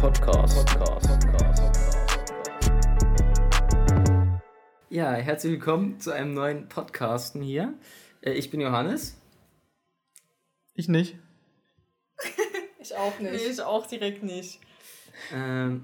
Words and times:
Podcast. 0.00 0.64
Podcast. 0.64 1.08
Ja, 4.90 5.12
herzlich 5.14 5.52
willkommen 5.54 5.98
zu 5.98 6.12
einem 6.12 6.34
neuen 6.34 6.68
Podcasten 6.68 7.42
hier. 7.42 7.74
Äh, 8.20 8.34
Ich 8.34 8.50
bin 8.50 8.60
Johannes. 8.60 9.16
Ich 10.74 10.88
nicht. 10.88 11.16
Ich 12.80 12.96
auch 12.96 13.18
nicht. 13.18 13.32
Nee, 13.32 13.50
ich 13.50 13.60
auch 13.60 13.86
direkt 13.88 14.22
nicht. 14.22 14.60
Ähm, 15.34 15.82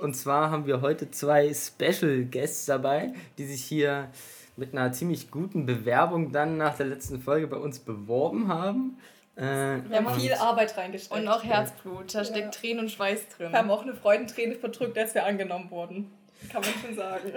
und 0.00 0.14
zwar 0.14 0.50
haben 0.52 0.66
wir 0.66 0.80
heute 0.80 1.10
zwei 1.10 1.52
Special 1.52 2.24
Guests 2.24 2.66
dabei, 2.66 3.12
die 3.38 3.44
sich 3.44 3.64
hier 3.64 4.08
mit 4.56 4.72
einer 4.72 4.92
ziemlich 4.92 5.32
guten 5.32 5.66
Bewerbung 5.66 6.30
dann 6.30 6.58
nach 6.58 6.76
der 6.76 6.86
letzten 6.86 7.20
Folge 7.20 7.48
bei 7.48 7.56
uns 7.56 7.80
beworben 7.80 8.48
haben. 8.48 8.98
Äh, 9.36 9.42
Wir 9.88 9.96
haben 9.96 10.20
viel 10.20 10.34
Arbeit 10.34 10.76
reingesteckt. 10.76 11.20
Und 11.20 11.28
auch 11.28 11.42
Herzblut, 11.42 12.14
da 12.14 12.18
Ja. 12.18 12.24
steckt 12.24 12.54
Tränen 12.54 12.80
und 12.84 12.90
Schweiß 12.90 13.28
drin. 13.36 13.50
Wir 13.52 13.58
haben 13.58 13.70
auch 13.70 13.82
eine 13.82 13.94
Freudenträne 13.94 14.54
verdrückt, 14.56 14.96
als 14.98 15.14
wir 15.14 15.24
angenommen 15.24 15.70
wurden. 15.70 16.10
Kann 16.50 16.60
man 16.60 16.70
schon 16.84 16.94
sagen. 16.94 17.32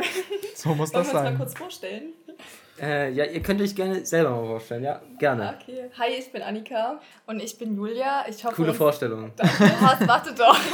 So 0.55 0.69
muss 0.75 0.93
Wollen 0.93 1.03
das 1.03 1.13
wir 1.13 1.13
uns 1.13 1.13
mal 1.13 1.23
sein. 1.23 1.37
kurz 1.37 1.53
vorstellen? 1.57 2.13
Äh, 2.81 3.11
ja, 3.13 3.23
ihr 3.23 3.41
könnt 3.41 3.61
euch 3.61 3.73
gerne 3.73 4.05
selber 4.05 4.31
mal 4.31 4.45
vorstellen, 4.45 4.83
ja, 4.83 5.01
gerne. 5.17 5.57
Okay. 5.61 5.89
Hi, 5.97 6.09
ich 6.19 6.29
bin 6.31 6.41
Annika. 6.41 6.99
Und 7.25 7.41
ich 7.41 7.57
bin 7.57 7.75
Julia. 7.75 8.25
Ich 8.27 8.43
hoffe, 8.43 8.55
Coole 8.55 8.69
uns- 8.69 8.77
Vorstellung. 8.77 9.31
Was, 9.37 10.07
warte 10.07 10.33
doch. 10.33 10.57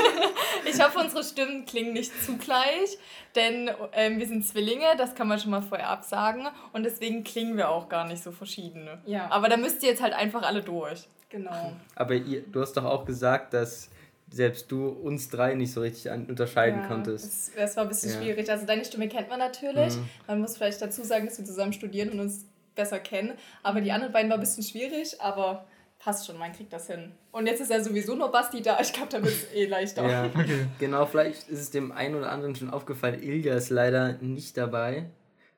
Ich 0.63 0.79
hoffe, 0.81 0.99
unsere 0.99 1.23
Stimmen 1.23 1.65
klingen 1.65 1.93
nicht 1.93 2.11
zu 2.23 2.37
gleich, 2.37 2.97
denn 3.35 3.71
ähm, 3.93 4.19
wir 4.19 4.27
sind 4.27 4.45
Zwillinge, 4.45 4.85
das 4.95 5.15
kann 5.15 5.27
man 5.27 5.39
schon 5.39 5.49
mal 5.49 5.61
vorher 5.63 5.89
absagen. 5.89 6.47
Und 6.71 6.83
deswegen 6.83 7.23
klingen 7.23 7.57
wir 7.57 7.69
auch 7.69 7.89
gar 7.89 8.05
nicht 8.07 8.21
so 8.23 8.31
verschieden. 8.31 8.87
Ja. 9.07 9.27
Aber 9.31 9.49
da 9.49 9.57
müsst 9.57 9.81
ihr 9.81 9.89
jetzt 9.89 10.03
halt 10.03 10.13
einfach 10.13 10.43
alle 10.43 10.61
durch. 10.61 11.07
Genau. 11.29 11.73
Aber 11.95 12.13
ihr, 12.13 12.43
du 12.43 12.61
hast 12.61 12.73
doch 12.77 12.85
auch 12.85 13.05
gesagt, 13.05 13.53
dass 13.55 13.89
selbst 14.31 14.71
du 14.71 14.87
uns 14.87 15.29
drei 15.29 15.53
nicht 15.55 15.71
so 15.73 15.81
richtig 15.81 16.09
an, 16.09 16.25
unterscheiden 16.25 16.81
ja, 16.81 16.87
konntest. 16.87 17.25
Das, 17.25 17.51
das 17.55 17.75
war 17.75 17.83
ein 17.83 17.89
bisschen 17.89 18.11
Ja. 18.13 18.21
schwierig. 18.21 18.49
Also 18.49 18.65
deine 18.65 18.83
Stimme 18.85 19.07
kennt 19.09 19.29
man 19.29 19.39
natürlich. 19.39 19.95
Mhm. 19.95 20.09
Man 20.27 20.41
muss 20.41 20.55
vielleicht 20.57 20.81
dazu 20.81 21.03
sagen, 21.03 21.25
dass 21.27 21.37
wir 21.37 21.45
zusammen 21.45 21.73
studieren 21.73 22.09
und 22.11 22.19
uns 22.21 22.45
besser 22.75 22.99
kennen. 22.99 23.33
Aber 23.63 23.81
die 23.81 23.91
anderen 23.91 24.13
beiden 24.13 24.29
war 24.29 24.37
ein 24.37 24.41
bisschen 24.41 24.63
schwierig, 24.63 25.19
aber 25.19 25.65
passt 25.99 26.25
schon, 26.25 26.37
man 26.39 26.51
kriegt 26.53 26.71
das 26.73 26.87
hin. 26.87 27.11
Und 27.31 27.45
jetzt 27.45 27.59
ist 27.61 27.69
ja 27.69 27.83
sowieso 27.83 28.15
nur 28.15 28.31
Basti 28.31 28.61
da. 28.61 28.79
Ich 28.81 28.91
glaube, 28.93 29.09
da 29.11 29.17
wird 29.21 29.33
es 29.33 29.51
eh 29.53 29.65
leichter. 29.65 30.09
Ja, 30.09 30.25
Okay. 30.33 30.65
genau, 30.79 31.05
vielleicht 31.05 31.49
ist 31.49 31.59
es 31.59 31.69
dem 31.69 31.91
einen 31.91 32.15
oder 32.15 32.31
anderen 32.31 32.55
schon 32.55 32.69
aufgefallen, 32.69 33.21
Ilja 33.21 33.53
ist 33.55 33.69
leider 33.69 34.13
nicht 34.21 34.55
dabei. 34.57 35.09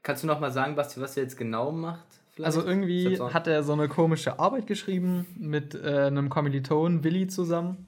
Kannst 0.02 0.24
du 0.24 0.28
noch 0.28 0.40
mal 0.40 0.52
sagen, 0.52 0.76
Basti, 0.76 1.00
was 1.00 1.16
er 1.16 1.24
jetzt 1.24 1.38
genau 1.38 1.72
macht? 1.72 2.06
vielleicht? 2.34 2.58
Also 2.58 2.68
irgendwie 2.68 3.20
hat 3.22 3.48
er 3.48 3.64
so 3.64 3.74
eine 3.74 3.88
komische 3.88 4.40
Arbeit 4.40 4.66
geschrieben 4.68 5.28
mit 5.38 5.76
äh, 5.76 6.08
einem 6.08 6.30
Kommiliton 6.30 7.04
Willi 7.04 7.28
zusammen. 7.28 7.86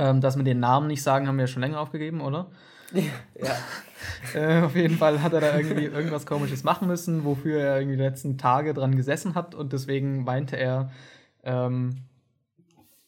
Ähm, 0.00 0.20
dass 0.20 0.36
wir 0.36 0.44
den 0.44 0.60
Namen 0.60 0.86
nicht 0.86 1.02
sagen, 1.02 1.26
haben 1.26 1.36
wir 1.36 1.42
ja 1.42 1.48
schon 1.48 1.62
länger 1.62 1.80
aufgegeben, 1.80 2.20
oder? 2.20 2.46
Ja, 2.94 3.54
Äh, 4.34 4.62
auf 4.62 4.74
jeden 4.76 4.96
Fall 4.96 5.22
hat 5.22 5.32
er 5.32 5.40
da 5.40 5.56
irgendwie 5.56 5.84
irgendwas 5.86 6.24
Komisches 6.24 6.62
machen 6.62 6.86
müssen, 6.88 7.24
wofür 7.24 7.60
er 7.60 7.78
irgendwie 7.78 7.96
die 7.96 8.02
letzten 8.02 8.38
Tage 8.38 8.72
dran 8.72 8.94
gesessen 8.96 9.34
hat 9.34 9.54
und 9.56 9.72
deswegen 9.72 10.22
meinte 10.24 10.56
er, 10.56 10.90
ähm, 11.42 12.04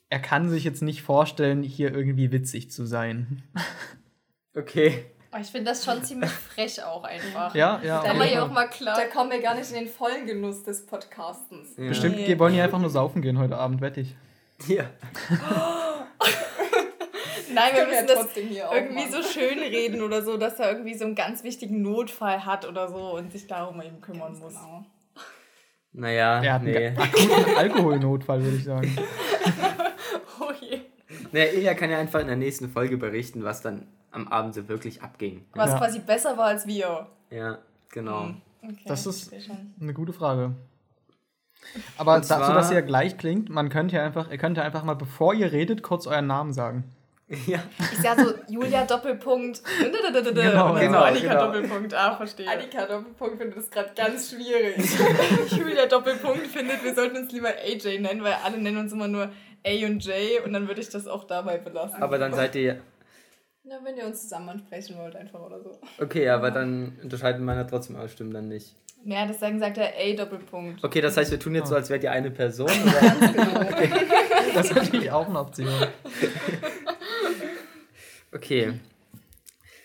er 0.09 0.19
kann 0.19 0.51
sich 0.51 0.65
jetzt 0.65 0.83
nicht 0.83 1.03
vorstellen, 1.03 1.63
hier 1.63 1.95
irgendwie 1.95 2.33
witzig 2.33 2.71
zu 2.73 2.85
sein. 2.87 3.43
okay. 4.57 5.05
Aber 5.31 5.41
ich 5.41 5.49
finde 5.49 5.71
das 5.71 5.85
schon 5.85 6.03
ziemlich 6.03 6.31
frech 6.31 6.83
auch 6.83 7.05
einfach. 7.05 7.55
Ja, 7.55 7.81
ja. 7.85 8.03
Da 8.03 8.15
jeden 8.15 8.33
ja 8.33 8.43
auch 8.45 8.51
mal 8.51 8.69
klar. 8.69 8.97
Da 8.97 9.07
kommen 9.07 9.31
wir 9.31 9.41
gar 9.41 9.55
nicht 9.55 9.71
in 9.71 9.85
den 9.85 9.89
vollen 9.89 10.27
Genuss 10.27 10.65
des 10.65 10.85
Podcastens. 10.87 11.77
Ja. 11.77 11.89
Bestimmt, 11.89 12.17
Nee. 12.17 12.27
wir 12.27 12.39
wollen 12.41 12.53
hier 12.53 12.65
einfach 12.65 12.81
nur 12.81 12.91
saufen 12.91 13.23
gehen 13.23 13.39
heute 13.39 13.57
Abend, 13.57 13.81
wette 13.81 14.01
ich. 14.01 14.17
Ja. 14.67 14.91
Nein, 17.55 17.71
wir 17.75 17.87
müssen 17.87 18.07
das 18.07 18.19
trotzdem 18.21 18.49
hier 18.49 18.69
auch 18.69 18.75
irgendwie 18.75 19.07
machen. 19.07 19.13
so 19.13 19.23
schön 19.23 19.59
reden 19.59 20.03
oder 20.03 20.23
so, 20.23 20.37
dass 20.37 20.59
er 20.59 20.71
irgendwie 20.73 20.95
so 20.95 21.05
einen 21.05 21.15
ganz 21.15 21.43
wichtigen 21.45 21.83
Notfall 21.83 22.45
hat 22.45 22.67
oder 22.67 22.89
so 22.89 23.15
und 23.17 23.33
sich 23.33 23.47
darum 23.47 23.81
eben 23.83 24.01
kümmern 24.01 24.33
Ganz 24.33 24.41
muss. 24.41 24.55
genau. 24.55 24.85
Naja, 25.93 26.41
Er 26.43 26.53
hat 26.55 26.63
nee. 26.63 26.87
einen 26.87 26.99
akuten 26.99 27.57
Alkoholnotfall, 27.57 28.43
würde 28.43 28.57
ich 28.57 28.65
sagen. 28.65 28.97
Oh 30.41 30.51
je. 30.61 30.81
Naja, 31.33 31.53
Ilja 31.53 31.75
kann 31.75 31.91
ja 31.91 31.99
einfach 31.99 32.21
in 32.21 32.27
der 32.27 32.37
nächsten 32.37 32.71
Folge 32.71 32.97
berichten, 32.97 33.45
was 33.45 33.61
dann 33.63 33.87
am 34.11 34.27
Abend 34.29 34.55
so 34.55 34.69
wirklich 34.69 35.03
abging. 35.03 35.45
Was 35.55 35.71
Ja. 35.71 35.79
quasi 35.79 35.99
besser 36.01 36.37
war 36.37 36.47
als 36.47 36.67
wir. 36.67 37.07
Ja, 37.31 37.59
genau. 37.91 38.25
Hm. 38.25 38.41
Okay, 38.63 38.77
Das 38.87 39.07
ist-. 39.07 39.33
Eine 39.81 39.93
gute 39.95 40.13
Frage. 40.13 40.55
Aber 41.99 42.17
dazu, 42.21 42.53
dass 42.53 42.71
ihr 42.73 42.83
gleich 42.83 43.19
klingt, 43.19 43.51
man 43.51 43.69
könnte 43.69 43.97
ja 43.97 44.05
einfach, 44.05 44.31
ihr 44.31 44.39
könnt 44.39 44.57
ja 44.57 44.63
einfach 44.65 44.83
mal, 44.83 44.95
bevor 44.95 45.35
ihr 45.35 45.53
redet, 45.53 45.83
kurz 45.83 46.07
euren 46.07 46.27
Namen 46.27 46.53
sagen. 46.53 46.85
Ja. 47.47 47.63
Ich 47.93 47.99
sag 47.99 48.19
so, 48.19 48.35
Julia 48.49 48.85
Doppelpunkt. 48.85 49.63
Genau, 49.79 49.99
und 49.99 50.15
dann 50.15 50.81
genau, 50.81 50.99
so 50.99 51.05
Annika 51.05 51.29
genau. 51.29 51.47
Doppelpunkt. 51.47 51.95
Ah, 51.95 52.17
verstehe. 52.17 52.49
Annika 52.49 52.87
Doppelpunkt 52.87 53.39
findet 53.39 53.57
das 53.57 53.71
gerade 53.71 53.91
ganz 53.95 54.31
schwierig. 54.31 54.77
Julia 55.57 55.87
Doppelpunkt 55.87 56.49
findet, 56.49 56.83
wir 56.83 56.93
sollten 56.93 57.19
uns 57.19 57.33
lieber 57.33 57.51
AJ 57.51 58.01
nennen, 58.01 58.25
weil 58.25 58.35
alle 58.45 58.59
nennen 58.59 58.79
uns 58.79 58.93
immer 58.93 59.07
nur 59.07 59.31
A 59.65 59.87
und 59.87 60.05
J 60.05 60.45
und 60.45 60.53
dann 60.53 60.67
würde 60.67 60.81
ich 60.81 60.89
das 60.89 61.07
auch 61.07 61.25
dabei 61.25 61.59
belassen. 61.59 62.03
Aber 62.03 62.19
dann 62.19 62.35
seid 62.35 62.57
ihr. 62.57 62.81
Na, 63.63 63.77
wenn 63.85 63.97
ihr 63.97 64.07
uns 64.07 64.23
zusammen 64.23 64.49
ansprechen 64.49 64.97
wollt, 64.99 65.15
einfach 65.15 65.41
oder 65.41 65.61
so. 65.61 65.79
Okay, 66.01 66.29
aber 66.31 66.51
dann 66.51 66.99
unterscheiden 67.03 67.45
meine 67.45 67.67
trotzdem 67.67 67.95
eure 67.95 68.09
Stimmen 68.09 68.33
dann 68.33 68.49
nicht. 68.49 68.75
Ja, 69.05 69.25
deswegen 69.25 69.61
sagt 69.61 69.79
er 69.79 69.93
A 69.97 70.17
Doppelpunkt. 70.17 70.83
Okay, 70.83 71.01
das 71.01 71.17
heißt, 71.17 71.31
wir 71.31 71.39
tun 71.39 71.55
jetzt 71.55 71.69
so, 71.69 71.75
als 71.75 71.89
wärt 71.91 72.03
ihr 72.03 72.11
eine 72.11 72.31
Person. 72.31 72.69
Oder? 72.83 73.01
Ganz 73.01 73.33
genau. 73.33 73.61
Das 74.53 74.67
ist 74.67 74.75
natürlich 74.75 75.11
auch 75.13 75.29
eine 75.29 75.39
Option. 75.39 75.69
Okay. 78.33 78.75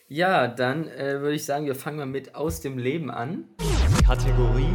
Ja, 0.07 0.47
dann 0.47 0.87
äh, 0.87 1.19
würde 1.19 1.33
ich 1.33 1.45
sagen, 1.45 1.65
wir 1.65 1.73
fangen 1.73 1.97
mal 1.97 2.05
mit 2.05 2.35
aus 2.35 2.61
dem 2.61 2.77
Leben 2.77 3.09
an. 3.09 3.45
Kategorie 4.05 4.69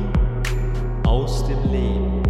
aus 1.06 1.46
dem 1.46 1.70
Leben. 1.70 2.22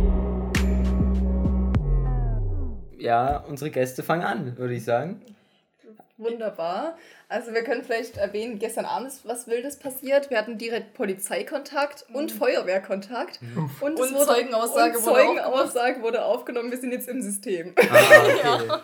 Ja, 2.99 3.39
unsere 3.39 3.71
Gäste 3.71 4.03
fangen 4.03 4.23
an, 4.23 4.59
würde 4.59 4.75
ich 4.75 4.85
sagen. 4.85 5.23
Wunderbar. 6.19 6.99
Also 7.31 7.55
wir 7.55 7.65
können 7.65 7.83
vielleicht 7.83 8.19
erwähnen, 8.19 8.59
gestern 8.59 8.85
Abend 8.85 9.09
ist 9.09 9.27
was 9.27 9.47
Wildes 9.47 9.79
passiert. 9.79 10.29
Wir 10.29 10.37
hatten 10.37 10.59
direkt 10.59 10.93
Polizeikontakt 10.93 12.05
und 12.13 12.31
Feuerwehrkontakt. 12.31 13.41
Und, 13.81 13.99
es 13.99 14.13
Und 14.13 14.27
Zeugenaussage 14.27 14.99
und 14.99 15.07
wurde 15.07 15.15
Zeugenaussage 15.23 16.03
wurde 16.03 16.23
aufgenommen. 16.23 16.71
Wir 16.71 16.79
sind 16.79 16.93
jetzt 16.93 17.09
im 17.09 17.23
System. 17.23 17.73
Ah, 17.79 17.83
okay. 18.25 18.81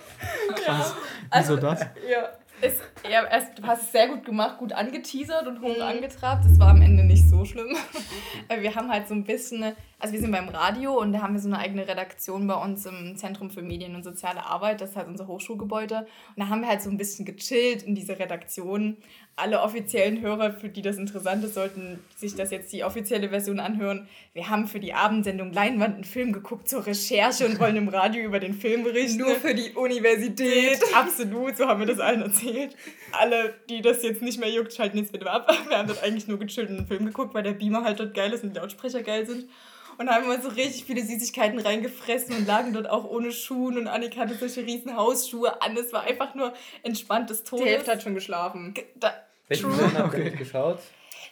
Krass. 0.64 0.94
Wieso 1.34 1.56
das? 1.56 1.80
ja. 2.08 2.30
Es, 2.62 2.80
ja, 3.08 3.24
es, 3.26 3.54
du 3.54 3.62
hast 3.64 3.82
es 3.82 3.92
sehr 3.92 4.08
gut 4.08 4.24
gemacht, 4.24 4.58
gut 4.58 4.72
angeteasert 4.72 5.46
und 5.46 5.60
hoch 5.60 5.80
angetrabt. 5.80 6.44
Es 6.46 6.58
war 6.58 6.68
am 6.68 6.80
Ende 6.80 7.04
nicht 7.04 7.28
so 7.28 7.44
schlimm. 7.44 7.76
Wir 8.48 8.74
haben 8.74 8.90
halt 8.90 9.08
so 9.08 9.14
ein 9.14 9.24
bisschen, 9.24 9.74
also 9.98 10.14
wir 10.14 10.20
sind 10.20 10.30
beim 10.30 10.48
Radio 10.48 10.98
und 10.98 11.12
da 11.12 11.20
haben 11.20 11.34
wir 11.34 11.40
so 11.40 11.48
eine 11.48 11.58
eigene 11.58 11.86
Redaktion 11.86 12.46
bei 12.46 12.54
uns 12.54 12.86
im 12.86 13.16
Zentrum 13.16 13.50
für 13.50 13.62
Medien 13.62 13.94
und 13.94 14.04
soziale 14.04 14.44
Arbeit. 14.44 14.80
Das 14.80 14.90
ist 14.90 14.96
halt 14.96 15.08
unser 15.08 15.26
Hochschulgebäude. 15.26 16.00
Und 16.00 16.06
da 16.36 16.48
haben 16.48 16.60
wir 16.60 16.68
halt 16.68 16.82
so 16.82 16.90
ein 16.90 16.96
bisschen 16.96 17.24
gechillt 17.24 17.82
in 17.82 17.94
dieser 17.94 18.18
Redaktion. 18.18 18.96
Alle 19.38 19.60
offiziellen 19.60 20.22
Hörer, 20.22 20.54
für 20.54 20.70
die 20.70 20.80
das 20.80 20.96
interessant 20.96 21.44
ist, 21.44 21.52
sollten 21.52 22.02
sich 22.16 22.34
das 22.34 22.50
jetzt 22.50 22.72
die 22.72 22.84
offizielle 22.84 23.28
Version 23.28 23.60
anhören. 23.60 24.08
Wir 24.32 24.48
haben 24.48 24.66
für 24.66 24.80
die 24.80 24.94
Abendsendung 24.94 25.52
Leinwand 25.52 25.94
einen 25.94 26.04
Film 26.04 26.32
geguckt 26.32 26.70
zur 26.70 26.86
Recherche 26.86 27.44
und 27.44 27.60
wollen 27.60 27.76
im 27.76 27.88
Radio 27.88 28.24
über 28.24 28.40
den 28.40 28.54
Film 28.54 28.82
berichten. 28.82 29.18
Nur 29.18 29.34
für 29.34 29.54
die 29.54 29.72
Universität. 29.72 30.80
Absolut, 30.94 31.58
so 31.58 31.66
haben 31.66 31.80
wir 31.80 31.86
das 31.86 32.00
allen 32.00 32.22
erzählt. 32.22 32.74
Alle, 33.12 33.52
die 33.68 33.82
das 33.82 34.02
jetzt 34.02 34.22
nicht 34.22 34.40
mehr 34.40 34.48
juckt, 34.50 34.72
schalten 34.72 34.96
jetzt 34.96 35.12
bitte 35.12 35.30
ab. 35.30 35.52
Wir 35.68 35.76
haben 35.76 35.88
dort 35.88 36.02
eigentlich 36.02 36.26
nur 36.26 36.38
gechillt 36.38 36.70
und 36.70 36.78
einen 36.78 36.86
Film 36.86 37.04
geguckt, 37.04 37.34
weil 37.34 37.42
der 37.42 37.52
Beamer 37.52 37.84
halt 37.84 38.00
dort 38.00 38.14
geil 38.14 38.32
ist 38.32 38.42
und 38.42 38.54
die 38.54 38.58
Lautsprecher 38.58 39.02
geil 39.02 39.26
sind. 39.26 39.50
Und 39.98 40.10
haben 40.10 40.24
immer 40.24 40.40
so 40.40 40.48
richtig 40.48 40.84
viele 40.84 41.02
Süßigkeiten 41.02 41.58
reingefressen 41.58 42.36
und 42.36 42.46
lagen 42.46 42.72
dort 42.72 42.88
auch 42.88 43.04
ohne 43.04 43.32
Schuhen. 43.32 43.78
Und 43.78 43.86
Annika 43.86 44.20
hatte 44.20 44.34
solche 44.34 44.62
riesen 44.62 44.96
Hausschuhe 44.96 45.60
an. 45.62 45.76
Es 45.76 45.92
war 45.92 46.04
einfach 46.04 46.34
nur 46.34 46.52
entspanntes 46.82 47.44
Die 47.44 47.50
Todes. 47.50 47.66
Hälfte 47.66 47.92
hat 47.92 48.02
schon 48.02 48.14
geschlafen. 48.14 48.74
Da, 48.94 49.14
Welchen 49.48 49.70
True. 49.70 49.74
Film 49.78 49.98
habt 49.98 50.14
ihr 50.18 50.30
geschaut? 50.30 50.78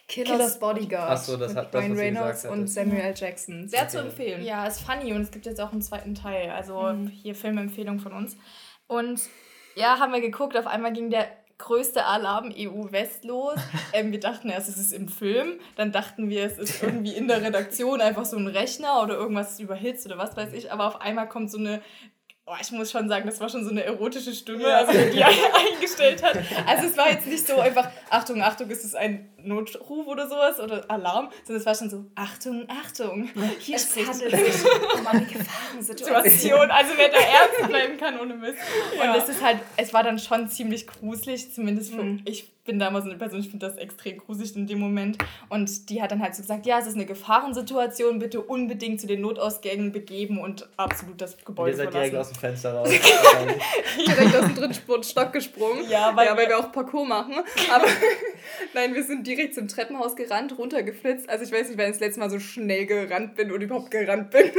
Killers 0.07 0.59
Bodyguard. 0.59 1.11
Ach 1.13 1.17
so, 1.17 1.37
das 1.37 1.55
hat- 1.57 1.73
das, 1.75 1.83
Ryan 1.83 1.97
Reynolds 1.97 2.43
gesagt 2.43 2.55
und. 2.55 2.67
Samuel 2.69 3.01
L. 3.01 3.15
Jackson. 3.17 3.69
Sehr 3.69 3.89
zu 3.89 3.99
Okay. 3.99 4.07
empfehlen. 4.09 4.45
Ja, 4.45 4.67
ist 4.67 4.81
funny 4.83 5.13
und 5.13 5.23
es 5.23 5.31
gibt 5.31 5.47
jetzt 5.47 5.61
auch 5.61 5.73
einen 5.73 5.83
zweiten 5.83 6.15
Teil. 6.15 6.51
Also 6.51 6.81
Mhm. 6.83 7.09
hier 7.09 7.35
Filmempfehlung 7.35 7.99
von 8.01 8.13
uns. 8.13 8.37
Und 8.87 9.21
ja, 9.77 9.99
haben 9.99 10.13
wir 10.13 10.21
geguckt, 10.21 10.57
auf 10.57 10.67
einmal 10.67 10.93
ging 10.93 11.11
der 11.11 11.27
größte 11.57 12.05
Alarm 12.05 12.53
EU-West 12.55 13.25
los. 13.25 13.55
ähm, 13.95 14.13
wir 14.13 14.21
dachten 14.21 14.51
erst, 14.51 14.69
es 14.69 14.77
ist 14.77 14.93
im 14.93 15.09
Film. 15.09 15.59
Dann 15.77 15.91
dachten 15.93 16.29
wir, 16.29 16.45
es 16.45 16.59
ist 16.59 16.83
irgendwie 16.83 17.15
in 17.15 17.27
der 17.29 17.43
Redaktion 17.43 18.01
einfach 18.01 18.25
so 18.27 18.37
ein 18.37 18.47
Rechner 18.47 19.03
oder 19.03 19.15
irgendwas 19.15 19.59
überhitzt 19.59 20.05
oder 20.07 20.19
was 20.19 20.37
weiß 20.37 20.53
ich. 20.53 20.71
Aber 20.73 20.87
auf 20.89 21.01
einmal 21.01 21.29
kommt 21.29 21.51
so 21.51 21.59
eine 21.59 21.81
Oh, 22.47 22.53
ich 22.61 22.71
muss 22.73 22.91
schon 22.91 23.09
sagen, 23.09 23.25
das 23.27 23.41
war 23.41 23.49
schon 23.49 23.65
so 23.65 23.71
eine 23.71 23.85
erotische 23.85 24.35
Stimme, 24.35 24.67
also 24.67 24.93
die 24.93 25.11
die 25.13 25.25
eingestellt 25.75 26.23
hat. 26.23 26.37
Also 26.67 26.89
es 26.89 26.97
war 26.99 27.11
jetzt 27.11 27.27
nicht 27.27 27.47
so 27.47 27.59
einfach, 27.59 27.89
Achtung, 28.11 28.43
Achtung, 28.43 28.71
es 28.71 28.85
ist 28.85 28.95
ein 28.95 29.31
Notruf 29.39 30.07
oder 30.07 30.29
sowas 30.29 30.61
oder 30.61 30.85
Alarm, 30.91 31.31
sondern 31.45 31.61
es 31.61 31.67
war 31.67 31.75
schon 31.75 31.89
so, 31.89 32.05
Achtung, 32.15 32.67
Achtung, 32.69 33.31
hier 33.61 33.77
Es 33.77 33.85
spricht 33.89 34.09
handelt 34.09 34.31
sich 34.37 34.65
um 34.95 35.07
eine 35.07 35.25
Gefahrensituation. 35.25 36.23
Situation, 36.23 36.71
also 36.71 36.91
wer 36.97 37.09
da 37.09 37.17
ernst 37.19 37.69
bleiben 37.71 37.97
kann 37.97 38.21
ohne 38.21 38.35
Mist. 38.35 38.59
Ja. 38.99 39.11
Und 39.15 39.23
es 39.23 39.29
ist 39.31 39.43
halt, 39.43 39.61
es 39.79 39.95
war 39.95 40.03
dann 40.03 40.19
schon 40.19 40.47
ziemlich 40.51 40.87
gruselig, 40.87 41.51
zumindest 41.55 41.95
für, 41.95 42.03
Mhm. 42.03 42.21
ich 42.27 42.51
bin 42.65 42.79
da 42.79 42.89
immer 42.89 43.03
so 43.03 43.09
eine 43.11 43.19
Person, 43.19 43.41
ich 43.41 43.51
finde 43.51 43.67
das 43.67 43.77
extrem 43.77 44.19
gruselig 44.19 44.57
in 44.57 44.67
dem 44.67 44.79
Moment. 44.81 45.19
Und 45.51 45.91
die 45.91 46.01
hat 46.03 46.11
dann 46.11 46.23
halt 46.23 46.35
so 46.35 46.43
gesagt, 46.43 46.65
ja, 46.67 46.79
es 46.79 46.87
ist 46.87 46.95
eine 46.95 47.05
Gefahrensituation, 47.07 48.19
bitte 48.19 48.41
unbedingt 48.41 49.01
zu 49.01 49.07
den 49.07 49.21
Notausgängen 49.21 49.93
begeben 49.93 50.39
und 50.39 50.69
absolut 50.77 51.21
das 51.21 51.35
Und 51.35 51.45
Gebäude 51.45 51.71
ihr 51.73 51.77
seid 51.77 51.93
direkt 51.95 52.17
aus 52.17 52.29
dem 52.31 52.39
Fenster 52.39 52.75
raus. 52.75 52.89
direkt 54.07 54.37
aus 54.37 54.47
dem 54.47 54.55
dritten 54.55 55.03
Stock 55.05 55.33
gesprungen. 55.33 55.89
Ja, 55.91 56.15
weil 56.17 56.27
ja, 56.27 56.33
weil 56.37 56.45
wir- 56.45 56.49
wir 56.51 56.59
auch 56.59 56.73
Parcours 56.73 57.07
machen. 57.09 57.35
Aber 57.73 57.87
nein, 58.75 58.95
wir 58.95 59.05
sind 59.05 59.27
direkt 59.27 59.55
zum 59.55 59.69
Treppenhaus 59.69 60.17
gerannt, 60.17 60.57
runtergeflitzt. 60.59 61.29
Also 61.29 61.45
ich 61.45 61.53
weiß 61.53 61.69
nicht, 61.69 61.79
wann 61.79 61.87
ich 61.87 61.93
das 61.93 62.01
letzte 62.01 62.21
Mal 62.21 62.31
so 62.31 62.39
schnell 62.39 62.87
gerannt 62.87 63.35
bin 63.37 63.53
oder 63.53 63.63
überhaupt 63.63 63.91
gerannt 63.91 64.31
bin. 64.31 64.51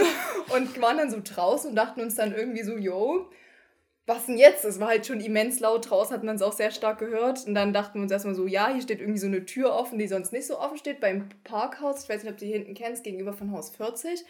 Und 0.54 0.80
waren 0.82 0.98
dann 0.98 1.10
so 1.10 1.18
draußen 1.24 1.72
und 1.72 1.76
dachten 1.76 2.02
uns 2.02 2.16
dann 2.16 2.34
irgendwie 2.36 2.64
so, 2.64 2.78
yo, 2.78 3.28
was 4.08 4.26
denn 4.28 4.38
jetzt? 4.38 4.64
Es 4.66 4.80
war 4.80 4.90
halt 4.90 5.06
schon 5.08 5.20
immens 5.20 5.60
laut 5.60 5.90
draußen, 5.90 6.16
hat 6.16 6.24
man 6.24 6.36
es 6.36 6.42
auch 6.42 6.54
sehr 6.54 6.72
stark 6.72 7.00
gehört. 7.00 7.46
Und 7.48 7.56
dann 7.56 7.74
dachten 7.74 7.96
wir 7.96 8.04
uns 8.04 8.12
erstmal 8.12 8.36
so, 8.36 8.46
ja, 8.46 8.70
hier 8.72 8.82
steht 8.82 9.00
irgendwie 9.00 9.20
so 9.20 9.28
eine 9.28 9.46
Tür 9.46 9.74
offen, 9.74 9.98
die 9.98 10.08
sonst 10.08 10.32
nicht 10.32 10.46
so 10.46 10.60
offen 10.60 10.78
steht, 10.78 11.00
beim 11.00 11.30
Parkhaus. 11.44 12.04
Ich 12.04 12.10
weiß 12.10 12.24
nicht, 12.24 12.32
ob 12.32 12.38
du 12.38 12.46
die 12.46 12.52
hinten 12.52 12.76
kennst, 12.76 13.04
gegenüber 13.04 13.34
von 13.34 13.52
Haus 13.52 13.72
40. 13.72 14.24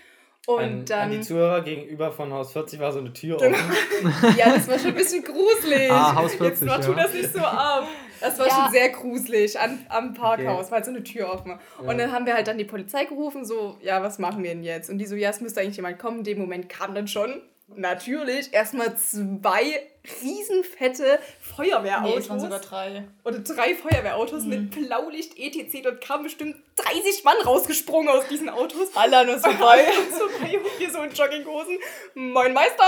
Und 0.48 0.60
an, 0.60 0.86
dann, 0.86 1.00
an 1.01 1.12
die 1.12 1.22
Zuhörer 1.22 1.62
gegenüber 1.63 2.12
von 2.12 2.31
Haus 2.31 2.54
40 2.54 2.80
war 2.80 2.92
so 2.92 3.00
eine 3.00 3.12
Tür 3.13 3.38
Genau. 3.38 3.57
offen. 3.57 4.36
ja, 4.38 4.54
das 4.54 4.68
war 4.68 4.77
schon 4.77 4.89
ein 4.89 4.94
bisschen 4.95 5.24
gruselig. 5.24 5.92
Ah, 5.92 6.13
Haus 6.16 6.33
Jetzt 6.33 6.60
40, 6.60 6.68
mach 6.68 6.80
tu 6.86 6.92
ja. 6.92 7.04
das 7.04 7.13
nicht 7.13 7.33
so 7.33 7.39
ab. 7.39 7.88
Das 8.22 8.38
war 8.39 8.48
Ja. 8.48 8.54
schon 8.54 8.72
sehr 8.72 8.89
gruselig 8.89 9.60
an, 9.60 9.83
am 9.89 10.13
Parkhaus, 10.13 10.60
Okay. 10.60 10.72
war 10.72 10.77
halt 10.77 10.86
so 10.86 10.92
eine 10.92 11.04
Tür 11.04 11.33
offen. 11.33 11.60
Ja. 11.81 11.89
Und 11.89 11.98
dann 11.98 12.12
haben 12.12 12.25
wir 12.27 12.36
halt 12.36 12.48
dann 12.48 12.60
die 12.60 12.63
Polizei 12.63 13.06
gerufen, 13.06 13.44
so, 13.44 13.77
ja, 13.81 14.01
was 14.04 14.19
machen 14.19 14.44
wir 14.44 14.51
denn 14.51 14.63
jetzt? 14.63 14.89
Und 14.89 15.00
die 15.00 15.06
so, 15.07 15.16
ja, 15.16 15.31
es 15.31 15.42
müsste 15.42 15.62
eigentlich 15.62 15.75
jemand 15.77 15.98
kommen. 16.00 16.19
In 16.19 16.24
dem 16.25 16.38
Moment 16.38 16.69
kam 16.69 16.94
dann 16.94 17.07
schon, 17.07 17.42
natürlich, 17.67 18.53
erstmal 18.53 18.97
zwei 18.97 19.88
riesenfette 20.21 21.19
Feuerwehrautos. 21.39 22.13
Nee, 22.15 22.19
es 22.19 22.29
waren 22.29 22.39
sogar 22.39 22.59
drei. 22.59 23.07
oder 23.23 23.39
drei 23.39 23.75
Feuerwehrautos 23.75 24.43
mit 24.43 24.71
Blaulicht 24.71 25.37
etc. 25.37 25.87
und 25.87 26.01
kamen 26.01 26.23
bestimmt 26.23 26.55
30 26.75 27.23
Mann 27.23 27.37
rausgesprungen 27.45 28.09
aus 28.09 28.27
diesen 28.27 28.49
Autos. 28.49 28.89
Alle 28.95 29.19
an 29.19 29.29
uns 29.29 29.41
vorbei. 29.41 29.85
so 30.11 30.25
bei 30.41 30.57
uns 30.57 30.67
hier 30.77 30.91
so 30.91 31.01
in 31.01 31.11
Jogginghosen. 31.11 31.77
Moin 32.15 32.53
Meister! 32.53 32.83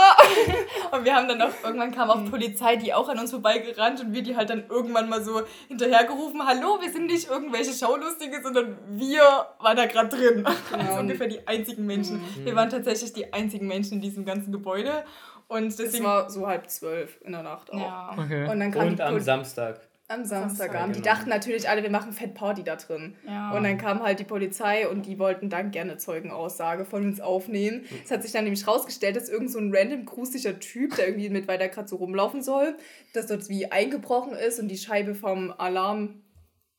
Und 0.91 1.05
wir 1.05 1.15
haben 1.15 1.27
dann 1.27 1.41
auch, 1.41 1.51
irgendwann 1.63 1.91
kam 1.91 2.09
auch 2.09 2.29
Polizei, 2.29 2.75
die 2.75 2.93
auch 2.93 3.07
an 3.09 3.19
uns 3.19 3.31
vorbeigerannt 3.31 3.99
und 4.01 4.13
wir 4.13 4.21
die 4.21 4.35
halt 4.35 4.49
dann 4.49 4.65
irgendwann 4.69 5.09
mal 5.09 5.23
so 5.23 5.41
hinterhergerufen, 5.67 6.45
hallo, 6.45 6.79
wir 6.81 6.91
sind 6.91 7.07
nicht 7.07 7.29
irgendwelche 7.29 7.73
Schaulustige, 7.73 8.41
sondern 8.41 8.77
wir 8.89 9.21
waren 9.59 9.77
da 9.77 9.85
gerade 9.85 10.09
drin. 10.15 10.45
Also 10.77 10.99
ungefähr 10.99 11.27
die 11.27 11.47
einzigen 11.47 11.85
Menschen. 11.85 12.21
Wir 12.43 12.55
waren 12.55 12.69
tatsächlich 12.69 13.13
die 13.13 13.33
einzigen 13.33 13.67
Menschen 13.67 13.93
in 13.95 14.01
diesem 14.01 14.25
ganzen 14.25 14.51
Gebäude. 14.51 15.03
Und 15.47 15.67
Es 15.67 15.77
deswegen... 15.77 16.03
war 16.03 16.29
so 16.29 16.47
halb 16.47 16.69
zwölf 16.69 17.19
in 17.23 17.31
der 17.31 17.44
Nacht 17.44 17.71
auch. 17.71 17.79
ja. 17.79 18.15
Okay. 18.17 18.49
Und 18.49 18.59
dann 18.59 18.71
kam 18.71 18.88
Und 18.88 18.99
die 18.99 19.03
am 19.03 19.19
Samstag. 19.19 19.79
Am 20.09 20.23
Samstagabend. 20.23 20.95
Die 20.95 21.01
genau. 21.01 21.15
dachten 21.15 21.29
natürlich 21.29 21.67
alle, 21.67 21.83
wir 21.83 21.89
machen 21.89 22.13
Fett 22.13 22.33
Party 22.33 22.63
da 22.63 22.77
drin. 22.77 23.15
Ja. 23.27 23.51
Und 23.51 23.63
dann 23.63 23.77
kam 23.77 24.01
halt 24.01 24.19
die 24.19 24.23
Polizei 24.23 24.88
und 24.88 25.05
die 25.05 25.19
wollten 25.19 25.49
dann 25.49 25.71
gerne 25.71 25.97
Zeugenaussage 25.97 26.85
von 26.85 27.03
uns 27.03 27.19
aufnehmen. 27.19 27.83
Es 28.05 28.09
hat 28.11 28.23
sich 28.23 28.31
dann 28.31 28.45
nämlich 28.45 28.65
rausgestellt, 28.65 29.17
dass 29.17 29.27
irgend 29.27 29.51
so 29.51 29.59
ein 29.59 29.75
random 29.75 30.05
gruseliger 30.05 30.59
Typ, 30.59 30.95
der 30.95 31.07
irgendwie 31.07 31.29
mit 31.29 31.50
weiter 31.50 31.67
gerade 31.67 31.89
so 31.89 31.97
rumlaufen 31.97 32.41
soll, 32.41 32.77
dass 33.11 33.27
dort 33.27 33.50
wie 33.50 33.69
eingebrochen 33.69 34.31
ist 34.31 34.61
und 34.61 34.69
die 34.69 34.77
Scheibe 34.77 35.13
vom 35.13 35.53
Alarm 35.57 36.21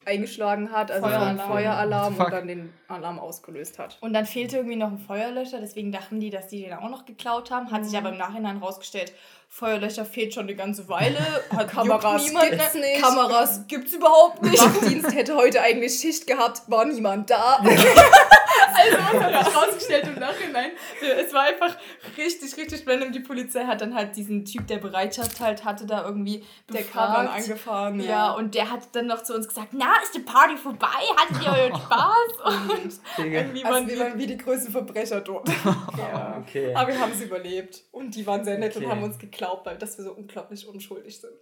eingeschlagen 0.09 0.73
hat, 0.73 0.91
also 0.91 1.07
Feueralarm. 1.07 1.39
Feueralarm 1.39 2.17
Fuck. 2.17 2.27
und 2.27 2.33
dann 2.33 2.49
den 2.49 2.73
Alarm 2.89 3.19
ausgelöst 3.19 3.79
hat. 3.79 3.99
Und 4.01 4.13
dann 4.13 4.27
fehlte 4.27 4.57
irgendwie 4.57 4.77
noch 4.77 4.91
ein 4.91 4.99
Feuerlöscher, 4.99 5.61
deswegen 5.61 5.93
dachten 5.93 6.19
die, 6.19 6.31
dass 6.31 6.49
die 6.49 6.63
den 6.63 6.73
auch 6.75 6.89
noch 6.89 7.05
geklaut 7.05 7.51
haben. 7.51 7.71
Hat 7.71 7.85
sich 7.85 7.97
aber 7.97 8.09
im 8.09 8.17
Nachhinein 8.17 8.59
rausgestellt, 8.59 9.13
Feuerlöscher 9.49 10.05
fehlt 10.05 10.35
schon 10.35 10.45
eine 10.45 10.55
ganze 10.55 10.89
Weile. 10.89 11.19
Hat 11.51 11.69
Kameras 11.71 12.25
gibt's 12.25 12.75
nicht. 12.75 13.03
Kameras 13.03 13.67
gibt's 13.67 13.93
überhaupt 13.93 14.43
nicht. 14.43 14.59
Wachdienst 14.59 15.15
hätte 15.15 15.37
heute 15.37 15.63
eigentlich 15.63 15.99
Schicht 15.99 16.27
gehabt, 16.27 16.63
war 16.67 16.85
niemand 16.85 17.31
da. 17.31 17.63
Also, 18.75 18.99
was 18.99 19.23
hat 19.35 19.45
sich 19.45 19.57
rausgestellt 19.57 20.07
im 20.09 20.19
Nachhinein? 20.19 20.71
Es 21.19 21.33
war 21.33 21.43
einfach 21.43 21.77
richtig, 22.17 22.57
richtig 22.57 22.87
random. 22.87 23.13
Die 23.13 23.21
Polizei 23.21 23.65
hat 23.65 23.81
dann 23.81 23.95
halt 23.95 24.17
diesen 24.17 24.45
Typ, 24.45 24.67
der 24.67 24.79
Bereitschaft 24.79 25.41
halt 25.41 25.65
hatte, 25.65 25.87
da 25.87 26.05
irgendwie 26.05 26.45
Der 26.69 26.79
befragt. 26.81 26.93
kam 26.93 27.27
dann 27.27 27.35
angefahren. 27.35 28.01
Ja, 28.01 28.33
und 28.33 28.55
der 28.55 28.71
hat 28.71 28.89
dann 28.93 29.07
noch 29.07 29.23
zu 29.23 29.35
uns 29.35 29.49
gesagt, 29.49 29.69
na, 29.73 29.87
ist 30.03 30.15
die 30.15 30.21
Party 30.21 30.57
vorbei? 30.57 30.87
Hattet 31.17 31.43
ihr 31.45 31.51
euren 31.53 31.81
Spaß? 31.81 32.19
Und 33.19 33.35
irgendwie 33.35 33.65
also 33.65 33.75
waren 33.77 33.87
wir 33.89 33.97
wir... 33.97 34.05
waren 34.05 34.19
wie 34.19 34.27
die 34.27 34.37
größten 34.37 34.73
Verbrecher 34.73 35.21
dort. 35.21 35.49
ja. 35.99 36.37
Okay. 36.41 36.75
Aber 36.75 36.89
wir 36.89 37.01
haben 37.01 37.13
es 37.13 37.21
überlebt. 37.21 37.83
Und 37.93 38.15
die 38.15 38.27
waren 38.27 38.45
sehr 38.45 38.59
nett 38.59 38.69
Okay. 38.77 38.85
und 38.85 38.91
haben 38.93 39.03
uns 39.03 39.19
geglaubt, 39.19 39.67
weil 39.67 39.77
dass 39.79 39.97
wir 39.99 40.05
so 40.05 40.13
unglaublich 40.13 40.69
unschuldig 40.69 41.21
sind. 41.21 41.33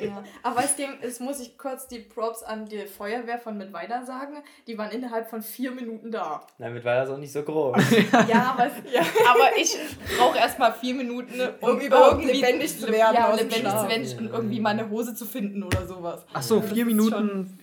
Ja. 0.00 0.22
Aber 0.42 0.62
es, 0.64 0.76
dem, 0.76 0.90
es 1.02 1.20
muss 1.20 1.40
ich 1.40 1.58
kurz 1.58 1.88
die 1.88 1.98
Props 1.98 2.42
an 2.42 2.66
die 2.66 2.86
Feuerwehr 2.86 3.38
von 3.38 3.58
Mittweida 3.58 4.04
sagen. 4.04 4.42
Die 4.66 4.78
waren 4.78 4.90
innerhalb 4.90 5.28
von 5.28 5.42
vier 5.42 5.72
Minuten 5.72 6.10
da. 6.10 6.46
Damit 6.68 6.84
war 6.84 6.96
das 6.96 7.10
auch 7.10 7.18
nicht 7.18 7.32
so 7.32 7.42
groß. 7.42 7.76
Ja, 8.28 8.54
aber, 8.56 8.66
es, 8.66 8.92
ja. 8.92 9.00
aber 9.30 9.56
ich 9.58 9.74
brauche 10.18 10.36
erstmal 10.38 10.72
vier 10.72 10.94
Minuten, 10.94 11.40
um, 11.60 11.70
Um 11.70 11.80
überhaupt 11.80 12.20
irgendwie 12.22 12.40
lebendig 12.40 12.78
zu 12.78 12.86
werden 12.88 13.14
Ja, 13.14 13.32
lebendig 13.34 13.58
zu 13.68 13.88
werden 13.88 14.18
und 14.18 14.32
irgendwie 14.34 14.60
meine 14.60 14.90
Hose 14.90 15.14
zu 15.14 15.24
finden 15.24 15.62
oder 15.62 15.86
sowas. 15.86 16.26
Ach 16.32 16.42
so, 16.42 16.60
vier 16.60 16.84
Minuten 16.84 17.58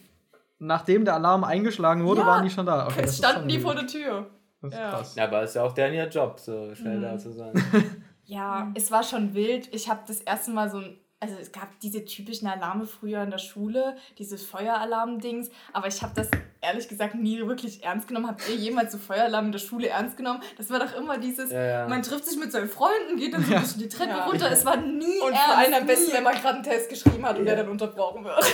nachdem 0.57 1.05
der 1.05 1.15
Alarm 1.15 1.43
eingeschlagen 1.43 2.03
wurde, 2.05 2.21
Ja. 2.21 2.27
waren 2.27 2.43
die 2.43 2.49
schon 2.49 2.65
da. 2.65 2.87
Okay, 2.87 3.03
ist 3.03 3.17
standen 3.17 3.47
die 3.47 3.55
gut. 3.55 3.63
vor 3.63 3.75
der 3.75 3.87
Tür. 3.87 4.27
Das 4.61 4.73
ist 4.73 4.79
Ja. 4.79 4.89
krass. 4.89 5.15
Ja, 5.15 5.23
aber 5.25 5.43
ist 5.43 5.55
ja 5.55 5.63
auch 5.63 5.73
deren 5.73 6.09
Job, 6.09 6.39
so 6.39 6.73
schnell 6.73 7.01
da 7.01 7.17
zu 7.17 7.31
sein. 7.31 7.53
Ja, 8.27 8.71
es 8.73 8.89
war 8.89 9.03
schon 9.03 9.35
wild. 9.35 9.69
Ich 9.71 9.87
habe 9.87 9.99
das 10.07 10.19
erste 10.21 10.49
Mal 10.49 10.67
so 10.71 10.77
ein. 10.77 10.97
Also 11.25 11.37
es 11.41 11.51
gab 11.51 11.79
diese 11.79 12.05
typischen 12.05 12.47
Alarme 12.47 12.85
früher 12.85 13.23
in 13.23 13.31
der 13.31 13.39
Schule, 13.39 13.95
dieses 14.19 14.43
Feueralarm-Dings, 14.45 15.49
aber 15.73 15.87
ich 15.87 16.03
habe 16.03 16.13
das 16.15 16.29
ehrlich 16.61 16.87
gesagt 16.87 17.15
nie 17.15 17.39
wirklich 17.47 17.83
ernst 17.83 18.07
genommen. 18.07 18.27
Habt 18.27 18.47
ihr 18.47 18.55
jemals 18.55 18.91
so 18.91 18.99
Feueralarm 18.99 19.47
in 19.47 19.51
der 19.51 19.59
Schule 19.59 19.87
ernst 19.87 20.17
genommen? 20.17 20.41
Das 20.57 20.69
war 20.69 20.77
doch 20.79 20.95
immer 20.95 21.17
dieses, 21.17 21.51
Ja, 21.51 21.63
ja. 21.63 21.87
man 21.87 22.03
trifft 22.03 22.25
sich 22.25 22.37
mit 22.37 22.51
seinen 22.51 22.69
Freunden, 22.69 23.17
geht 23.17 23.33
dann 23.33 23.43
so 23.43 23.55
ein 23.55 23.61
bisschen 23.61 23.81
die 23.81 23.89
Treppe 23.89 24.11
Ja. 24.11 24.25
runter. 24.25 24.51
Es 24.51 24.63
war 24.65 24.77
nie 24.77 25.19
Und 25.19 25.31
ernst. 25.33 25.45
vor 25.45 25.57
allem 25.57 25.73
am 25.73 25.85
besten, 25.87 26.13
wenn 26.13 26.23
man 26.23 26.35
gerade 26.35 26.55
einen 26.55 26.63
Test 26.63 26.89
geschrieben 26.89 27.25
hat 27.25 27.39
und 27.39 27.45
der 27.45 27.55
dann 27.55 27.69
unterbrochen 27.69 28.23
wird. 28.23 28.37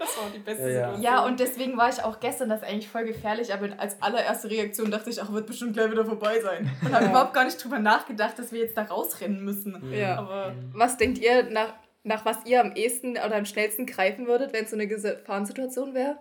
Das 0.00 0.16
war 0.16 0.30
die 0.34 0.38
beste. 0.38 0.64
Situation. 0.64 1.02
Ja, 1.02 1.24
und 1.24 1.38
deswegen 1.40 1.76
war 1.76 1.88
ich 1.88 2.02
auch 2.02 2.18
gestern 2.20 2.48
das 2.48 2.62
eigentlich 2.62 2.88
voll 2.88 3.04
gefährlich, 3.04 3.52
aber 3.52 3.68
als 3.78 4.00
allererste 4.02 4.48
Reaktion 4.50 4.90
dachte 4.90 5.10
ich, 5.10 5.22
ach, 5.22 5.30
wird 5.32 5.46
bestimmt 5.46 5.74
gleich 5.74 5.90
wieder 5.90 6.04
vorbei 6.06 6.40
sein. 6.40 6.70
Und 6.82 6.92
habe 6.92 7.04
Ja. 7.04 7.10
überhaupt 7.10 7.34
gar 7.34 7.44
nicht 7.44 7.62
drüber 7.62 7.78
nachgedacht, 7.78 8.38
dass 8.38 8.50
wir 8.50 8.60
jetzt 8.60 8.76
da 8.76 8.82
rausrennen 8.84 9.44
müssen. 9.44 9.92
Ja. 9.92 10.16
Aber 10.18 10.52
Was 10.72 10.96
denkt 10.96 11.18
ihr, 11.18 11.44
nach, 11.50 11.74
nach 12.02 12.24
was 12.24 12.44
ihr 12.46 12.60
am 12.60 12.72
ehesten 12.72 13.10
oder 13.12 13.36
am 13.36 13.44
schnellsten 13.44 13.86
greifen 13.86 14.26
würdet, 14.26 14.52
wenn 14.52 14.64
es 14.64 14.70
so 14.70 14.76
eine 14.76 14.86
Gefahrensituation 14.88 15.94
wäre? 15.94 16.18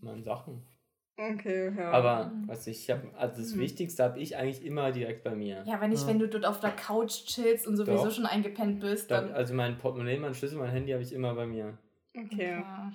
Man 0.00 0.22
Sachen. 0.22 0.62
Okay, 1.16 1.72
ja. 1.76 1.90
Aber 1.90 2.30
was 2.46 2.66
ich 2.68 2.88
habe, 2.90 3.02
also 3.16 3.42
das 3.42 3.54
Mhm. 3.54 3.60
Wichtigste 3.60 4.04
habe 4.04 4.20
ich 4.20 4.36
eigentlich 4.36 4.64
immer 4.64 4.92
direkt 4.92 5.24
bei 5.24 5.34
mir. 5.34 5.64
ja, 5.66 5.80
wenn 5.80 5.90
nicht, 5.90 6.02
Ja. 6.02 6.08
wenn 6.08 6.20
du 6.20 6.28
dort 6.28 6.46
auf 6.46 6.60
der 6.60 6.70
Couch 6.70 7.24
chillst 7.26 7.66
und 7.66 7.76
sowieso 7.76 8.04
Doch. 8.04 8.12
schon 8.12 8.24
eingepennt 8.26 8.78
bist, 8.80 9.10
Da, 9.10 9.20
dann. 9.22 9.32
also 9.32 9.52
mein 9.52 9.78
Portemonnaie, 9.78 10.18
mein 10.18 10.34
Schlüssel, 10.34 10.58
mein 10.58 10.70
Handy 10.70 10.92
habe 10.92 11.02
ich 11.02 11.12
immer 11.12 11.34
bei 11.34 11.46
mir. 11.46 11.76
okay. 12.16 12.52
Ja. 12.52 12.92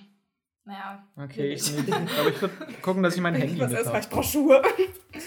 Naja. 0.66 1.06
Okay, 1.18 1.52
ich, 1.52 1.70
aber 2.18 2.30
ich 2.30 2.40
würde 2.40 2.54
gucken, 2.80 3.02
dass 3.02 3.14
ich 3.14 3.20
mein 3.20 3.34
Handy 3.34 3.60
Was 3.60 3.86
habe. 3.86 3.98
ich 3.98 4.08
brauche 4.08 4.22
Schuhe. 4.24 4.62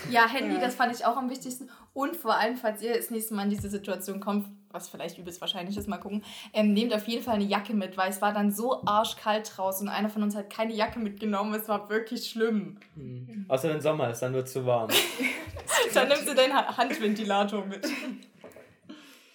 Ja, 0.10 0.28
Handy, 0.28 0.56
Ja. 0.56 0.62
das 0.62 0.74
fand 0.74 0.92
ich 0.96 1.06
auch 1.06 1.16
am 1.16 1.30
wichtigsten. 1.30 1.70
Und 1.94 2.16
vor 2.16 2.36
allem, 2.36 2.56
falls 2.56 2.82
ihr 2.82 2.96
das 2.98 3.12
nächste 3.12 3.36
Mal 3.36 3.44
in 3.44 3.52
diese 3.52 3.70
Situation 3.70 4.20
kommt, 4.20 4.48
was 4.78 4.88
vielleicht 4.90 5.18
übelst 5.18 5.42
wahrscheinlich 5.42 5.76
ist, 5.76 5.88
mal 5.90 5.98
gucken, 5.98 6.24
ähm, 6.54 6.72
nehmt 6.74 6.94
auf 6.94 7.08
jeden 7.08 7.24
Fall 7.24 7.36
eine 7.36 7.44
Jacke 7.44 7.74
mit, 7.74 7.98
weil 7.98 8.10
es 8.12 8.22
war 8.22 8.32
dann 8.34 8.52
so 8.52 8.86
arschkalt 8.86 9.52
draußen 9.58 9.88
und 9.88 9.94
einer 9.94 10.10
von 10.10 10.22
uns 10.24 10.36
hat 10.36 10.50
keine 10.50 10.74
Jacke 10.74 11.00
mitgenommen. 11.00 11.54
Es 11.56 11.68
war 11.68 11.90
wirklich 11.90 12.30
schlimm. 12.30 12.78
Mhm. 12.96 13.46
Außer 13.48 13.70
wenn 13.70 13.82
Sommer 13.82 14.10
ist, 14.12 14.20
dann 14.22 14.34
wird 14.34 14.48
es 14.48 14.54
zu 14.54 14.66
warm. 14.66 14.90
Dann 15.94 16.08
nimmst 16.08 16.28
du 16.28 16.34
deinen 16.36 16.54
Ha- 16.54 16.78
Handventilator 16.78 17.66
mit. 17.66 17.86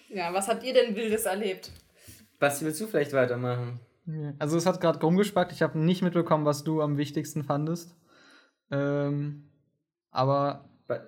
Ja, 0.09 0.33
was 0.33 0.47
habt 0.47 0.63
ihr 0.63 0.73
denn 0.73 0.95
Wildes 0.95 1.25
erlebt? 1.25 1.71
Basti, 2.39 2.65
willst 2.65 2.79
du 2.81 2.87
vielleicht 2.87 3.13
weitermachen? 3.13 3.79
Also 4.39 4.57
es 4.57 4.65
hat 4.65 4.81
gerade 4.81 4.99
rumgespackt. 4.99 5.51
Ich 5.51 5.61
habe 5.61 5.77
nicht 5.79 6.01
mitbekommen, 6.01 6.45
was 6.45 6.63
du 6.63 6.81
am 6.81 6.97
wichtigsten 6.97 7.43
fandest. 7.43 7.95
Ähm, 8.71 9.49
aber 10.11 10.65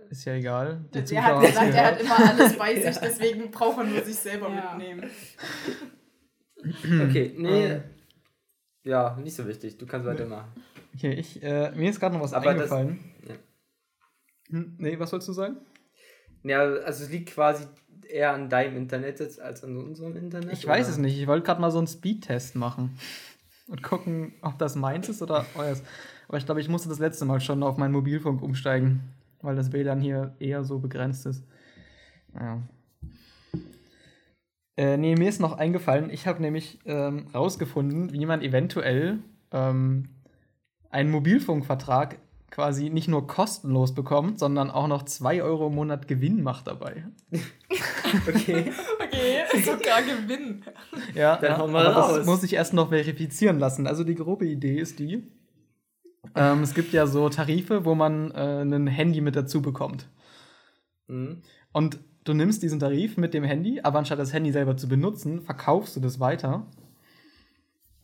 ist 0.09 0.25
ja 0.25 0.33
egal. 0.33 0.85
Die 0.93 1.15
Er 1.15 1.23
hat 1.25 1.41
gesagt, 1.41 1.73
er 1.73 1.85
hat 1.85 2.01
immer 2.01 2.29
alles 2.29 2.57
bei 2.57 2.75
sich, 2.81 2.97
deswegen 2.97 3.51
braucht 3.51 3.77
er 3.79 3.83
nur 3.83 4.01
sich 4.03 4.15
selber 4.15 4.49
Ja. 4.49 4.75
mitnehmen. 4.75 5.09
Okay, 6.59 7.33
nee. 7.37 7.65
Ähm. 7.67 7.83
Ja, 8.83 9.15
nicht 9.21 9.35
so 9.35 9.47
wichtig. 9.47 9.77
Du 9.77 9.85
kannst 9.85 10.05
weitermachen. 10.07 10.51
Okay, 10.95 11.13
ich, 11.13 11.41
äh, 11.43 11.71
mir 11.71 11.89
ist 11.89 11.99
gerade 11.99 12.15
noch 12.15 12.23
was 12.23 12.33
Aber 12.33 12.53
das- 12.53 12.71
eingefallen. 12.71 12.99
ja. 13.27 13.35
Hm, 14.49 14.75
nee, 14.77 14.99
was 14.99 15.11
wolltest 15.11 15.29
du 15.29 15.33
sagen? 15.33 15.57
Ja, 16.43 16.59
also 16.61 17.03
es 17.03 17.09
liegt 17.09 17.31
quasi 17.31 17.65
eher 18.07 18.33
an 18.33 18.49
deinem 18.49 18.77
Internet 18.77 19.19
jetzt 19.19 19.39
als 19.41 19.63
an 19.63 19.75
unserem 19.77 20.15
Internet. 20.15 20.53
Ich 20.53 20.67
weiß 20.67 20.85
oder? 20.85 20.93
es 20.93 20.97
nicht. 20.99 21.19
Ich 21.19 21.25
wollte 21.27 21.43
gerade 21.45 21.59
mal 21.61 21.71
so 21.71 21.79
einen 21.79 21.87
Speedtest 21.87 22.55
machen. 22.55 22.97
Und 23.67 23.81
gucken, 23.81 24.35
ob 24.43 24.59
das 24.59 24.75
meins 24.75 25.09
ist 25.09 25.23
oder 25.23 25.43
euers. 25.55 25.81
Aber 26.27 26.37
ich 26.37 26.45
glaube, 26.45 26.61
ich 26.61 26.69
musste 26.69 26.87
das 26.87 26.99
letzte 26.99 27.25
Mal 27.25 27.41
schon 27.41 27.63
auf 27.63 27.77
meinen 27.77 27.93
Mobilfunk 27.93 28.43
umsteigen, 28.43 29.01
weil 29.45 29.55
das 29.55 29.71
WLAN 29.71 29.99
hier 30.01 30.35
eher 30.39 30.63
so 30.63 30.79
begrenzt 30.79 31.25
ist. 31.25 31.45
Naja. 32.33 32.61
Äh, 34.77 34.97
nee, 34.97 35.15
mir 35.15 35.29
ist 35.29 35.39
noch 35.39 35.57
eingefallen, 35.57 36.09
ich 36.09 36.27
habe 36.27 36.41
nämlich 36.41 36.79
ähm, 36.85 37.27
rausgefunden, 37.33 38.11
wie 38.11 38.25
man 38.25 38.41
eventuell 38.41 39.19
ähm, 39.51 40.09
einen 40.89 41.11
Mobilfunkvertrag 41.11 42.17
quasi 42.51 42.89
nicht 42.89 43.07
nur 43.07 43.27
kostenlos 43.27 43.93
bekommt, 43.93 44.39
sondern 44.39 44.69
auch 44.71 44.87
noch 44.87 45.03
2 45.03 45.43
Euro 45.43 45.67
im 45.67 45.75
Monat 45.75 46.07
Gewinn 46.07 46.41
macht 46.41 46.67
dabei. 46.67 47.05
Okay. 48.29 48.71
Okay, 49.03 49.43
sogar 49.61 50.01
Gewinn. 50.01 50.63
Ja, 51.13 51.35
Dann 51.37 51.51
ja, 51.51 51.57
hau 51.57 51.67
mal 51.67 51.85
aber 51.87 51.95
raus. 51.99 52.17
das 52.17 52.25
muss 52.25 52.43
ich 52.43 52.53
erst 52.53 52.73
noch 52.73 52.89
verifizieren 52.89 53.59
lassen. 53.59 53.87
Also 53.87 54.03
die 54.05 54.15
grobe 54.15 54.45
Idee 54.45 54.79
ist 54.79 54.99
die, 54.99 55.23
ähm, 56.35 56.63
es 56.63 56.73
gibt 56.73 56.93
ja 56.93 57.07
so 57.07 57.29
Tarife, 57.29 57.85
wo 57.85 57.95
man 57.95 58.31
äh, 58.31 58.61
ein 58.61 58.87
Handy 58.87 59.21
mit 59.21 59.35
dazu 59.35 59.61
bekommt. 59.61 60.07
Mhm. 61.07 61.41
Und 61.71 61.99
du 62.23 62.33
nimmst 62.33 62.61
diesen 62.63 62.79
Tarif 62.79 63.17
mit 63.17 63.33
dem 63.33 63.43
Handy, 63.43 63.81
aber 63.81 63.99
anstatt 63.99 64.19
das 64.19 64.33
Handy 64.33 64.51
selber 64.51 64.75
zu 64.77 64.87
benutzen, 64.87 65.41
verkaufst 65.41 65.95
du 65.95 65.99
das 65.99 66.19
weiter. 66.19 66.67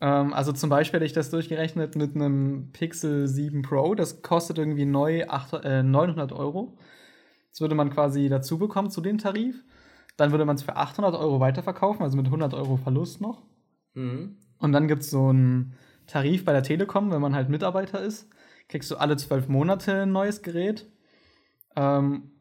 Ähm, 0.00 0.32
also 0.32 0.52
zum 0.52 0.70
Beispiel 0.70 0.98
hätte 0.98 1.06
ich 1.06 1.12
das 1.12 1.30
durchgerechnet 1.30 1.94
mit 1.94 2.16
einem 2.16 2.70
Pixel 2.72 3.28
7 3.28 3.62
Pro, 3.62 3.94
das 3.94 4.22
kostet 4.22 4.58
irgendwie 4.58 4.86
neu 4.86 5.28
8, 5.28 5.64
äh, 5.64 5.82
900 5.82 6.32
Euro. 6.32 6.76
Das 7.50 7.60
würde 7.60 7.74
man 7.74 7.90
quasi 7.90 8.28
dazu 8.28 8.58
bekommen 8.58 8.90
zu 8.90 9.00
dem 9.00 9.18
Tarif. 9.18 9.62
Dann 10.16 10.30
würde 10.30 10.44
man 10.44 10.56
es 10.56 10.62
für 10.62 10.76
800 10.76 11.14
Euro 11.14 11.40
weiterverkaufen, 11.40 12.02
also 12.02 12.16
mit 12.16 12.26
100 12.26 12.54
Euro 12.54 12.76
Verlust 12.76 13.20
noch. 13.20 13.42
Mhm. 13.94 14.36
Und 14.58 14.72
dann 14.72 14.88
gibt 14.88 15.02
es 15.02 15.10
so 15.10 15.28
einen 15.28 15.74
Tarif 16.12 16.44
bei 16.44 16.52
der 16.52 16.62
Telekom, 16.62 17.10
wenn 17.10 17.22
man 17.22 17.34
halt 17.34 17.48
Mitarbeiter 17.48 18.00
ist, 18.00 18.28
kriegst 18.68 18.90
du 18.90 18.96
alle 18.96 19.16
zwölf 19.16 19.48
Monate 19.48 20.02
ein 20.02 20.12
neues 20.12 20.42
Gerät. 20.42 20.86
Ähm, 21.74 22.32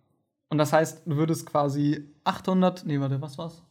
und 0.50 0.58
das 0.58 0.74
heißt, 0.74 1.08
du 1.08 1.16
würdest 1.16 1.46
quasi 1.46 2.14
800, 2.26 2.86
nee, 2.86 3.00
warte, 3.00 3.22
was 3.22 3.38
war's? 3.38 3.64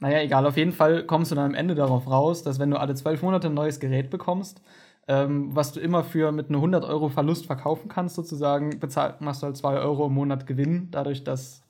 Naja, 0.00 0.20
egal, 0.20 0.46
auf 0.46 0.58
jeden 0.58 0.72
Fall 0.72 1.06
kommst 1.06 1.30
du 1.30 1.34
dann 1.34 1.46
am 1.46 1.54
Ende 1.54 1.74
darauf 1.74 2.06
raus, 2.06 2.42
dass 2.42 2.58
wenn 2.58 2.70
du 2.70 2.78
alle 2.78 2.94
zwölf 2.94 3.22
Monate 3.22 3.48
ein 3.48 3.54
neues 3.54 3.80
Gerät 3.80 4.10
bekommst, 4.10 4.60
ähm, 5.08 5.54
was 5.56 5.72
du 5.72 5.80
immer 5.80 6.04
für 6.04 6.32
mit 6.32 6.48
einem 6.48 6.60
100 6.60 6.84
Euro 6.84 7.08
Verlust 7.08 7.46
verkaufen 7.46 7.88
kannst, 7.88 8.16
sozusagen, 8.16 8.80
bezahl 8.80 9.16
machst 9.20 9.42
du 9.42 9.46
halt 9.46 9.56
2 9.56 9.78
Euro 9.78 10.06
im 10.06 10.14
Monat 10.14 10.46
Gewinn, 10.46 10.90
dadurch, 10.90 11.24
dass 11.24 11.62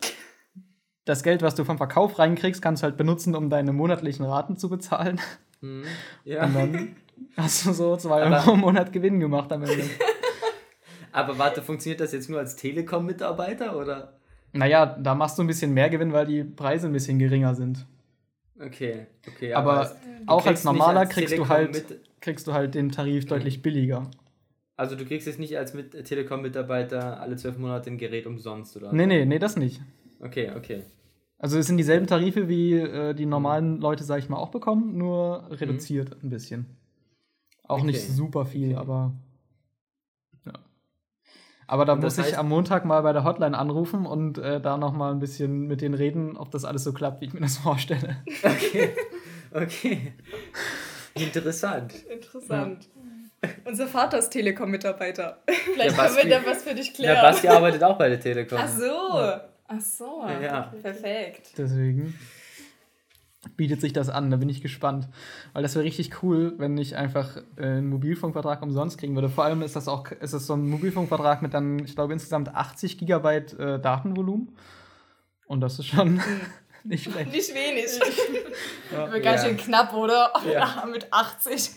das 1.05 1.23
Geld, 1.23 1.43
was 1.43 1.55
du 1.55 1.65
vom 1.65 1.77
Verkauf 1.77 2.19
reinkriegst, 2.19 2.61
kannst 2.61 2.83
du 2.83 2.85
halt 2.85 2.97
benutzen, 2.97 3.37
um 3.37 3.51
deine 3.51 3.73
monatlichen 3.73 4.25
Raten 4.25 4.57
zu 4.57 4.69
bezahlen. 4.69 5.21
Mhm. 5.61 5.85
Ja. 6.25 6.45
Und 6.45 6.55
dann 6.55 6.97
hast 7.37 7.67
du 7.67 7.73
so 7.73 7.97
2 7.97 8.23
Aber- 8.23 8.37
Euro 8.39 8.55
im 8.55 8.61
Monat 8.61 8.93
Gewinn 8.93 9.21
gemacht 9.21 9.53
am 9.53 9.63
Ende. 9.63 9.85
Aber 11.13 11.39
warte, 11.39 11.63
funktioniert 11.63 12.01
das 12.01 12.13
jetzt 12.13 12.31
nur 12.31 12.39
als 12.39 12.57
Telekom-Mitarbeiter 12.57 13.77
oder? 13.77 14.15
naja, 14.53 14.85
da 14.87 15.15
machst 15.15 15.39
du 15.39 15.43
ein 15.45 15.47
bisschen 15.47 15.73
mehr 15.75 15.89
Gewinn, 15.91 16.13
weil 16.13 16.27
die 16.27 16.43
Preise 16.45 16.87
ein 16.89 16.93
bisschen 16.93 17.19
geringer 17.19 17.55
sind. 17.55 17.87
Okay, 18.61 19.07
okay. 19.27 19.55
Aber 19.55 19.85
du 19.85 20.29
auch 20.29 20.45
als 20.45 20.65
normaler 20.65 21.01
als 21.01 21.11
kriegst 21.11 21.37
du 21.39 21.49
halt 21.49 21.99
kriegst 22.21 22.47
du 22.47 22.53
halt 22.53 22.75
den 22.75 22.91
Tarif 22.91 23.27
deutlich 23.27 23.63
billiger. 23.63 24.11
Also 24.77 24.97
du 24.97 25.05
kriegst 25.05 25.27
jetzt 25.27 25.39
nicht 25.39 25.57
als 25.57 25.73
mit 25.75 25.93
Telekom-Mitarbeiter 26.05 27.21
alle 27.21 27.37
zwölf 27.37 27.59
Monate 27.59 27.91
ein 27.91 27.99
Gerät 27.99 28.27
umsonst, 28.27 28.77
oder? 28.77 28.93
Nee, 28.93 29.07
nee, 29.07 29.25
nee, 29.25 29.39
das 29.39 29.57
nicht. 29.57 29.81
Okay, 30.21 30.51
okay. 30.57 30.83
Also 31.43 31.59
es 31.59 31.67
sind 31.67 31.79
dieselben 31.79 32.07
Tarife, 32.07 32.49
wie 32.49 32.75
äh, 32.75 33.15
die 33.15 33.25
normalen 33.25 33.81
Leute, 33.81 34.05
sag 34.05 34.19
ich 34.19 34.29
mal, 34.29 34.37
auch 34.37 34.51
bekommen, 34.51 34.99
nur 34.99 35.47
reduziert 35.51 36.23
ein 36.23 36.29
bisschen. 36.29 36.67
Auch 37.67 37.83
nicht 37.83 38.03
Okay, 38.05 38.13
super 38.13 38.45
viel, 38.45 38.69
okay. 38.73 38.77
aber 38.77 39.13
ja. 40.45 40.53
Aber 41.67 41.87
da 41.87 41.97
muss 41.97 42.19
ich 42.19 42.37
am 42.37 42.49
Montag 42.51 42.85
mal 42.85 43.01
bei 43.01 43.15
der 43.15 43.25
Hotline 43.25 43.57
anrufen 43.57 44.05
und 44.05 44.37
äh, 44.37 44.61
da 44.61 44.77
noch 44.77 44.93
mal 44.93 45.13
ein 45.13 45.19
bisschen 45.19 45.67
mit 45.67 45.81
denen 45.81 45.95
reden, 45.95 46.37
ob 46.37 46.51
das 46.51 46.67
alles 46.67 46.85
so 46.85 46.93
klappt, 46.93 47.23
wie 47.23 47.27
ich 47.27 47.33
mir 47.33 47.41
das 47.41 47.57
vorstelle. 47.65 48.19
Okay, 48.43 48.91
okay. 49.55 50.13
Interessant. 51.15 51.95
Interessant. 52.05 52.89
Unser 53.65 53.87
Vater 53.87 54.19
ist 54.19 54.29
Telekom-Mitarbeiter. 54.29 55.43
Vielleicht 55.73 55.97
Ja, 55.97 56.07
können 56.07 56.17
wir 56.17 56.29
da 56.39 56.45
was 56.47 56.63
für 56.65 56.75
dich 56.75 56.89
Ja, 56.89 56.93
klären. 56.95 57.23
Basti 57.23 57.49
arbeitet 57.49 57.83
auch 57.83 57.97
bei 57.97 58.11
der 58.11 58.21
Telekom. 58.21 58.59
Ach 58.61 58.69
so. 58.69 59.41
Ach 59.73 59.81
so. 59.81 60.25
Ja. 60.43 60.73
Perfekt. 60.83 61.53
Deswegen 61.57 62.19
bietet 63.57 63.81
sich 63.81 63.93
das 63.93 64.11
an, 64.11 64.31
da 64.31 64.37
bin 64.37 64.49
ich 64.49 64.61
gespannt. 64.63 65.09
Weil 65.53 65.63
das 65.63 65.75
wäre 65.75 65.85
richtig 65.85 66.23
cool, 66.23 66.55
wenn 66.59 66.77
ich 66.77 66.97
einfach 66.97 67.37
äh, 67.57 67.63
einen 67.63 67.89
Mobilfunkvertrag 67.89 68.61
umsonst 68.63 68.99
kriegen 68.99 69.15
würde. 69.15 69.31
Vor 69.31 69.45
allem 69.45 69.63
ist 69.63 69.77
das 69.77 69.89
auch 69.89 70.11
ist 70.11 70.35
das 70.35 70.47
so 70.47 70.55
ein 70.55 70.69
Mobilfunkvertrag 70.69 71.41
mit 71.41 71.55
dann, 71.55 71.79
ich 71.79 71.95
glaube, 71.95 72.13
insgesamt 72.13 72.55
80 72.55 72.99
Gigabyte 72.99 73.59
äh, 73.59 73.79
Datenvolumen. 73.81 74.57
Und 75.47 75.61
das 75.61 75.79
ist 75.79 75.87
schon 75.87 76.21
nicht 76.85 77.05
schlecht. 77.05 77.33
Nicht 77.33 77.55
wenig. 77.55 77.87
Ja. 78.93 79.09
Wird 79.13 79.23
ganz 79.23 79.43
Ja. 79.43 79.49
schön 79.49 79.57
knapp, 79.57 79.95
oder? 79.95 80.33
Ja. 80.53 80.85
Mit 80.93 81.13
80. 81.13 81.71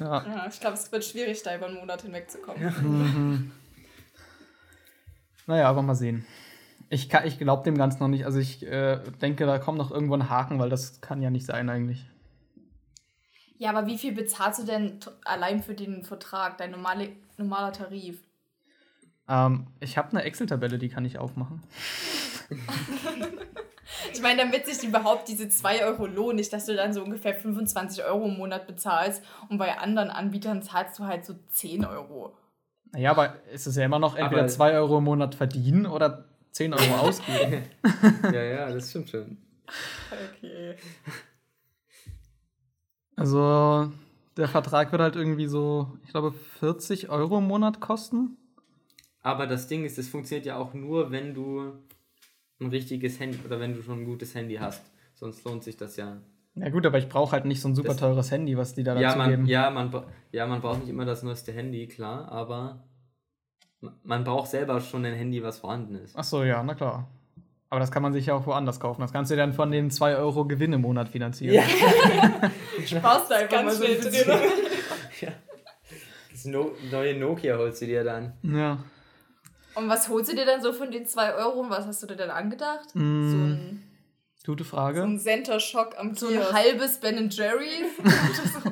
Ja. 0.00 0.06
Ja, 0.26 0.46
ich 0.50 0.58
glaube, 0.58 0.74
es 0.74 0.90
wird 0.90 1.04
schwierig, 1.04 1.40
da 1.44 1.54
über 1.54 1.66
einen 1.66 1.76
Monat 1.76 2.02
hinwegzukommen. 2.02 2.60
Mhm. 2.82 3.52
Naja, 5.46 5.68
aber 5.68 5.82
mal 5.82 5.94
sehen. 5.94 6.26
Ich, 6.88 7.08
kann- 7.08 7.26
ich 7.26 7.38
glaube 7.38 7.64
dem 7.64 7.76
Ganzen 7.76 8.00
noch 8.00 8.08
nicht. 8.08 8.24
Also 8.26 8.38
ich 8.38 8.64
äh, 8.66 9.00
denke, 9.20 9.44
da 9.46 9.58
kommt 9.58 9.78
noch 9.78 9.90
irgendwo 9.90 10.14
ein 10.14 10.30
Haken, 10.30 10.58
weil 10.58 10.70
das 10.70 11.00
kann 11.00 11.20
ja 11.22 11.30
nicht 11.30 11.46
sein 11.46 11.68
eigentlich. 11.68 12.06
Ja, 13.58 13.70
aber 13.70 13.86
wie 13.86 13.96
viel 13.98 14.12
bezahlst 14.12 14.60
du 14.60 14.64
denn 14.66 15.00
allein 15.24 15.62
für 15.62 15.74
den 15.74 16.04
Vertrag, 16.04 16.58
dein 16.58 16.70
normale, 16.70 17.08
normaler 17.38 17.72
Tarif? 17.72 18.20
Ähm, 19.28 19.66
ich 19.80 19.96
habe 19.98 20.10
eine 20.10 20.22
Excel-Tabelle, 20.22 20.78
die 20.78 20.88
kann 20.88 21.04
ich 21.04 21.18
aufmachen. 21.18 21.62
Ich 24.12 24.20
meine, 24.22 24.42
damit 24.42 24.66
sich 24.66 24.86
überhaupt 24.86 25.28
diese 25.28 25.48
2 25.48 25.84
Euro 25.84 26.06
lohnen, 26.06 26.36
nicht, 26.36 26.52
dass 26.52 26.66
du 26.66 26.74
dann 26.74 26.92
so 26.92 27.02
ungefähr 27.02 27.34
25 27.34 28.04
Euro 28.04 28.26
im 28.26 28.36
Monat 28.36 28.66
bezahlst 28.66 29.22
und 29.48 29.58
bei 29.58 29.78
anderen 29.78 30.10
Anbietern 30.10 30.62
zahlst 30.62 30.98
du 30.98 31.04
halt 31.04 31.24
so 31.24 31.34
10 31.50 31.84
Euro. 31.84 32.34
Naja, 32.92 33.10
aber 33.10 33.34
es 33.52 33.66
ist 33.66 33.76
ja 33.76 33.84
immer 33.84 33.98
noch 33.98 34.16
entweder 34.16 34.42
Aber- 34.42 34.48
2 34.50 34.72
Euro 34.74 34.98
im 34.98 35.04
Monat 35.04 35.34
verdienen 35.34 35.86
oder 35.86 36.24
10 36.56 36.72
Euro 36.72 36.94
ausgeben. 37.00 37.64
Ja, 38.32 38.42
ja, 38.42 38.72
das 38.72 38.88
stimmt 38.90 39.10
schon. 39.10 39.36
Okay. 40.10 40.74
Also 43.16 43.90
der 44.36 44.48
Vertrag 44.48 44.92
wird 44.92 45.02
halt 45.02 45.16
irgendwie 45.16 45.46
so, 45.46 45.96
ich 46.04 46.10
glaube, 46.10 46.32
40 46.32 47.08
Euro 47.08 47.38
im 47.38 47.46
Monat 47.46 47.80
kosten. 47.80 48.36
Aber 49.22 49.46
das 49.46 49.66
Ding 49.66 49.84
ist, 49.84 49.98
es 49.98 50.08
funktioniert 50.08 50.46
ja 50.46 50.56
auch 50.56 50.72
nur, 50.74 51.10
wenn 51.10 51.34
du 51.34 51.72
ein 52.60 52.68
richtiges 52.68 53.18
Handy 53.18 53.38
oder 53.44 53.58
wenn 53.60 53.74
du 53.74 53.82
schon 53.82 54.00
ein 54.00 54.04
gutes 54.04 54.34
Handy 54.34 54.54
hast. 54.56 54.82
Sonst 55.14 55.44
lohnt 55.44 55.64
sich 55.64 55.76
das 55.76 55.96
ja. 55.96 56.18
Ja 56.54 56.68
gut, 56.70 56.86
aber 56.86 56.98
ich 56.98 57.08
brauche 57.08 57.32
halt 57.32 57.44
nicht 57.44 57.60
so 57.60 57.68
ein 57.68 57.74
super 57.74 57.88
Das- 57.88 57.98
teures 57.98 58.30
Handy, 58.30 58.56
was 58.56 58.74
die 58.74 58.82
da 58.82 58.94
Ja 58.94 59.08
dazu 59.08 59.18
man, 59.18 59.30
geben. 59.30 59.46
ja, 59.46 59.70
man, 59.70 60.04
ja, 60.32 60.46
man 60.46 60.60
braucht 60.60 60.80
nicht 60.80 60.88
immer 60.88 61.04
das 61.04 61.22
neueste 61.22 61.52
Handy, 61.52 61.86
klar, 61.86 62.30
aber 62.30 62.82
man 64.04 64.24
braucht 64.24 64.50
selber 64.50 64.80
schon 64.80 65.04
ein 65.04 65.14
Handy, 65.14 65.42
was 65.42 65.58
vorhanden 65.58 65.96
ist. 65.96 66.14
Ach 66.16 66.24
so, 66.24 66.42
ja, 66.44 66.62
na 66.62 66.74
klar. 66.74 67.08
Aber 67.68 67.80
das 67.80 67.90
kann 67.90 68.02
man 68.02 68.12
sich 68.12 68.26
ja 68.26 68.34
auch 68.34 68.46
woanders 68.46 68.78
kaufen. 68.78 69.00
Das 69.00 69.12
kannst 69.12 69.30
du 69.32 69.36
dann 69.36 69.52
von 69.52 69.70
den 69.72 69.90
2 69.90 70.16
Euro 70.16 70.44
Gewinn 70.44 70.72
im 70.72 70.82
Monat 70.82 71.08
finanzieren. 71.08 71.64
Brauchst 73.02 73.30
du 73.30 73.34
einfach 73.36 73.62
mal 73.64 73.74
so 73.74 73.84
ein 73.84 73.90
schnell 73.96 74.10
bisschen. 74.10 74.28
ja. 75.20 75.28
Das 76.30 76.44
no 76.44 76.72
neue 76.90 77.18
Nokia 77.18 77.56
holst 77.58 77.82
du 77.82 77.86
dir 77.86 78.04
dann. 78.04 78.34
Ja. 78.42 78.78
Und 79.74 79.88
was 79.88 80.08
holst 80.08 80.30
du 80.30 80.36
dir 80.36 80.46
dann 80.46 80.62
so 80.62 80.72
von 80.72 80.90
den 80.90 81.06
2 81.06 81.34
Euro 81.34 81.60
und 81.60 81.70
was 81.70 81.86
hast 81.86 82.02
du 82.02 82.06
dir 82.06 82.16
dann 82.16 82.30
angedacht? 82.30 82.94
Mm, 82.94 83.30
So 83.30 83.36
ein, 83.36 83.82
Gute 84.46 84.62
So 84.64 84.70
Frage. 84.70 85.02
ein 85.02 85.18
Center-Shock 85.18 85.98
am 85.98 86.14
so 86.14 86.28
ein 86.28 86.34
Kiosk. 86.34 86.52
halbes 86.54 87.00
Ben 87.00 87.28
Jerry's. 87.30 87.90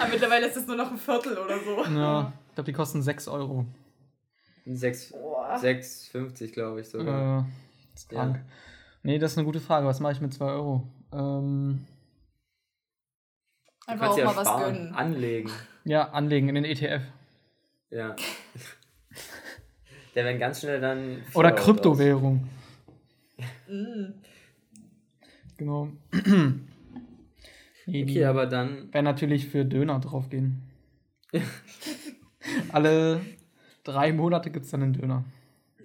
Aber 0.00 0.08
mittlerweile 0.10 0.48
ist 0.48 0.56
es 0.56 0.66
nur 0.66 0.74
noch 0.76 0.90
ein 0.90 0.98
Viertel 0.98 1.38
oder 1.38 1.56
so. 1.60 1.84
Ja, 1.84 2.32
ich 2.48 2.54
glaube, 2.56 2.66
die 2.66 2.72
kosten 2.72 3.00
6 3.00 3.28
Euro. 3.28 3.64
6, 4.76 5.12
Boah. 5.12 5.56
6,50 5.56 6.52
glaube 6.52 6.80
ich 6.80 6.88
sogar. 6.88 7.46
Äh, 7.46 7.94
ist 7.94 8.08
krank. 8.08 8.40
Nee, 9.02 9.18
das 9.18 9.32
ist 9.32 9.38
eine 9.38 9.44
gute 9.46 9.60
Frage. 9.60 9.86
Was 9.86 10.00
mache 10.00 10.12
ich 10.12 10.20
mit 10.20 10.34
2 10.34 10.44
Euro? 10.44 10.86
Ähm, 11.12 11.86
du 13.86 13.92
Einfach 13.92 14.06
kannst 14.06 14.14
auch 14.14 14.18
ja 14.18 14.24
mal 14.26 14.36
was 14.36 14.48
sparen, 14.48 14.74
gönnen. 14.74 14.94
anlegen. 14.94 15.50
ja, 15.84 16.08
anlegen 16.10 16.48
in 16.48 16.54
den 16.56 16.64
ETF. 16.64 17.02
Ja. 17.90 18.14
Der 20.14 20.24
werden 20.24 20.38
ganz 20.40 20.60
schnell 20.60 20.80
dann. 20.80 21.22
Oder 21.34 21.52
Euro 21.54 21.62
Kryptowährung. 21.62 22.48
Mm. 23.68 24.12
Genau. 25.56 25.88
nee, 27.86 28.02
Okay, 28.02 28.24
aber 28.24 28.46
dann. 28.46 28.92
werden 28.92 29.04
natürlich 29.04 29.46
für 29.48 29.64
Döner 29.64 29.98
draufgehen. 30.00 30.62
Alle 32.72 33.20
drei 33.84 34.12
Monate 34.12 34.50
gibt 34.50 34.64
es 34.66 34.70
dann 34.70 34.82
einen 34.82 34.92
Döner. 34.94 35.24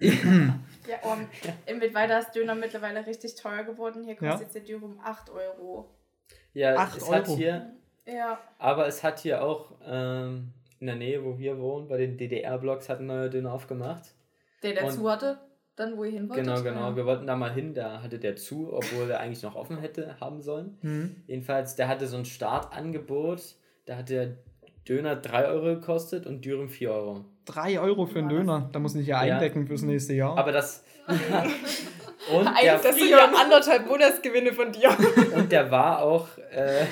Ja, 0.86 0.96
oh, 1.02 1.16
in 1.64 1.78
Mittweida 1.78 2.18
ist 2.18 2.32
Döner 2.32 2.54
mittlerweile 2.54 3.06
richtig 3.06 3.36
teuer 3.36 3.62
geworden. 3.64 4.04
Hier 4.04 4.16
Ja? 4.20 4.32
kostet 4.32 4.40
jetzt 4.48 4.54
der 4.54 4.62
Dürüm 4.62 5.00
8 5.02 5.30
Euro. 5.30 5.88
Ja, 6.52 6.76
Acht 6.76 6.98
es 6.98 7.10
hat 7.10 7.26
Euro. 7.26 7.36
hier. 7.38 7.72
Ja. 8.06 8.38
Aber 8.58 8.86
es 8.86 9.02
hat 9.02 9.20
hier 9.20 9.42
auch 9.42 9.72
ähm, 9.82 10.52
in 10.80 10.86
der 10.88 10.96
Nähe, 10.96 11.24
wo 11.24 11.38
wir 11.38 11.58
wohnen, 11.58 11.88
bei 11.88 11.96
den 11.96 12.18
DDR-Blogs, 12.18 12.90
hat 12.90 13.00
ein 13.00 13.06
neuer 13.06 13.30
Döner 13.30 13.52
aufgemacht. 13.54 14.12
Der, 14.62 14.74
der 14.74 14.84
Und- 14.84 14.90
zu 14.92 15.10
hatte, 15.10 15.38
dann 15.74 15.96
wo 15.96 16.04
ihr 16.04 16.10
hin 16.10 16.28
wolltet. 16.28 16.44
Genau, 16.44 16.62
genau. 16.62 16.90
Ja. 16.90 16.96
Wir 16.96 17.06
wollten 17.06 17.26
da 17.26 17.34
mal 17.34 17.52
hin, 17.54 17.72
da 17.72 18.02
hatte 18.02 18.18
der 18.18 18.36
zu, 18.36 18.70
obwohl 18.74 19.10
er 19.10 19.20
eigentlich 19.20 19.42
noch 19.42 19.54
offen 19.56 19.78
hätte 19.78 20.20
haben 20.20 20.42
sollen. 20.42 20.76
Hm. 20.82 21.16
Jedenfalls, 21.26 21.76
der 21.76 21.88
hatte 21.88 22.06
so 22.06 22.18
ein 22.18 22.26
Startangebot, 22.26 23.56
da 23.86 23.96
hat 23.96 24.10
der 24.10 24.36
Döner 24.86 25.16
3 25.16 25.46
Euro 25.48 25.64
gekostet 25.80 26.26
und 26.26 26.44
Dürüm 26.44 26.68
4 26.68 26.90
Euro. 26.92 27.24
Drei 27.46 27.78
Euro 27.78 28.06
für 28.06 28.20
einen 28.20 28.28
Döner. 28.28 28.68
Da 28.72 28.78
muss 28.78 28.94
ich 28.94 29.06
ja 29.06 29.24
Ja. 29.24 29.34
eindecken 29.34 29.66
fürs 29.66 29.82
nächste 29.82 30.14
Jahr. 30.14 30.36
Aber 30.38 30.52
das. 30.52 30.82
und, 31.06 32.46
Eigentlich, 32.46 32.60
der, 32.62 32.78
das 32.78 32.96
sind 32.96 33.08
ja 33.10 33.30
anderthalb 33.32 33.86
Monatsgewinne 33.86 34.52
von 34.52 34.72
dir. 34.72 34.96
und 35.36 35.52
der 35.52 35.70
war 35.70 36.00
auch, 36.02 36.28
äh, 36.50 36.86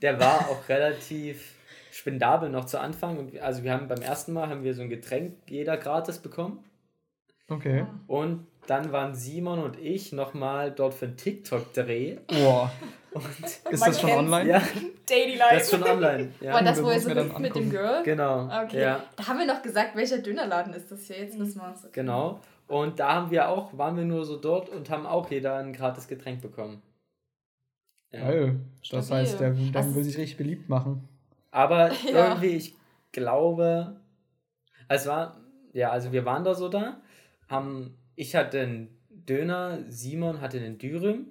der 0.00 0.18
war 0.18 0.48
auch 0.48 0.68
relativ 0.68 1.54
spendabel 1.90 2.48
noch 2.48 2.64
zu 2.64 2.80
Anfang. 2.80 3.30
Also 3.42 3.62
wir 3.64 3.72
haben 3.72 3.88
beim 3.88 4.00
ersten 4.00 4.32
Mal 4.32 4.48
haben 4.48 4.64
wir 4.64 4.74
so 4.74 4.80
ein 4.82 4.88
Getränk 4.88 5.34
jeder 5.46 5.76
gratis 5.76 6.18
bekommen. 6.18 6.64
okay. 7.48 7.84
Und 8.06 8.46
dann 8.66 8.92
waren 8.92 9.14
Simon 9.14 9.58
und 9.58 9.78
ich 9.78 10.12
nochmal 10.12 10.70
dort 10.70 10.94
für 10.94 11.06
einen 11.06 11.16
TikTok-Dreh. 11.16 12.18
Boah. 12.28 12.70
Ist 13.70 13.80
Man 13.80 13.90
das 13.90 14.00
schon 14.00 14.10
online? 14.10 14.48
Ja, 14.50 14.62
Daily 15.06 15.36
das 15.36 15.50
Life. 15.50 15.56
ist 15.56 15.70
schon 15.70 15.82
online. 15.82 16.32
Ja, 16.40 16.54
War 16.54 16.62
das, 16.62 16.78
das 16.78 16.86
wo 16.86 16.90
ihr 16.90 17.00
so 17.00 17.10
hüpft 17.10 17.38
mit 17.40 17.54
dem. 17.54 17.68
Girl? 17.68 18.02
genau. 18.04 18.44
Okay. 18.64 18.80
Ja, 18.80 19.04
Da 19.16 19.26
haben 19.28 19.38
wir 19.38 19.46
noch 19.46 19.60
gesagt, 19.60 19.94
welcher 19.96 20.18
Dönerladen 20.18 20.72
ist 20.72 20.90
das 20.90 21.02
hier? 21.06 21.18
Jetzt 21.18 21.38
wissen 21.38 21.60
wir 21.60 21.74
es. 21.74 21.92
genau. 21.92 22.40
Und 22.68 23.00
da 23.00 23.12
haben 23.16 23.30
wir 23.30 23.50
auch, 23.50 23.76
waren 23.76 23.98
wir 23.98 24.04
nur 24.06 24.24
so 24.24 24.38
dort 24.38 24.70
und 24.70 24.88
haben 24.88 25.04
auch 25.04 25.30
jeder 25.30 25.56
ein 25.56 25.74
gratis 25.74 26.08
Getränk 26.08 26.40
bekommen. 26.40 26.80
Ja. 28.12 28.20
Geil. 28.20 28.60
Das 28.90 29.06
Stabil. 29.06 29.22
heißt, 29.24 29.40
der, 29.40 29.50
der 29.50 29.94
will 29.94 30.04
sich 30.04 30.16
richtig 30.16 30.38
beliebt 30.38 30.68
machen. 30.70 31.06
Aber 31.50 31.90
Ja. 32.10 32.28
irgendwie, 32.28 32.56
ich 32.56 32.74
glaube, 33.12 34.00
es 34.88 35.06
war, 35.06 35.36
ja, 35.74 35.90
also 35.90 36.12
wir 36.12 36.24
waren 36.24 36.44
da 36.44 36.54
so 36.54 36.68
da, 36.70 36.96
haben, 37.50 37.94
ich 38.16 38.34
hatte 38.34 38.60
einen 38.60 38.88
Döner, 39.10 39.78
Simon 39.88 40.40
hatte 40.40 40.58
einen 40.58 40.78
Dürüm, 40.78 41.26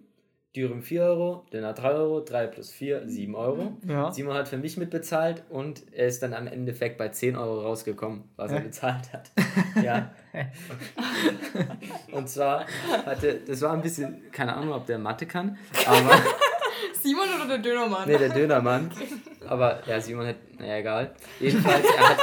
Dürüm 0.55 0.81
4 0.81 1.03
Euro, 1.03 1.45
Döner 1.53 1.73
3 1.73 1.91
Euro, 1.91 2.19
3 2.19 2.47
plus 2.47 2.71
4, 2.71 3.07
7 3.07 3.35
Euro. 3.35 3.77
Ja. 3.87 4.11
Simon 4.11 4.33
hat 4.33 4.49
für 4.49 4.57
mich 4.57 4.75
mitbezahlt 4.75 5.43
und 5.49 5.83
er 5.93 6.07
ist 6.07 6.21
dann 6.23 6.33
am 6.33 6.47
Endeffekt 6.47 6.97
bei 6.97 7.07
10 7.07 7.37
Euro 7.37 7.61
rausgekommen, 7.61 8.25
was 8.35 8.51
er 8.51 8.59
bezahlt 8.59 9.13
hat. 9.13 9.31
Ja. 9.81 10.11
und 12.11 12.27
zwar 12.29 12.65
hatte, 13.05 13.41
das 13.45 13.61
war 13.61 13.73
ein 13.73 13.81
bisschen, 13.81 14.31
keine 14.31 14.53
Ahnung, 14.53 14.73
ob 14.73 14.85
der 14.85 14.97
Mathe 14.97 15.25
kann, 15.25 15.57
aber. 15.85 16.11
Simon 17.01 17.27
oder 17.35 17.47
der 17.47 17.57
Dönermann? 17.59 18.07
Nee, 18.07 18.17
der 18.17 18.29
Dönermann. 18.29 18.91
Aber 19.47 19.81
ja, 19.87 19.99
Simon 19.99 20.27
hat, 20.27 20.35
naja, 20.59 20.77
egal. 20.77 21.15
Jedenfalls, 21.39 21.85
er 21.97 22.09
hat, 22.09 22.17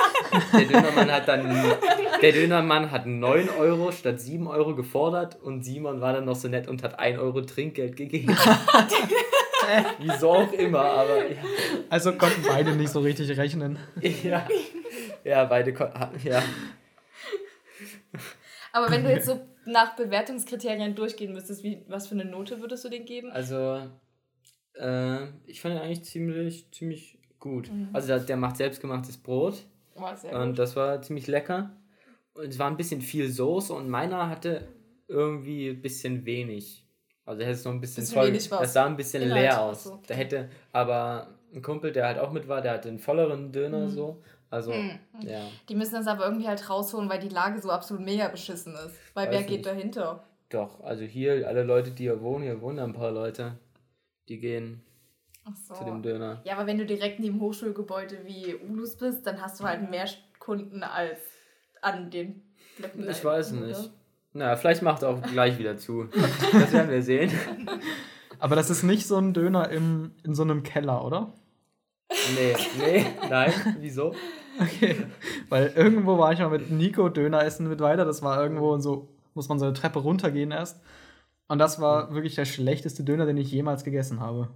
der 0.52 0.60
Dönermann 0.66 1.10
hat 1.12 1.28
dann, 1.28 1.74
der 2.22 2.32
Dönermann 2.32 2.90
hat 2.90 3.06
9 3.06 3.48
Euro 3.58 3.90
statt 3.92 4.20
7 4.20 4.46
Euro 4.46 4.74
gefordert 4.74 5.36
und 5.42 5.64
Simon 5.64 6.00
war 6.00 6.12
dann 6.12 6.24
noch 6.24 6.36
so 6.36 6.48
nett 6.48 6.68
und 6.68 6.82
hat 6.82 6.98
1 6.98 7.18
Euro 7.18 7.40
Trinkgeld 7.42 7.96
gegeben. 7.96 8.36
Wieso 9.98 10.30
auch 10.30 10.52
immer, 10.52 10.80
aber 10.80 11.18
Also 11.90 12.12
konnten 12.12 12.42
beide 12.46 12.72
nicht 12.72 12.90
so 12.90 13.00
richtig 13.00 13.36
rechnen. 13.36 13.78
ja. 14.22 14.46
Ja, 15.24 15.44
beide 15.44 15.74
kon- 15.74 15.90
ja. 16.24 16.42
Aber 18.72 18.90
wenn 18.90 19.04
du 19.04 19.10
jetzt 19.10 19.26
so 19.26 19.40
nach 19.66 19.96
Bewertungskriterien 19.96 20.94
durchgehen 20.94 21.32
müsstest, 21.32 21.62
wie, 21.62 21.82
was 21.88 22.06
für 22.06 22.14
eine 22.14 22.24
Note 22.24 22.60
würdest 22.60 22.84
du 22.84 22.88
den 22.88 23.04
geben? 23.04 23.30
Also, 23.32 23.82
äh, 24.78 25.26
ich 25.47 25.61
fand 25.61 25.75
ihn 25.75 25.80
eigentlich 25.80 26.04
ziemlich, 26.04 26.70
ziemlich 26.73 27.18
gut. 27.38 27.70
Mhm. 27.73 27.88
Also, 27.92 28.08
der, 28.08 28.20
der 28.20 28.37
macht 28.37 28.56
selbstgemachtes 28.56 29.16
Brot. 29.18 29.64
War 29.94 30.16
sehr 30.16 30.32
Und 30.38 30.49
gut. 30.50 30.58
das 30.58 30.76
war 30.76 31.02
ziemlich 31.02 31.26
lecker. 31.26 31.70
Und 32.35 32.47
es 32.49 32.58
war 32.58 32.68
ein 32.70 32.76
bisschen 32.76 33.00
viel 33.00 33.28
Soße 33.30 33.73
und 33.73 33.88
meiner 33.88 34.28
hatte 34.28 34.68
irgendwie 35.08 35.70
ein 35.70 35.82
bisschen 35.82 36.25
wenig. 36.25 36.85
Also 37.25 37.42
hätte 37.42 37.52
es 37.52 37.64
noch 37.64 37.73
ein 37.73 37.80
bisschen 37.80 38.02
Bisschen 38.02 38.49
voll. 38.50 38.58
Das 38.61 38.73
sah 38.73 38.87
ein 38.87 38.97
bisschen 38.97 39.23
Inhalt, 39.23 39.42
leer 39.42 39.61
aus. 39.62 39.85
so. 39.85 40.00
Da 40.06 40.14
hätte, 40.14 40.49
aber 40.73 41.28
ein 41.52 41.62
Kumpel, 41.62 41.92
der 41.92 42.06
halt 42.06 42.18
auch 42.18 42.30
mit 42.32 42.47
war, 42.49 42.61
der 42.62 42.73
hatte 42.73 42.88
einen 42.88 42.99
volleren 42.99 43.50
Döner 43.52 43.86
Mhm. 43.86 43.88
so. 43.88 44.23
Also, 44.50 44.73
Mhm. 44.73 44.99
ja. 45.23 45.41
Die 45.69 45.75
müssen 45.75 45.95
das 45.95 46.06
aber 46.06 46.25
irgendwie 46.25 46.47
halt 46.49 46.71
rausholen, 46.71 47.08
weil 47.10 47.19
die 47.19 47.28
Lage 47.28 47.60
so 47.60 47.71
absolut 47.71 48.02
mega 48.04 48.28
beschissen 48.28 48.75
ist. 48.75 48.95
Weil 49.14 49.26
Weiß 49.26 49.32
wer 49.32 49.41
nicht. 49.41 49.49
geht 49.50 49.67
dahinter? 49.67 50.25
Doch, 50.49 50.80
also 50.82 51.04
hier, 51.04 51.47
alle 51.47 51.64
Leute, 51.64 51.91
die 51.91 52.04
hier 52.04 52.23
wohnen, 52.23 52.45
hier 52.45 52.60
wohnen 52.62 52.78
ein 52.78 52.93
paar 52.95 53.10
Leute, 53.10 53.58
die 54.28 54.38
gehen 54.38 54.82
Ach 55.45 55.56
so. 55.56 55.75
zu 55.75 55.84
dem 55.84 56.02
Döner. 56.02 56.41
Ja, 56.45 56.56
aber 56.56 56.67
wenn 56.67 56.78
du 56.78 56.86
direkt 56.86 57.21
neben 57.21 57.41
Hochschulgebäude 57.41 58.19
wie 58.25 58.54
Ulus 58.54 58.97
bist, 58.97 59.26
dann 59.26 59.41
hast 59.41 59.60
du 59.60 59.64
halt 59.64 59.91
mehr 59.91 60.08
Kunden 60.38 60.82
als 60.82 61.19
an 61.80 62.10
den 62.10 62.43
Blöcken. 62.76 63.08
Ich 63.08 63.25
weiß 63.25 63.50
hinten, 63.50 63.67
nicht. 63.67 63.78
oder? 63.78 63.91
Na, 64.34 64.56
vielleicht 64.56 64.82
macht 64.82 65.02
er 65.02 65.10
auch 65.10 65.23
gleich 65.23 65.58
wieder 65.58 65.76
zu. 65.76 66.04
Das 66.52 66.73
werden 66.73 66.91
wir 66.91 67.02
sehen. 67.02 67.32
Aber 68.38 68.54
das 68.54 68.71
ist 68.71 68.82
nicht 68.82 69.06
so 69.06 69.17
ein 69.17 69.34
Döner 69.34 69.69
im, 69.71 70.12
in 70.23 70.34
so 70.34 70.43
einem 70.43 70.62
Keller, 70.62 71.04
oder? 71.04 71.32
Nee, 72.34 72.54
nee, 72.78 73.06
nein. 73.28 73.52
Wieso? 73.80 74.14
Okay. 74.60 75.06
Weil 75.49 75.73
irgendwo 75.75 76.19
war 76.19 76.32
ich 76.32 76.38
mal 76.38 76.50
mit 76.50 76.71
Nico 76.71 77.08
Döner 77.08 77.45
essen 77.45 77.69
mit 77.69 77.80
weiter. 77.80 78.04
Das 78.04 78.23
war 78.23 78.41
irgendwo 78.43 78.73
und 78.73 78.80
so, 78.80 79.08
muss 79.34 79.49
man 79.49 79.58
so 79.58 79.64
eine 79.64 79.75
Treppe 79.75 79.99
runtergehen 80.00 80.50
erst. 80.50 80.80
Und 81.49 81.58
das 81.58 81.80
war 81.80 82.15
wirklich 82.15 82.34
der 82.34 82.45
schlechteste 82.45 83.02
Döner, 83.04 83.26
den 83.26 83.39
ich 83.39 83.50
jemals 83.50 83.82
gegessen 83.84 84.21
habe. 84.21 84.49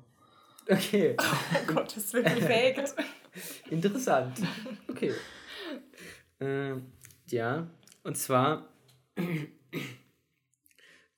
Okay. 0.71 1.17
Oh 1.23 1.75
Gott, 1.75 1.97
das 1.97 2.13
wird 2.13 2.27
gefaked. 2.35 2.95
Interessant. 3.71 4.39
Okay. 4.89 5.13
Ähm, 6.41 6.93
ja, 7.27 7.67
und 8.05 8.17
zwar, 8.17 8.69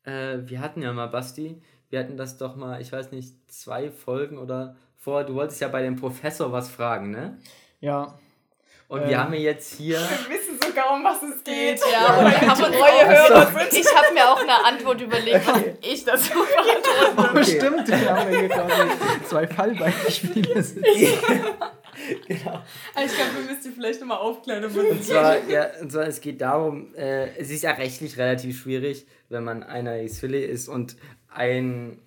äh, 0.04 0.38
wir 0.44 0.60
hatten 0.60 0.82
ja 0.82 0.92
mal, 0.92 1.08
Basti, 1.08 1.62
wir 1.90 1.98
hatten 2.00 2.16
das 2.16 2.36
doch 2.38 2.56
mal, 2.56 2.80
ich 2.80 2.92
weiß 2.92 3.10
nicht, 3.12 3.50
zwei 3.50 3.90
Folgen 3.90 4.38
oder 4.38 4.76
vor, 4.96 5.24
du 5.24 5.34
wolltest 5.34 5.60
ja 5.60 5.68
bei 5.68 5.82
dem 5.82 5.96
Professor 5.96 6.52
was 6.52 6.70
fragen, 6.70 7.10
ne? 7.10 7.38
Ja. 7.80 8.18
Und 8.88 9.02
Ähm. 9.02 9.08
wir 9.08 9.18
haben 9.18 9.32
ja 9.34 9.40
jetzt 9.40 9.74
hier, 9.74 9.98
Wir 9.98 10.34
wissen 10.34 10.53
sogar, 10.74 10.94
um 10.94 11.04
was 11.04 11.22
es 11.22 11.44
geht. 11.44 11.80
Ja, 11.90 12.20
Hörer. 12.20 13.52
Ich 13.72 13.94
habe 13.94 14.14
mir 14.14 14.28
auch 14.28 14.40
eine 14.40 14.64
Antwort 14.64 15.00
überlegt, 15.00 15.46
was 15.46 15.62
ich 15.80 16.04
dazu 16.04 16.32
beantworten. 17.14 17.38
Okay. 17.38 17.56
Stimmt, 17.56 17.88
wir 17.88 18.10
haben 18.10 18.32
ja 18.32 18.38
hier 18.40 18.48
quasi 18.48 18.72
zwei 19.28 19.46
Fallbeispiele. 19.46 20.54
genau, 22.26 22.62
Ich 23.04 23.14
glaube, 23.14 23.30
wir 23.36 23.44
müssen 23.46 23.62
die 23.64 23.70
vielleicht 23.70 24.00
nochmal 24.00 24.18
aufklären. 24.18 24.64
und 24.64 25.04
zwar, 25.04 25.48
ja, 25.48 25.68
und 25.80 25.92
zwar, 25.92 26.06
es 26.06 26.20
geht 26.20 26.40
darum, 26.40 26.94
äh, 26.94 27.28
es 27.36 27.50
ist 27.50 27.62
ja 27.62 27.72
rechtlich 27.72 28.18
relativ 28.18 28.60
schwierig, 28.60 29.06
wenn 29.28 29.44
man 29.44 29.62
einer 29.62 30.00
Isfili 30.00 30.44
ist 30.44 30.68
und 30.68 30.96
ein, 31.28 32.00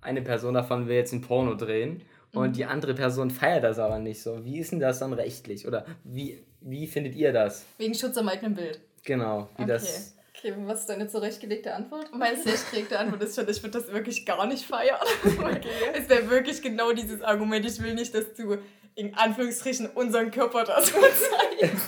eine 0.00 0.22
Person 0.22 0.54
davon 0.54 0.88
will 0.88 0.96
jetzt 0.96 1.12
ein 1.12 1.20
Porno 1.20 1.54
drehen 1.54 2.02
und 2.32 2.56
die 2.56 2.66
andere 2.66 2.92
Person 2.94 3.30
feiert 3.30 3.64
das 3.64 3.78
aber 3.78 3.98
nicht 3.98 4.22
so. 4.22 4.44
Wie 4.44 4.58
ist 4.58 4.70
denn 4.72 4.80
das 4.80 4.98
dann 4.98 5.14
rechtlich? 5.14 5.66
Oder 5.66 5.86
wie, 6.04 6.44
wie 6.68 6.86
findet 6.86 7.14
ihr 7.14 7.32
das? 7.32 7.64
Wegen 7.78 7.94
Schutz 7.94 8.16
am 8.16 8.28
eigenen 8.28 8.54
Bild. 8.54 8.80
Genau, 9.04 9.48
wie 9.56 9.62
Okay. 9.62 9.72
das. 9.72 10.14
Okay, 10.36 10.52
was 10.66 10.80
ist 10.80 10.88
deine 10.90 11.08
zurechtgelegte 11.08 11.72
Antwort? 11.72 12.12
Meine 12.12 12.36
sehr 12.36 12.98
Antwort 12.98 13.22
ist 13.22 13.36
schon, 13.36 13.48
ich 13.48 13.62
würde 13.62 13.78
das 13.78 13.90
wirklich 13.90 14.26
gar 14.26 14.46
nicht 14.46 14.66
feiern. 14.66 14.98
Es 15.94 16.08
wäre 16.08 16.28
wirklich 16.28 16.60
genau 16.60 16.92
dieses 16.92 17.22
Argument, 17.22 17.64
ich 17.64 17.80
will 17.82 17.94
nicht, 17.94 18.14
dass 18.14 18.34
du 18.34 18.58
in 18.96 19.14
Anführungsstrichen 19.14 19.86
unseren 19.90 20.30
Körper 20.30 20.64
da 20.64 20.82
so 20.82 20.92
zeigst. 21.60 21.86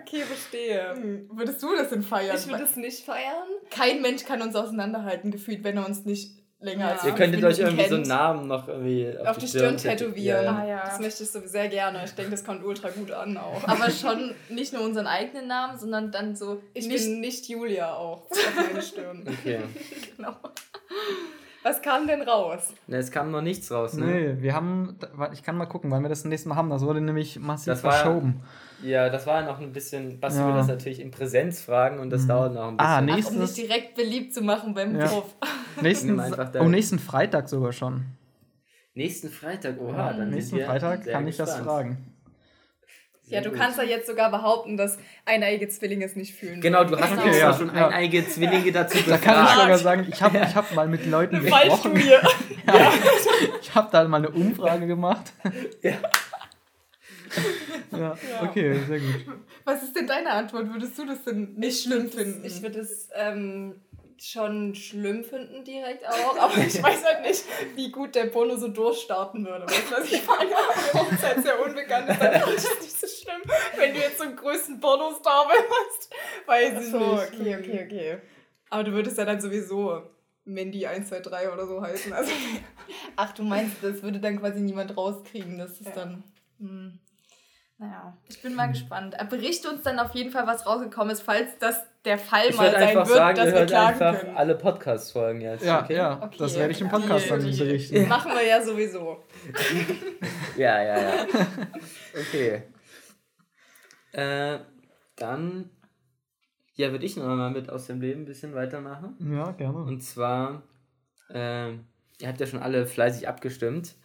Okay, 0.00 0.22
verstehe. 0.22 0.94
Hm, 0.94 1.30
Würdest 1.32 1.62
du 1.62 1.74
das 1.74 1.90
denn 1.90 2.02
feiern? 2.02 2.36
Ich 2.38 2.46
würde 2.48 2.64
es 2.64 2.76
nicht 2.76 3.04
feiern. 3.04 3.48
Kein 3.70 4.00
Mensch 4.00 4.24
kann 4.24 4.40
uns 4.42 4.54
auseinanderhalten, 4.54 5.30
gefühlt, 5.30 5.64
wenn 5.64 5.76
er 5.76 5.86
uns 5.86 6.04
nicht 6.04 6.41
länger 6.62 6.86
Ja. 6.86 6.92
als 6.92 7.04
Ihr 7.04 7.12
könntet 7.12 7.44
euch 7.44 7.58
irgendwie 7.58 7.84
so 7.84 7.94
einen 7.96 8.04
kennt. 8.04 8.08
Namen 8.08 8.46
noch 8.48 8.68
irgendwie 8.68 9.16
auf, 9.18 9.26
Auf 9.28 9.38
die 9.38 9.46
Stirn 9.48 9.76
tätowieren. 9.76 10.44
Ja, 10.44 10.56
Ah, 10.56 10.66
ja. 10.66 10.82
Das 10.84 11.00
möchte 11.00 11.22
ich 11.24 11.30
so 11.30 11.40
sehr 11.44 11.68
gerne. 11.68 12.04
Ich 12.04 12.12
denke, 12.12 12.30
das 12.30 12.44
kommt 12.44 12.64
ultra 12.64 12.88
gut 12.90 13.10
an 13.10 13.36
auch. 13.36 13.62
Aber 13.66 13.90
schon 13.90 14.34
nicht 14.48 14.72
nur 14.72 14.82
unseren 14.82 15.06
eigenen 15.06 15.48
Namen, 15.48 15.78
sondern 15.78 16.10
dann 16.12 16.34
so 16.36 16.62
Ich 16.74 16.86
nicht 16.86 17.04
bin 17.04 17.20
nicht 17.20 17.48
Julia 17.48 17.92
auch 17.94 18.30
auf 18.30 18.56
meine 18.56 18.82
Stirn. 18.82 19.24
Okay. 19.40 19.60
genau. 20.16 20.34
Was 21.64 21.80
kam 21.80 22.06
denn 22.08 22.22
raus? 22.22 22.72
Ne, 22.88 22.96
es 22.96 23.10
kam 23.12 23.30
noch 23.30 23.40
nichts 23.40 23.70
raus, 23.70 23.94
ne? 23.94 24.04
Nee, 24.06 24.36
wir 24.42 24.52
haben, 24.54 24.98
ich 25.32 25.44
kann 25.44 25.56
mal 25.56 25.66
gucken, 25.66 25.90
wann 25.92 26.02
wir 26.02 26.08
das 26.08 26.24
nächste 26.24 26.48
Mal 26.48 26.56
haben. 26.56 26.70
Das 26.70 26.82
wurde 26.82 27.00
nämlich 27.00 27.38
massiv 27.38 27.66
Das 27.66 27.84
war- 27.84 27.92
verschoben. 27.92 28.42
Ja, 28.82 29.08
das 29.08 29.26
war 29.26 29.42
noch 29.42 29.60
ein 29.60 29.72
bisschen. 29.72 30.18
Basti 30.20 30.40
Ja. 30.40 30.48
will 30.48 30.54
das 30.54 30.66
natürlich 30.68 31.00
in 31.00 31.10
Präsenz 31.10 31.60
fragen 31.60 31.98
und 32.00 32.10
das 32.10 32.22
Mhm. 32.22 32.28
dauert 32.28 32.54
noch 32.54 32.68
ein 32.68 32.76
bisschen. 32.76 32.92
Ah, 32.92 33.00
nee. 33.00 33.12
Ach, 33.12 33.16
um 33.30 33.38
Nächstes- 33.38 33.54
dich 33.54 33.66
direkt 33.66 33.94
beliebt 33.94 34.34
zu 34.34 34.42
machen 34.42 34.74
beim 34.74 34.98
Ja. 34.98 35.06
Prof. 35.06 35.24
Nächsten, 35.80 36.18
einfach 36.18 36.50
oh, 36.60 36.64
nächsten 36.64 36.98
Freitag 36.98 37.48
sogar 37.48 37.72
schon. 37.72 38.04
Nächsten 38.94 39.30
Freitag, 39.30 39.80
oha, 39.80 39.96
Ja, 40.10 40.12
dann 40.12 40.30
nächsten 40.30 40.50
sind 40.50 40.58
wir 40.58 40.66
Freitag 40.66 41.04
sehr 41.04 41.12
kann 41.14 41.26
ich 41.26 41.36
das 41.36 41.48
gespannt. 41.48 41.66
fragen. 41.66 42.08
Ja, 43.24 43.40
du 43.40 43.50
kannst 43.52 43.78
ja 43.78 43.84
jetzt 43.84 44.06
sogar 44.06 44.30
behaupten, 44.30 44.76
dass 44.76 44.98
eineige 45.24 45.66
Zwillinge 45.68 46.04
es 46.04 46.16
nicht 46.16 46.34
fühlen. 46.34 46.60
Genau, 46.60 46.84
du 46.84 46.98
hast 46.98 47.12
Okay, 47.18 47.28
extra 47.28 47.46
ja, 47.50 47.54
schon 47.54 47.74
ja. 47.74 47.88
eineige 47.88 48.28
Zwillinge 48.28 48.70
dazu 48.72 48.98
Da 49.08 49.16
kann 49.16 49.34
ich 49.36 49.40
befragt. 49.42 49.60
sogar 49.62 49.78
sagen, 49.78 50.06
ich 50.10 50.20
habe 50.22 50.36
ich 50.38 50.54
hab 50.54 50.74
mal 50.74 50.86
mit 50.88 51.06
Leuten 51.06 51.36
Eine 51.36 51.44
gesprochen. 51.44 51.96
Fallstudie. 51.96 52.10
Ja. 52.66 52.92
Ich 53.62 53.74
habe 53.74 53.88
da 53.90 54.04
mal 54.06 54.18
eine 54.18 54.28
Umfrage 54.30 54.86
gemacht. 54.86 55.32
Ja. 55.82 55.92
Ja, 57.92 58.16
okay, 58.42 58.74
sehr 58.88 59.00
gut. 59.00 59.26
Was 59.64 59.82
ist 59.82 59.94
denn 59.94 60.06
deine 60.06 60.30
Antwort? 60.30 60.72
Würdest 60.72 60.96
du 60.98 61.04
das 61.06 61.24
denn 61.24 61.54
nicht 61.54 61.82
schlimm 61.82 62.10
finden? 62.10 62.42
Ich 62.44 62.62
würde 62.62 62.80
es 62.80 63.10
ähm, 63.14 63.82
schon 64.18 64.74
schlimm 64.74 65.22
finden 65.24 65.62
direkt 65.64 66.06
auch, 66.08 66.38
aber 66.38 66.56
ich 66.58 66.82
weiß 66.82 67.04
halt 67.04 67.26
nicht, 67.26 67.44
wie 67.74 67.90
gut 67.90 68.14
der 68.14 68.26
Porno 68.26 68.56
so 68.56 68.68
durchstarten 68.68 69.44
würde. 69.44 69.66
Weißt 69.66 69.90
du, 69.90 69.94
was 69.96 70.10
ich 70.12 70.26
meine? 70.26 70.54
Hochzeit 70.94 71.42
sehr 71.42 71.62
unbekannt 71.64 72.08
ist, 72.08 72.20
dann 72.22 72.32
finde 72.40 72.56
ich 72.56 72.64
es 72.64 72.80
nicht 72.80 73.00
so 73.00 73.06
schlimm. 73.06 73.42
Wenn 73.76 73.92
du 73.94 74.00
jetzt 74.00 74.18
zum 74.18 74.36
größten 74.36 74.80
Pornostar 74.80 75.48
wärst, 75.48 76.10
weiß 76.46 76.72
ich 76.88 76.94
Ach 76.94 77.00
so, 77.00 77.14
nicht. 77.14 77.32
okay, 77.34 77.56
okay, 77.56 77.84
okay. 77.84 78.18
Aber 78.70 78.84
du 78.84 78.92
würdest 78.92 79.18
ja 79.18 79.26
dann 79.26 79.40
sowieso 79.40 80.02
Mandy 80.44 80.86
123 80.86 81.48
oder 81.52 81.66
so 81.66 81.82
heißen. 81.82 82.12
Also, 82.12 82.32
Ach, 83.16 83.32
du 83.32 83.42
meinst, 83.42 83.76
das 83.82 84.02
würde 84.02 84.18
dann 84.18 84.38
quasi 84.40 84.60
niemand 84.60 84.96
rauskriegen, 84.96 85.58
das 85.58 85.72
ist 85.72 85.86
Ja. 85.86 85.92
dann. 85.92 86.24
Hm. 86.58 86.98
Naja, 87.82 88.16
ich 88.28 88.40
bin 88.40 88.54
mal 88.54 88.68
gespannt. 88.68 89.16
Äh, 89.18 89.24
Berichte 89.24 89.68
uns 89.68 89.82
dann 89.82 89.98
auf 89.98 90.14
jeden 90.14 90.30
Fall, 90.30 90.46
was 90.46 90.64
rausgekommen 90.64 91.10
ist, 91.12 91.22
falls 91.22 91.58
das 91.58 91.84
der 92.04 92.16
Fall 92.16 92.44
Ich 92.48 92.56
mal 92.56 92.66
würde 92.66 92.78
sein 92.78 92.88
einfach 92.90 93.06
wird, 93.08 93.16
sagen, 93.18 93.36
dass 93.36 93.46
wir 93.46 93.52
hört 93.54 93.68
klagen 93.70 93.88
einfach 94.02 94.20
können. 94.20 94.36
alle 94.36 94.54
Podcast-Folgen 94.54 95.40
jetzt. 95.40 95.64
Ja, 95.64 95.82
okay? 95.82 95.96
ja, 95.96 96.22
Okay, 96.22 96.36
das 96.38 96.56
werde 96.56 96.70
ich 96.72 96.80
im 96.80 96.86
okay. 96.86 96.96
Podcast 97.00 97.30
dann 97.30 97.40
Die- 97.44 97.58
berichten. 97.58 98.08
machen 98.08 98.32
wir 98.32 98.46
ja 98.46 98.62
sowieso. 98.62 99.24
Ja, 100.56 100.80
ja, 100.82 101.00
ja. 101.00 101.26
Okay. 102.14 102.62
Äh, 104.12 104.58
dann, 105.16 105.70
ja, 106.74 106.90
würde 106.92 107.04
ich 107.06 107.16
noch 107.16 107.24
mal 107.24 107.50
mit 107.50 107.68
aus 107.70 107.86
dem 107.86 108.00
Leben 108.00 108.22
ein 108.22 108.26
bisschen 108.26 108.54
weitermachen. 108.54 109.16
Ja, 109.32 109.50
gerne. 109.52 109.78
Und 109.78 110.02
zwar, 110.02 110.62
äh, 111.30 111.70
ihr 111.72 112.28
habt 112.28 112.38
ja 112.38 112.46
schon 112.46 112.62
alle 112.62 112.86
fleißig 112.86 113.26
abgestimmt, 113.28 113.96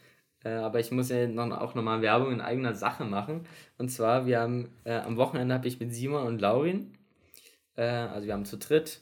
äh, 0.43 0.49
aber 0.49 0.79
ich 0.79 0.91
muss 0.91 1.09
ja 1.09 1.27
noch, 1.27 1.49
auch 1.51 1.75
nochmal 1.75 2.01
Werbung 2.01 2.31
in 2.31 2.41
eigener 2.41 2.73
Sache 2.75 3.05
machen. 3.05 3.47
Und 3.77 3.89
zwar, 3.89 4.25
wir 4.25 4.39
haben, 4.39 4.69
äh, 4.83 4.93
am 4.93 5.17
Wochenende 5.17 5.53
habe 5.53 5.67
ich 5.67 5.79
mit 5.79 5.93
Simon 5.93 6.25
und 6.25 6.41
Laurin, 6.41 6.93
äh, 7.75 7.83
also 7.83 8.27
wir 8.27 8.33
haben 8.33 8.45
zu 8.45 8.57
dritt 8.57 9.01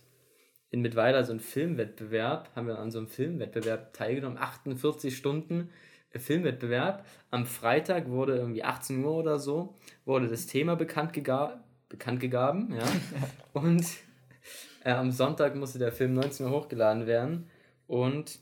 in 0.71 0.81
Mittweiler 0.81 1.23
so 1.23 1.31
einen 1.31 1.39
Filmwettbewerb, 1.39 2.49
haben 2.55 2.67
wir 2.67 2.79
an 2.79 2.91
so 2.91 2.97
einem 2.97 3.07
Filmwettbewerb 3.07 3.93
teilgenommen, 3.93 4.37
48 4.37 5.15
Stunden 5.15 5.69
äh, 6.11 6.19
Filmwettbewerb. 6.19 7.05
Am 7.31 7.45
Freitag 7.45 8.09
wurde 8.09 8.35
irgendwie 8.35 8.63
18 8.63 9.03
Uhr 9.03 9.13
oder 9.15 9.39
so, 9.39 9.75
wurde 10.05 10.27
das 10.27 10.47
Thema 10.47 10.75
bekannt, 10.75 11.13
gega 11.13 11.63
bekannt 11.89 12.19
gegeben, 12.19 12.73
ja. 12.75 12.85
Und 13.53 13.85
äh, 14.83 14.91
am 14.91 15.11
Sonntag 15.11 15.55
musste 15.55 15.79
der 15.79 15.91
Film 15.91 16.13
19 16.13 16.45
Uhr 16.45 16.51
hochgeladen 16.51 17.07
werden. 17.07 17.49
Und 17.87 18.39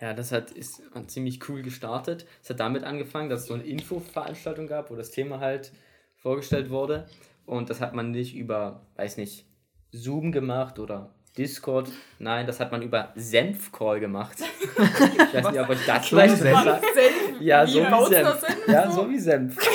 ja, 0.00 0.14
das 0.14 0.32
hat, 0.32 0.50
ist 0.50 0.82
ziemlich 1.08 1.46
cool 1.48 1.62
gestartet. 1.62 2.26
Es 2.42 2.50
hat 2.50 2.60
damit 2.60 2.84
angefangen, 2.84 3.28
dass 3.28 3.42
es 3.42 3.46
so 3.46 3.54
eine 3.54 3.64
Infoveranstaltung 3.64 4.66
gab, 4.66 4.90
wo 4.90 4.96
das 4.96 5.10
Thema 5.10 5.40
halt 5.40 5.72
vorgestellt 6.16 6.70
wurde. 6.70 7.06
Und 7.44 7.68
das 7.68 7.80
hat 7.80 7.94
man 7.94 8.10
nicht 8.10 8.34
über, 8.34 8.80
weiß 8.96 9.18
nicht, 9.18 9.44
Zoom 9.92 10.32
gemacht 10.32 10.78
oder 10.78 11.14
Discord. 11.36 11.90
Nein, 12.18 12.46
das 12.46 12.60
hat 12.60 12.72
man 12.72 12.80
über 12.80 13.12
Senfcall 13.14 14.00
gemacht. 14.00 14.38
ich 14.40 15.34
weiß 15.34 15.50
nicht, 15.50 15.60
ob 15.60 15.68
euch 15.68 15.86
das 15.86 16.08
vielleicht 16.08 16.36
Senf? 16.38 16.54
was 16.54 16.64
sagt. 16.64 16.84
Senf, 16.94 17.40
Ja, 17.40 17.66
wie 17.66 17.70
so 17.70 17.80
wie 17.80 18.14
Senf. 18.14 18.40
Senf? 18.40 18.68
Ja, 18.68 18.90
so 18.90 19.10
wie 19.10 19.18
Senf. 19.18 19.56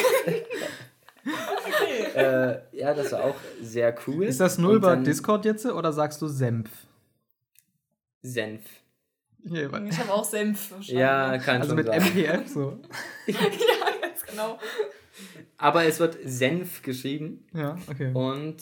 äh, 2.16 2.58
ja, 2.72 2.94
das 2.94 3.12
war 3.12 3.26
auch 3.26 3.36
sehr 3.62 3.96
cool. 4.08 4.26
Ist 4.26 4.40
das 4.40 4.58
Und 4.58 4.64
nur 4.64 4.74
über 4.74 4.90
dann 4.90 5.04
Discord 5.04 5.46
jetzt 5.46 5.66
oder 5.66 5.94
sagst 5.94 6.22
du 6.22 6.28
Senf? 6.28 6.70
Senf. 8.22 8.64
Weil- 9.46 9.88
Ich 9.88 9.98
habe 10.00 10.12
auch 10.14 10.24
Senf. 10.24 10.74
Ja, 10.82 11.38
kann 11.38 11.58
also 11.58 11.70
schon 11.70 11.76
mit 11.78 11.88
sein. 11.88 12.02
MPF 12.02 12.48
so. 12.48 12.80
ja, 13.28 13.38
ganz 14.02 14.24
genau. 14.26 14.58
Aber 15.58 15.86
es 15.86 16.00
wird 16.00 16.18
Senf 16.24 16.82
geschrieben. 16.82 17.46
Ja, 17.54 17.78
okay. 17.90 18.12
Und, 18.14 18.58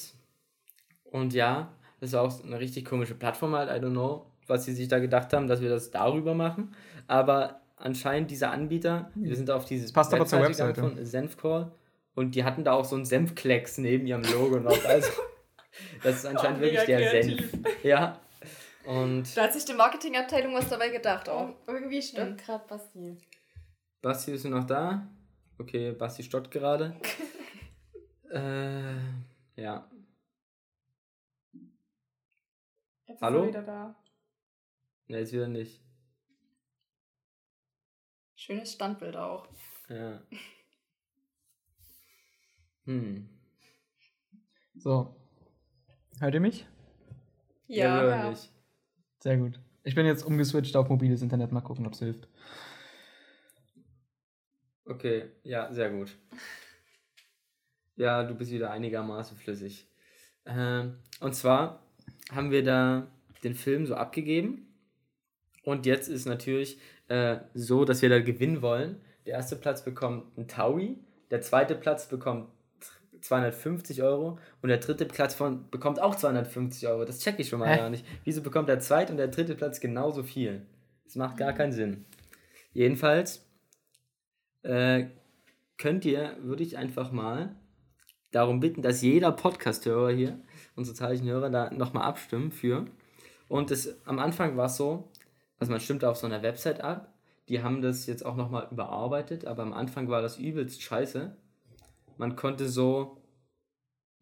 und 1.05 1.33
ja, 1.33 1.73
das 1.99 2.11
war 2.13 2.21
auch 2.21 2.43
eine 2.43 2.59
richtig 2.59 2.85
komische 2.85 3.15
Plattform 3.15 3.55
halt. 3.55 3.69
I 3.69 3.83
don't 3.83 3.91
know, 3.91 4.31
was 4.47 4.65
sie 4.65 4.73
sich 4.73 4.87
da 4.87 4.99
gedacht 4.99 5.33
haben, 5.33 5.47
dass 5.47 5.61
wir 5.61 5.69
das 5.69 5.89
darüber 5.91 6.35
machen. 6.35 6.75
Aber 7.07 7.61
anscheinend 7.77 8.29
dieser 8.29 8.51
Anbieter, 8.51 9.09
wir 9.15 9.35
sind 9.35 9.49
auf 9.49 9.65
dieses 9.65 9.91
Passt 9.91 10.13
aber 10.13 10.25
zur 10.25 10.41
Webseite. 10.41 10.81
von 10.81 11.03
Senfcall 11.03 11.71
und 12.15 12.35
die 12.35 12.43
hatten 12.43 12.63
da 12.63 12.73
auch 12.73 12.85
so 12.85 12.95
einen 12.95 13.05
Senfklecks 13.05 13.77
neben 13.79 14.05
ihrem 14.05 14.23
Logo 14.23 14.59
noch. 14.59 14.85
Also, 14.85 15.09
das 16.03 16.17
ist 16.17 16.25
anscheinend 16.25 16.59
Oh, 16.59 16.61
wirklich 16.61 16.83
der 16.83 17.09
kreativ. 17.09 17.49
Senf. 17.51 17.83
Ja. 17.83 18.19
Und 18.85 19.35
Da 19.37 19.43
hat 19.43 19.53
sich 19.53 19.65
die 19.65 19.73
Marketingabteilung 19.73 20.53
was 20.53 20.69
dabei 20.69 20.89
gedacht 20.89 21.29
auch. 21.29 21.49
Oh, 21.49 21.71
irgendwie 21.71 22.01
stimmt 22.01 22.43
gerade 22.43 22.67
Basti. 22.67 23.17
Basti, 24.01 24.31
bist 24.31 24.45
du 24.45 24.49
noch 24.49 24.65
da? 24.65 25.07
Okay, 25.57 25.93
Basti 25.93 26.23
stockt 26.23 26.51
gerade. 26.51 26.99
äh, 28.31 29.61
ja. 29.61 29.89
Jetzt 33.05 33.21
Hallo? 33.21 33.39
ist 33.39 33.45
er 33.45 33.47
wieder 33.49 33.63
da. 33.63 33.95
Ne, 35.07 35.19
jetzt 35.19 35.31
wieder 35.31 35.47
nicht. 35.47 35.81
Schönes 38.35 38.73
Standbild 38.73 39.15
auch. 39.15 39.47
Ja. 39.87 40.21
Hm. 42.85 43.29
So. 44.75 45.15
Hört 46.19 46.33
ihr 46.33 46.41
mich? 46.41 46.65
Ja, 47.67 48.03
Ja, 48.03 48.09
ja. 48.09 48.29
dich. 48.29 48.49
Sehr 49.23 49.37
gut. 49.37 49.57
Ich 49.85 49.95
bin 49.95 50.05
jetzt 50.05 50.23
umgeswitcht 50.23 50.75
auf 50.75 50.89
mobiles 50.89 51.21
Internet. 51.21 51.53
Mal 51.53 51.61
gucken, 51.61 51.87
ob 51.87 51.93
es 51.93 51.99
hilft. 51.99 52.27
Okay, 54.83 55.31
ja, 55.43 55.71
sehr 55.71 55.91
gut. 55.91 56.13
Ja, 57.95 58.23
du 58.23 58.35
bist 58.35 58.51
wieder 58.51 58.69
einigermaßen 58.71 59.37
flüssig. 59.37 59.87
Ähm, 60.45 60.97
und 61.21 61.35
zwar 61.35 61.87
haben 62.33 62.51
wir 62.51 62.65
da 62.65 63.07
den 63.45 63.55
Film 63.55 63.85
so 63.85 63.95
abgegeben. 63.95 64.67
Und 65.63 65.85
jetzt 65.85 66.09
ist 66.09 66.25
natürlich 66.25 66.77
äh, 67.07 67.37
so, 67.53 67.85
dass 67.85 68.01
wir 68.01 68.09
da 68.09 68.19
gewinnen 68.19 68.61
wollen. 68.61 68.99
Der 69.25 69.35
erste 69.35 69.55
Platz 69.55 69.85
bekommt 69.85 70.37
ein 70.37 70.49
Taui, 70.49 70.97
der 71.31 71.39
zweite 71.39 71.75
Platz 71.75 72.09
bekommt 72.09 72.49
250 73.23 74.03
Euro 74.03 74.37
und 74.61 74.69
der 74.69 74.77
dritte 74.77 75.05
Platz 75.05 75.33
von, 75.33 75.69
bekommt 75.71 76.01
auch 76.01 76.15
250 76.15 76.87
Euro. 76.87 77.05
Das 77.05 77.19
check 77.19 77.39
ich 77.39 77.47
schon 77.47 77.59
mal 77.59 77.69
Hä? 77.69 77.77
gar 77.77 77.89
nicht. 77.89 78.05
Wieso 78.25 78.41
bekommt 78.41 78.67
der 78.67 78.79
zweite 78.79 79.11
und 79.11 79.17
der 79.17 79.29
dritte 79.29 79.55
Platz 79.55 79.79
genauso 79.79 80.23
viel? 80.23 80.65
Das 81.05 81.15
macht 81.15 81.37
gar 81.37 81.53
keinen 81.53 81.71
Sinn. 81.71 82.05
Jedenfalls 82.73 83.45
äh, 84.63 85.05
könnt 85.77 86.05
ihr, 86.05 86.35
würde 86.41 86.63
ich 86.63 86.77
einfach 86.77 87.11
mal 87.11 87.55
darum 88.31 88.59
bitten, 88.59 88.81
dass 88.81 89.01
jeder 89.01 89.31
Podcast-Hörer 89.31 90.11
hier, 90.11 90.39
unsere 90.75 90.95
zahlreichen 90.95 91.27
Hörer, 91.27 91.49
da 91.49 91.71
nochmal 91.71 92.03
abstimmen 92.03 92.51
für. 92.51 92.85
Und 93.47 93.71
das, 93.71 94.05
am 94.05 94.19
Anfang 94.19 94.57
war 94.57 94.65
es 94.65 94.75
so, 94.75 95.09
also 95.59 95.71
man 95.71 95.79
stimmt 95.79 96.03
auf 96.03 96.17
so 96.17 96.27
einer 96.27 96.43
Website 96.43 96.81
ab, 96.81 97.13
die 97.47 97.61
haben 97.61 97.81
das 97.81 98.05
jetzt 98.05 98.25
auch 98.25 98.35
nochmal 98.35 98.67
überarbeitet, 98.71 99.45
aber 99.45 99.63
am 99.63 99.73
Anfang 99.73 100.09
war 100.09 100.21
das 100.21 100.37
übelst 100.37 100.81
scheiße. 100.81 101.35
Man 102.17 102.35
konnte 102.35 102.67
so, 102.67 103.21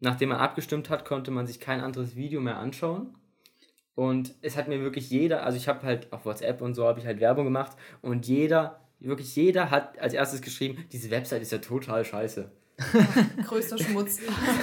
nachdem 0.00 0.30
man 0.30 0.38
abgestimmt 0.38 0.90
hat, 0.90 1.04
konnte 1.04 1.30
man 1.30 1.46
sich 1.46 1.60
kein 1.60 1.80
anderes 1.80 2.16
Video 2.16 2.40
mehr 2.40 2.58
anschauen. 2.58 3.14
Und 3.94 4.34
es 4.40 4.56
hat 4.56 4.68
mir 4.68 4.80
wirklich 4.80 5.10
jeder, 5.10 5.44
also 5.44 5.56
ich 5.58 5.68
habe 5.68 5.82
halt 5.82 6.12
auf 6.12 6.24
WhatsApp 6.24 6.62
und 6.62 6.74
so 6.74 6.86
habe 6.86 7.00
ich 7.00 7.06
halt 7.06 7.20
Werbung 7.20 7.44
gemacht 7.44 7.76
und 8.00 8.26
jeder, 8.26 8.80
wirklich 9.00 9.36
jeder 9.36 9.70
hat 9.70 9.98
als 9.98 10.14
erstes 10.14 10.40
geschrieben, 10.40 10.84
diese 10.92 11.10
Website 11.10 11.42
ist 11.42 11.52
ja 11.52 11.58
total 11.58 12.04
scheiße. 12.04 12.50
Größter 13.46 13.78
Schmutz. 13.78 14.18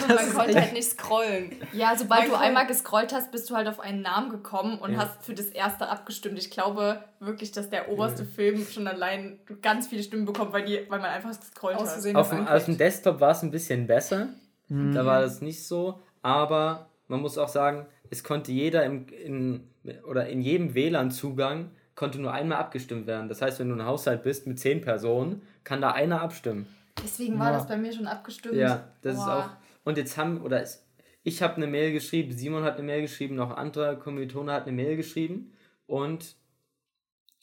Man 0.07 0.33
konnte 0.33 0.59
halt 0.59 0.73
nicht 0.73 0.89
scrollen. 0.89 1.51
Ja, 1.73 1.95
sobald 1.97 2.21
Man 2.21 2.31
du 2.31 2.37
einmal 2.37 2.67
gescrollt 2.67 3.13
hast, 3.13 3.31
bist 3.31 3.49
du 3.49 3.55
halt 3.55 3.67
auf 3.67 3.79
einen 3.79 4.01
Namen 4.01 4.29
gekommen 4.29 4.79
und 4.79 4.93
Ja. 4.93 4.99
hast 4.99 5.23
für 5.25 5.33
das 5.33 5.45
erste 5.47 5.87
abgestimmt. 5.87 6.37
Ich 6.37 6.51
glaube 6.51 7.03
wirklich, 7.19 7.51
dass 7.51 7.69
der 7.69 7.89
oberste 7.89 8.25
Film 8.25 8.65
schon 8.65 8.87
allein 8.87 9.39
ganz 9.61 9.87
viele 9.87 10.03
Stimmen 10.03 10.25
bekommt, 10.25 10.53
weil, 10.53 10.65
die, 10.65 10.79
weil 10.89 10.99
man 10.99 11.11
einfach 11.11 11.29
gescrollt 11.29 11.77
hat. 11.77 11.83
Auf 11.83 11.95
auf 12.15 12.29
dem, 12.29 12.47
auf 12.47 12.65
dem. 12.65 12.77
Desktop 12.77 13.19
war 13.19 13.31
es 13.31 13.43
ein 13.43 13.51
bisschen 13.51 13.87
besser. 13.87 14.29
Hm. 14.67 14.93
Da 14.93 15.05
war 15.05 15.21
das 15.21 15.41
nicht 15.41 15.65
so. 15.65 15.99
Aber 16.21 16.89
man 17.07 17.21
muss 17.21 17.37
auch 17.37 17.47
sagen, 17.49 17.85
es 18.09 18.23
konnte 18.23 18.51
jeder 18.51 18.83
im, 18.83 19.07
in, 19.07 19.69
oder 20.07 20.27
in 20.27 20.41
jedem 20.41 20.73
WLAN-Zugang 20.73 21.71
konnte 21.95 22.19
nur 22.19 22.31
einmal 22.31 22.59
abgestimmt 22.59 23.07
werden. 23.07 23.27
Das 23.27 23.41
heißt, 23.41 23.59
wenn 23.59 23.69
du 23.69 23.75
ein 23.75 23.85
Haushalt 23.85 24.23
bist 24.23 24.47
mit 24.47 24.57
zehn 24.57 24.81
Personen, 24.81 25.41
kann 25.63 25.81
da 25.81 25.91
einer 25.91 26.21
abstimmen. 26.21 26.67
Deswegen 27.03 27.39
war 27.39 27.51
Ja. 27.51 27.57
das 27.57 27.67
bei 27.67 27.77
mir 27.77 27.91
schon 27.93 28.07
abgestimmt. 28.07 28.55
Ja, 28.55 28.89
das 29.01 29.15
ist 29.17 29.25
Boah. 29.25 29.37
auch. 29.83 29.85
Und 29.85 29.97
jetzt 29.97 30.17
haben, 30.17 30.41
oder 30.41 30.61
es, 30.61 30.85
ich 31.23 31.41
habe 31.41 31.55
eine 31.55 31.67
Mail 31.67 31.91
geschrieben, 31.93 32.31
Simon 32.31 32.63
hat 32.63 32.75
eine 32.75 32.83
Mail 32.83 33.01
geschrieben, 33.01 33.35
noch 33.35 33.49
ein 33.51 33.57
anderer 33.57 33.95
Kommilitone 33.95 34.51
hat 34.51 34.63
eine 34.63 34.71
Mail 34.71 34.95
geschrieben 34.97 35.53
und 35.85 36.35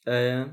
äh, 0.07 0.45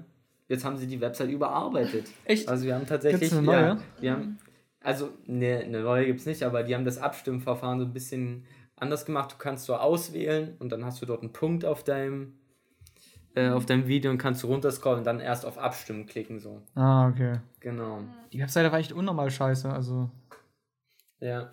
jetzt 0.47 0.65
haben 0.65 0.77
sie 0.77 0.87
die 0.87 0.99
Website 1.01 1.29
überarbeitet. 1.29 2.07
Echt? 2.25 2.47
Also 2.49 2.65
wir 2.65 2.75
haben 2.75 2.87
tatsächlich, 2.87 3.21
Gibt's 3.31 3.37
eine 3.37 3.45
neue? 3.45 3.61
ja, 3.61 3.77
wir 3.99 4.11
haben, 4.11 4.39
Also, 4.81 5.09
ne, 5.25 5.59
eine 5.59 5.81
neue 5.81 6.05
gibt 6.05 6.19
es 6.21 6.25
nicht, 6.25 6.43
aber 6.43 6.63
die 6.63 6.75
haben 6.75 6.85
das 6.85 6.97
Abstimmverfahren 6.97 7.79
so 7.79 7.85
ein 7.85 7.93
bisschen 7.93 8.45
anders 8.75 9.05
gemacht. 9.05 9.31
Du 9.33 9.35
kannst 9.37 9.65
so 9.65 9.75
auswählen 9.75 10.55
und 10.59 10.71
dann 10.71 10.83
hast 10.83 11.01
du 11.01 11.05
dort 11.05 11.21
einen 11.21 11.31
Punkt 11.33 11.63
auf 11.65 11.83
deinem, 11.83 12.37
äh, 13.35 13.49
auf 13.49 13.65
deinem 13.65 13.87
Video 13.87 14.11
und 14.11 14.17
kannst 14.17 14.43
du 14.43 14.47
runterscrollen 14.47 14.99
und 14.99 15.05
dann 15.05 15.19
erst 15.19 15.45
auf 15.45 15.57
Abstimmen 15.57 16.05
klicken. 16.05 16.39
So. 16.39 16.61
Ah, 16.75 17.07
okay. 17.07 17.39
Genau. 17.59 18.01
Die 18.31 18.39
Webseite 18.39 18.71
war 18.71 18.79
echt 18.79 18.91
unnormal 18.93 19.29
scheiße. 19.31 19.69
Also, 19.71 20.09
Ja. 21.19 21.49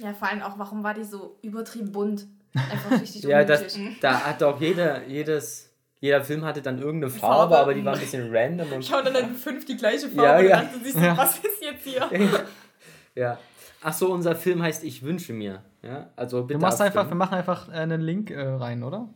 Ja, 0.00 0.12
vor 0.12 0.28
allem 0.28 0.42
auch, 0.42 0.58
warum 0.58 0.82
war 0.82 0.92
die 0.94 1.04
so 1.04 1.38
übertrieben 1.42 1.92
bunt? 1.92 2.26
Einfach 2.54 2.90
richtig 3.00 3.22
Ja, 3.24 3.44
das, 3.44 3.78
da 4.00 4.20
hat 4.26 4.42
auch 4.42 4.60
jeder, 4.60 5.06
jedes, 5.06 5.70
jeder 6.00 6.22
Film 6.24 6.44
hatte 6.44 6.62
dann 6.62 6.80
irgendeine 6.80 7.12
Farbe, 7.12 7.36
Farbe. 7.54 7.58
aber 7.58 7.74
die 7.74 7.84
war 7.84 7.94
ein 7.94 8.00
bisschen 8.00 8.28
random 8.34 8.72
und 8.72 8.84
Schauen 8.84 9.04
dann 9.04 9.14
in 9.14 9.34
fünf 9.34 9.64
die 9.66 9.76
gleiche 9.76 10.08
Farbe 10.08 10.22
Ja, 10.24 10.38
und 10.38 10.44
ja. 10.48 10.60
dachten 10.62 10.82
sich 10.84 10.92
so, 10.92 10.98
Ja. 10.98 11.16
was 11.16 11.38
ist 11.38 11.62
jetzt 11.62 11.84
hier? 11.84 12.08
ja. 13.14 13.38
Ach 13.82 13.92
so, 13.92 14.12
unser 14.12 14.34
Film 14.34 14.62
heißt 14.62 14.82
Ich 14.82 15.02
wünsche 15.02 15.32
mir. 15.32 15.62
Ja, 15.82 16.08
also 16.16 16.42
bitte 16.42 16.58
du 16.58 16.64
machst 16.64 16.80
einfach, 16.80 17.08
wir 17.08 17.14
machen 17.14 17.34
einfach 17.34 17.68
äh, 17.68 17.72
einen 17.72 18.00
Link 18.00 18.30
äh, 18.30 18.40
rein, 18.40 18.82
oder? 18.82 19.08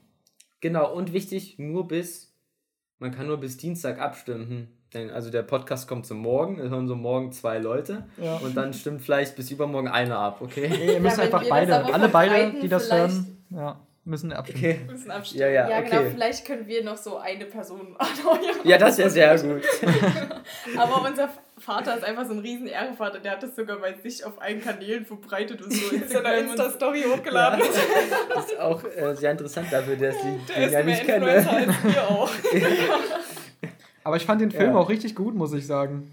Genau, 0.61 0.92
und 0.92 1.12
wichtig, 1.12 1.59
nur 1.59 1.87
bis, 1.88 2.35
man 2.99 3.12
kann 3.12 3.27
nur 3.27 3.37
bis 3.38 3.57
Dienstag 3.57 4.01
abstimmen. 4.01 4.68
Denn, 4.94 5.11
also 5.11 5.31
der 5.31 5.42
Podcast 5.42 5.87
kommt 5.87 6.07
zum 6.07 6.18
Morgen, 6.18 6.59
es 6.59 6.71
hören 6.71 6.88
so 6.88 6.97
morgen 6.97 7.31
zwei 7.33 7.59
Leute 7.59 8.07
Ja. 8.16 8.37
und 8.38 8.57
dann 8.57 8.73
stimmt 8.73 9.03
vielleicht 9.03 9.37
bis 9.37 9.51
übermorgen 9.51 9.88
einer 9.88 10.18
ab, 10.18 10.40
okay? 10.40 10.66
Nee, 10.71 10.94
ihr 10.94 11.01
müsst 11.01 11.18
wenn 11.18 11.25
einfach 11.27 11.42
wir 11.42 11.51
beide, 11.51 11.85
alle 11.92 12.09
beide, 12.09 12.59
die 12.61 12.68
das 12.68 12.87
vielleicht- 12.87 13.14
hören, 13.14 13.44
ja, 13.51 13.87
müssen 14.09 14.33
abstimmen. 14.33 14.59
Okay. 14.64 14.81
Wir 14.85 14.92
müssen 14.92 15.11
abstimmen. 15.11 15.40
Ja, 15.42 15.49
ja, 15.49 15.68
ja 15.71 15.81
genau, 15.83 16.01
okay. 16.01 16.11
vielleicht 16.12 16.44
können 16.47 16.66
wir 16.66 16.83
noch 16.85 16.97
so 16.97 17.18
eine 17.18 17.44
Person. 17.44 17.97
Ja, 18.64 18.79
das 18.79 18.99
wäre 18.99 19.11
sehr 19.11 19.38
gut. 19.38 19.62
Aber 20.77 21.09
unser 21.09 21.29
Vater 21.59 21.97
ist 21.97 22.05
einfach 22.05 22.27
so 22.27 22.33
ein 22.33 22.38
riesen 22.40 22.66
Ehrenvater, 22.66 23.18
der 23.18 23.33
hat 23.33 23.42
das 23.42 23.55
sogar 23.57 23.79
bei 23.79 23.94
sich 23.94 24.25
auf 24.25 24.40
allen 24.40 24.61
Kanälen 24.61 25.05
verbreitet 25.07 25.62
und 25.62 25.73
so 25.73 25.94
in 25.94 26.09
seiner 26.09 26.35
Insta-Story 26.38 27.05
hochgeladen. 27.12 27.61
Das 28.29 28.47
ist 28.51 28.59
auch 28.61 28.83
äh, 28.85 29.14
sehr 29.14 29.31
interessant 29.33 29.68
dafür, 29.73 29.97
dass 29.97 30.16
ich 30.16 30.47
Der 30.47 30.57
den 30.57 30.64
ist 30.64 30.73
ja 30.73 30.83
mehr 30.83 30.85
nicht 30.85 31.09
Influencer 31.09 31.51
kenne. 31.51 31.75
als 31.85 31.94
wir 31.94 32.09
auch. 32.09 32.31
Aber 34.05 34.16
ich 34.16 34.25
fand 34.25 34.40
den 34.40 34.51
Film 34.51 34.73
Ja. 34.73 34.77
auch 34.77 34.88
richtig 34.88 35.14
gut, 35.14 35.35
muss 35.35 35.53
ich 35.53 35.66
sagen. 35.66 36.11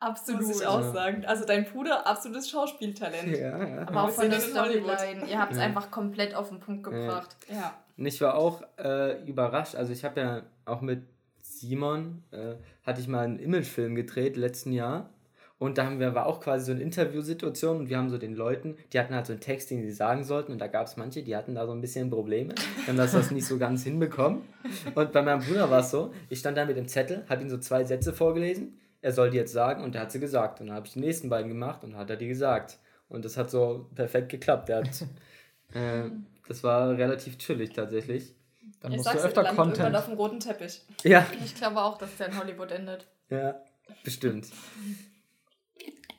Absolut. 0.00 0.42
Muss 0.42 0.56
ich 0.56 0.62
Ja. 0.62 0.70
auch 0.70 0.92
sagen. 0.94 1.24
Also 1.26 1.44
dein 1.44 1.64
Bruder, 1.66 2.06
absolutes 2.06 2.48
Schauspieltalent. 2.50 3.36
Ja, 3.36 3.64
ja. 3.66 3.86
Aber 3.86 4.04
auch 4.04 4.10
von 4.10 4.30
der. 4.30 4.40
Storyline. 4.40 5.26
Ihr 5.28 5.38
habt 5.38 5.52
es 5.52 5.58
Ja. 5.58 5.64
einfach 5.64 5.90
komplett 5.90 6.34
auf 6.34 6.48
den 6.48 6.58
Punkt 6.60 6.84
gebracht. 6.84 7.36
Ja. 7.48 7.74
Und 7.98 8.06
ich 8.06 8.20
war 8.20 8.34
auch 8.34 8.62
äh, 8.78 9.22
überrascht. 9.24 9.74
Also 9.76 9.92
ich 9.92 10.04
habe 10.04 10.20
ja 10.20 10.42
auch 10.64 10.80
mit 10.80 11.02
Simon, 11.42 12.22
äh, 12.30 12.54
hatte 12.86 13.00
ich 13.00 13.08
mal 13.08 13.24
einen 13.24 13.38
Imagefilm 13.38 13.94
gedreht 13.94 14.36
letzten 14.36 14.72
Jahr. 14.72 15.10
Und 15.58 15.76
da 15.76 15.84
haben 15.84 16.00
wir, 16.00 16.14
war 16.14 16.24
auch 16.24 16.40
quasi 16.40 16.64
so 16.64 16.72
eine 16.72 16.80
Interviewsituation 16.80 17.76
und 17.76 17.90
wir 17.90 17.98
haben 17.98 18.08
so 18.08 18.16
den 18.16 18.34
Leuten, 18.34 18.78
die 18.94 18.98
hatten 18.98 19.14
halt 19.14 19.26
so 19.26 19.34
einen 19.34 19.40
Text, 19.42 19.70
den 19.70 19.82
sie 19.82 19.92
sagen 19.92 20.24
sollten 20.24 20.52
und 20.52 20.58
da 20.58 20.68
gab 20.68 20.86
es 20.86 20.96
manche, 20.96 21.22
die 21.22 21.36
hatten 21.36 21.54
da 21.54 21.66
so 21.66 21.72
ein 21.72 21.82
bisschen 21.82 22.08
Probleme, 22.08 22.54
haben 22.86 22.96
das, 22.96 23.12
das 23.12 23.30
nicht 23.30 23.44
so 23.46 23.58
ganz 23.58 23.84
hinbekommen. 23.84 24.40
Und 24.94 25.12
bei 25.12 25.20
meinem 25.20 25.42
Bruder 25.44 25.68
war 25.70 25.80
es 25.80 25.90
so, 25.90 26.14
ich 26.30 26.38
stand 26.38 26.56
da 26.56 26.64
mit 26.64 26.78
dem 26.78 26.88
Zettel, 26.88 27.26
habe 27.28 27.42
ihm 27.42 27.50
so 27.50 27.58
zwei 27.58 27.84
Sätze 27.84 28.14
vorgelesen, 28.14 28.78
er 29.02 29.12
soll 29.12 29.30
die 29.30 29.36
jetzt 29.38 29.52
sagen 29.52 29.82
und 29.84 29.94
er 29.94 30.02
hat 30.02 30.12
sie 30.12 30.20
gesagt. 30.20 30.60
Und 30.60 30.66
dann 30.68 30.76
habe 30.76 30.86
ich 30.86 30.92
die 30.92 31.00
nächsten 31.00 31.28
beiden 31.28 31.48
gemacht 31.48 31.84
und 31.84 31.96
hat 31.96 32.10
er 32.10 32.16
die 32.16 32.28
gesagt. 32.28 32.78
Und 33.08 33.24
das 33.24 33.36
hat 33.36 33.50
so 33.50 33.88
perfekt 33.94 34.28
geklappt. 34.28 34.68
Der 34.68 34.78
hat, 34.78 34.88
äh, 35.74 36.10
das 36.48 36.62
war 36.62 36.90
relativ 36.90 37.38
chillig 37.38 37.72
tatsächlich. 37.72 38.34
Dann 38.80 38.92
Ich 38.92 38.98
musst 38.98 39.08
du 39.08 39.12
sag's 39.12 39.22
dir, 39.22 39.28
öfter 39.28 39.42
landet 39.42 39.58
irgendwann 39.58 39.76
Content. 39.82 39.96
auf 39.96 40.04
dem 40.06 40.14
roten 40.14 40.40
Teppich. 40.40 40.82
Ja, 41.02 41.26
Ich 41.44 41.54
glaube 41.54 41.80
auch, 41.82 41.98
dass 41.98 42.16
der 42.16 42.28
in 42.28 42.38
Hollywood 42.38 42.70
endet. 42.72 43.06
ja, 43.28 43.60
bestimmt. 44.04 44.48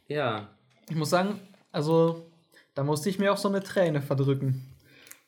Ja, 0.07 0.49
Ich 0.89 0.95
muss 0.95 1.09
sagen, 1.09 1.39
also 1.71 2.25
da 2.75 2.83
musste 2.83 3.09
ich 3.09 3.17
mir 3.19 3.31
auch 3.31 3.37
so 3.37 3.47
eine 3.47 3.61
Träne 3.63 4.01
verdrücken. 4.01 4.67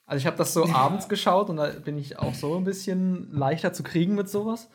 Also 0.06 0.20
ich 0.20 0.26
habe 0.28 0.36
das 0.38 0.54
so 0.54 0.66
abends 0.74 1.08
geschaut 1.08 1.50
und 1.50 1.58
da 1.58 1.68
bin 1.68 1.98
ich 1.98 2.20
auch 2.20 2.34
so 2.34 2.58
ein 2.58 2.66
bisschen 2.66 3.32
leichter 3.32 3.72
zu 3.74 3.84
kriegen 3.84 4.16
mit 4.16 4.30
sowas. 4.30 4.70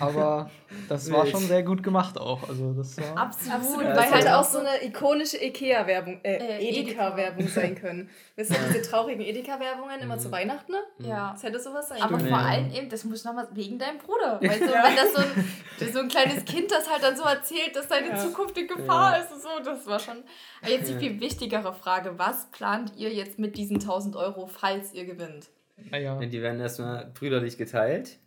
Aber 0.00 0.50
das 0.88 1.10
war 1.12 1.26
schon 1.26 1.40
sehr 1.42 1.62
gut 1.62 1.82
gemacht 1.82 2.18
auch. 2.18 2.48
Also 2.48 2.72
das 2.72 2.96
war. 2.98 3.16
Absolut. 3.16 3.84
Weil 3.84 3.94
das 3.94 4.12
hätte 4.14 4.26
war- 4.26 4.40
auch 4.40 4.44
so 4.44 4.58
eine 4.58 4.82
ikonische 4.84 5.42
Ikea-Werbung, 5.44 6.20
äh, 6.22 6.36
Äh, 6.58 6.68
Edeka-Werbung 6.68 7.46
sein 7.48 7.74
können. 7.74 8.08
Wisst 8.36 8.50
ihr, 8.52 8.56
diese 8.68 8.82
traurigen 8.82 9.20
Edeka-Werbungen 9.22 10.00
immer 10.00 10.18
zu 10.18 10.30
Weihnachten, 10.32 10.72
ne? 10.72 10.78
Ja. 10.98 11.32
Das 11.32 11.42
hätte 11.42 11.60
sowas 11.60 11.88
sein 11.88 12.00
Aber 12.02 12.16
können. 12.16 12.28
vor 12.28 12.38
allem 12.38 12.70
eben, 12.72 12.88
das 12.88 13.04
muss 13.04 13.20
ich 13.20 13.24
nochmal 13.24 13.48
wegen 13.52 13.78
deinem 13.78 13.98
Bruder. 13.98 14.40
Weißt 14.42 14.60
du, 14.62 14.66
Ja. 14.66 14.84
wenn 14.84 14.96
das 14.96 15.12
so 15.14 15.20
ein, 15.20 15.92
so 15.92 15.98
ein 16.00 16.08
kleines 16.08 16.44
Kind 16.44 16.70
das 16.70 16.90
halt 16.90 17.02
dann 17.02 17.16
so 17.16 17.24
erzählt, 17.24 17.74
dass 17.74 17.88
seine 17.88 18.08
Ja. 18.08 18.16
Zukunft 18.16 18.56
in 18.58 18.66
Gefahr 18.66 19.16
Ja. 19.16 19.22
ist 19.22 19.32
und 19.32 19.42
so, 19.42 19.48
das 19.64 19.86
war 19.86 19.98
schon. 20.00 20.22
Aber 20.62 20.70
jetzt 20.70 20.88
die 20.90 20.94
viel 20.98 21.20
wichtigere 21.20 21.72
Frage: 21.74 22.14
Was 22.18 22.50
plant 22.50 22.92
ihr 22.96 23.12
jetzt 23.12 23.38
mit 23.38 23.56
diesen 23.56 23.78
1000 23.80 24.16
Euro, 24.16 24.46
falls 24.46 24.92
ihr 24.94 25.04
gewinnt? 25.04 25.48
Naja. 25.90 26.18
die 26.20 26.40
werden 26.40 26.60
erstmal 26.60 27.06
brüderlich 27.18 27.58
geteilt. 27.58 28.18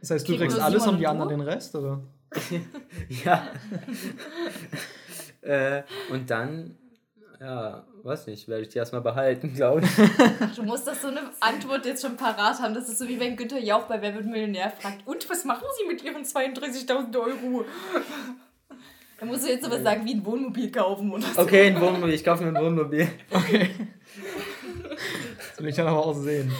Das 0.00 0.10
heißt, 0.10 0.28
du 0.28 0.36
kriegst 0.36 0.60
alles 0.60 0.82
Simon 0.82 0.96
und 0.96 1.00
die 1.00 1.06
anderen 1.06 1.30
du? 1.30 1.36
den 1.36 1.48
Rest, 1.48 1.74
oder? 1.74 2.02
Ja. 3.24 3.48
äh, 5.40 5.82
und 6.10 6.28
dann, 6.28 6.76
ja, 7.40 7.86
weiß 8.02 8.26
nicht, 8.26 8.48
werde 8.48 8.62
ich 8.62 8.68
die 8.68 8.78
erstmal 8.78 9.00
behalten, 9.00 9.54
glaube 9.54 9.82
ich. 9.82 10.56
Du 10.56 10.62
musst 10.62 10.86
das 10.86 11.00
so 11.00 11.08
eine 11.08 11.20
Antwort 11.40 11.86
jetzt 11.86 12.02
schon 12.02 12.16
parat 12.16 12.60
haben. 12.60 12.74
Das 12.74 12.88
ist 12.88 12.98
so 12.98 13.08
wie 13.08 13.18
wenn 13.18 13.36
Günther 13.36 13.60
Jauch 13.60 13.84
bei 13.84 14.02
Wer 14.02 14.14
wird 14.14 14.26
Millionär 14.26 14.70
fragt: 14.70 15.06
Und 15.06 15.28
was 15.30 15.44
machen 15.44 15.64
Sie 15.78 15.86
mit 15.86 16.02
Ihren 16.02 16.24
32.000 16.24 17.16
Euro? 17.18 17.64
Da 19.18 19.26
musst 19.26 19.44
du 19.44 19.48
jetzt 19.48 19.64
sowas 19.64 19.82
sagen 19.82 20.04
wie 20.04 20.14
ein 20.14 20.26
Wohnmobil 20.26 20.70
kaufen 20.70 21.12
oder 21.12 21.26
so. 21.26 21.42
Okay, 21.42 21.68
ein 21.68 21.80
Wohnmobil, 21.80 22.14
ich 22.14 22.24
kaufe 22.24 22.44
mir 22.44 22.56
ein 22.56 22.62
Wohnmobil. 22.62 23.08
Das 23.30 23.48
will 25.58 25.68
ich 25.68 25.76
dann 25.76 25.86
aber 25.86 26.04
auch 26.04 26.14
sehen. 26.14 26.52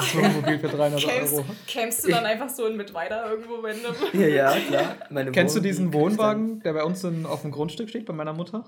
Das 0.00 0.14
Wohnmobil 0.16 0.58
für 0.58 0.68
300 0.68 1.00
Campst, 1.02 1.34
Euro. 1.34 1.44
campst 1.72 2.04
du 2.04 2.10
dann 2.10 2.24
einfach 2.26 2.48
so 2.48 2.66
in 2.66 2.76
mit 2.76 2.92
weiter 2.94 3.30
irgendwo 3.30 3.56
random? 3.56 3.94
Ja, 4.20 4.26
ja, 4.28 4.56
klar. 4.68 4.96
Meine 5.10 5.30
Kennst 5.32 5.54
du 5.54 5.60
Wohnmobil 5.60 5.70
diesen 5.70 5.92
Wohnwagen, 5.92 6.60
der 6.62 6.72
bei 6.72 6.84
uns 6.84 7.04
in, 7.04 7.26
auf 7.26 7.42
dem 7.42 7.50
Grundstück 7.50 7.88
steht, 7.88 8.06
bei 8.06 8.12
meiner 8.12 8.32
Mutter? 8.32 8.64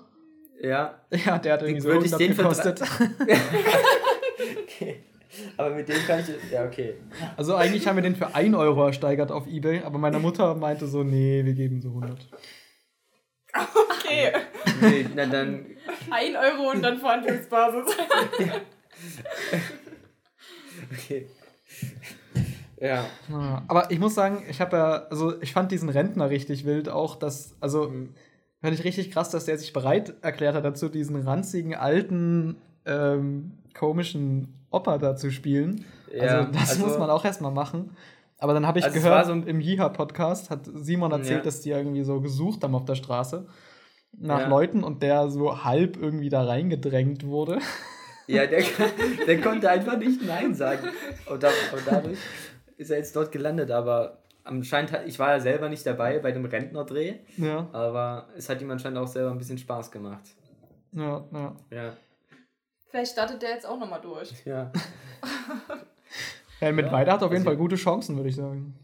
Ja, 0.60 1.00
Ja, 1.26 1.38
der 1.38 1.54
hat 1.54 1.62
irgendwie 1.62 1.80
so 1.80 1.88
würde 1.88 2.06
ich 2.06 2.12
100 2.12 2.20
den 2.20 2.36
gekostet. 2.36 2.82
okay. 4.62 5.04
Aber 5.56 5.70
mit 5.70 5.88
dem 5.88 5.96
kann 6.06 6.20
ich, 6.20 6.28
ja, 6.52 6.64
okay. 6.66 6.94
Also 7.38 7.54
eigentlich 7.54 7.86
haben 7.86 7.96
wir 7.96 8.02
den 8.02 8.16
für 8.16 8.34
1 8.34 8.54
Euro 8.54 8.84
ersteigert 8.86 9.32
auf 9.32 9.46
Ebay, 9.46 9.80
aber 9.82 9.98
meine 9.98 10.18
Mutter 10.18 10.54
meinte 10.54 10.86
so, 10.86 11.04
nee, 11.04 11.42
wir 11.42 11.54
geben 11.54 11.80
so 11.80 11.88
100. 11.88 12.28
Okay, 13.54 14.32
Nee, 14.82 15.06
na 15.14 15.24
dann, 15.24 15.64
1 16.10 16.36
Euro 16.36 16.70
und 16.72 16.82
dann 16.82 16.98
Verhandlungsbasis. 16.98 17.96
Okay. 20.92 21.26
Ja, 22.80 23.04
Aber 23.68 23.90
ich 23.92 24.00
muss 24.00 24.14
sagen, 24.14 24.42
ich 24.50 24.60
habe 24.60 24.76
ja, 24.76 24.92
also 25.08 25.40
ich 25.40 25.52
fand 25.52 25.70
diesen 25.70 25.88
Rentner 25.88 26.30
richtig 26.30 26.64
wild 26.64 26.88
auch, 26.88 27.14
dass, 27.16 27.54
also 27.60 27.88
Mhm. 27.88 28.14
fand 28.60 28.74
ich 28.74 28.82
richtig 28.84 29.10
krass, 29.12 29.30
dass 29.30 29.44
der 29.44 29.56
sich 29.56 29.72
bereit 29.72 30.14
erklärt 30.22 30.54
hat 30.56 30.64
dazu, 30.64 30.88
diesen 30.88 31.16
ranzigen, 31.16 31.74
alten, 31.74 32.56
ähm, 32.84 33.52
komischen 33.74 34.66
Opa 34.70 34.98
da 34.98 35.14
zu 35.14 35.30
spielen. 35.30 35.84
Ja, 36.12 36.22
also 36.22 36.52
das 36.52 36.70
also- 36.70 36.86
muss 36.86 36.98
man 36.98 37.08
auch 37.10 37.24
erstmal 37.24 37.52
machen. 37.52 37.96
Aber 38.38 38.52
dann 38.54 38.66
habe 38.66 38.80
ich 38.80 38.84
Also 38.84 38.98
gehört, 38.98 39.26
so 39.26 39.32
im 39.34 39.60
Jiha-Podcast 39.60 40.50
hat 40.50 40.68
Simon 40.74 41.12
erzählt, 41.12 41.38
Ja. 41.38 41.44
dass 41.44 41.60
die 41.60 41.70
irgendwie 41.70 42.02
so 42.02 42.20
gesucht 42.20 42.64
haben 42.64 42.74
auf 42.74 42.84
der 42.84 42.96
Straße 42.96 43.46
nach 44.18 44.40
Ja. 44.40 44.48
Leuten 44.48 44.82
und 44.82 45.04
der 45.04 45.28
so 45.30 45.62
halb 45.62 45.96
irgendwie 45.96 46.28
da 46.28 46.42
reingedrängt 46.42 47.24
wurde. 47.24 47.60
Ja 48.34 48.46
der, 48.46 48.62
der 49.26 49.40
konnte 49.40 49.70
einfach 49.70 49.96
nicht 49.98 50.22
Nein 50.22 50.54
sagen. 50.54 50.88
Und, 51.26 51.42
da, 51.42 51.48
und 51.48 51.82
dadurch 51.86 52.18
ist 52.76 52.90
er 52.90 52.98
jetzt 52.98 53.14
dort 53.16 53.30
gelandet, 53.32 53.70
aber 53.70 54.18
anscheinend, 54.44 54.92
hat, 54.92 55.06
ich 55.06 55.18
war 55.18 55.30
ja 55.30 55.40
selber 55.40 55.68
nicht 55.68 55.84
dabei 55.86 56.18
bei 56.18 56.32
dem 56.32 56.44
Rentnerdreh, 56.44 57.14
Ja, 57.36 57.68
aber 57.72 58.28
es 58.36 58.48
hat 58.48 58.60
ihm 58.60 58.70
anscheinend 58.70 58.98
auch 58.98 59.06
selber 59.06 59.30
ein 59.30 59.38
bisschen 59.38 59.58
Spaß 59.58 59.90
gemacht. 59.90 60.24
ja, 60.92 61.24
ja. 61.32 61.56
Ja, 61.70 61.96
Vielleicht 62.90 63.12
startet 63.12 63.40
der 63.40 63.50
jetzt 63.50 63.66
auch 63.66 63.78
nochmal 63.78 64.00
durch. 64.02 64.32
ja. 64.44 64.70
ja 66.60 66.72
mit 66.72 66.86
Ja, 66.86 66.92
Weide 66.92 67.12
hat 67.12 67.22
auf 67.22 67.30
jeden 67.30 67.40
also- 67.42 67.50
Fall 67.50 67.56
gute 67.56 67.76
Chancen, 67.76 68.16
würde 68.16 68.28
ich 68.28 68.36
sagen. 68.36 68.74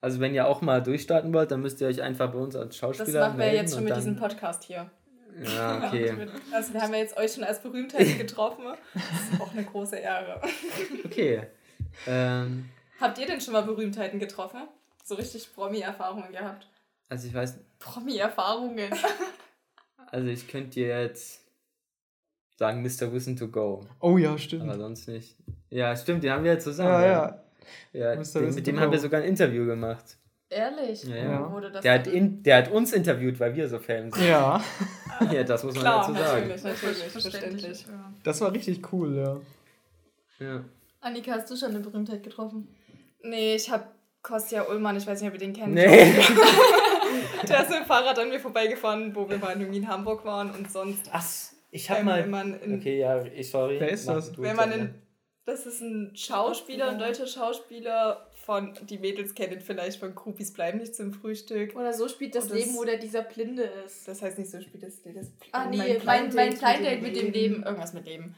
Also 0.00 0.20
wenn 0.20 0.32
ihr 0.34 0.46
auch 0.46 0.60
mal 0.60 0.80
durchstarten 0.82 1.32
wollt, 1.34 1.50
dann 1.50 1.60
müsst 1.60 1.80
ihr 1.80 1.88
euch 1.88 2.00
einfach 2.02 2.30
bei 2.30 2.38
uns 2.38 2.54
als 2.54 2.68
Das 2.68 2.76
Schauspieler 2.76 3.20
machen 3.28 3.38
wir 3.38 3.46
melden 3.46 3.56
jetzt 3.62 3.74
schon 3.74 3.84
mit 3.84 3.96
diesem 3.96 4.14
Podcast 4.16 4.62
hier. 4.64 4.90
Ja, 5.54 5.86
okay. 5.86 6.28
Also 6.52 6.72
wir 6.74 6.80
haben 6.82 6.92
ja 6.92 6.98
jetzt 7.00 7.16
euch 7.16 7.32
schon 7.32 7.44
als 7.44 7.60
Berühmtheit 7.62 8.18
getroffen. 8.18 8.64
Das 8.94 9.02
ist 9.32 9.40
auch 9.40 9.52
eine 9.52 9.64
große 9.64 9.96
Ehre. 9.96 10.40
Okay. 11.04 11.42
Ähm, 12.06 12.68
Habt 13.00 13.18
ihr 13.18 13.26
denn 13.26 13.40
schon 13.40 13.52
mal 13.54 13.62
Berühmtheiten 13.62 14.18
getroffen? 14.18 14.60
So 15.04 15.14
richtig 15.14 15.52
Promi-Erfahrungen 15.54 16.32
gehabt? 16.32 16.66
also 17.08 17.26
ich 17.28 17.34
weiß, 17.34 17.58
Promi-Erfahrungen. 17.78 18.90
also 20.10 20.28
ich 20.28 20.46
könnte 20.48 20.70
dir 20.70 21.02
jetzt 21.02 21.40
sagen 22.56 22.82
Mr. 22.82 23.12
Wissen 23.12 23.36
to 23.36 23.48
Go, 23.48 23.86
Oh 24.00 24.18
ja, 24.18 24.36
stimmt. 24.36 24.64
aber 24.64 24.76
sonst 24.76 25.08
nicht. 25.08 25.36
Ja, 25.70 25.96
stimmt, 25.96 26.22
den 26.24 26.32
haben 26.32 26.44
wir 26.44 26.54
ja 26.54 26.58
zusammen. 26.58 26.90
ja, 26.90 27.40
ja. 27.92 28.14
ja 28.14 28.16
Mr. 28.16 28.40
den, 28.40 28.54
mit 28.54 28.66
dem 28.66 28.80
haben 28.80 28.92
wir 28.92 28.98
sogar 28.98 29.20
ein 29.22 29.28
Interview 29.28 29.64
gemacht. 29.66 30.18
Ehrlich? 30.50 31.04
Ja, 31.04 31.16
ja. 31.16 31.52
Wurde 31.52 31.70
das 31.70 31.82
Der 31.82 31.92
hat, 31.94 32.06
in, 32.06 32.42
der 32.42 32.56
hat 32.58 32.70
uns 32.70 32.92
interviewt, 32.92 33.38
weil 33.38 33.54
wir 33.54 33.68
so 33.68 33.78
Fans 33.78 34.14
sind. 34.16 34.26
Ja, 34.28 34.62
Ja, 35.32 35.42
das 35.42 35.62
muss 35.64 35.74
man 35.74 35.82
Klar, 35.82 36.00
dazu 36.00 36.12
sagen. 36.14 36.48
natürlich, 36.48 36.64
natürlich, 36.64 36.98
verständlich. 37.12 37.84
Das 38.24 38.40
war 38.40 38.52
richtig 38.52 38.92
cool, 38.92 39.16
ja. 39.16 40.46
Ja. 40.46 40.64
Annika, 41.00 41.32
hast 41.32 41.50
du 41.50 41.56
schon 41.56 41.70
eine 41.70 41.80
Berühmtheit 41.80 42.22
getroffen? 42.22 42.68
Nee, 43.22 43.56
ich 43.56 43.68
habe 43.70 43.84
Kostja 44.22 44.62
Ullmann, 44.68 44.96
ich 44.96 45.06
weiß 45.06 45.20
nicht, 45.20 45.28
ob 45.28 45.34
ihr 45.34 45.40
den 45.40 45.52
kennt. 45.52 45.74
Nee. 45.74 45.86
Der 47.48 47.62
ist 47.62 47.70
mit 47.70 47.78
dem 47.80 47.84
Fahrrad 47.86 48.18
an 48.18 48.28
mir 48.28 48.40
vorbeigefahren, 48.40 49.14
wo 49.14 49.28
wir 49.28 49.38
mal 49.38 49.58
irgendwie 49.58 49.78
in 49.78 49.88
Hamburg 49.88 50.24
waren 50.24 50.50
und 50.50 50.70
sonst. 50.70 51.08
Ach, 51.12 51.24
ich 51.70 51.90
hab 51.90 51.98
Ähm, 51.98 52.04
mal. 52.06 52.22
wenn 52.22 52.30
man 52.30 52.60
in- 52.60 52.78
okay, 52.78 52.98
ja, 52.98 53.22
ich 53.24 53.50
sorry. 53.50 53.76
Wer 53.80 53.90
ist 53.90 54.08
das? 54.08 54.36
Wenn 54.38 54.56
man 54.56 54.72
in, 54.72 54.94
das 55.44 55.66
ist 55.66 55.80
ein 55.80 56.12
Schauspieler, 56.14 56.90
ein 56.90 56.98
deutscher 56.98 57.26
Schauspieler 57.26 58.27
von, 58.48 58.72
die 58.88 58.96
Mädels 58.96 59.34
kennen 59.34 59.60
vielleicht 59.60 60.00
von 60.00 60.14
Groupies 60.14 60.54
bleiben 60.54 60.78
nicht 60.78 60.94
zum 60.96 61.12
Frühstück. 61.12 61.76
Oder 61.76 61.92
so 61.92 62.08
spielt 62.08 62.34
das, 62.34 62.48
das- 62.48 62.56
Leben, 62.56 62.74
wo 62.76 62.84
der 62.84 62.96
dieser 62.96 63.20
Blinde 63.20 63.64
ist. 63.84 64.08
Das 64.08 64.22
heißt 64.22 64.38
nicht 64.38 64.50
so 64.50 64.58
spielt 64.62 64.84
das 64.84 65.04
Lied. 65.04 65.16
Das 65.16 65.26
Ah, 65.52 65.66
nee, 65.68 65.76
mein, 65.76 65.98
mein 66.06 66.30
Blind 66.30 66.62
Date 66.62 67.02
mit 67.02 67.14
dem 67.14 67.30
Leben. 67.30 67.62
Irgendwas 67.62 67.92
mit 67.92 68.06
Leben. 68.06 68.34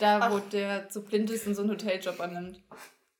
Da, 0.00 0.32
wo 0.32 0.38
Ach. 0.38 0.50
der 0.50 0.86
so 0.90 1.02
blind 1.02 1.30
ist 1.30 1.46
und 1.46 1.54
so 1.54 1.62
einen 1.62 1.70
Hoteljob 1.70 2.18
annimmt. 2.20 2.60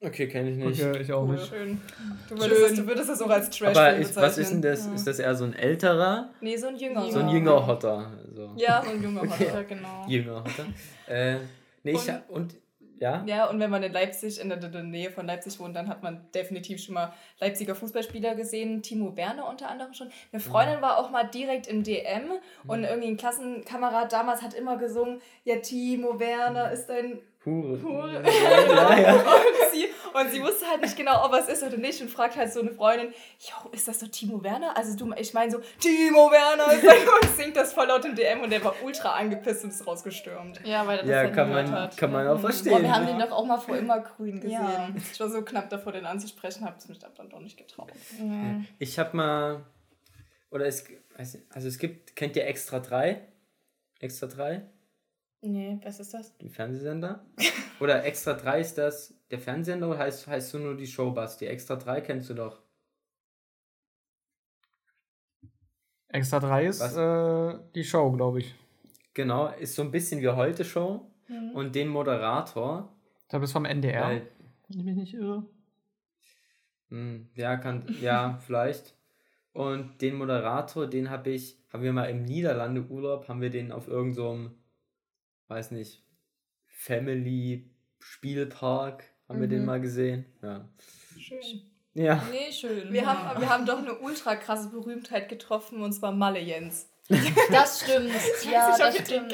Okay, 0.01 0.27
kenne 0.27 0.51
ich 0.51 0.57
nicht. 0.57 0.83
Okay, 0.83 1.01
ich 1.03 1.13
auch 1.13 1.29
nicht. 1.29 1.47
Schön. 1.47 1.81
Du 2.29 2.35
würdest, 2.37 2.51
Schön. 2.59 2.69
Das, 2.71 2.75
du 2.75 2.87
würdest 2.89 3.09
das 3.11 3.23
auch 3.23 3.31
als 3.31 3.49
Trash 3.51 3.77
Aber 3.77 3.95
ist, 3.97 4.17
was 4.17 4.37
ist 4.37 4.51
denn 4.51 4.63
das? 4.63 4.85
Ja. 4.87 4.95
Ist 4.95 5.07
das 5.07 5.19
eher 5.21 5.37
so 5.37 5.45
ein 5.45 5.55
älterer, 5.55 6.31
Nee, 6.41 6.57
so 6.57 6.67
ein 6.67 6.77
Jünger. 6.77 7.09
so 7.09 7.21
ein 7.21 7.29
Ja. 7.29 7.35
jünger 7.35 7.65
Hotter? 7.69 8.11
So. 8.35 8.53
Ja, 8.57 8.83
so 8.85 8.91
ein 8.91 9.01
junger 9.01 9.23
Okay. 9.23 9.47
Hotter, 9.49 9.63
genau. 9.63 10.05
Jünger 10.09 10.43
Hotter. 10.43 10.67
Äh, 11.07 11.37
nee, 11.85 11.93
ich 11.93 11.99
Und- 11.99 12.09
hab, 12.11 12.31
und 12.31 12.57
ja? 13.03 13.25
Ja, 13.27 13.51
und 13.51 13.59
wenn 13.59 13.69
man 13.69 13.83
in 13.83 13.93
Leipzig, 13.93 14.41
in 14.41 14.49
der, 14.49 14.59
der 14.59 14.83
Nähe 14.85 15.11
von 15.11 15.27
Leipzig 15.27 15.59
wohnt, 15.59 15.75
dann 15.75 15.89
hat 15.89 16.05
man 16.05 16.25
definitiv 16.35 16.81
schon 16.81 16.95
mal 16.95 17.13
Leipziger 17.41 17.75
Fußballspieler 17.75 18.37
gesehen. 18.37 18.81
Timo 18.81 19.17
Werner 19.17 19.49
unter 19.49 19.69
anderem 19.69 19.93
schon. 19.93 20.11
Eine 20.33 20.41
Freundin 20.41 20.81
war 20.81 20.99
auch 20.99 21.11
mal 21.11 21.25
direkt 21.25 21.67
im 21.67 21.83
DM 21.83 22.31
und 22.69 22.85
irgendwie 22.85 23.09
ein 23.09 23.17
Klassenkamerad 23.17 24.13
damals 24.13 24.41
hat 24.41 24.55
immer 24.55 24.77
gesungen, 24.77 25.21
ja, 25.45 25.57
Timo 25.57 26.21
Werner 26.21 26.71
ist 26.71 26.89
ein 26.91 27.19
Hure. 27.45 27.83
Hure. 27.83 28.23
Ja, 28.73 28.99
ja. 28.99 29.15
und, 29.15 29.73
sie, 29.73 29.89
und 30.15 30.31
sie 30.31 30.41
wusste 30.43 30.67
halt 30.69 30.81
nicht 30.83 30.97
genau, 30.97 31.25
ob 31.25 31.33
es 31.35 31.49
ist 31.49 31.63
oder 31.63 31.77
nicht 31.77 32.01
und 32.01 32.09
fragt 32.11 32.37
halt 32.37 32.53
so 32.53 32.61
eine 32.61 32.71
Freundin, 32.73 33.13
jo, 33.39 33.71
ist 33.73 33.89
das 33.89 33.99
doch 33.99 34.09
Timo 34.09 34.43
Werner? 34.43 34.77
Also 34.77 34.97
du, 34.97 35.13
ich 35.17 35.35
meine 35.35 35.51
so, 35.51 35.61
Timo 35.81 36.31
Werner 36.31 36.67
und 36.73 37.31
singt 37.37 37.57
das 37.57 37.73
voll 37.73 37.87
laut 37.87 38.05
im 38.05 38.15
DM 38.15 38.41
und 38.43 38.51
der 38.51 38.63
war 38.65 38.75
ultra 38.85 39.15
angepisst 39.17 39.65
und 39.65 39.71
ist 39.71 39.87
rausgestürmt. 39.87 40.61
Ja, 40.65 40.87
weil 40.87 40.99
er 40.99 41.03
das 41.03 41.11
Ja, 41.11 41.17
halt 41.19 41.35
kann 41.35 41.51
man, 41.51 41.71
hat. 41.71 41.97
kann 41.97 42.13
man 42.13 42.27
auch 42.29 42.35
Boah, 42.35 42.41
verstehen. 42.51 42.83
wir 42.83 42.95
haben 42.95 43.07
Ja. 43.09 43.13
den 43.13 43.19
doch 43.21 43.33
auch 43.33 43.45
mal 43.45 43.59
vor 43.59 43.77
immer 43.77 44.01
grün 44.01 44.37
gesehen. 44.41 44.53
Ja, 44.53 44.89
ich 44.97 45.19
war 45.21 45.29
so 45.29 45.43
knapp 45.43 45.69
davor, 45.71 45.93
den 45.93 46.07
anzusprechen, 46.07 46.65
habe 46.65 46.77
es 46.79 46.89
mich 46.89 46.99
dann 46.99 47.29
doch 47.29 47.41
nicht 47.41 47.57
getraut. 47.57 47.91
Ja. 48.21 48.61
Ich 48.79 48.99
habe 48.99 49.17
mal, 49.17 49.65
oder 50.51 50.67
es, 50.67 50.85
also 51.17 51.69
es 51.69 51.79
gibt, 51.79 52.15
kennt 52.15 52.37
ihr 52.37 52.47
Extra 52.47 52.79
3? 52.81 53.21
Extra 54.01 54.27
3? 54.27 54.63
Nee, 55.45 55.79
was 55.83 55.99
ist 56.01 56.15
das? 56.15 56.37
Den 56.39 56.51
Fernsehsender? 56.51 57.25
Oder 57.81 58.05
Extra 58.05 58.35
3 58.35 58.61
ist 58.61 58.79
das 58.79 59.13
der 59.31 59.41
Fernsehsender 59.41 59.89
oder 59.89 59.99
heißt, 59.99 60.27
heißt 60.29 60.55
du 60.55 60.59
nur 60.61 60.77
die 60.77 60.87
Showbus? 60.87 61.37
Die 61.39 61.47
Extra 61.47 61.75
3 61.77 62.01
kennst 62.01 62.31
du 62.31 62.35
doch. 62.35 62.63
Extra 66.09 66.39
3 66.41 66.67
ist 66.67 66.81
Was? 66.81 66.97
äh, 66.97 67.59
die 67.75 67.85
Show, 67.85 68.13
glaube 68.13 68.41
ich. 68.41 68.55
Genau, 69.15 69.49
ist 69.49 69.75
so 69.75 69.83
ein 69.83 69.91
bisschen 69.91 70.21
wie 70.21 70.29
heute 70.29 70.65
Show. 70.65 71.11
Mhm. 71.29 71.51
Und 71.55 71.75
den 71.75 71.89
Moderator, 71.89 72.93
Da 73.29 73.39
bist 73.39 73.53
vom 73.53 73.65
NDR. 73.65 74.03
weil, 74.05 74.29
Wenn 74.69 74.79
ich 74.81 74.85
mich 74.85 74.97
nicht 74.97 75.15
irre. 75.15 75.47
hm, 76.89 77.29
ja, 77.35 77.57
kann, 77.57 77.87
ja, 78.01 78.39
vielleicht. 78.47 78.95
Und 79.53 80.01
den 80.01 80.15
Moderator, 80.17 80.87
den 80.87 81.11
habe 81.11 81.31
ich, 81.31 81.59
haben 81.73 81.83
wir 81.83 81.93
mal 81.93 82.05
im 82.11 82.23
Niederlande 82.25 82.83
Urlaub, 82.83 83.29
haben 83.29 83.41
wir 83.41 83.51
den 83.51 83.73
auf 83.73 83.89
irgendeinem, 83.89 84.15
so 84.49 84.51
weiß 85.53 85.71
nicht, 85.73 86.03
Family 86.69 87.71
Spielpark, 88.01 89.05
haben 89.29 89.41
wir 89.41 89.49
den 89.49 89.61
Mhm. 89.61 89.67
mal 89.67 89.81
gesehen. 89.81 90.25
Ja. 90.43 90.69
Schön. 91.19 91.39
Ja. 91.95 92.23
Nee, 92.31 92.51
schön. 92.53 92.91
Wir 92.93 93.05
haben, 93.07 93.39
wir 93.41 93.49
haben 93.51 93.67
doch 93.67 93.79
eine 93.79 93.95
ultra 93.99 94.35
krasse 94.37 94.71
Berühmtheit 94.71 95.29
getroffen 95.29 95.83
und 95.83 95.93
zwar 95.93 96.13
Malle 96.13 96.41
Jens. 96.41 96.89
Das 97.51 97.83
stimmt. 97.83 98.11
Ja, 98.51 98.71
ich 98.73 98.79
das 98.79 98.97
stimmt. 98.99 99.33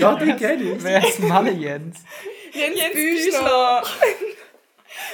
Doch, 0.00 0.18
den 0.18 0.36
kenn 0.36 0.66
ich. 0.76 0.82
Wer 0.82 1.06
ist 1.06 1.20
Malle 1.20 1.52
Jens? 1.52 2.02
Jens, 2.52 2.78
Jens 2.80 2.94
Büchner. 2.94 3.82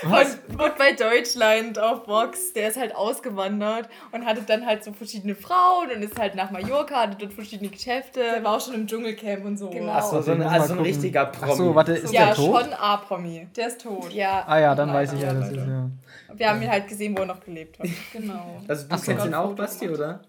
Was? 0.03 0.39
Und 0.49 0.59
wurde 0.59 0.75
bei 0.79 0.93
Deutschland 0.93 1.79
auf 1.79 2.05
Box, 2.05 2.53
der 2.53 2.69
ist 2.69 2.79
halt 2.79 2.95
ausgewandert 2.95 3.89
und 4.13 4.25
hatte 4.25 4.43
dann 4.43 4.67
halt 4.67 4.85
so 4.85 4.93
verschiedene 4.93 5.35
Frauen 5.35 5.91
und 5.95 6.03
ist 6.03 6.19
halt 6.19 6.35
nach 6.35 6.51
Mallorca, 6.51 7.03
hatte 7.03 7.17
dort 7.19 7.33
verschiedene 7.33 7.71
Geschäfte. 7.71 8.21
Der 8.21 8.45
war 8.45 8.57
auch 8.57 8.61
schon 8.61 8.75
im 8.75 8.87
Dschungelcamp 8.87 9.45
und 9.45 9.59
so. 9.59 9.71
Genau. 9.71 9.93
Achso, 9.93 10.23
so 10.23 10.33
Den 10.33 10.43
ein, 10.43 10.49
also 10.49 10.69
so 10.69 10.75
ein 10.75 10.81
richtiger 10.81 11.27
Promi. 11.27 11.53
Achso, 11.53 11.75
warte, 11.75 11.93
ist 11.93 12.13
ja, 12.13 12.27
der 12.27 12.35
tot? 12.35 12.63
schon 12.63 12.73
A-Promi. 12.73 13.49
Der 13.57 13.67
ist 13.69 13.81
tot. 13.81 14.13
Ja. 14.13 14.45
Ah 14.47 14.59
ja, 14.59 14.75
dann 14.75 14.93
weiß 14.93 15.13
ich 15.15 15.21
ja, 15.21 15.33
das 15.33 15.51
ist 15.51 15.57
ja. 15.57 15.91
Wir 16.35 16.49
haben 16.49 16.63
ihn 16.63 16.71
halt 16.71 16.89
gesehen, 16.89 17.17
wo 17.17 17.23
er 17.23 17.27
noch 17.27 17.41
gelebt 17.41 17.79
hat. 17.79 17.89
Genau. 18.13 18.61
Also 18.67 18.89
du 18.89 18.95
Ach 18.95 18.99
so. 18.99 19.05
kennst 19.05 19.27
den 19.27 19.35
auch, 19.35 19.55
Basti, 19.55 19.89
oder? 19.89 20.23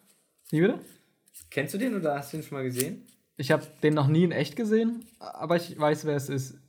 Wie 0.50 0.62
bitte? 0.62 0.80
Kennst 1.50 1.74
du 1.74 1.78
den 1.78 1.96
oder 1.96 2.18
hast 2.18 2.34
du 2.34 2.38
ihn 2.38 2.44
schon 2.44 2.58
mal 2.58 2.64
gesehen? 2.64 3.06
Ich 3.38 3.52
habe 3.52 3.64
den 3.82 3.94
noch 3.94 4.08
nie 4.08 4.24
in 4.24 4.32
echt 4.32 4.56
gesehen, 4.56 5.06
aber 5.20 5.56
ich 5.56 5.78
weiß, 5.80 6.06
wer 6.06 6.16
es 6.16 6.30
ist. 6.30 6.61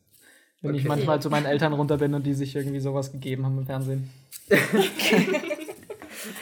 Wenn 0.63 0.75
ich 0.75 0.83
Okay. 0.83 0.89
manchmal 0.89 1.21
zu 1.21 1.29
meinen 1.29 1.47
Eltern 1.47 1.73
runter 1.73 1.99
bin 1.99 2.15
und 2.15 2.25
die 2.25 2.35
sich 2.35 2.55
irgendwie 2.55 2.81
sowas 2.81 3.13
gegeben 3.13 3.45
haben 3.45 3.59
im 3.59 3.67
Fernsehen. 3.67 4.11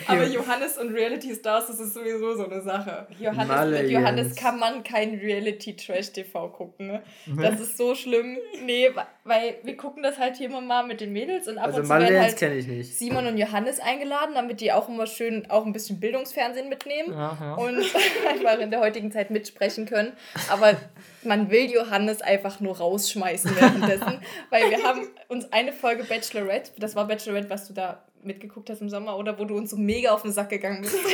Aber 0.07 0.25
Johannes 0.25 0.79
und 0.79 0.93
Reality 0.93 1.35
Stars, 1.35 1.69
das 1.69 1.81
ist 1.81 1.95
sowieso 1.95 2.35
so 2.35 2.45
eine 2.45 2.61
Sache. 2.63 3.07
Johannes, 3.19 3.49
Malle 3.49 3.83
mit 3.83 3.91
Johannes 3.91 4.27
Jens. 4.29 4.37
kann 4.37 4.59
man 4.59 4.83
kein 4.83 5.15
Reality-Trash-TV 5.19 6.49
gucken. 6.49 6.87
Ne? 6.89 7.03
Nee. 7.27 7.43
Das 7.43 7.61
ist 7.61 7.77
so 7.77 7.95
schlimm. 7.95 8.39
Nee, 8.65 8.91
weil 9.25 9.57
wir 9.63 9.77
gucken 9.77 10.03
das 10.03 10.19
halt 10.19 10.37
hier 10.37 10.49
immer 10.49 10.61
mal 10.61 10.87
mit 10.87 11.01
den 11.01 11.13
Mädels 11.13 11.49
und 11.49 11.59
ab 11.59 11.67
Also 11.67 11.79
und 11.79 11.85
zu 11.85 11.91
werden 11.91 12.03
Malens 12.05 12.25
halt 12.27 12.37
kenne 12.37 12.55
ich 12.57 12.67
nicht. 12.67 12.97
Simon 12.99 13.27
und 13.27 13.39
Johannes 13.39 13.81
eingeladen, 13.81 14.35
damit 14.35 14.61
die 14.61 14.73
auch 14.73 14.89
immer 14.89 15.07
schön 15.07 15.51
auch 15.51 15.65
ein 15.67 15.73
bisschen 15.73 16.01
Bildungsfernsehen 16.01 16.69
mitnehmen. 16.69 17.13
Ja. 17.13 17.55
Und 17.55 17.79
einfach 18.29 18.59
in 18.59 18.71
der 18.71 18.81
heutigen 18.81 19.11
Zeit 19.13 19.31
mitsprechen 19.31 19.87
können. 19.87 20.13
Aber 20.51 20.75
man 21.23 21.51
will 21.51 21.71
Johannes 21.71 22.23
einfach 22.23 22.61
nur 22.61 22.79
rausschmeißen 22.79 23.55
währenddessen. 23.57 24.21
weil 24.51 24.71
wir 24.71 24.83
haben 24.83 25.09
uns 25.29 25.53
eine 25.53 25.73
Folge 25.73 26.05
Bachelorette, 26.05 26.73
das 26.79 26.97
war 26.97 27.07
Bachelorette, 27.07 27.51
was 27.51 27.69
du 27.69 27.75
da 27.75 28.03
mitgeguckt 28.23 28.71
hast 28.71 28.81
im 28.81 28.89
Sommer, 28.89 29.17
oder 29.17 29.39
wo 29.39 29.45
du 29.45 29.57
uns 29.57 29.71
so 29.71 29.77
mega 29.77 30.11
auf 30.11 30.23
den 30.23 30.33
Sack 30.33 30.51
gegangen 30.51 30.83
bist. 30.83 30.97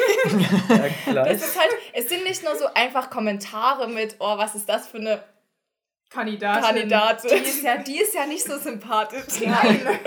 Ja. 1.06 1.24
Das 1.24 1.40
ist 1.40 1.58
halt, 1.58 1.70
es 1.92 2.08
sind 2.08 2.24
nicht 2.24 2.42
nur 2.42 2.56
so 2.56 2.66
einfach 2.74 3.10
Kommentare 3.10 3.88
mit, 3.88 4.16
oh, 4.18 4.36
was 4.36 4.54
ist 4.54 4.68
das 4.68 4.88
für 4.88 4.98
eine 4.98 5.22
Kandidatin. 6.10 6.62
Kandidatin. 6.64 7.30
Die 7.30 7.48
ist 7.48 7.62
ja, 7.62 7.76
die 7.78 7.98
ist 7.98 8.14
ja 8.14 8.26
nicht 8.26 8.44
so 8.44 8.58
sympathisch. 8.58 9.40
Nein. 9.40 9.80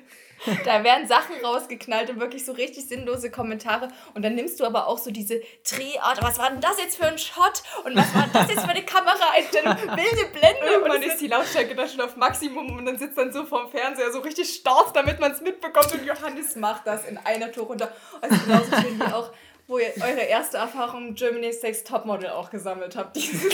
Da 0.64 0.82
werden 0.84 1.06
Sachen 1.06 1.36
rausgeknallt 1.44 2.10
und 2.10 2.20
wirklich 2.20 2.44
so 2.44 2.52
richtig 2.52 2.86
sinnlose 2.88 3.30
Kommentare. 3.30 3.88
Und 4.14 4.22
dann 4.24 4.34
nimmst 4.34 4.58
du 4.60 4.64
aber 4.64 4.86
auch 4.88 4.98
so 4.98 5.10
diese 5.10 5.40
Drehart. 5.68 6.22
Was 6.22 6.38
war 6.38 6.50
denn 6.50 6.60
das 6.60 6.78
jetzt 6.78 6.96
für 6.96 7.06
ein 7.06 7.18
Shot? 7.18 7.62
Und 7.84 7.96
was 7.96 8.14
war 8.14 8.28
das 8.32 8.48
jetzt 8.48 8.62
für 8.62 8.70
eine 8.70 8.84
Kameraeinstellung? 8.84 9.76
Wilde 9.76 10.26
Blende. 10.32 10.66
Irgendwann 10.66 11.02
ist 11.02 11.20
die 11.20 11.28
Lautstärke 11.28 11.74
dann 11.74 11.88
schon 11.88 12.00
auf 12.00 12.16
Maximum 12.16 12.76
und 12.78 12.86
dann 12.86 12.98
sitzt 12.98 13.16
dann 13.16 13.32
so 13.32 13.44
vorm 13.44 13.70
Fernseher 13.70 14.10
so 14.12 14.20
richtig 14.20 14.52
stark, 14.52 14.92
damit 14.94 15.20
man 15.20 15.32
es 15.32 15.40
mitbekommt. 15.40 15.92
Und 15.92 16.04
Johannes 16.04 16.56
macht 16.56 16.86
das 16.86 17.04
in 17.06 17.18
einer 17.18 17.50
Tour 17.52 17.66
runter. 17.66 17.92
Also 18.20 18.36
genauso 18.44 18.70
schön 18.82 18.98
wie 18.98 19.12
auch 19.12 19.30
wo 19.68 19.78
ihr 19.78 19.92
eure 20.00 20.20
erste 20.22 20.56
Erfahrung 20.58 21.14
Germany's 21.14 21.62
Next 21.62 21.86
Topmodel 21.86 22.30
auch 22.30 22.50
gesammelt 22.50 22.96
habt 22.96 23.14
dieses 23.16 23.52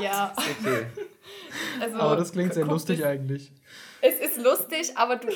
Jahr. 0.00 0.02
Ja. 0.02 0.32
Okay. 0.38 0.86
Also, 1.80 1.96
aber 1.98 2.16
das 2.16 2.32
klingt 2.32 2.54
sehr 2.54 2.64
lustig 2.64 3.00
es- 3.00 3.04
eigentlich. 3.04 3.50
Es 4.00 4.14
ist 4.20 4.36
lustig, 4.36 4.96
aber 4.96 5.16
du, 5.16 5.28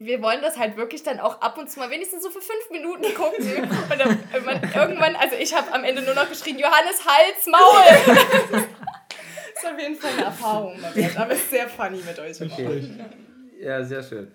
wir 0.00 0.22
wollen 0.22 0.40
das 0.40 0.56
halt 0.58 0.78
wirklich 0.78 1.02
dann 1.02 1.20
auch 1.20 1.42
ab 1.42 1.58
und 1.58 1.70
zu 1.70 1.78
mal 1.78 1.90
wenigstens 1.90 2.22
so 2.22 2.30
für 2.30 2.40
fünf 2.40 2.70
Minuten 2.70 3.14
gucken. 3.14 3.44
Und 3.90 3.98
dann, 4.00 4.18
irgendwann, 4.32 4.62
irgendwann 4.74 5.16
also 5.16 5.36
ich 5.36 5.54
habe 5.54 5.70
am 5.72 5.84
Ende 5.84 6.00
nur 6.00 6.14
noch 6.14 6.28
geschrien, 6.28 6.58
Johannes, 6.58 7.04
Hals, 7.04 7.46
Maul! 7.46 8.16
das 8.50 8.62
ist 9.62 9.70
auf 9.70 9.78
jeden 9.78 9.96
Fall 9.96 10.12
eine 10.12 10.24
Erfahrung, 10.24 10.78
aber 11.16 11.32
es 11.32 11.40
ist 11.40 11.50
sehr 11.50 11.68
funny 11.68 11.98
mit 11.98 12.18
euch. 12.18 12.40
okay. 12.40 12.90
Ja, 13.60 13.84
sehr 13.84 14.02
schön. 14.02 14.32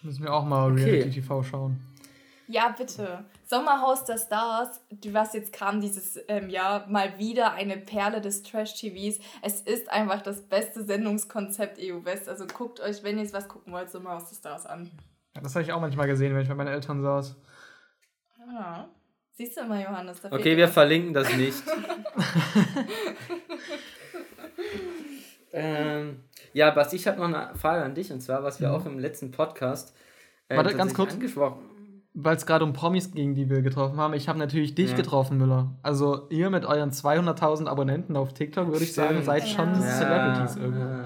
Müssen 0.00 0.24
wir 0.24 0.32
auch 0.32 0.44
mal 0.44 0.72
Okay. 0.72 0.84
Reality-TV 0.84 1.42
schauen. 1.42 1.80
Ja, 2.46 2.74
bitte. 2.76 3.24
Sommerhaus 3.46 4.04
der 4.04 4.18
Stars, 4.18 4.80
die- 4.90 5.14
was 5.14 5.32
jetzt 5.32 5.52
kam 5.52 5.80
dieses 5.80 6.18
ähm, 6.28 6.50
Jahr, 6.50 6.86
mal 6.88 7.18
wieder 7.18 7.52
eine 7.52 7.76
Perle 7.78 8.20
des 8.20 8.42
Trash-TVs. 8.42 9.18
Es 9.42 9.60
ist 9.62 9.90
einfach 9.90 10.20
das 10.22 10.42
beste 10.42 10.84
Sendungskonzept 10.84 11.78
EU 11.80 12.04
West. 12.04 12.28
Also 12.28 12.46
guckt 12.46 12.80
euch, 12.80 13.02
wenn 13.02 13.16
ihr 13.16 13.22
jetzt 13.22 13.32
was 13.34 13.48
gucken 13.48 13.72
wollt, 13.72 13.90
Sommerhaus 13.90 14.28
der 14.28 14.36
Stars 14.36 14.66
an. 14.66 14.90
Ja, 15.34 15.40
das 15.42 15.54
habe 15.54 15.64
ich 15.64 15.72
auch 15.72 15.80
manchmal 15.80 16.06
gesehen, 16.06 16.34
wenn 16.34 16.42
ich 16.42 16.48
bei 16.48 16.54
meinen 16.54 16.68
Eltern 16.68 17.02
saß. 17.02 17.34
Ja. 18.52 18.88
Siehst 19.36 19.56
du 19.56 19.64
mal, 19.64 19.82
Johannes? 19.82 20.20
Da 20.20 20.30
Okay, 20.30 20.56
wir 20.56 20.66
was. 20.66 20.72
verlinken 20.74 21.12
das 21.14 21.32
nicht. 21.36 21.56
ähm, 25.52 26.20
ja, 26.52 26.70
Basti, 26.70 26.96
ich 26.96 27.06
habe 27.06 27.18
noch 27.18 27.26
eine 27.26 27.54
Frage 27.56 27.84
an 27.84 27.94
dich 27.94 28.12
und 28.12 28.20
zwar, 28.20 28.42
was 28.44 28.60
wir 28.60 28.68
Mhm. 28.68 28.74
auch 28.74 28.86
im 28.86 28.98
letzten 28.98 29.30
Podcast 29.30 29.94
äh, 30.48 30.56
Warte, 30.56 30.74
ganz 30.76 30.94
kurz. 30.94 31.12
Angesprochen. 31.14 31.62
Weil 32.16 32.36
es 32.36 32.46
gerade 32.46 32.64
um 32.64 32.72
Promis 32.72 33.10
ging, 33.10 33.34
die 33.34 33.50
wir 33.50 33.60
getroffen 33.62 33.96
haben. 33.98 34.14
Ich 34.14 34.28
habe 34.28 34.38
natürlich 34.38 34.74
dich 34.76 34.90
Ja. 34.90 34.96
getroffen, 34.96 35.36
Müller. 35.36 35.76
Also 35.82 36.28
ihr 36.30 36.48
mit 36.48 36.64
euren 36.64 36.92
200.000 36.92 37.66
Abonnenten 37.66 38.16
auf 38.16 38.32
TikTok, 38.32 38.68
würde 38.68 38.84
ich 38.84 38.92
sagen, 38.94 39.22
seid 39.24 39.48
schon 39.48 39.74
Ja. 39.74 39.80
Celebrities 39.80 40.56
irgendwo. 40.56 41.04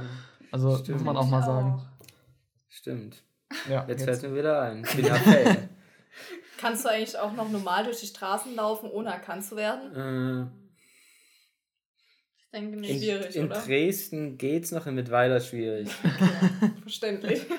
Also 0.53 0.77
Stimmt. 0.77 0.99
muss 0.99 1.07
man 1.07 1.17
auch 1.17 1.29
mal 1.29 1.43
sagen. 1.43 1.83
stimmt. 2.69 3.23
Ja, 3.71 3.87
Jetzt, 3.89 4.07
jetzt. 4.07 4.21
fällt 4.21 4.33
mir 4.33 4.39
wieder 4.39 4.61
ein. 4.61 4.85
Ich 4.85 4.95
bin 4.97 5.07
ja 5.07 5.15
Fan. 5.15 5.69
Kannst 6.59 6.85
du 6.85 6.91
eigentlich 6.91 7.19
auch 7.19 7.33
noch 7.33 7.49
normal 7.51 7.85
durch 7.85 8.01
die 8.01 8.07
Straßen 8.07 8.55
laufen, 8.55 8.91
ohne 8.91 9.09
erkannt 9.11 9.45
zu 9.45 9.57
werden? 9.57 9.95
äh, 9.95 10.43
Ich 12.41 12.51
denke 12.53 12.75
in, 12.75 12.81
nicht 12.81 13.03
schwierig, 13.03 13.35
in 13.37 13.47
oder? 13.47 13.61
Dresden 13.61 14.37
geht's 14.37 14.73
noch, 14.73 14.87
in 14.87 14.95
Mittweida 14.95 15.41
schwierig. 15.41 15.89
Verständlich. 16.83 17.47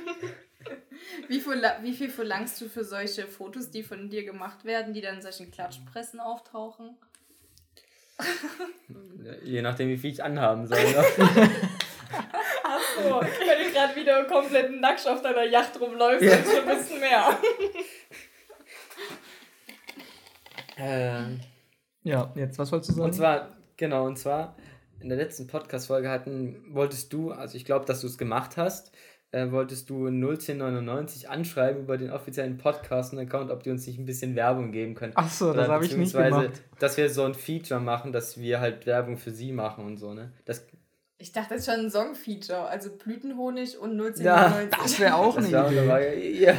wie, 1.29 1.39
viel, 1.39 1.61
wie 1.81 1.93
viel 1.93 2.09
verlangst 2.09 2.59
du 2.59 2.67
für 2.67 2.83
solche 2.83 3.27
Fotos, 3.27 3.71
die 3.71 3.83
von 3.83 4.09
dir 4.09 4.23
gemacht 4.25 4.65
werden, 4.65 4.93
die 4.93 5.01
dann 5.01 5.15
in 5.15 5.21
solchen 5.21 5.49
Klatschpressen 5.51 6.19
auftauchen? 6.19 6.97
Je 9.43 9.61
nachdem, 9.61 9.87
wie 9.89 9.97
viel 9.97 10.11
ich 10.11 10.23
anhaben 10.23 10.67
soll. 10.67 10.83
Ne? 10.83 10.97
Achso, 12.63 13.21
wenn 13.21 13.65
du 13.67 13.71
gerade 13.71 13.95
wieder 13.95 14.25
komplett 14.25 14.71
nackt 14.79 15.07
auf 15.07 15.21
deiner 15.21 15.43
Yacht 15.45 15.79
rumläufst, 15.79 16.23
Ja. 16.23 16.35
dann 16.35 16.43
schon 16.45 16.67
ein 16.69 16.77
bisschen 16.77 16.99
mehr. 16.99 17.39
ähm, 20.77 21.39
Ja, 22.03 22.31
jetzt, 22.35 22.57
was 22.59 22.71
wolltest 22.71 22.91
du 22.91 22.95
sagen? 22.95 23.05
Und 23.05 23.13
zwar, 23.13 23.57
genau, 23.77 24.05
und 24.05 24.17
zwar 24.17 24.55
in 24.99 25.09
der 25.09 25.17
letzten 25.17 25.47
Podcast-Folge 25.47 26.09
hatten, 26.09 26.61
wolltest 26.73 27.13
du, 27.13 27.31
also 27.31 27.55
ich 27.55 27.63
glaube, 27.65 27.85
dass 27.85 28.01
du 28.01 28.07
es 28.07 28.17
gemacht 28.17 28.57
hast, 28.57 28.91
äh, 29.31 29.51
wolltest 29.51 29.89
du 29.89 30.07
01099 30.07 31.29
anschreiben 31.29 31.83
über 31.83 31.97
den 31.97 32.11
offiziellen 32.11 32.57
Podcast-Account, 32.57 33.51
ob 33.51 33.63
die 33.63 33.69
uns 33.69 33.85
nicht 33.85 33.99
ein 33.99 34.05
bisschen 34.05 34.35
Werbung 34.35 34.71
geben 34.71 34.95
können. 34.95 35.13
Ach 35.15 35.29
so, 35.29 35.53
das 35.53 35.67
habe 35.67 35.85
ich 35.85 35.95
nicht 35.95 36.13
gemacht. 36.13 36.61
Dass 36.79 36.97
wir 36.97 37.09
so 37.09 37.23
ein 37.23 37.33
Feature 37.35 37.79
machen, 37.79 38.11
dass 38.11 38.39
wir 38.39 38.59
halt 38.59 38.85
Werbung 38.85 39.17
für 39.17 39.31
sie 39.31 39.51
machen 39.51 39.85
und 39.85 39.97
so, 39.97 40.13
ne? 40.13 40.31
Das, 40.45 40.65
Ich 41.19 41.31
dachte, 41.31 41.53
das 41.53 41.67
ist 41.67 41.71
schon 41.73 41.85
ein 41.85 41.91
Song-Feature, 41.91 42.67
also 42.67 42.89
Blütenhonig 42.91 43.77
und 43.77 43.91
01099. 43.99 44.23
Ja, 44.25 44.67
Das 44.81 44.99
wäre 44.99 45.15
auch 45.15 45.35
dabei. 45.39 46.17
Ja, 46.17 46.53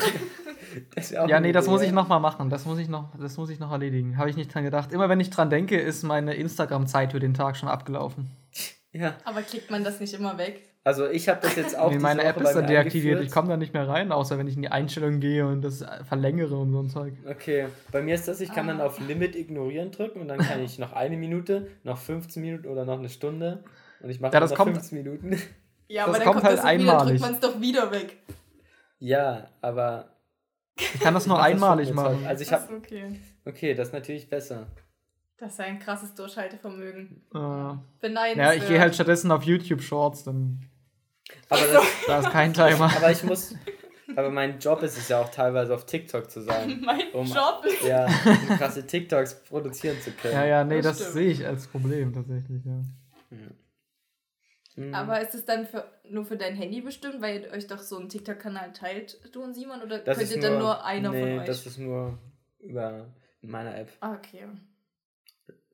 das 0.94 1.10
wär 1.10 1.24
auch 1.24 1.28
Ja, 1.28 1.38
eine 1.38 1.46
nee, 1.48 1.52
das 1.52 1.64
Idee, 1.64 1.72
muss 1.72 1.80
ich 1.82 1.88
ja. 1.88 1.94
noch 1.94 2.08
mal 2.08 2.20
machen. 2.20 2.50
Das 2.50 2.66
muss 2.66 2.78
ich 2.78 2.88
noch, 2.88 3.16
das 3.18 3.36
muss 3.36 3.50
ich 3.50 3.58
noch 3.58 3.72
erledigen. 3.72 4.16
Habe 4.16 4.30
ich 4.30 4.36
nicht 4.36 4.54
dran 4.54 4.62
gedacht. 4.62 4.92
Immer 4.92 5.08
wenn 5.08 5.18
ich 5.18 5.30
dran 5.30 5.50
denke, 5.50 5.76
ist 5.80 6.02
meine 6.04 6.34
Instagram-Zeit 6.34 7.12
für 7.12 7.20
den 7.20 7.34
Tag 7.34 7.56
schon 7.56 7.68
abgelaufen. 7.68 8.30
Ja, 8.92 9.14
Aber 9.24 9.42
kriegt 9.42 9.70
man 9.70 9.82
das 9.82 9.98
nicht 10.00 10.14
immer 10.14 10.36
weg? 10.38 10.69
Also 10.84 11.08
ich 11.08 11.28
habe 11.28 11.40
das 11.42 11.56
jetzt 11.56 11.78
auch 11.78 11.90
Nee, 11.90 11.98
meine 11.98 12.22
App 12.24 12.40
ist 12.40 12.52
dann 12.54 12.66
deaktiviert. 12.66 13.20
Ich 13.22 13.30
komme 13.30 13.48
da 13.48 13.56
nicht 13.56 13.74
mehr 13.74 13.86
rein, 13.88 14.12
außer 14.12 14.38
wenn 14.38 14.46
ich 14.46 14.56
in 14.56 14.62
die 14.62 14.68
Einstellungen 14.70 15.20
gehe 15.20 15.46
und 15.46 15.62
das 15.62 15.84
verlängere 16.08 16.56
und 16.56 16.72
so 16.72 16.80
ein 16.80 16.88
Zeug. 16.88 17.14
Okay, 17.28 17.66
bei 17.92 18.02
mir 18.02 18.14
ist 18.14 18.26
das, 18.28 18.40
ich 18.40 18.52
kann 18.52 18.66
dann 18.66 18.80
Ah. 18.80 18.86
auf 18.86 18.98
Limit 19.00 19.36
ignorieren 19.36 19.90
drücken 19.90 20.20
und 20.20 20.28
dann 20.28 20.38
kann 20.38 20.62
ich 20.62 20.78
noch 20.78 20.92
eine 20.92 21.16
Minute, 21.16 21.68
noch 21.84 21.98
15 21.98 22.40
Minuten 22.42 22.66
oder 22.68 22.84
noch 22.84 22.98
eine 22.98 23.08
Stunde 23.10 23.62
und 24.02 24.10
ich 24.10 24.20
mache 24.20 24.32
Ja, 24.32 24.40
dann 24.40 24.42
das 24.48 24.50
noch 24.50 24.56
kommt- 24.58 24.72
15 24.76 24.98
Minuten. 24.98 25.30
Ja, 25.88 26.06
Das 26.06 26.14
aber 26.14 26.18
dann 26.18 26.24
kommt 26.24 26.34
kommt, 26.36 26.44
halt 26.46 26.58
das 26.58 26.64
doch 26.64 26.70
wieder, 26.72 26.92
einmalig. 26.92 27.08
drückt 27.08 27.20
man 27.20 27.34
es 27.34 27.40
doch 27.40 27.60
wieder 27.60 27.90
weg. 27.90 28.16
Ja, 29.00 29.48
aber 29.60 30.10
Ich 30.78 31.00
kann 31.00 31.14
das 31.14 31.26
nur 31.26 31.36
das 31.36 31.46
einmalig 31.46 31.86
jetzt 31.88 31.96
machen. 31.96 32.16
halt. 32.18 32.26
Also 32.28 32.42
ich 32.42 32.52
habe 32.52 32.74
okay. 32.76 33.20
okay, 33.44 33.74
das 33.74 33.88
ist 33.88 33.92
natürlich 33.94 34.30
besser. 34.30 34.68
Das 35.36 35.54
ist 35.54 35.60
ein 35.60 35.80
krasses 35.80 36.14
Durchhaltevermögen. 36.14 37.22
Äh, 37.34 37.74
Beneidenswert. 38.00 38.36
ja, 38.36 38.52
ich 38.52 38.68
gehe 38.68 38.78
halt 38.80 38.94
stattdessen 38.94 39.32
auf 39.32 39.42
YouTube 39.42 39.82
Shorts, 39.82 40.22
dann 40.22 40.64
Aber, 41.48 41.66
das, 41.66 41.84
da 42.06 42.20
ist 42.20 42.30
kein 42.30 42.54
Timer. 42.54 42.92
aber 42.96 43.10
ich 43.10 43.22
muss 43.24 43.54
aber 44.16 44.30
mein 44.30 44.58
Job 44.58 44.82
ist 44.82 44.96
es 44.98 45.08
ja 45.08 45.20
auch 45.20 45.28
teilweise 45.28 45.74
auf 45.74 45.86
TikTok 45.86 46.30
zu 46.30 46.40
sein, 46.42 46.80
Mein 46.84 47.10
um- 47.12 47.26
Job 47.26 47.64
ist. 47.64 47.84
ja, 47.84 48.06
um 48.24 48.56
krasse 48.56 48.86
TikToks 48.86 49.44
produzieren 49.44 50.00
zu 50.00 50.10
können. 50.12 50.34
Ja, 50.34 50.44
ja, 50.44 50.64
nee, 50.64 50.80
Das 50.80 50.98
das 50.98 51.12
sehe 51.12 51.30
ich 51.30 51.46
als 51.46 51.66
Problem 51.66 52.12
tatsächlich, 52.12 52.64
ja. 52.64 52.82
Mhm. 54.76 54.94
Aber 54.94 55.20
ist 55.20 55.34
es 55.34 55.44
dann 55.44 55.66
für, 55.66 55.84
nur 56.08 56.24
für 56.24 56.36
dein 56.36 56.54
Handy 56.54 56.80
bestimmt, 56.80 57.20
weil 57.20 57.42
ihr 57.42 57.50
euch 57.52 57.66
doch 57.66 57.80
so 57.80 57.98
einen 57.98 58.08
TikTok-Kanal 58.08 58.72
teilt, 58.72 59.18
du 59.34 59.42
und 59.42 59.54
Simon? 59.54 59.82
Oder 59.82 59.98
das 59.98 60.18
könnt 60.18 60.30
ihr 60.30 60.40
dann 60.40 60.58
nur 60.58 60.84
einer 60.84 61.10
nee, 61.10 61.20
von 61.20 61.38
euch? 61.40 61.46
das 61.46 61.66
ist 61.66 61.78
nur 61.78 62.18
über 62.60 63.06
meiner 63.42 63.76
App, 63.76 63.90
ah, 64.00 64.14
okay. 64.14 64.46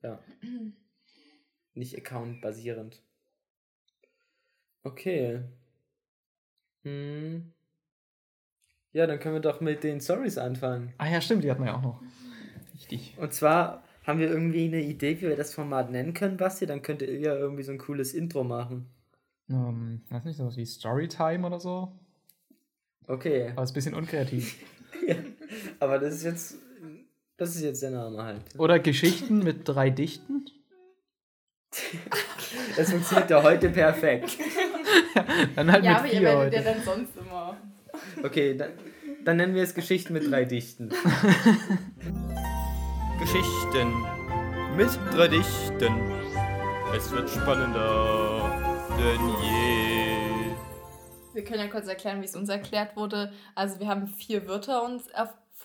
ja. 0.02 0.18
Nicht 1.74 1.96
Account 1.96 2.40
basierend. 2.40 3.02
Okay. 4.87 5.41
Hm. 6.84 7.53
Ja, 8.93 9.09
dann 9.09 9.18
können 9.18 9.34
wir 9.34 9.41
doch 9.41 9.61
mit 9.61 9.82
den 9.82 10.01
Stories 10.01 10.39
anfangen. 10.39 10.95
Ah 10.99 11.09
ja, 11.09 11.20
stimmt, 11.20 11.43
die 11.43 11.51
hatten 11.51 11.62
wir 11.64 11.72
ja 11.72 11.76
auch 11.76 11.82
noch. 11.82 12.01
Richtig. 12.72 13.14
Und 13.18 13.32
zwar 13.32 13.82
haben 14.05 14.20
wir 14.20 14.28
irgendwie 14.28 14.66
eine 14.66 14.80
Idee, 14.80 15.16
wie 15.18 15.22
wir 15.22 15.37
das 15.37 15.53
Format 15.53 15.91
nennen 15.91 16.14
können, 16.14 16.37
Basti. 16.37 16.66
Dann 16.66 16.82
könnte 16.82 17.05
Ilja 17.05 17.34
irgendwie 17.34 17.64
so 17.64 17.72
ein 17.72 17.78
cooles 17.78 18.14
Intro 18.14 18.45
machen. 18.45 18.87
Ähm, 19.51 20.03
weiß 20.09 20.24
nicht, 20.24 20.37
sowas 20.37 20.57
wie 20.57 20.64
Storytime 20.64 21.45
oder 21.45 21.59
so. 21.59 21.93
Okay. 23.09 23.51
Aber 23.57 23.64
ist 23.64 23.72
ein 23.72 23.74
bisschen 23.74 23.95
unkreativ. 23.95 24.57
Aber 25.80 25.99
das 25.99 26.14
ist 26.14 26.22
jetzt. 26.22 26.59
Das 27.37 27.57
ist 27.57 27.62
jetzt 27.62 27.82
der 27.82 27.91
Name 27.91 28.22
halt. 28.22 28.41
Oder 28.57 28.78
Geschichten 28.78 29.41
mit 29.41 29.62
drei 29.68 29.91
Dichten. 29.91 30.47
Das 32.76 32.91
funktioniert 32.91 33.30
ja 33.30 33.43
heute 33.43 33.70
perfekt. 33.70 34.37
Dann 35.57 35.72
halt 35.72 35.84
Ja, 35.84 35.92
mit 35.92 35.99
aber 36.01 36.07
ihr 36.07 36.12
vier 36.12 36.22
werdet 36.22 36.55
heute. 36.55 36.57
ja 36.57 36.62
dann 36.74 36.82
sonst 36.82 37.16
immer. 37.16 37.57
Okay, 38.22 38.55
dann, 38.57 38.70
dann 39.24 39.36
nennen 39.38 39.55
wir 39.55 39.62
es 39.62 39.74
Geschichten 39.74 40.12
mit 40.12 40.30
drei 40.30 40.44
Dichten. 40.44 40.90
Geschichten 43.18 44.05
mit 44.76 44.90
drei 45.12 45.28
Dichten. 45.28 45.94
Es 46.94 47.11
wird 47.11 47.28
spannender 47.30 48.53
denn 48.99 49.28
je. 49.42 50.53
Wir 51.34 51.44
können 51.44 51.61
ja 51.61 51.68
kurz 51.68 51.86
erklären, 51.88 52.20
wie 52.20 52.26
es 52.26 52.36
uns 52.36 52.49
erklärt 52.49 52.97
wurde. 52.97 53.32
Also 53.55 53.80
wir 53.80 53.88
haben 53.88 54.07
vier 54.09 54.47
Wörter 54.47 54.82
uns 54.84 55.09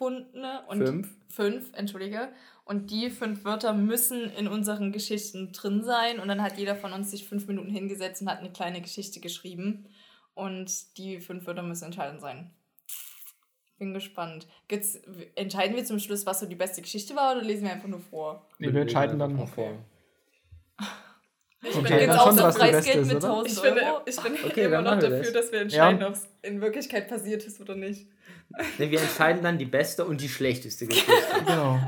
erfunden. 0.01 0.43
Und 0.67 0.85
Fünf. 0.85 1.09
Fünf, 1.29 1.69
entschuldige. 1.73 2.29
Und 2.65 2.91
die 2.91 3.09
fünf 3.09 3.45
Wörter 3.45 3.73
müssen 3.73 4.29
in 4.31 4.47
unseren 4.47 4.91
Geschichten 4.91 5.51
drin 5.51 5.83
sein. 5.83 6.19
Und 6.19 6.27
dann 6.27 6.41
hat 6.41 6.57
jeder 6.57 6.75
von 6.75 6.93
uns 6.93 7.11
sich 7.11 7.27
fünf 7.27 7.47
Minuten 7.47 7.69
hingesetzt 7.69 8.21
und 8.21 8.29
hat 8.29 8.39
eine 8.39 8.51
kleine 8.51 8.81
Geschichte 8.81 9.19
geschrieben. 9.19 9.85
Und 10.33 10.97
die 10.97 11.19
fünf 11.19 11.45
Wörter 11.45 11.63
müssen 11.63 11.85
entscheidend 11.85 12.21
sein. 12.21 12.51
Bin 13.77 13.93
gespannt. 13.93 14.47
Gibt's, 14.67 14.99
entscheiden 15.35 15.75
wir 15.75 15.83
zum 15.85 15.99
Schluss, 15.99 16.25
was 16.25 16.39
so 16.39 16.45
die 16.45 16.55
beste 16.55 16.81
Geschichte 16.81 17.15
war, 17.15 17.35
oder 17.35 17.43
lesen 17.43 17.63
wir 17.63 17.71
einfach 17.71 17.87
nur 17.87 17.99
vor? 17.99 18.47
Nee, 18.59 18.71
wir 18.71 18.81
entscheiden 18.81 19.17
dann. 19.17 19.35
Mal 19.35 19.47
vor. 19.47 19.73
Ich 21.63 21.75
Okay, 21.75 21.89
bin 21.89 21.99
jetzt 21.99 22.19
auch 22.19 22.35
beste 22.35 22.59
Preisgeld 22.59 23.05
mit 23.05 23.15
oder? 23.17 23.27
1000 23.29 23.51
Ich 23.51 23.63
Euro. 23.63 24.01
ich 24.05 24.15
finde 24.19 24.39
Okay, 24.45 24.63
immer 24.65 24.81
noch 24.81 24.99
dafür, 24.99 25.19
das. 25.19 25.31
dass 25.33 25.51
wir 25.51 25.61
entscheiden, 25.61 26.01
Ja. 26.01 26.07
ob 26.07 26.13
es 26.13 26.27
in 26.41 26.59
Wirklichkeit 26.61 27.07
passiert 27.07 27.43
ist 27.43 27.61
oder 27.61 27.75
nicht. 27.75 28.07
Nee, 28.77 28.91
wir 28.91 28.99
entscheiden 28.99 29.41
dann 29.43 29.57
die 29.57 29.65
beste 29.65 30.03
und 30.03 30.19
die 30.21 30.27
schlechteste 30.29 30.85
Geschichte. 30.87 31.11
Genau. 31.45 31.79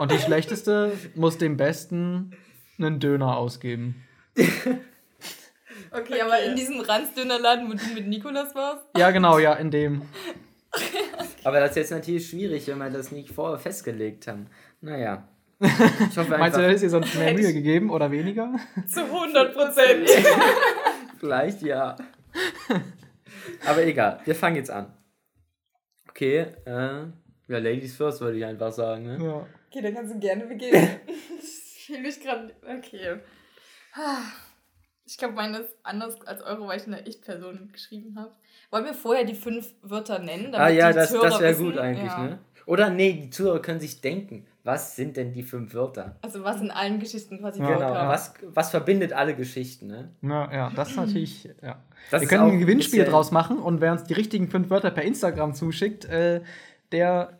Und 0.00 0.10
die 0.10 0.18
schlechteste 0.18 0.92
muss 1.14 1.38
dem 1.38 1.56
Besten 1.56 2.32
einen 2.78 2.98
Döner 2.98 3.36
ausgeben. 3.36 4.02
Okay, 5.92 6.20
aber 6.20 6.40
in 6.42 6.56
diesem 6.56 6.80
Ranzdönerladen, 6.80 7.68
wo 7.68 7.74
du 7.74 7.94
mit 7.94 8.06
Nikolas 8.08 8.54
warst? 8.54 8.84
Ja, 8.96 9.10
genau, 9.10 9.38
ja, 9.38 9.54
in 9.54 9.70
dem. 9.70 10.02
Aber 11.44 11.60
das 11.60 11.70
ist 11.70 11.76
jetzt 11.76 11.90
natürlich 11.92 12.28
schwierig, 12.28 12.66
wenn 12.68 12.78
wir 12.78 12.90
das 12.90 13.12
nicht 13.12 13.30
vorher 13.30 13.58
festgelegt 13.58 14.26
haben. 14.26 14.46
Naja. 14.80 15.28
Ich 15.60 16.16
hoffe 16.16 16.38
Meinst 16.38 16.56
du, 16.56 16.66
ist 16.66 16.82
ihr 16.82 16.90
sonst 16.90 17.14
mehr 17.16 17.34
Mühe 17.34 17.52
gegeben 17.52 17.90
oder 17.90 18.10
weniger? 18.10 18.54
Zu 18.86 19.02
100 19.02 19.54
Prozent. 19.54 20.08
vielleicht 21.18 21.62
ja. 21.62 21.96
Aber 23.66 23.84
egal, 23.84 24.20
wir 24.24 24.34
fangen 24.34 24.56
jetzt 24.56 24.70
an. 24.70 24.92
Okay, 26.08 26.46
äh, 26.64 27.04
ja, 27.48 27.58
Ladies 27.58 27.96
first 27.96 28.20
würde 28.20 28.38
ich 28.38 28.44
einfach 28.44 28.72
sagen, 28.72 29.04
ne? 29.04 29.18
Ja. 29.24 29.46
Okay, 29.68 29.82
dann 29.82 29.94
kannst 29.94 30.14
du 30.14 30.18
gerne 30.18 30.46
beginnen. 30.46 31.00
ich 31.42 31.84
fühle 31.86 32.00
mich 32.00 32.20
gerade. 32.20 32.54
Okay. 32.62 33.18
Ich 35.04 35.18
glaube, 35.18 35.34
meine 35.34 35.58
ist 35.58 35.76
anders 35.82 36.20
als 36.22 36.42
eure, 36.42 36.66
weil 36.68 36.80
ich 36.80 36.86
eine 36.86 37.06
Ich-Person 37.06 37.70
geschrieben 37.72 38.18
habe. 38.18 38.32
Wollen 38.70 38.84
wir 38.84 38.94
vorher 38.94 39.24
die 39.24 39.34
fünf 39.34 39.74
Wörter 39.82 40.20
nennen? 40.20 40.54
Ah 40.54 40.68
ja, 40.68 40.88
die 40.88 40.94
das, 40.94 41.12
das 41.12 41.40
wäre 41.40 41.54
gut 41.54 41.76
eigentlich, 41.76 42.10
Ja. 42.10 42.22
ne? 42.22 42.38
Oder 42.66 42.88
nee, 42.90 43.12
die 43.14 43.30
Zuhörer 43.30 43.60
können 43.60 43.80
sich 43.80 44.00
denken, 44.00 44.46
was 44.62 44.94
sind 44.96 45.16
denn 45.16 45.32
die 45.32 45.42
fünf 45.42 45.72
Wörter? 45.74 46.16
Also 46.22 46.44
was 46.44 46.60
in 46.60 46.70
allen 46.70 46.98
Geschichten 47.00 47.38
quasi 47.38 47.60
Ja, 47.60 47.74
Genau, 47.74 47.92
was, 48.08 48.34
was 48.42 48.70
verbindet 48.70 49.12
alle 49.12 49.34
Geschichten, 49.34 49.86
ne? 49.86 50.10
Na, 50.20 50.52
ja, 50.52 50.70
das 50.76 50.90
ist 50.90 50.96
natürlich. 50.96 51.48
Ja. 51.62 51.82
Das 52.10 52.20
Wir 52.22 52.28
können 52.28 52.50
ein 52.50 52.58
Gewinnspiel 52.60 53.04
draus 53.04 53.30
machen 53.30 53.58
und 53.58 53.80
wer 53.80 53.92
uns 53.92 54.04
die 54.04 54.14
richtigen 54.14 54.48
fünf 54.48 54.68
Wörter 54.70 54.90
per 54.90 55.02
Instagram 55.04 55.54
zuschickt, 55.54 56.04
äh, 56.06 56.42
der, 56.92 57.38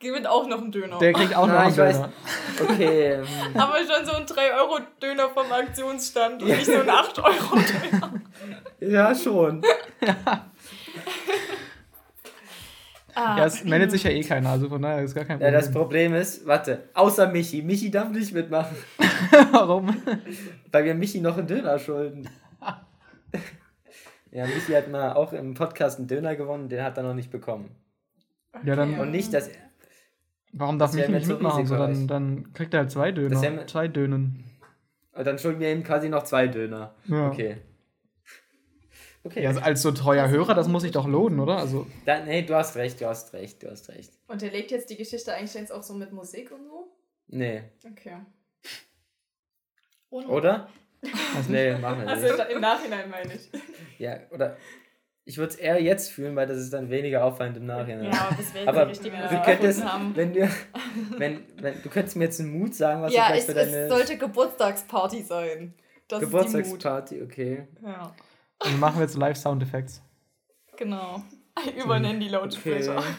Gewinnt 0.00 0.26
auch 0.26 0.46
noch 0.48 0.60
einen 0.60 0.70
Döner. 0.72 0.98
der 0.98 1.12
kriegt 1.14 1.34
auch 1.34 1.46
noch 1.46 1.54
Nein, 1.54 1.66
einen 1.66 1.72
ich 1.72 1.78
weiß- 1.78 1.92
Döner. 1.92 2.12
Okay, 2.70 3.12
ähm, 3.12 3.26
Aber 3.54 3.76
schon 3.78 4.04
so 4.04 4.12
ein 4.12 4.24
3-Euro-Döner 4.26 5.28
vom 5.30 5.50
Aktionsstand 5.50 6.42
und 6.42 6.48
nicht 6.48 6.66
so 6.66 6.72
ein 6.72 6.88
8-Euro-Döner. 6.88 8.12
ja 8.80 9.14
schon. 9.14 9.62
Ah. 13.14 13.38
Ja, 13.38 13.46
es 13.46 13.64
meldet 13.64 13.90
sich 13.90 14.02
ja 14.02 14.10
eh 14.10 14.22
keiner, 14.22 14.50
also 14.50 14.68
von 14.68 14.82
daher 14.82 15.02
ist 15.02 15.14
gar 15.14 15.24
kein 15.24 15.38
Ja, 15.40 15.46
Problem. 15.46 15.60
das 15.60 15.70
Problem 15.72 16.14
ist, 16.14 16.46
warte, 16.46 16.88
außer 16.94 17.28
Michi. 17.30 17.62
Michi 17.62 17.90
darf 17.90 18.10
nicht 18.10 18.32
mitmachen, 18.34 18.76
Warum? 19.52 19.94
weil 20.72 20.84
wir 20.84 20.94
Michi 20.94 21.20
noch 21.20 21.38
einen 21.38 21.46
Döner 21.46 21.78
schulden. 21.78 22.28
ja, 24.30 24.46
Michi 24.46 24.72
hat 24.72 24.90
mal 24.90 25.12
auch 25.12 25.32
im 25.32 25.54
Podcast 25.54 25.98
einen 25.98 26.08
Döner 26.08 26.34
gewonnen, 26.36 26.68
den 26.68 26.82
hat 26.82 26.96
er 26.96 27.02
noch 27.04 27.14
nicht 27.14 27.30
bekommen. 27.30 27.70
Ja, 28.64 28.76
dann, 28.76 28.98
Und 28.98 29.10
nicht, 29.10 29.32
dass 29.34 29.50
warum 30.52 30.78
darf 30.78 30.90
das 30.90 30.96
mich 30.96 31.02
wär 31.04 31.10
mir 31.10 31.18
nicht 31.18 31.28
mitmachen? 31.28 31.66
So, 31.66 31.76
dann, 31.76 32.06
dann 32.08 32.52
kriegt 32.52 32.74
er 32.74 32.80
halt 32.80 32.90
zwei 32.90 33.12
Döner. 33.12 33.66
Zwei 33.66 33.88
Dönen. 33.88 34.44
dann 35.12 35.38
schulden 35.38 35.60
wir 35.60 35.72
ihm 35.72 35.82
quasi 35.82 36.08
noch 36.08 36.22
zwei 36.24 36.46
Döner. 36.48 36.94
Ja. 37.06 37.28
Okay. 37.28 37.56
Okay. 39.24 39.42
Ja, 39.42 39.48
also 39.48 39.60
als 39.60 39.80
so 39.82 39.90
treuer 39.90 40.28
Hörer, 40.28 40.54
das 40.54 40.68
muss 40.68 40.82
sich 40.82 40.92
doch 40.92 41.06
lohnen, 41.06 41.40
oder? 41.40 41.56
Also, 41.56 41.86
Dann, 42.04 42.26
nee, 42.26 42.42
du 42.42 42.54
hast 42.54 42.76
recht, 42.76 43.00
du 43.00 43.06
hast 43.06 43.32
recht, 43.32 43.62
du 43.62 43.70
hast 43.70 43.88
recht. 43.88 44.12
Und 44.28 44.42
er 44.42 44.50
legt 44.50 44.70
jetzt 44.70 44.90
die 44.90 44.96
Geschichte 44.96 45.32
Einsteins 45.32 45.70
auch 45.70 45.82
so 45.82 45.94
mit 45.94 46.12
Musik 46.12 46.52
und 46.52 46.64
so? 46.66 46.88
Nee. 47.28 47.62
Okay. 47.90 48.18
Oder? 50.10 50.68
nee, 51.48 51.74
machen 51.76 52.02
wir 52.02 52.08
Also 52.08 52.26
nicht. 52.36 52.50
im 52.50 52.60
Nachhinein 52.60 53.10
meine 53.10 53.34
ich. 53.34 53.50
Ja, 53.98 54.18
oder 54.30 54.56
ich 55.24 55.38
würde 55.38 55.52
es 55.54 55.56
eher 55.58 55.80
jetzt 55.82 56.10
fühlen, 56.10 56.36
weil 56.36 56.46
das 56.46 56.58
ist 56.58 56.72
dann 56.72 56.90
weniger 56.90 57.24
auffallend 57.24 57.56
im 57.56 57.66
Nachhinein. 57.66 58.12
Ja, 58.12 58.28
aber 58.28 58.38
jetzt 58.40 58.68
Aber 58.68 58.84
die 58.84 58.90
richtige 58.90 59.16
du 59.16 59.42
könntest, 59.42 59.84
haben. 59.84 60.14
wenn 60.14 60.32
du, 60.34 60.48
wenn, 61.16 61.40
wenn, 61.56 61.82
du 61.82 61.88
könntest 61.88 62.16
mir 62.16 62.24
jetzt 62.24 62.40
einen 62.40 62.58
Mut 62.58 62.74
sagen, 62.74 63.02
was 63.02 63.10
du 63.12 63.16
Ja, 63.18 63.26
vielleicht 63.26 63.40
es, 63.40 63.46
für 63.46 63.54
deine 63.54 63.76
es 63.84 63.88
sollte 63.90 64.18
Geburtstagsparty 64.18 65.22
sein. 65.22 65.74
Das 66.08 66.20
ist 66.22 66.28
die 66.28 66.36
Mut. 66.36 66.44
Geburtstagsparty, 66.44 67.22
okay. 67.22 67.66
Ja, 67.82 68.14
dann 68.58 68.78
machen 68.80 68.96
wir 68.96 69.02
jetzt 69.02 69.16
Live-Soundeffekte. 69.16 70.00
genau. 70.76 71.22
Über 71.82 71.94
einen 71.94 72.06
Handy-Lautsprecher. 72.06 72.98
Okay. 72.98 73.14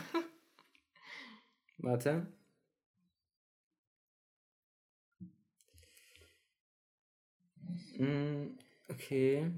Warte. 1.77 2.27
Mm, 7.97 8.57
Okay. 8.89 9.51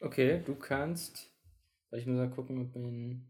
Okay, 0.00 0.42
du 0.44 0.54
kannst. 0.54 1.30
Ich 1.92 2.06
muss 2.06 2.16
mal 2.16 2.28
gucken, 2.30 2.60
ob 2.60 2.74
mein. 2.76 3.26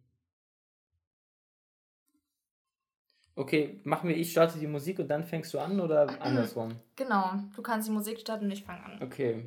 Okay, 3.37 3.81
machen 3.83 4.09
wir, 4.09 4.17
ich 4.17 4.31
starte 4.31 4.59
die 4.59 4.67
Musik 4.67 5.01
und 5.01 5.09
dann 5.09 5.25
fängst 5.25 5.53
du 5.55 5.59
an 5.59 5.81
oder 5.81 6.21
andersrum? 6.23 6.77
Genau, 6.95 7.33
du 7.55 7.63
kannst 7.63 7.89
die 7.89 7.93
Musik 7.93 8.21
starten 8.21 8.45
und 8.45 8.53
ich 8.53 8.63
fange 8.63 8.85
an. 8.85 9.03
Okay. 9.03 9.45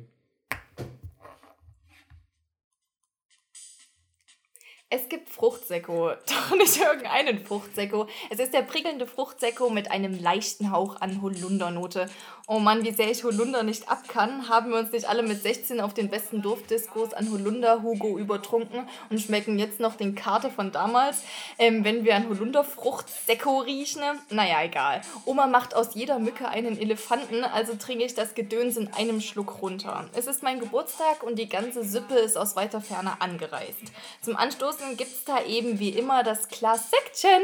Es 4.90 5.10
gibt 5.10 5.28
Fruchtsäcko, 5.28 6.12
doch 6.26 6.56
nicht 6.56 6.78
irgendeinen 6.78 7.44
Fruchtsäcko. 7.44 8.06
Es 8.30 8.38
ist 8.38 8.54
der 8.54 8.62
prickelnde 8.62 9.06
Fruchtsäcko 9.06 9.68
mit 9.68 9.90
einem 9.90 10.18
leichten 10.18 10.70
Hauch 10.70 11.02
an 11.02 11.20
Holundernote. 11.20 12.08
Oh 12.50 12.58
Mann, 12.58 12.82
wie 12.82 12.92
sehr 12.92 13.10
ich 13.10 13.24
Holunder 13.24 13.62
nicht 13.62 13.90
ab 13.90 14.08
kann, 14.08 14.48
haben 14.48 14.70
wir 14.70 14.78
uns 14.78 14.90
nicht 14.90 15.06
alle 15.06 15.22
mit 15.22 15.42
16 15.42 15.82
auf 15.82 15.92
den 15.92 16.08
besten 16.08 16.40
Dorfdiskos 16.40 17.12
an 17.12 17.30
Holunder 17.30 17.82
Hugo 17.82 18.16
übertrunken 18.16 18.88
und 19.10 19.20
schmecken 19.20 19.58
jetzt 19.58 19.80
noch 19.80 19.96
den 19.96 20.14
Kater 20.14 20.48
von 20.48 20.72
damals, 20.72 21.22
ähm, 21.58 21.84
wenn 21.84 22.06
wir 22.06 22.16
an 22.16 22.26
Holunderfruchtsäcko 22.26 23.58
riechen. 23.58 24.00
Naja, 24.30 24.62
egal. 24.62 25.02
Oma 25.26 25.46
macht 25.46 25.76
aus 25.76 25.94
jeder 25.94 26.18
Mücke 26.18 26.48
einen 26.48 26.80
Elefanten, 26.80 27.44
also 27.44 27.74
trinke 27.74 28.06
ich 28.06 28.14
das 28.14 28.34
Gedöns 28.34 28.78
in 28.78 28.90
einem 28.94 29.20
Schluck 29.20 29.60
runter. 29.60 30.08
Es 30.14 30.26
ist 30.26 30.42
mein 30.42 30.58
Geburtstag 30.58 31.22
und 31.22 31.38
die 31.38 31.50
ganze 31.50 31.84
Sippe 31.84 32.14
ist 32.14 32.38
aus 32.38 32.56
weiter 32.56 32.80
Ferne 32.80 33.20
angereist. 33.20 33.92
Zum 34.22 34.36
Anstoßen 34.78 34.96
gibt's 34.96 35.24
da 35.24 35.44
eben 35.44 35.78
wie 35.78 35.90
immer 35.90 36.22
das 36.22 36.48
Glas 36.48 36.90
Sektchen. 36.90 37.42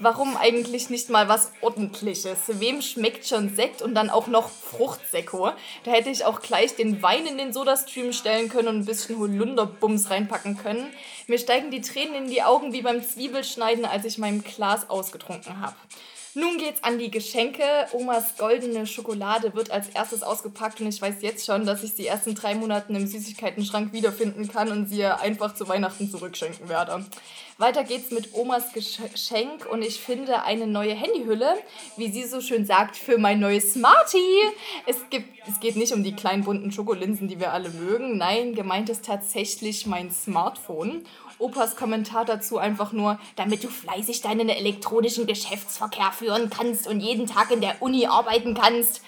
Warum 0.00 0.36
eigentlich 0.36 0.90
nicht 0.90 1.10
mal 1.10 1.28
was 1.28 1.52
Ordentliches? 1.60 2.38
Wem 2.60 2.82
schmeckt 2.82 3.26
schon 3.26 3.54
Sekt 3.54 3.82
und 3.82 3.94
dann 3.94 4.10
auch 4.10 4.26
noch 4.26 4.48
Fruchtsäcko? 4.48 5.52
Da 5.84 5.90
hätte 5.90 6.10
ich 6.10 6.24
auch 6.24 6.40
gleich 6.40 6.76
den 6.76 7.02
Wein 7.02 7.26
in 7.26 7.38
den 7.38 7.52
Sodastream 7.52 8.12
stellen 8.12 8.48
können 8.48 8.68
und 8.68 8.78
ein 8.80 8.84
bisschen 8.84 9.18
Holunderbums 9.18 10.10
reinpacken 10.10 10.58
können. 10.58 10.92
Mir 11.26 11.38
steigen 11.38 11.70
die 11.70 11.80
Tränen 11.80 12.14
in 12.14 12.30
die 12.30 12.42
Augen 12.42 12.72
wie 12.72 12.82
beim 12.82 13.02
Zwiebelschneiden, 13.02 13.84
als 13.84 14.04
ich 14.04 14.18
mein 14.18 14.42
Glas 14.42 14.88
ausgetrunken 14.90 15.60
habe. 15.60 15.76
Nun 16.38 16.58
geht's 16.58 16.84
an 16.84 16.98
die 16.98 17.10
Geschenke. 17.10 17.62
Omas 17.92 18.36
goldene 18.36 18.86
Schokolade 18.86 19.54
wird 19.54 19.70
als 19.70 19.88
erstes 19.88 20.22
ausgepackt 20.22 20.82
und 20.82 20.86
ich 20.86 21.00
weiß 21.00 21.22
jetzt 21.22 21.46
schon, 21.46 21.64
dass 21.64 21.82
ich 21.82 21.94
sie 21.94 22.04
erst 22.04 22.26
in 22.26 22.34
drei 22.34 22.54
Monaten 22.54 22.94
im 22.94 23.06
Süßigkeitenschrank 23.06 23.94
wiederfinden 23.94 24.46
kann 24.46 24.70
und 24.70 24.86
sie 24.86 24.98
ihr 24.98 25.18
einfach 25.20 25.54
zu 25.54 25.66
Weihnachten 25.66 26.10
zurückschenken 26.10 26.68
werde. 26.68 27.06
Weiter 27.56 27.84
geht's 27.84 28.10
mit 28.10 28.34
Omas 28.34 28.74
Geschenk 28.74 29.64
und 29.64 29.80
ich 29.80 29.98
finde 29.98 30.42
eine 30.42 30.66
neue 30.66 30.92
Handyhülle, 30.92 31.54
wie 31.96 32.12
sie 32.12 32.24
so 32.24 32.42
schön 32.42 32.66
sagt, 32.66 32.98
für 32.98 33.16
mein 33.16 33.40
neues 33.40 33.72
Smartie. 33.72 34.18
Es, 34.84 35.08
gibt, 35.08 35.30
es 35.48 35.58
geht 35.58 35.76
nicht 35.76 35.94
um 35.94 36.04
die 36.04 36.14
kleinen 36.14 36.44
bunten 36.44 36.70
Schokolinsen, 36.70 37.28
die 37.28 37.40
wir 37.40 37.54
alle 37.54 37.70
mögen. 37.70 38.18
Nein, 38.18 38.54
gemeint 38.54 38.90
ist 38.90 39.06
tatsächlich 39.06 39.86
mein 39.86 40.10
Smartphone. 40.10 41.06
Opas 41.38 41.76
Kommentar 41.76 42.24
dazu 42.24 42.58
einfach 42.58 42.92
nur, 42.92 43.18
damit 43.36 43.62
du 43.64 43.68
fleißig 43.68 44.22
deinen 44.22 44.48
elektronischen 44.48 45.26
Geschäftsverkehr 45.26 46.12
führen 46.12 46.50
kannst 46.50 46.86
und 46.86 47.00
jeden 47.00 47.26
Tag 47.26 47.50
in 47.50 47.60
der 47.60 47.80
Uni 47.80 48.06
arbeiten 48.06 48.54
kannst. 48.54 49.02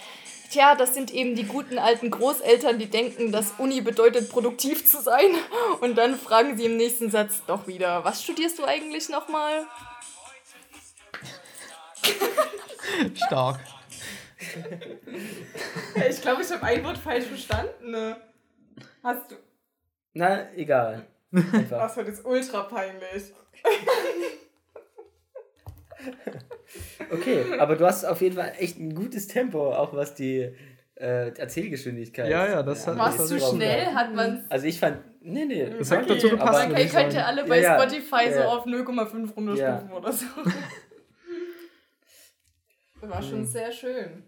Tja, 0.50 0.74
das 0.74 0.94
sind 0.94 1.12
eben 1.12 1.34
die 1.34 1.44
guten 1.44 1.78
alten 1.78 2.10
Großeltern, 2.10 2.78
die 2.78 2.88
denken, 2.88 3.32
dass 3.32 3.54
Uni 3.58 3.82
bedeutet, 3.82 4.30
produktiv 4.30 4.86
zu 4.86 5.02
sein. 5.02 5.30
Und 5.80 5.96
dann 5.96 6.18
fragen 6.18 6.56
sie 6.56 6.64
im 6.64 6.78
nächsten 6.78 7.10
Satz 7.10 7.42
doch 7.46 7.66
wieder, 7.66 8.02
was 8.04 8.22
studierst 8.22 8.58
du 8.58 8.64
eigentlich 8.64 9.10
nochmal? 9.10 9.66
Stark. 13.14 13.60
Ich 16.08 16.22
glaube, 16.22 16.42
ich 16.42 16.50
habe 16.50 16.62
ein 16.62 16.84
Wort 16.84 16.98
falsch 16.98 17.26
verstanden. 17.26 17.90
Ne? 17.90 18.16
Hast 19.02 19.30
du. 19.30 19.36
Na, 20.14 20.50
egal. 20.54 21.06
Einfach. 21.32 21.78
Das 21.94 21.96
ist 21.96 22.24
ultra 22.24 22.62
peinlich. 22.64 23.32
Okay, 27.10 27.58
aber 27.58 27.76
du 27.76 27.86
hast 27.86 28.04
auf 28.04 28.20
jeden 28.20 28.36
Fall 28.36 28.52
echt 28.58 28.78
ein 28.78 28.94
gutes 28.94 29.26
Tempo, 29.26 29.72
auch 29.72 29.94
was 29.94 30.14
die 30.14 30.54
äh, 30.96 31.28
Erzählgeschwindigkeit. 31.36 32.28
Ja, 32.30 32.46
ja, 32.46 32.62
das 32.62 32.86
hat- 32.86 32.98
angeht. 32.98 33.18
das 33.20 33.30
Warst 33.30 33.32
du 33.32 33.40
schnell? 33.56 33.80
gehabt. 33.80 33.96
Hat 33.96 34.14
man 34.14 34.44
Also 34.48 34.66
ich 34.66 34.78
fand, 34.80 34.98
nee, 35.22 35.44
nee. 35.44 35.70
Das 35.78 35.90
hat 35.90 36.04
Okay, 36.04 36.14
dazu 36.14 36.28
gepasst, 36.30 36.64
aber- 36.66 36.78
ich 36.80 36.90
könnte 36.92 37.12
sagen. 37.16 37.24
alle 37.26 37.44
bei 37.44 37.60
Ja, 37.60 37.76
ja. 37.76 37.80
Spotify 37.88 38.32
so 38.32 38.40
Ja. 38.40 38.48
auf 38.48 38.66
0,5 38.66 39.34
runterstufen 39.34 39.56
Ja. 39.90 39.90
oder 39.96 40.12
so. 40.12 40.26
War 43.00 43.22
schon 43.22 43.40
Mhm. 43.42 43.46
sehr 43.46 43.70
schön. 43.72 44.24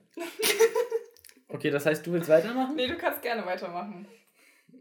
Okay, 1.48 1.70
das 1.70 1.84
heißt, 1.86 2.07
du 2.07 2.12
willst 2.12 2.28
weitermachen? 2.28 2.76
Nee, 2.76 2.86
du 2.86 2.96
kannst 2.96 3.20
gerne 3.20 3.44
weitermachen. 3.44 4.07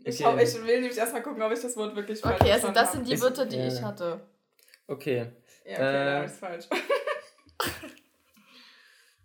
Ich, 0.03 0.15
Okay. 0.25 0.25
hau- 0.25 0.37
ich 0.37 0.53
will 0.65 0.79
nämlich 0.81 0.97
erstmal 0.97 1.21
gucken, 1.21 1.41
ob 1.41 1.51
ich 1.51 1.59
das 1.61 1.75
Wort 1.77 1.95
wirklich 1.95 2.19
falsch 2.21 2.39
Okay, 2.41 2.51
also 2.53 2.69
das 2.71 2.91
sind 2.93 3.07
die 3.07 3.13
Ist- 3.13 3.21
Wörter, 3.21 3.45
die 3.45 3.57
ja. 3.57 3.67
ich 3.67 3.81
hatte. 3.81 4.19
Okay. 4.87 5.27
Ja, 5.65 5.73
okay, 5.73 5.73
äh, 5.73 6.05
da 6.05 6.15
habe 6.15 6.25
ich 6.25 6.31
falsch. 6.31 6.65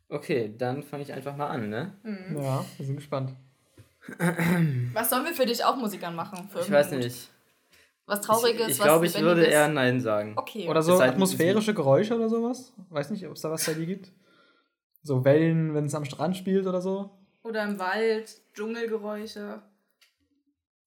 Okay, 0.09 0.55
dann 0.57 0.83
fange 0.83 1.03
ich 1.03 1.13
einfach 1.13 1.35
mal 1.37 1.47
an, 1.49 1.71
ne? 1.71 1.93
Ja, 2.37 2.65
wir 2.77 2.87
sind 2.87 2.97
gespannt. 2.97 3.33
Was 4.93 5.11
sollen 5.11 5.25
wir 5.25 5.33
für 5.33 5.47
dich 5.47 5.65
auch 5.65 5.77
Musik 5.77 6.05
anmachen? 6.05 6.49
Für 6.51 6.61
Ich 6.61 6.71
weiß 6.71 6.91
Mut? 6.93 7.01
nicht. 7.01 7.31
Was 8.07 8.21
Trauriges, 8.21 8.67
ich 8.67 8.73
ich 8.75 8.79
was 8.81 8.85
glaube, 8.85 9.07
ich 9.07 9.19
würde 9.19 9.45
eher 9.47 9.67
Nein 9.69 9.99
sagen. 10.01 10.35
Okay. 10.37 10.69
Oder 10.69 10.83
so 10.83 11.01
atmosphärische 11.01 11.73
Geräusche 11.73 12.15
oder 12.15 12.29
sowas. 12.29 12.75
Weiß 12.91 13.11
nicht, 13.11 13.27
ob 13.27 13.33
es 13.33 13.41
da 13.41 13.51
was 13.51 13.65
bei 13.65 13.73
dir 13.73 13.87
gibt. 13.87 14.13
So 15.03 15.25
Wellen, 15.25 15.75
wenn 15.75 15.87
es 15.87 15.95
am 15.95 16.05
Strand 16.05 16.37
spielt 16.37 16.67
oder 16.67 16.83
so. 16.83 17.11
Oder 17.43 17.65
im 17.65 17.79
Wald, 17.79 18.31
Dschungelgeräusche. 18.53 19.63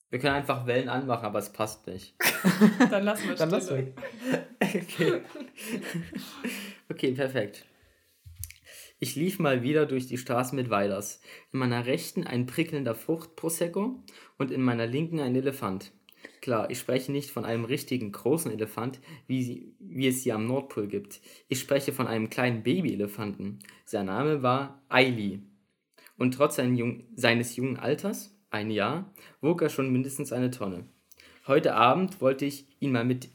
Wir 0.09 0.19
können 0.19 0.35
einfach 0.35 0.65
Wellen 0.65 0.89
anmachen, 0.89 1.25
aber 1.25 1.39
es 1.39 1.51
passt 1.51 1.85
nicht. 1.87 2.15
Dann 2.89 3.03
lassen 3.03 3.27
wir 3.27 3.35
Dann 3.35 3.49
lass 3.49 3.65
Stille. 3.65 3.87
weg. 3.87 3.93
Okay. 4.59 5.21
Okay, 6.89 7.11
perfekt. 7.13 7.65
Ich 8.99 9.15
lief 9.15 9.37
mal 9.39 9.61
wieder 9.61 9.85
durch 9.85 10.07
die 10.07 10.17
Straßen 10.17 10.55
mit 10.55 10.69
Weilers. 10.69 11.21
In 11.53 11.59
meiner 11.59 11.85
rechten 11.85 12.25
ein 12.25 12.47
prickelnder 12.47 12.95
Frucht-Prosecco 12.95 14.03
und 14.37 14.51
in 14.51 14.61
meiner 14.61 14.87
linken 14.87 15.19
ein 15.19 15.35
Elefant. 15.35 15.91
Klar, 16.41 16.69
ich 16.71 16.79
spreche 16.79 17.11
nicht 17.11 17.29
von 17.29 17.45
einem 17.45 17.65
richtigen 17.65 18.11
großen 18.11 18.51
Elefant, 18.51 18.99
wie, 19.27 19.43
sie, 19.43 19.75
wie 19.79 20.07
es 20.07 20.23
sie 20.23 20.31
am 20.31 20.47
Nordpol 20.47 20.87
gibt. 20.87 21.21
Ich 21.47 21.59
spreche 21.59 21.93
von 21.93 22.07
einem 22.07 22.29
kleinen 22.29 22.63
Babyelefanten. 22.63 23.59
Sein 23.85 24.07
Name 24.07 24.41
war 24.41 24.81
Eili. 24.89 25.43
Und 26.17 26.33
trotz 26.33 26.55
sein 26.55 26.75
jung, 26.75 27.03
seines 27.15 27.55
jungen 27.55 27.77
Alters, 27.77 28.36
ein 28.49 28.71
Jahr, 28.71 29.13
wog 29.41 29.61
er 29.61 29.69
schon 29.69 29.91
mindestens 29.91 30.31
eine 30.31 30.51
Tonne. 30.51 30.85
Heute 31.47 31.75
Abend 31.75 32.21
wollte 32.21 32.45
ich 32.45 32.65
ihn 32.79 32.91
mal 32.91 33.05
mit 33.05 33.29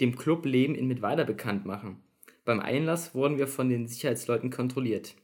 dem 0.00 0.16
Clubleben 0.16 0.74
in 0.74 0.86
Mittweida 0.86 1.24
bekannt 1.24 1.64
machen. 1.64 2.02
Beim 2.44 2.60
Einlass 2.60 3.14
wurden 3.14 3.38
wir 3.38 3.48
von 3.48 3.68
den 3.68 3.88
Sicherheitsleuten 3.88 4.50
kontrolliert. 4.50 5.14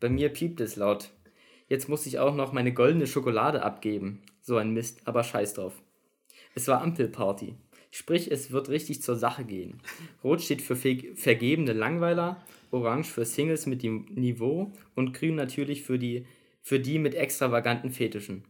Bei 0.00 0.08
mir 0.08 0.28
piept 0.28 0.60
es 0.60 0.76
laut. 0.76 1.10
Jetzt 1.68 1.88
muss 1.88 2.06
ich 2.06 2.18
auch 2.18 2.34
noch 2.34 2.52
meine 2.52 2.72
goldene 2.72 3.06
Schokolade 3.06 3.62
abgeben. 3.62 4.22
So 4.40 4.56
ein 4.56 4.72
Mist, 4.72 5.00
aber 5.04 5.24
scheiß 5.24 5.54
drauf. 5.54 5.74
Es 6.54 6.68
war 6.68 6.82
Ampelparty. 6.82 7.54
Sprich, 7.90 8.30
es 8.30 8.52
wird 8.52 8.68
richtig 8.68 9.02
zur 9.02 9.16
Sache 9.16 9.44
gehen. 9.44 9.80
Rot 10.22 10.42
steht 10.42 10.62
für 10.62 10.76
ver 10.76 10.94
vergebene 11.14 11.72
Langweiler, 11.72 12.44
Orange 12.70 13.08
für 13.08 13.24
Singles 13.24 13.66
mit 13.66 13.82
dem 13.82 14.06
Niveau 14.14 14.72
und 14.94 15.14
Grün 15.14 15.36
natürlich 15.36 15.82
für 15.82 15.98
die, 15.98 16.26
für 16.68 16.78
die 16.78 16.98
mit 16.98 17.14
extravaganten 17.14 17.90
Fetischen. 17.90 18.44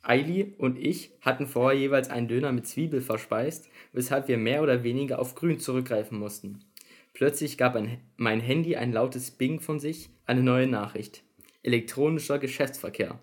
Eili 0.00 0.54
und 0.56 0.78
ich 0.78 1.10
hatten 1.20 1.46
vorher 1.46 1.78
jeweils 1.78 2.08
einen 2.08 2.28
Döner 2.28 2.50
mit 2.50 2.66
Zwiebel 2.66 3.02
verspeist, 3.02 3.68
weshalb 3.92 4.26
wir 4.26 4.38
mehr 4.38 4.62
oder 4.62 4.84
weniger 4.84 5.18
auf 5.18 5.34
Grün 5.34 5.58
zurückgreifen 5.58 6.18
mussten. 6.18 6.64
Plötzlich 7.12 7.58
gab 7.58 7.76
ein, 7.76 8.00
mein 8.16 8.40
Handy 8.40 8.76
ein 8.76 8.90
lautes 8.90 9.32
Bing 9.32 9.60
von 9.60 9.78
sich, 9.78 10.08
eine 10.24 10.42
neue 10.42 10.66
Nachricht. 10.66 11.24
Elektronischer 11.62 12.38
Geschäftsverkehr. 12.38 13.18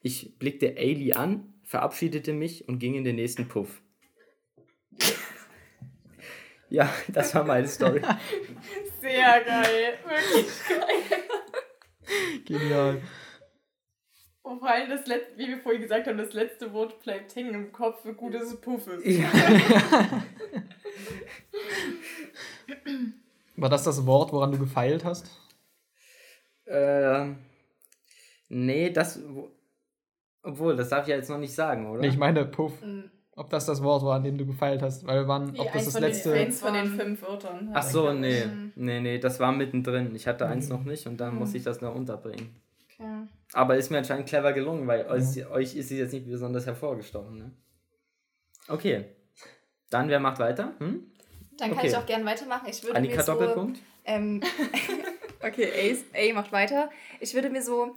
Ich 0.00 0.36
blickte 0.40 0.76
Ailey 0.76 1.12
an, 1.12 1.54
verabschiedete 1.62 2.32
mich 2.32 2.66
und 2.66 2.80
ging 2.80 2.94
in 2.94 3.04
den 3.04 3.14
nächsten 3.14 3.46
Puff. 3.46 3.80
ja, 6.68 6.92
das 7.06 7.32
war 7.36 7.44
meine 7.44 7.68
Story. 7.68 8.02
Sehr 9.00 9.40
geil. 9.44 9.98
Wirklich 10.04 10.46
geil. 10.68 11.20
Genial. 12.44 13.00
Und 14.42 14.58
vor 14.58 14.68
allem 14.70 14.90
das 14.90 15.06
letzte, 15.06 15.38
wie 15.38 15.46
wir 15.48 15.58
vorhin 15.58 15.80
gesagt 15.82 16.06
haben, 16.08 16.18
das 16.18 16.32
letzte 16.32 16.72
Wort 16.72 17.00
bleibt 17.02 17.34
hängen 17.36 17.54
im 17.54 17.72
Kopf, 17.72 18.04
wie 18.04 18.12
gut 18.12 18.34
es 18.34 18.56
Puff 18.60 18.86
ist. 18.88 19.06
Ja. 19.06 19.28
War 23.56 23.68
das 23.68 23.84
das 23.84 24.04
Wort, 24.06 24.32
woran 24.32 24.50
du 24.52 24.58
gefeilt 24.58 25.04
hast? 25.04 25.30
Ähm, 26.66 27.36
nee, 28.48 28.90
das. 28.90 29.20
Obwohl, 30.42 30.74
das 30.74 30.88
darf 30.88 31.02
ich 31.02 31.08
ja 31.10 31.16
jetzt 31.16 31.30
noch 31.30 31.38
nicht 31.38 31.54
sagen, 31.54 31.88
oder? 31.88 32.00
Nee, 32.00 32.08
ich 32.08 32.18
meine 32.18 32.44
Puff. 32.44 32.80
Mhm. 32.82 33.10
Ob 33.34 33.48
das 33.48 33.64
das 33.64 33.82
Wort 33.82 34.02
war, 34.04 34.16
an 34.16 34.24
dem 34.24 34.36
du 34.36 34.44
gefeilt 34.44 34.82
hast, 34.82 35.06
weil 35.06 35.20
wir 35.20 35.28
waren, 35.28 35.50
ob 35.58 35.66
das 35.72 35.74
eins 35.74 35.84
das 35.86 35.92
von 35.94 36.02
den- 36.02 36.10
letzte. 36.10 36.32
Eins 36.34 36.60
von 36.60 36.74
den 36.74 36.86
fünf 36.88 37.22
Wörtern. 37.22 37.70
Ach 37.72 37.82
so, 37.82 38.12
nee. 38.12 38.44
Mhm. 38.44 38.72
Nee, 38.74 39.00
nee, 39.00 39.18
das 39.18 39.40
war 39.40 39.52
mittendrin. 39.52 40.14
Ich 40.14 40.26
hatte 40.26 40.46
eins 40.46 40.68
noch 40.68 40.82
nicht 40.84 41.06
und 41.06 41.16
dann 41.18 41.34
Mhm. 41.34 41.38
muss 41.38 41.54
ich 41.54 41.62
das 41.62 41.80
noch 41.80 41.94
unterbringen. 41.94 42.54
Aber 43.54 43.76
ist 43.76 43.90
mir 43.90 43.98
anscheinend 43.98 44.28
clever 44.28 44.52
gelungen, 44.52 44.86
weil 44.86 45.06
euch, 45.06 45.46
euch 45.50 45.74
ist 45.76 45.88
sie 45.88 45.98
jetzt 45.98 46.12
nicht 46.12 46.26
besonders 46.28 46.66
hervorgestochen, 46.66 47.36
ne? 47.38 47.52
Okay. 48.68 49.04
Dann, 49.90 50.08
wer 50.08 50.20
macht 50.20 50.38
weiter? 50.38 50.72
Hm? 50.78 51.10
Dann 51.58 51.70
kann 51.70 51.78
Okay. 51.78 51.88
ich 51.88 51.96
auch 51.96 52.06
gern 52.06 52.24
weitermachen. 52.24 52.66
Ich 52.70 52.82
würde 52.82 52.96
Annika 52.96 53.16
mir 53.16 53.22
so, 53.22 53.32
Doppelpunkt? 53.32 53.78
ähm, 54.04 54.40
okay, 55.42 55.96
A, 56.14 56.18
A 56.18 56.32
macht 56.34 56.50
weiter. 56.52 56.90
Ich 57.20 57.34
würde 57.34 57.50
mir 57.50 57.62
so 57.62 57.94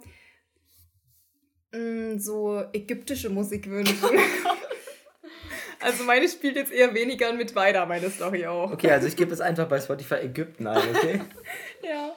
mh, 1.72 2.18
so 2.18 2.62
ägyptische 2.72 3.30
Musik 3.30 3.68
wünschen. 3.68 3.96
Also 5.78 6.04
meine 6.04 6.26
spielt 6.26 6.56
jetzt 6.56 6.72
eher 6.72 6.94
weniger 6.94 7.32
mit 7.34 7.54
weiter, 7.54 7.84
meine 7.84 8.10
Story 8.10 8.46
auch. 8.46 8.72
Okay, 8.72 8.90
also 8.90 9.06
ich 9.06 9.14
gebe 9.14 9.32
es 9.32 9.42
einfach 9.42 9.68
bei 9.68 9.78
Spotify 9.78 10.14
Ägypten 10.16 10.66
ein, 10.66 10.82
okay? 10.96 11.20
Ja. 11.82 12.16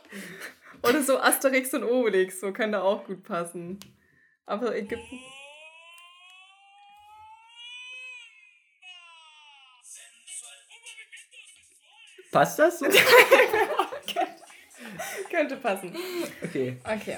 Oder 0.83 1.03
so 1.03 1.19
Asterix 1.19 1.73
und 1.73 1.83
Obelix, 1.83 2.39
so 2.39 2.53
könnte 2.53 2.81
auch 2.81 3.03
gut 3.05 3.23
passen. 3.23 3.79
Aber 4.45 4.73
Ägypten. 4.75 5.19
Passt 12.31 12.59
das 12.59 12.79
so? 12.79 12.85
Könnte 15.29 15.57
passen. 15.57 15.93
Okay. 16.43 16.77
Okay. 16.83 17.17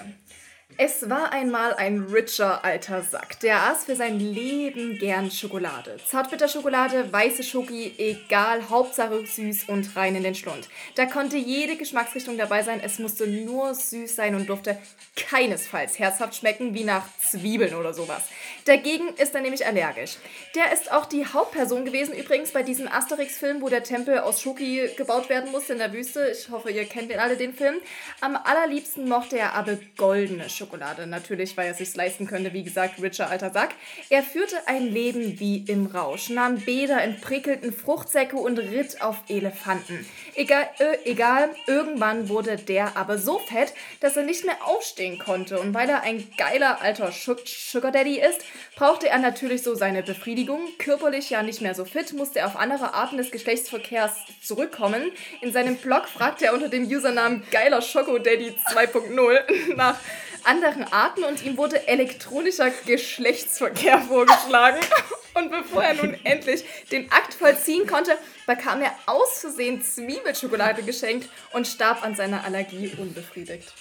Es 0.84 1.08
war 1.12 1.32
einmal 1.32 1.76
ein 1.76 2.00
richer 2.12 2.66
alter 2.66 3.04
Sack, 3.04 3.40
der 3.42 3.68
aß 3.68 3.84
für 3.84 3.96
sein 3.96 4.20
Leben 4.20 4.98
gern 4.98 5.30
Schokolade. 5.30 5.98
Zartbitterschokolade, 6.08 7.14
weiße 7.14 7.44
Schoki, 7.44 7.94
egal, 8.00 8.68
Hauptsache 8.68 9.24
süß 9.24 9.66
und 9.66 9.96
rein 9.96 10.16
in 10.16 10.24
den 10.24 10.34
Schlund. 10.34 10.68
Da 10.96 11.06
konnte 11.06 11.38
jede 11.38 11.76
Geschmacksrichtung 11.76 12.36
dabei 12.36 12.64
sein, 12.64 12.82
es 12.84 12.98
musste 12.98 13.28
nur 13.28 13.76
süß 13.76 14.16
sein 14.16 14.34
und 14.34 14.50
durfte 14.50 14.76
keinesfalls 15.16 16.00
herzhaft 16.00 16.34
schmecken 16.34 16.74
wie 16.74 16.84
nach 16.84 17.06
Zwiebeln 17.20 17.76
oder 17.76 17.94
sowas. 17.94 18.24
Dagegen 18.66 19.10
ist 19.18 19.36
er 19.36 19.42
nämlich 19.42 19.64
allergisch. 19.64 20.18
Der 20.56 20.74
ist 20.74 20.92
auch 20.92 21.06
die 21.06 21.28
Hauptperson 21.28 21.86
gewesen 21.86 22.16
übrigens 22.16 22.54
bei 22.54 22.64
diesem 22.64 22.88
Asterix-Film, 22.88 23.62
wo 23.62 23.70
der 23.70 23.84
Tempel 23.84 24.18
aus 24.18 24.42
Schoki 24.42 24.90
gebaut 24.98 25.30
werden 25.30 25.52
musste 25.52 25.74
in 25.74 25.80
der 25.80 25.94
Wüste. 25.94 26.32
Ich 26.32 26.50
hoffe, 26.50 26.72
ihr 26.72 26.86
kennt 26.86 27.12
den 27.12 27.20
alle, 27.20 27.38
den 27.38 27.54
Film. 27.54 27.76
Am 28.20 28.36
allerliebsten 28.36 29.08
mochte 29.08 29.38
er 29.38 29.54
aber 29.54 29.78
goldene 29.96 30.50
Schokolade. 30.50 30.71
Natürlich, 30.78 31.56
weil 31.58 31.68
er 31.68 31.74
sich 31.74 31.96
leisten 31.96 32.28
könnte, 32.28 32.54
wie 32.54 32.64
gesagt, 32.64 33.02
richer 33.02 33.30
alter 33.30 33.52
Sack. 33.52 33.72
Er 34.10 34.24
führte 34.24 34.56
ein 34.68 34.88
Leben 34.88 35.40
wie 35.40 35.64
im 35.68 35.86
Rausch, 35.88 36.30
nahm 36.30 36.56
Bäder 36.62 37.04
in 37.04 37.20
prickelnden 37.20 37.74
Fruchtsäcke 37.74 38.36
und 38.38 38.58
ritt 38.58 39.02
auf 39.02 39.18
Elefanten. 39.30 40.06
Egal, 40.36 40.70
äh, 40.80 40.98
egal, 41.10 41.50
irgendwann 41.68 42.30
wurde 42.30 42.56
der 42.56 42.96
aber 42.98 43.18
so 43.18 43.40
fett, 43.40 43.74
dass 44.00 44.16
er 44.18 44.24
nicht 44.24 44.46
mehr 44.46 44.58
aufstehen 44.66 45.20
konnte. 45.20 45.60
Und 45.60 45.74
weil 45.74 45.90
er 45.90 46.02
ein 46.04 46.28
geiler 46.38 46.82
alter 46.82 47.12
Sug- 47.12 47.48
Sugar 47.48 47.92
Daddy 47.92 48.20
ist, 48.20 48.42
brauchte 48.76 49.08
er 49.10 49.20
natürlich 49.20 49.64
so 49.64 49.76
seine 49.76 50.04
Befriedigung. 50.04 50.62
Körperlich 50.78 51.30
ja 51.30 51.44
nicht 51.44 51.62
mehr 51.62 51.76
so 51.76 51.86
fit, 51.86 52.14
musste 52.14 52.40
er 52.40 52.48
auf 52.48 52.56
andere 52.56 52.94
Arten 52.94 53.18
des 53.18 53.32
Geschlechtsverkehrs 53.32 54.14
zurückkommen. 54.42 55.12
In 55.42 55.52
seinem 55.52 55.76
Blog 55.78 56.08
fragte 56.08 56.46
er 56.46 56.54
unter 56.54 56.70
dem 56.70 56.86
Usernamen 56.86 57.44
Geiler 57.52 57.82
Schoko 57.82 58.18
Daddy 58.18 58.54
2.0 58.74 59.76
nach 59.76 59.98
anderen 60.46 60.84
Arten 60.92 61.24
und 61.24 61.44
ihm 61.44 61.58
wurde 61.58 61.88
elektronischer 61.88 62.70
Geschlechtsverkehr 62.86 64.00
vorgeschlagen. 64.00 64.80
Und 65.34 65.50
bevor 65.50 65.82
er 65.82 65.94
nun 65.94 66.14
endlich 66.26 66.66
den 66.92 67.10
Akt 67.10 67.34
vollziehen 67.34 67.88
konnte, 67.88 68.18
bekam 68.46 68.82
er 68.82 68.92
aus 69.06 69.40
Versehen 69.40 69.82
Zwiebelschokolade 69.82 70.84
geschenkt 70.84 71.30
und 71.54 71.66
starb 71.66 72.04
an 72.04 72.16
seiner 72.16 72.44
Allergie 72.44 72.92
unbefriedigt. 72.98 73.72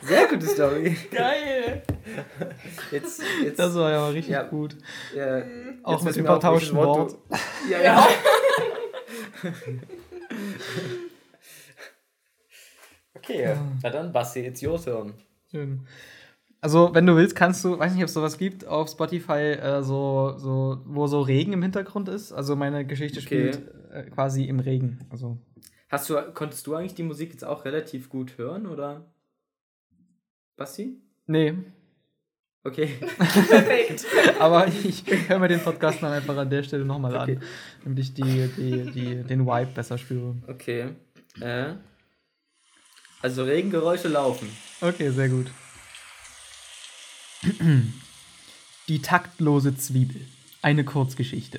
Sehr 0.00 0.26
gute 0.28 0.46
Story. 0.46 0.96
Geil. 1.10 1.82
Jetzt, 2.90 3.20
jetzt, 3.44 3.58
Das 3.58 3.74
war 3.74 3.90
ja 3.90 4.08
richtig 4.08 4.32
Ja. 4.32 4.42
gut. 4.44 4.74
äh, 5.14 5.42
Auch 5.82 5.96
mit 5.98 6.06
welches 6.06 6.16
übertauschtem 6.16 6.76
Wort 6.78 7.12
du- 7.12 7.18
Ja, 7.70 7.82
ja. 7.82 8.08
okay, 13.28 13.56
na 13.82 13.90
dann, 13.90 14.12
Basti, 14.12 14.40
it's 14.46 14.62
your 14.62 14.82
turn. 14.82 15.14
Schön. 15.50 15.80
Also, 16.60 16.94
wenn 16.94 17.06
du 17.06 17.14
willst, 17.16 17.36
kannst 17.36 17.64
du, 17.64 17.78
weiß 17.78 17.92
nicht, 17.92 18.02
ob 18.02 18.08
es 18.08 18.14
sowas 18.14 18.38
gibt, 18.38 18.66
auf 18.66 18.88
Spotify, 18.88 19.52
äh, 19.52 19.82
so, 19.82 20.34
so, 20.38 20.80
wo 20.86 21.06
so 21.06 21.20
Regen 21.20 21.52
im 21.52 21.62
Hintergrund 21.62 22.08
ist. 22.08 22.32
Also, 22.32 22.56
meine 22.56 22.84
Geschichte 22.86 23.18
Okay. 23.20 23.52
spielt 23.52 23.62
äh, 23.92 24.02
quasi 24.10 24.44
im 24.44 24.58
Regen. 24.60 25.00
Also, 25.10 25.38
Hast 25.88 26.10
du, 26.10 26.16
konntest 26.34 26.66
du 26.66 26.74
eigentlich 26.74 26.94
die 26.94 27.04
Musik 27.04 27.30
jetzt 27.30 27.44
auch 27.44 27.64
relativ 27.64 28.08
gut 28.08 28.38
hören, 28.38 28.66
oder? 28.66 29.04
Basti? 30.56 30.96
nee. 31.26 31.54
Okay. 32.64 32.88
Perfekt. 33.48 34.04
Aber 34.40 34.66
ich 34.66 35.04
höre 35.28 35.38
mir 35.38 35.46
den 35.46 35.60
Podcast 35.60 36.02
dann 36.02 36.10
einfach 36.12 36.36
an 36.36 36.50
der 36.50 36.64
Stelle 36.64 36.84
nochmal 36.84 37.14
Okay. 37.16 37.36
an, 37.36 37.42
damit 37.84 37.98
ich 38.00 38.12
die, 38.12 38.48
die, 38.56 38.90
die, 38.90 39.22
den 39.22 39.46
Vibe 39.46 39.70
besser 39.72 39.96
spüre. 39.98 40.34
Okay. 40.48 40.88
Äh. 41.40 41.74
Also 43.26 43.42
Regengeräusche 43.42 44.06
laufen. 44.06 44.48
Okay, 44.80 45.10
sehr 45.10 45.28
gut. 45.28 45.48
Die 48.88 49.02
taktlose 49.02 49.76
Zwiebel. 49.76 50.20
Eine 50.62 50.84
Kurzgeschichte. 50.84 51.58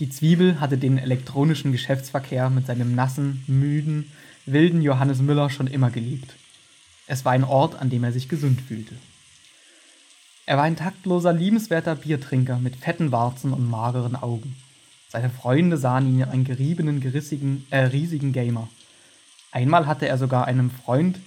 Die 0.00 0.10
Zwiebel 0.10 0.60
hatte 0.60 0.76
den 0.76 0.98
elektronischen 0.98 1.72
Geschäftsverkehr 1.72 2.50
mit 2.50 2.66
seinem 2.66 2.94
nassen, 2.94 3.42
müden, 3.46 4.12
wilden 4.44 4.82
Johannes 4.82 5.20
Müller 5.20 5.48
schon 5.48 5.66
immer 5.66 5.90
geliebt. 5.90 6.34
Es 7.06 7.24
war 7.24 7.32
ein 7.32 7.44
Ort, 7.44 7.76
an 7.76 7.88
dem 7.88 8.04
er 8.04 8.12
sich 8.12 8.28
gesund 8.28 8.60
fühlte. 8.60 8.96
Er 10.44 10.58
war 10.58 10.64
ein 10.64 10.76
taktloser, 10.76 11.32
liebenswerter 11.32 11.94
Biertrinker 11.94 12.58
mit 12.58 12.76
fetten 12.76 13.12
Warzen 13.12 13.54
und 13.54 13.66
mageren 13.66 14.14
Augen. 14.14 14.56
Seine 15.08 15.30
Freunde 15.30 15.78
sahen 15.78 16.06
ihn 16.06 16.22
einen 16.22 16.44
geriebenen, 16.44 17.00
gerissigen, 17.00 17.66
äh, 17.70 17.84
riesigen 17.84 18.34
Gamer. 18.34 18.68
Einmal 19.50 19.86
hatte 19.86 20.06
er 20.08 20.18
sogar 20.18 20.46
einem 20.46 20.70
Freund, 20.70 21.18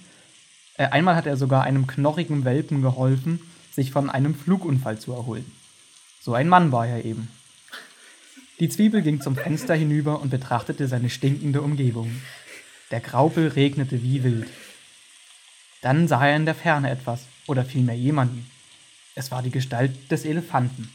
äh, 0.76 0.86
einmal 0.86 1.16
hat 1.16 1.26
er 1.26 1.36
sogar 1.36 1.64
einem 1.64 1.86
knorrigen 1.86 2.44
Welpen 2.44 2.82
geholfen, 2.82 3.40
sich 3.70 3.90
von 3.90 4.10
einem 4.10 4.34
Flugunfall 4.34 4.98
zu 4.98 5.12
erholen. 5.12 5.50
So 6.20 6.34
ein 6.34 6.48
Mann 6.48 6.72
war 6.72 6.86
er 6.86 7.04
eben. 7.04 7.28
Die 8.60 8.68
Zwiebel 8.68 9.02
ging 9.02 9.20
zum 9.20 9.34
Fenster 9.34 9.74
hinüber 9.74 10.20
und 10.20 10.30
betrachtete 10.30 10.86
seine 10.86 11.10
stinkende 11.10 11.62
Umgebung. 11.62 12.22
Der 12.90 13.00
Graupel 13.00 13.48
regnete 13.48 14.02
wie 14.02 14.22
wild. 14.22 14.48
Dann 15.80 16.06
sah 16.06 16.26
er 16.28 16.36
in 16.36 16.44
der 16.44 16.54
Ferne 16.54 16.90
etwas, 16.90 17.26
oder 17.46 17.64
vielmehr 17.64 17.96
jemanden. 17.96 18.48
Es 19.14 19.30
war 19.30 19.42
die 19.42 19.50
Gestalt 19.50 20.10
des 20.10 20.24
Elefanten. 20.24 20.92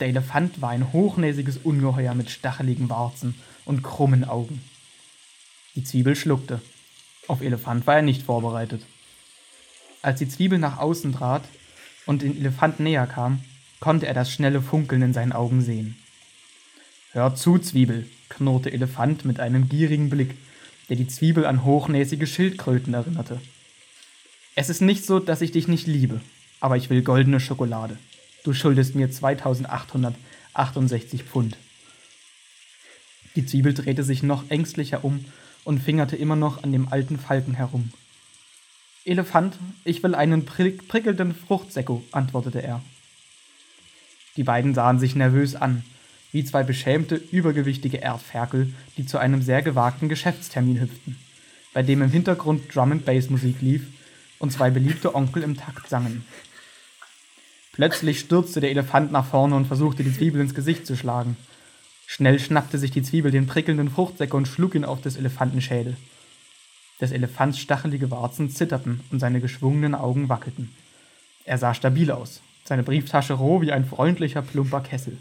Der 0.00 0.08
Elefant 0.08 0.60
war 0.60 0.70
ein 0.70 0.92
hochnäsiges 0.92 1.58
Ungeheuer 1.58 2.14
mit 2.14 2.30
stacheligen 2.30 2.88
Warzen 2.90 3.34
und 3.64 3.82
krummen 3.82 4.24
Augen. 4.24 4.62
Die 5.74 5.82
Zwiebel 5.82 6.14
schluckte. 6.14 6.60
Auf 7.26 7.40
Elefant 7.40 7.86
war 7.86 7.96
er 7.96 8.02
nicht 8.02 8.22
vorbereitet. 8.22 8.82
Als 10.02 10.20
die 10.20 10.28
Zwiebel 10.28 10.58
nach 10.58 10.78
außen 10.78 11.12
trat 11.12 11.42
und 12.06 12.22
den 12.22 12.36
Elefant 12.36 12.78
näher 12.78 13.06
kam, 13.06 13.40
konnte 13.80 14.06
er 14.06 14.14
das 14.14 14.30
schnelle 14.30 14.62
Funkeln 14.62 15.02
in 15.02 15.12
seinen 15.12 15.32
Augen 15.32 15.62
sehen. 15.62 15.96
Hör 17.10 17.34
zu, 17.34 17.58
Zwiebel, 17.58 18.06
knurrte 18.28 18.72
Elefant 18.72 19.24
mit 19.24 19.40
einem 19.40 19.68
gierigen 19.68 20.10
Blick, 20.10 20.36
der 20.88 20.96
die 20.96 21.08
Zwiebel 21.08 21.46
an 21.46 21.64
hochnäsige 21.64 22.26
Schildkröten 22.26 22.94
erinnerte. 22.94 23.40
Es 24.54 24.68
ist 24.68 24.80
nicht 24.80 25.04
so, 25.04 25.18
dass 25.18 25.40
ich 25.40 25.52
dich 25.52 25.66
nicht 25.66 25.86
liebe, 25.86 26.20
aber 26.60 26.76
ich 26.76 26.90
will 26.90 27.02
goldene 27.02 27.40
Schokolade. 27.40 27.96
Du 28.44 28.52
schuldest 28.52 28.94
mir 28.94 29.10
2868 29.10 31.24
Pfund. 31.24 31.56
Die 33.34 33.46
Zwiebel 33.46 33.74
drehte 33.74 34.04
sich 34.04 34.22
noch 34.22 34.50
ängstlicher 34.50 35.04
um 35.04 35.24
und 35.64 35.80
fingerte 35.80 36.16
immer 36.16 36.36
noch 36.36 36.62
an 36.62 36.72
dem 36.72 36.88
alten 36.92 37.18
Falken 37.18 37.54
herum. 37.54 37.90
Elefant, 39.04 39.58
ich 39.84 40.02
will 40.02 40.14
einen 40.14 40.46
prick 40.46 40.88
prickelnden 40.88 41.34
Fruchtsäcko, 41.34 42.02
antwortete 42.12 42.62
er. 42.62 42.82
Die 44.36 44.44
beiden 44.44 44.74
sahen 44.74 44.98
sich 44.98 45.14
nervös 45.14 45.54
an, 45.54 45.84
wie 46.32 46.44
zwei 46.44 46.62
beschämte, 46.62 47.16
übergewichtige 47.16 47.98
Erdferkel, 47.98 48.72
die 48.96 49.06
zu 49.06 49.18
einem 49.18 49.42
sehr 49.42 49.62
gewagten 49.62 50.08
Geschäftstermin 50.08 50.80
hüpften, 50.80 51.16
bei 51.72 51.82
dem 51.82 52.02
im 52.02 52.10
Hintergrund 52.10 52.74
Drum 52.74 52.92
and 52.92 53.04
Bass 53.04 53.30
Musik 53.30 53.60
lief 53.60 53.86
und 54.38 54.50
zwei 54.50 54.70
beliebte 54.70 55.14
Onkel 55.14 55.42
im 55.42 55.56
Takt 55.56 55.88
sangen. 55.88 56.24
Plötzlich 57.72 58.20
stürzte 58.20 58.60
der 58.60 58.70
Elefant 58.70 59.12
nach 59.12 59.26
vorne 59.26 59.54
und 59.54 59.66
versuchte, 59.66 60.02
die 60.02 60.12
Zwiebel 60.12 60.40
ins 60.40 60.54
Gesicht 60.54 60.86
zu 60.86 60.96
schlagen. 60.96 61.36
Schnell 62.06 62.38
schnappte 62.38 62.78
sich 62.78 62.90
die 62.90 63.02
Zwiebel 63.02 63.30
den 63.30 63.46
prickelnden 63.46 63.90
Fruchtsäcke 63.90 64.36
und 64.36 64.46
schlug 64.46 64.74
ihn 64.74 64.84
auf 64.84 65.00
des 65.00 65.16
Elefanten 65.16 65.60
Schädel. 65.60 65.96
Des 67.00 67.10
Elefants 67.10 67.58
stachelige 67.58 68.10
Warzen 68.10 68.50
zitterten 68.50 69.00
und 69.10 69.20
seine 69.20 69.40
geschwungenen 69.40 69.94
Augen 69.94 70.28
wackelten. 70.28 70.74
Er 71.44 71.58
sah 71.58 71.74
stabil 71.74 72.10
aus, 72.10 72.40
seine 72.64 72.82
Brieftasche 72.82 73.34
roh 73.34 73.60
wie 73.60 73.72
ein 73.72 73.84
freundlicher, 73.84 74.42
plumper 74.42 74.80
Kessel. 74.80 75.18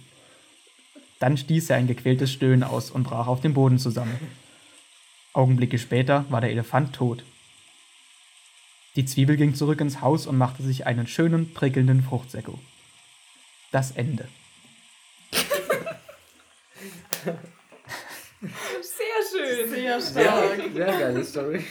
Dann 1.20 1.38
stieß 1.38 1.70
er 1.70 1.78
ein 1.78 1.88
gequältes 1.88 2.32
Stöhnen 2.32 2.64
aus 2.64 2.92
und 2.92 3.04
brach 3.04 3.28
auf 3.28 3.42
dem 3.42 3.54
Boden 3.54 3.80
zusammen. 3.80 4.18
Augenblicke 5.34 5.80
später 5.80 6.26
war 6.30 6.42
der 6.42 6.52
Elefant 6.52 6.94
tot. 6.94 7.24
Die 8.96 9.06
Zwiebel 9.06 9.38
ging 9.38 9.56
zurück 9.56 9.82
ins 9.82 10.02
Haus 10.02 10.28
und 10.28 10.38
machte 10.38 10.62
sich 10.62 10.86
einen 10.86 11.08
schönen, 11.08 11.54
prickelnden 11.54 12.04
Fruchtsäcko. 12.04 12.60
Das 13.72 13.92
Ende. 13.92 14.28
Sehr 18.42 19.22
schön. 19.32 19.70
Sehr 19.70 20.02
Sehr, 20.02 20.72
sehr 20.74 20.86
geile 20.86 21.24
Story. 21.24 21.64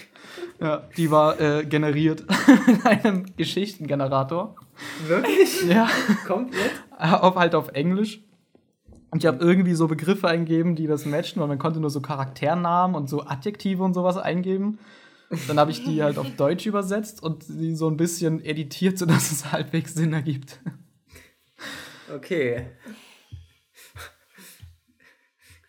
Ja, 0.60 0.88
die 0.96 1.10
war 1.10 1.40
äh, 1.40 1.64
generiert 1.64 2.24
in 2.66 2.82
einem 2.82 3.36
Geschichtengenerator. 3.36 4.56
Wirklich? 5.06 5.64
Ja, 5.64 5.88
Komplett? 6.26 6.70
auf, 6.98 7.36
halt 7.36 7.54
auf 7.54 7.68
Englisch. 7.68 8.20
Und 9.10 9.22
ich 9.22 9.26
habe 9.26 9.44
irgendwie 9.44 9.74
so 9.74 9.88
Begriffe 9.88 10.28
eingegeben, 10.28 10.74
die 10.74 10.86
das 10.86 11.04
matchen, 11.04 11.40
weil 11.40 11.48
man 11.48 11.58
konnte 11.58 11.80
nur 11.80 11.90
so 11.90 12.00
Charakternamen 12.00 12.96
und 12.96 13.10
so 13.10 13.22
Adjektive 13.26 13.82
und 13.82 13.92
sowas 13.92 14.16
eingeben. 14.16 14.78
Dann 15.48 15.58
habe 15.58 15.70
ich 15.70 15.84
die 15.84 16.02
halt 16.02 16.18
auf 16.18 16.30
Deutsch 16.36 16.66
übersetzt 16.66 17.22
und 17.22 17.42
sie 17.42 17.74
so 17.74 17.88
ein 17.88 17.96
bisschen 17.96 18.42
editiert, 18.44 18.98
sodass 18.98 19.30
es 19.30 19.52
halbwegs 19.52 19.94
Sinn 19.94 20.12
ergibt. 20.12 20.60
Okay. 22.14 22.66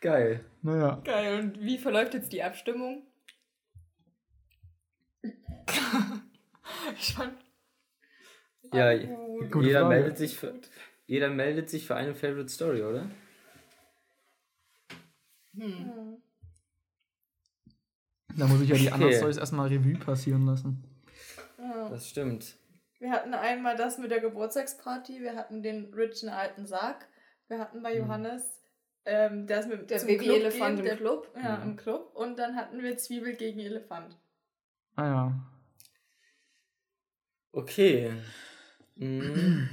Geil. 0.03 0.43
Naja. 0.61 1.01
Geil. 1.05 1.39
Und 1.39 1.61
wie 1.61 1.77
verläuft 1.77 2.13
jetzt 2.13 2.33
die 2.33 2.43
Abstimmung? 2.43 3.07
ich 6.99 7.13
fand. 7.13 7.33
Ja, 8.73 8.93
gut. 8.97 9.49
Gute 9.49 9.67
jeder 9.67 9.83
Frage. 9.83 9.95
meldet, 9.95 10.17
sich 10.17 10.37
für, 10.37 10.59
jeder 11.05 11.29
meldet 11.29 11.69
sich 11.69 11.87
für 11.87 11.95
eine 11.95 12.15
Favorite 12.15 12.49
Story, 12.49 12.83
oder? 12.83 13.09
Hm. 15.55 16.21
Da 18.35 18.47
muss 18.47 18.59
ich 18.59 18.69
ja 18.69 18.75
die 18.75 18.91
anderen 18.91 19.13
Okay. 19.13 19.19
Storys 19.19 19.37
erstmal 19.37 19.69
Revue 19.69 19.95
passieren 19.95 20.45
lassen. 20.45 20.83
Ja. 21.57 21.87
Das 21.87 22.09
stimmt. 22.09 22.57
Wir 22.99 23.11
hatten 23.11 23.33
einmal 23.33 23.77
das 23.77 23.97
mit 23.99 24.11
der 24.11 24.19
Geburtstagsparty, 24.19 25.21
wir 25.21 25.35
hatten 25.35 25.63
den 25.63 25.93
richen 25.93 26.27
alten 26.27 26.65
Sarg, 26.65 27.07
wir 27.47 27.59
hatten 27.59 27.81
bei 27.81 27.95
Johannes 27.95 28.62
ähm, 29.05 29.47
das 29.47 29.67
mit 29.67 29.89
Der 29.89 29.97
zum 29.99 30.07
Baby-Elefant 30.07 30.75
gehen, 30.75 30.79
im 30.79 30.85
der- 30.85 30.97
Club. 30.97 31.27
Ja, 31.35 31.57
Mhm. 31.57 31.71
im 31.71 31.75
Club. 31.77 32.11
Und 32.15 32.37
dann 32.39 32.55
hatten 32.55 32.81
wir 32.81 32.97
Zwiebel 32.97 33.35
gegen 33.35 33.59
Elefant. 33.59 34.17
Ah 34.95 35.05
ja. 35.05 35.33
Okay. 37.51 38.11
Mhm. 38.95 39.69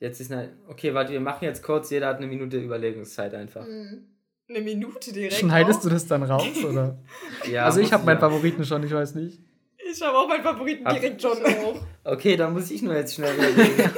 Jetzt 0.00 0.20
ist 0.20 0.32
eine. 0.32 0.52
Okay, 0.68 0.92
warte, 0.94 1.12
wir 1.12 1.20
machen 1.20 1.44
jetzt 1.44 1.62
kurz. 1.62 1.90
Jeder 1.90 2.08
hat 2.08 2.16
eine 2.18 2.26
Minute 2.26 2.58
Überlegungszeit 2.58 3.34
einfach. 3.34 3.66
Mhm. 3.66 4.08
Eine 4.48 4.60
Minute 4.60 5.12
direkt. 5.12 5.34
Schneidest 5.34 5.78
auch. 5.80 5.84
du 5.84 5.88
das 5.90 6.06
dann 6.06 6.22
raus, 6.22 6.64
oder? 6.64 6.98
Ja, 7.50 7.64
also 7.64 7.78
ich 7.80 7.86
muss 7.86 7.92
habe 7.92 8.04
meinen 8.04 8.16
ja. 8.20 8.28
Favoriten 8.28 8.64
schon, 8.64 8.82
ich 8.84 8.92
weiß 8.92 9.14
nicht. 9.14 9.40
Ich 9.90 10.00
habe 10.02 10.16
auch 10.18 10.28
meinen 10.28 10.42
Favoriten 10.42 10.84
Hab- 10.84 10.94
direkt 10.94 11.20
schon. 11.22 11.38
Okay, 12.04 12.36
dann 12.36 12.52
muss 12.52 12.70
ich 12.70 12.82
nur 12.82 12.94
jetzt 12.94 13.14
schnell 13.14 13.34
überlegen. 13.34 13.90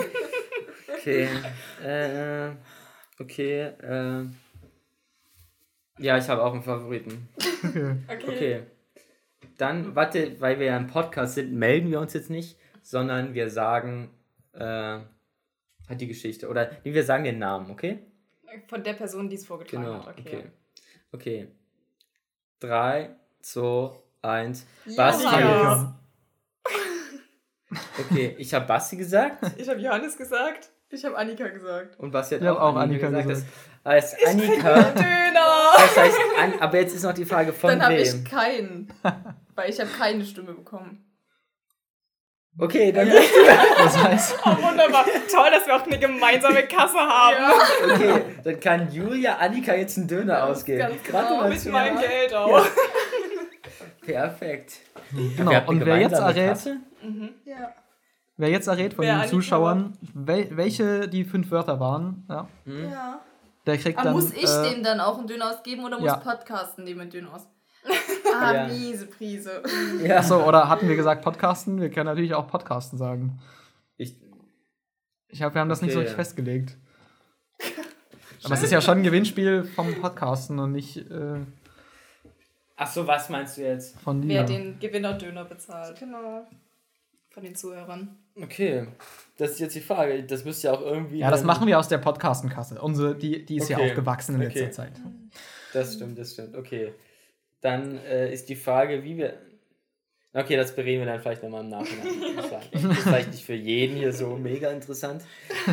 okay. 0.99 1.29
Äh, 1.85 2.51
okay. 3.21 3.61
Äh, 3.83 4.25
ja, 5.99 6.19
ich 6.19 6.29
habe 6.29 6.43
auch 6.43 6.53
einen 6.53 6.63
Favoriten. 6.63 7.29
Okay. 7.63 7.97
Okay. 8.09 8.63
Dann, 9.59 9.95
warte, 9.95 10.39
weil 10.41 10.59
wir 10.59 10.67
ja 10.67 10.77
im 10.77 10.87
Podcast 10.87 11.35
sind, 11.35 11.53
melden 11.55 11.91
wir 11.91 12.01
uns 12.01 12.13
jetzt 12.13 12.29
nicht, 12.31 12.59
sondern 12.83 13.33
wir 13.35 13.49
sagen 13.51 14.11
äh, 14.53 14.61
halt 15.89 16.01
die 16.01 16.07
Geschichte. 16.07 16.49
Oder 16.49 16.71
nee, 16.85 16.93
wir 16.93 17.05
sagen 17.05 17.25
den 17.25 17.39
Namen, 17.39 17.71
okay? 17.71 18.01
Von 18.69 18.83
der 18.85 18.93
Person, 18.95 19.29
die 19.29 19.37
es 19.37 19.47
vorgetragen 19.47 19.85
Genau. 19.85 20.07
hat. 20.07 20.19
Okay. 20.19 20.37
Okay. 20.37 20.45
Okay. 21.13 21.49
Drei, 22.61 23.17
zwei, 23.41 23.91
eins. 24.23 24.67
Basti. 24.97 25.25
Ja. 25.25 25.99
Okay, 27.99 28.37
ich 28.39 28.55
habe 28.55 28.65
Basti 28.67 28.97
gesagt 28.97 29.43
Ich 29.59 29.69
habe 29.69 29.81
Johannes 29.81 30.17
gesagt. 30.17 30.71
Ich 30.91 31.05
habe 31.05 31.17
Annika 31.19 31.49
gesagt. 31.49 31.99
und 31.99 32.11
Basti 32.13 32.37
hat 32.37 32.43
Ich 32.43 32.49
hab 32.49 32.59
auch 32.59 32.77
Annika 32.77 33.11
Das 33.11 33.27
gesagt. 33.27 33.53
heißt 33.85 34.17
Annika. 34.27 34.83
Döner! 34.83 35.73
Das 35.77 35.97
heißt, 35.97 36.19
an, 36.41 36.53
aber 36.61 36.79
jetzt 36.79 36.95
ist 36.95 37.03
noch 37.03 37.13
die 37.13 37.25
Frage 37.25 37.53
von 37.53 37.71
Dann 37.71 37.83
habe 37.83 37.97
ich 37.97 38.25
keinen. 38.25 38.93
Weil 39.55 39.71
ich 39.71 39.81
habe 39.81 39.91
keine 39.91 40.25
Stimme 40.25 40.53
bekommen. 40.53 41.03
Okay, 42.59 42.91
dann 42.93 43.09
Das 43.79 43.99
heißt, 44.03 44.39
Oh, 44.47 44.51
wunderbar. 44.63 45.05
Toll, 45.31 45.51
dass 45.51 45.67
wir 45.67 45.77
auch 45.77 45.85
eine 45.87 45.99
gemeinsame 45.99 46.63
Kasse 46.63 46.97
haben. 46.99 47.37
okay, 47.91 48.23
dann 48.45 48.61
kann 48.61 48.91
Julia 48.93 49.37
Annika 49.37 49.75
jetzt 49.75 49.99
einen 49.99 50.09
Döner 50.09 50.45
ausgeben. 50.45 50.79
ganz 50.79 51.03
genau, 51.03 51.49
Mit 51.49 51.65
meinem 51.67 51.99
Geld 51.99 52.33
auch. 52.33 52.67
Perfekt. 54.07 54.79
genau. 55.37 55.67
Und 55.67 55.85
wer 55.85 55.97
jetzt 55.99 56.13
errät, 56.13 56.49
Kasse? 56.49 56.77
Ja. 57.45 57.75
Wer 58.37 58.49
jetzt 58.51 58.67
errät 58.69 58.95
von 58.95 59.05
Wer 59.05 59.21
den 59.21 59.29
Zuschauern, 59.29 59.97
wel, 60.15 60.49
welche 60.57 61.09
die 61.09 61.25
fünf 61.25 61.51
Wörter 61.51 61.81
waren, 61.81 62.25
ja, 62.29 62.49
ja. 62.67 63.21
der 63.67 63.79
kriegt 63.79 63.99
Aber 63.99 64.07
dann. 64.11 64.15
muss 64.15 64.33
ich 64.33 64.45
äh, 64.45 64.71
dem 64.75 64.83
dann 64.83 65.01
auch 65.01 65.19
einen 65.19 65.27
Döner 65.27 65.51
ausgeben 65.51 65.85
oder 65.85 65.97
muss 65.99 66.07
ja. 66.07 66.17
Podcasten 66.17 66.85
dem 66.87 67.01
einen 67.01 67.11
Döner 67.11 67.35
aus? 67.35 67.47
Ah, 68.39 68.53
Ja. 68.53 68.67
miese 68.69 69.07
Prise. 69.07 69.63
Ja. 70.05 70.19
Achso, 70.19 70.47
oder 70.47 70.69
hatten 70.69 70.89
wir 70.89 70.97
gesagt 70.97 71.23
Podcasten? 71.25 71.81
Wir 71.81 71.89
können 71.91 72.07
natürlich 72.07 72.35
auch 72.35 72.49
Podcasten 72.49 72.99
sagen. 72.99 73.39
Ich, 73.97 74.15
Ich 75.29 75.39
glaube, 75.39 75.55
wir 75.55 75.61
haben 75.63 75.69
das 75.71 75.81
nicht 75.81 75.93
so 75.93 75.99
Okay. 76.01 76.09
richtig 76.09 76.17
festgelegt. 76.17 76.77
Aber 78.45 78.55
es 78.55 78.63
ist 78.63 78.73
ja 78.73 78.81
schon 78.83 78.99
ein 78.99 79.05
Gewinnspiel 79.05 79.65
vom 79.65 79.95
Podcasten 79.95 80.59
und 80.59 80.73
nicht 80.73 80.99
äh, 81.11 81.41
ach 82.77 82.91
so, 82.91 83.07
was 83.07 83.29
meinst 83.31 83.57
du 83.57 83.63
jetzt? 83.63 83.99
von 84.01 84.27
Wer 84.29 84.45
dir. 84.45 84.59
den 84.59 84.79
Gewinner-Döner 84.81 85.45
bezahlt. 85.45 85.99
Genau. 85.99 86.47
Von 87.31 87.43
den 87.43 87.55
Zuhörern. 87.55 88.19
Okay, 88.41 88.87
das 89.39 89.53
ist 89.53 89.61
jetzt 89.61 89.75
die 89.75 89.81
Frage. 89.81 90.23
Das 90.25 90.45
müsste 90.45 90.69
ja 90.69 90.75
auch 90.75 90.81
irgendwie. 90.83 91.19
Ja, 91.19 91.31
das 91.31 91.43
machen 91.45 91.67
wir 91.67 91.79
aus 91.79 91.89
der 91.89 91.99
Podcastenkasse. 91.99 92.81
Unsere, 92.81 93.15
die, 93.17 93.45
die 93.45 93.57
ist 93.57 93.69
ja 93.69 93.79
Okay. 93.79 93.91
auch 93.91 93.95
gewachsen 93.95 94.35
in 94.37 94.43
letzter 94.43 94.61
Okay. 94.61 94.71
Zeit. 94.71 94.93
Das 95.73 95.95
stimmt, 95.95 96.19
das 96.19 96.33
stimmt. 96.33 96.55
Okay. 96.57 96.93
Dann 97.61 97.99
äh, 97.99 98.33
ist 98.33 98.49
die 98.49 98.57
Frage, 98.57 99.03
wie 99.05 99.17
wir. 99.17 99.35
Okay, 100.35 100.57
das 100.57 100.75
bereden 100.77 101.01
wir 101.01 101.07
dann 101.07 101.21
vielleicht 101.21 101.43
nochmal 101.43 101.63
im 101.63 101.71
Nachhinein. 101.71 102.07
Das 102.73 102.83
ist 102.85 102.99
vielleicht 103.05 103.31
nicht 103.31 103.45
für 103.45 103.55
jeden 103.55 103.97
hier 103.97 104.13
so 104.13 104.37
mega 104.37 104.71
interessant. 104.71 105.23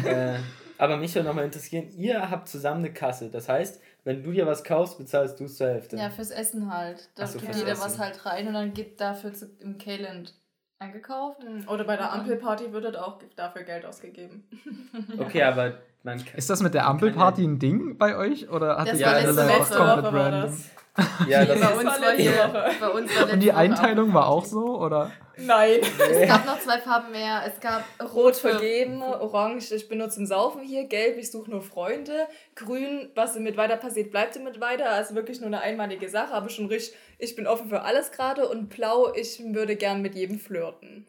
äh, 0.06 0.36
aber 0.78 0.96
mich 0.98 1.14
würde 1.16 1.28
nochmal 1.28 1.44
interessieren, 1.46 1.90
ihr 1.98 2.30
habt 2.30 2.48
zusammen 2.48 2.80
eine 2.80 2.94
Kasse. 2.94 3.30
Das 3.30 3.50
heißt, 3.50 3.82
wenn 4.06 4.24
du 4.24 4.32
dir 4.32 4.46
was 4.48 4.64
kaufst, 4.64 4.98
bezahlst 4.98 5.40
du 5.40 5.46
es 5.46 5.58
zur 5.58 5.68
Hälfte. 5.68 5.98
Ja, 5.98 6.10
fürs 6.10 6.32
Essen 6.32 6.74
halt. 6.74 7.10
Da 7.16 7.28
so, 7.28 7.40
tut 7.40 7.54
jeder 7.56 7.74
Essen. 7.74 7.84
was 7.84 8.00
halt 8.00 8.26
rein 8.26 8.48
und 8.48 8.54
dann 8.54 8.74
gibt 8.74 9.02
dafür 9.02 9.34
zu, 9.34 9.50
im 9.60 9.78
K-Land 9.78 10.34
eingekauft. 10.80 11.40
Oder 11.68 11.84
bei 11.84 11.96
der 11.96 12.12
Ampelparty 12.14 12.72
wird 12.74 12.86
halt 12.86 12.98
auch 12.98 13.20
dafür 13.36 13.64
Geld 13.64 13.86
ausgegeben. 13.86 14.44
Okay, 15.18 15.44
aber 15.44 15.74
man 16.04 16.18
kann. 16.24 16.36
Ist 16.38 16.50
das 16.50 16.62
mit 16.62 16.74
der 16.74 16.88
Ampelparty 16.88 17.44
ein 17.44 17.60
Ding 17.60 17.98
bei 17.98 18.16
euch? 18.16 18.50
Oder 18.50 18.78
hat 18.78 18.88
Das 18.88 19.02
war 19.02 19.22
das 19.22 19.36
letzte 19.36 19.80
Woche. 19.80 20.14
war 20.14 20.32
das. 20.32 20.70
Ja, 21.28 21.46
das 21.46 21.60
bei 21.60 21.66
ist 21.68 21.78
uns 21.78 21.86
war 21.86 22.00
letzte 22.00 22.38
Woche. 22.38 22.70
bei 22.80 22.90
uns 22.90 23.16
war 23.20 23.34
Und 23.34 23.40
die 23.40 23.48
Woche 23.50 23.58
Einteilung 23.58 24.14
war 24.14 24.28
auch 24.28 24.46
so, 24.46 24.80
oder? 24.80 25.12
Nein. 25.38 25.80
Es 25.82 26.28
gab 26.28 26.46
noch 26.46 26.60
zwei 26.60 26.80
Farben 26.80 27.12
mehr. 27.12 27.42
Es 27.48 27.60
gab 27.60 27.84
Rot 28.14 28.36
vergeben, 28.36 29.02
orange, 29.02 29.72
ich 29.72 29.90
bin 29.90 29.98
nur 29.98 30.10
zum 30.10 30.28
Saufen 30.28 30.62
hier, 30.62 30.88
gelb, 30.88 31.18
ich 31.18 31.32
suche 31.32 31.50
nur 31.50 31.64
Freunde, 31.64 32.28
grün, 32.56 33.10
was 33.16 33.36
mit 33.40 33.58
weiter 33.58 33.78
passiert, 33.78 34.12
bleibt 34.12 34.40
mit 34.44 34.62
weiter. 34.62 34.92
Also 34.92 35.16
wirklich 35.16 35.40
nur 35.40 35.48
eine 35.48 35.62
einmalige 35.62 36.08
Sache, 36.10 36.34
aber 36.34 36.50
schon 36.50 36.68
richtig, 36.68 36.96
ich 37.18 37.36
bin 37.36 37.48
offen 37.48 37.70
für 37.70 37.82
alles 37.82 38.12
gerade 38.12 38.48
und 38.48 38.70
blau, 38.70 39.12
ich 39.16 39.42
würde 39.44 39.76
gern 39.76 40.04
mit 40.04 40.14
jedem 40.14 40.40
flirten. 40.40 41.08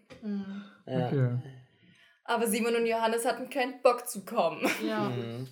Ja. 0.87 1.07
Okay. 1.07 1.29
Aber 2.25 2.47
Simon 2.47 2.77
und 2.77 2.87
Johannes 2.87 3.27
hatten 3.27 3.51
keinen 3.51 3.83
Bock 3.83 4.09
zu 4.09 4.25
kommen. 4.25 4.67
Ja. 4.87 5.01
Mhm. 5.01 5.47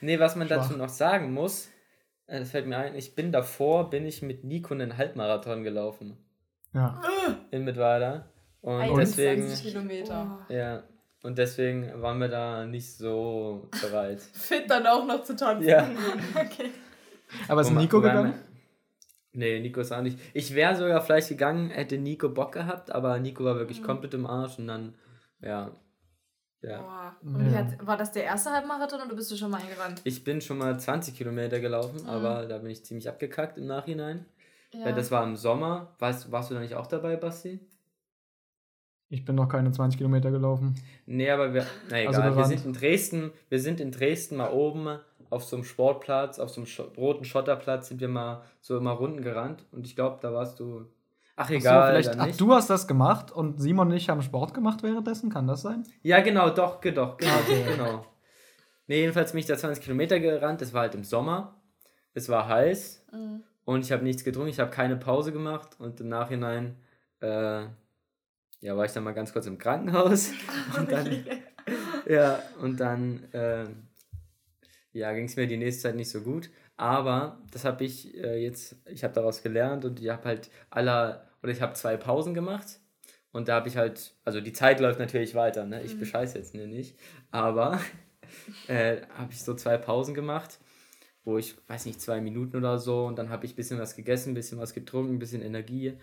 Nee, 0.00 0.18
was 0.18 0.36
man 0.36 0.48
Schwach. 0.48 0.62
dazu 0.62 0.78
noch 0.78 0.88
sagen 0.88 1.32
muss, 1.32 1.68
das 2.26 2.50
fällt 2.50 2.66
mir 2.66 2.78
ein, 2.78 2.94
ich 2.94 3.14
bin 3.14 3.32
davor, 3.32 3.90
bin 3.90 4.06
ich 4.06 4.22
mit 4.22 4.44
Nico 4.44 4.74
einen 4.74 4.96
Halbmarathon 4.96 5.62
gelaufen. 5.62 6.16
Ja. 6.72 7.00
In 7.50 7.64
Mittweida. 7.64 8.26
Und 8.60 8.80
21 8.80 9.16
deswegen, 9.16 9.54
Kilometer. 9.70 10.46
ja, 10.48 10.82
und 11.22 11.36
deswegen 11.38 12.00
waren 12.00 12.18
wir 12.18 12.28
da 12.28 12.64
nicht 12.66 12.90
so 12.96 13.68
bereit. 13.82 14.20
Fit 14.32 14.68
dann 14.70 14.86
auch 14.86 15.04
noch 15.06 15.22
zu 15.22 15.36
tanzen. 15.36 15.68
Ja. 15.68 15.86
okay. 16.34 16.70
Aber 17.48 17.60
ist 17.60 17.70
Wobei- 17.70 17.80
Nico 17.82 18.00
gegangen? 18.00 18.34
Nee, 19.32 19.60
Nico 19.60 19.80
ist 19.80 19.92
auch 19.92 20.00
nicht. 20.00 20.18
Ich 20.32 20.54
wäre 20.54 20.76
sogar 20.76 21.02
vielleicht 21.02 21.28
gegangen, 21.28 21.70
hätte 21.70 21.98
Nico 21.98 22.28
Bock 22.28 22.52
gehabt, 22.52 22.90
aber 22.92 23.18
Nico 23.18 23.44
war 23.44 23.56
wirklich 23.56 23.82
komplett 23.82 24.14
im 24.14 24.26
Arsch 24.26 24.58
und 24.58 24.68
dann, 24.68 24.94
ja. 25.42 25.72
Ja. 26.66 26.80
Boah. 26.80 27.16
Und 27.22 27.52
Ja. 27.52 27.58
hat, 27.58 27.86
war 27.86 27.96
das 27.96 28.12
der 28.12 28.24
erste 28.24 28.50
Halbmarathon 28.50 29.00
oder 29.02 29.14
bist 29.14 29.30
du 29.30 29.36
schon 29.36 29.50
mal 29.50 29.60
eingerannt? 29.60 30.00
Ich 30.04 30.24
bin 30.24 30.40
schon 30.40 30.58
mal 30.58 30.78
20 30.78 31.14
Kilometer 31.16 31.60
gelaufen, 31.60 32.06
aber 32.06 32.46
da 32.46 32.58
bin 32.58 32.70
ich 32.70 32.84
ziemlich 32.84 33.08
abgekackt 33.08 33.58
im 33.58 33.66
Nachhinein. 33.66 34.24
Ja. 34.72 34.90
Das 34.92 35.10
war 35.10 35.22
im 35.24 35.36
Sommer. 35.36 35.94
Warst, 35.98 36.32
warst 36.32 36.50
du 36.50 36.54
da 36.54 36.60
nicht 36.60 36.74
auch 36.74 36.86
dabei, 36.86 37.16
Basti? 37.16 37.60
Ich 39.10 39.24
bin 39.24 39.36
noch 39.36 39.48
keine 39.48 39.70
20 39.70 39.98
Kilometer 39.98 40.30
gelaufen. 40.30 40.74
Nee, 41.06 41.30
aber 41.30 41.54
wir. 41.54 41.66
Na 41.90 42.00
egal, 42.00 42.14
Also 42.22 42.36
wir 42.36 42.44
sind 42.46 42.64
in 42.64 42.72
Dresden, 42.72 43.32
wir 43.48 43.60
sind 43.60 43.78
in 43.80 43.92
Dresden 43.92 44.36
mal 44.36 44.50
oben 44.50 44.98
auf 45.30 45.44
so 45.44 45.56
einem 45.56 45.64
Sportplatz, 45.64 46.38
auf 46.38 46.50
so 46.50 46.62
einem 46.62 46.90
roten 46.96 47.24
Schotterplatz 47.24 47.88
sind 47.88 48.00
wir 48.00 48.08
mal 48.08 48.42
so 48.60 48.76
immer 48.76 48.92
Runden 48.92 49.22
gerannt 49.22 49.64
und 49.72 49.86
ich 49.86 49.94
glaube, 49.94 50.18
da 50.20 50.32
warst 50.32 50.58
du. 50.58 50.86
Ach 51.36 51.44
Ach 51.44 51.48
so, 51.48 51.54
egal, 51.54 52.02
vielleicht, 52.02 52.20
ach, 52.20 52.36
du 52.36 52.52
hast 52.54 52.70
das 52.70 52.86
gemacht 52.86 53.32
und 53.32 53.60
Simon 53.60 53.88
und 53.88 53.94
ich 53.96 54.08
haben 54.08 54.22
Sport 54.22 54.54
gemacht 54.54 54.82
währenddessen, 54.82 55.30
kann 55.30 55.46
das 55.48 55.62
sein? 55.62 55.84
Ja, 56.02 56.20
genau, 56.20 56.50
doch, 56.50 56.80
doch, 56.80 57.16
genau, 57.18 57.32
Okay. 57.40 57.64
genau. 57.72 58.06
Nee, 58.86 59.00
jedenfalls 59.00 59.32
bin 59.32 59.40
ich 59.40 59.46
da 59.46 59.56
20 59.56 59.82
Kilometer 59.82 60.20
gerannt, 60.20 60.62
es 60.62 60.72
war 60.72 60.82
halt 60.82 60.94
im 60.94 61.04
Sommer, 61.04 61.60
es 62.12 62.28
war 62.28 62.48
heiß 62.48 63.06
Mhm. 63.12 63.42
und 63.64 63.84
ich 63.84 63.92
habe 63.92 64.04
nichts 64.04 64.24
getrunken, 64.24 64.50
ich 64.50 64.60
habe 64.60 64.70
keine 64.70 64.96
Pause 64.96 65.32
gemacht 65.32 65.76
und 65.78 66.00
im 66.00 66.08
Nachhinein, 66.08 66.76
äh, 67.20 67.62
ja, 68.60 68.76
war 68.76 68.84
ich 68.84 68.92
dann 68.92 69.04
mal 69.04 69.12
ganz 69.14 69.32
kurz 69.32 69.46
im 69.46 69.58
Krankenhaus 69.58 70.30
und 70.78 70.90
dann, 70.92 71.24
ja, 72.06 72.40
und 72.60 72.78
dann, 72.78 73.24
äh, 73.32 73.66
ja, 74.92 75.12
ging 75.12 75.24
es 75.24 75.36
mir 75.36 75.46
die 75.46 75.56
nächste 75.56 75.82
Zeit 75.84 75.96
nicht 75.96 76.10
so 76.10 76.20
gut, 76.20 76.50
aber 76.76 77.40
das 77.52 77.64
habe 77.64 77.84
ich 77.84 78.14
äh, 78.16 78.42
jetzt, 78.42 78.76
ich 78.86 79.04
habe 79.04 79.14
daraus 79.14 79.42
gelernt 79.42 79.84
und 79.84 80.00
ich 80.00 80.08
habe 80.08 80.24
halt 80.24 80.50
aller, 80.70 81.28
oder 81.42 81.52
ich 81.52 81.62
habe 81.62 81.74
zwei 81.74 81.96
Pausen 81.96 82.34
gemacht 82.34 82.80
und 83.32 83.48
da 83.48 83.56
habe 83.56 83.68
ich 83.68 83.76
halt, 83.76 84.14
also 84.24 84.40
die 84.40 84.52
Zeit 84.52 84.80
läuft 84.80 84.98
natürlich 84.98 85.34
weiter, 85.34 85.66
ne? 85.66 85.82
ich 85.82 85.98
bescheiße 85.98 86.38
jetzt 86.38 86.54
nicht, 86.54 86.98
aber 87.30 87.80
äh, 88.68 89.02
habe 89.16 89.32
ich 89.32 89.42
so 89.42 89.54
zwei 89.54 89.78
Pausen 89.78 90.14
gemacht, 90.14 90.58
wo 91.24 91.38
ich, 91.38 91.56
weiß 91.68 91.86
nicht, 91.86 92.00
zwei 92.00 92.20
Minuten 92.20 92.56
oder 92.56 92.78
so 92.78 93.06
und 93.06 93.18
dann 93.18 93.30
habe 93.30 93.46
ich 93.46 93.52
ein 93.52 93.56
bisschen 93.56 93.78
was 93.78 93.96
gegessen, 93.96 94.32
ein 94.32 94.34
bisschen 94.34 94.58
was 94.58 94.74
getrunken, 94.74 95.14
ein 95.14 95.18
bisschen 95.18 95.42
Energie 95.42 95.96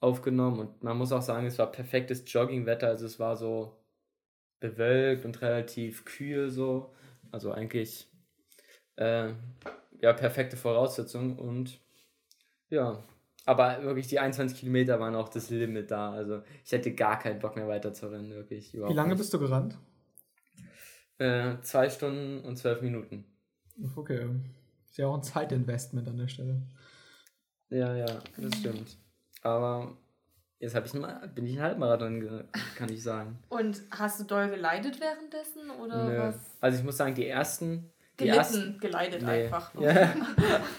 aufgenommen 0.00 0.60
und 0.60 0.82
man 0.82 0.98
muss 0.98 1.12
auch 1.12 1.22
sagen, 1.22 1.46
es 1.46 1.58
war 1.58 1.70
perfektes 1.70 2.24
Joggingwetter, 2.30 2.88
also 2.88 3.06
es 3.06 3.18
war 3.18 3.36
so 3.36 3.76
bewölkt 4.60 5.24
und 5.24 5.40
relativ 5.40 6.04
kühl 6.04 6.50
so, 6.50 6.94
also 7.30 7.52
eigentlich 7.52 8.08
äh, 8.96 9.32
ja, 10.00 10.12
perfekte 10.12 10.56
Voraussetzungen 10.56 11.38
und 11.38 11.80
ja, 12.68 13.02
aber 13.44 13.82
wirklich 13.82 14.08
die 14.08 14.18
21 14.18 14.58
Kilometer 14.58 14.98
waren 14.98 15.14
auch 15.14 15.28
das 15.28 15.50
Limit 15.50 15.90
da, 15.90 16.12
also 16.12 16.42
ich 16.64 16.72
hätte 16.72 16.94
gar 16.94 17.18
keinen 17.18 17.38
Bock 17.38 17.56
mehr 17.56 17.68
weiter 17.68 17.92
zu 17.92 18.10
rennen, 18.10 18.30
wirklich. 18.30 18.74
Wie 18.74 18.92
lange 18.92 19.14
bist 19.14 19.32
du 19.32 19.38
gerannt? 19.38 19.78
Äh, 21.18 21.60
zwei 21.62 21.88
Stunden 21.88 22.44
und 22.44 22.56
zwölf 22.56 22.82
Minuten. 22.82 23.24
Okay. 23.94 24.26
Ist 24.88 24.98
ja 24.98 25.06
auch 25.06 25.16
ein 25.16 25.22
Zeitinvestment 25.22 26.08
an 26.08 26.18
der 26.18 26.28
Stelle. 26.28 26.62
Ja, 27.70 27.94
ja, 27.94 28.06
das 28.36 28.58
stimmt. 28.58 28.96
Aber 29.42 29.96
jetzt 30.58 30.74
ich 30.74 30.94
einen, 30.94 31.34
bin 31.34 31.46
ich 31.46 31.52
einen 31.52 31.62
Halbmarathon, 31.62 32.48
kann 32.76 32.88
ich 32.90 33.02
sagen. 33.02 33.38
Und 33.48 33.82
hast 33.90 34.20
du 34.20 34.24
doll 34.24 34.48
geleidet 34.50 35.00
währenddessen 35.00 35.70
oder 35.70 36.04
Nö. 36.08 36.18
was? 36.18 36.36
Also 36.60 36.78
ich 36.78 36.84
muss 36.84 36.96
sagen, 36.96 37.14
die 37.14 37.26
ersten. 37.26 37.92
Die 38.18 38.24
Gelitten, 38.24 38.38
ersten, 38.38 38.78
geleitet 38.78 39.22
nee. 39.22 39.44
einfach. 39.44 39.74
Ja, 39.78 40.14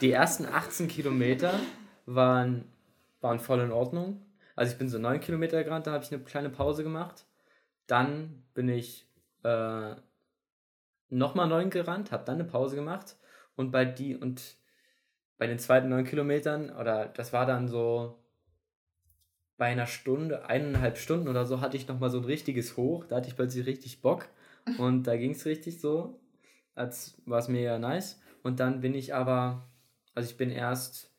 die 0.02 0.12
ersten 0.12 0.46
18 0.46 0.88
Kilometer 0.88 1.54
waren, 2.06 2.66
waren 3.22 3.40
voll 3.40 3.60
in 3.60 3.72
Ordnung. 3.72 4.26
Also 4.56 4.72
ich 4.72 4.80
bin 4.80 4.90
so 4.90 4.98
9 4.98 5.20
Kilometer 5.20 5.64
gerannt, 5.64 5.86
da 5.86 5.92
habe 5.92 6.04
ich 6.04 6.12
eine 6.12 6.24
kleine 6.24 6.50
Pause 6.50 6.84
gemacht. 6.84 7.26
Dann 7.86 8.44
bin 8.56 8.70
ich 8.70 9.08
äh, 9.44 9.96
nochmal 11.10 11.48
9 11.48 11.70
gerannt, 11.70 12.12
habe 12.12 12.26
dann 12.26 12.36
eine 12.36 12.46
Pause 12.46 12.76
gemacht. 12.76 13.18
Und 13.56 13.72
bei 13.72 13.86
die 13.86 14.16
und 14.16 14.58
bei 15.38 15.46
den 15.46 15.60
zweiten 15.60 15.90
9 15.90 16.06
Kilometern, 16.06 16.72
oder 16.72 17.06
das 17.08 17.34
war 17.34 17.46
dann 17.46 17.68
so 17.68 18.24
bei 19.58 19.68
einer 19.68 19.88
Stunde, 19.88 20.48
eineinhalb 20.50 20.98
Stunden 20.98 21.28
oder 21.28 21.46
so, 21.46 21.62
hatte 21.62 21.78
ich 21.78 21.88
nochmal 21.88 22.10
so 22.10 22.18
ein 22.18 22.26
richtiges 22.26 22.78
Hoch. 22.78 23.06
Da 23.06 23.18
hatte 23.18 23.28
ich 23.28 23.36
plötzlich 23.36 23.66
richtig 23.68 24.02
Bock. 24.02 24.28
Und 24.78 25.04
da 25.04 25.16
ging 25.18 25.32
es 25.32 25.46
richtig 25.46 25.80
so. 25.80 26.20
Als 26.78 27.18
war 27.26 27.40
es 27.40 27.48
mega 27.48 27.80
nice. 27.80 28.20
Und 28.44 28.60
dann 28.60 28.82
bin 28.82 28.94
ich 28.94 29.14
aber, 29.14 29.68
also 30.14 30.30
ich 30.30 30.38
bin 30.38 30.52
erst 30.52 31.12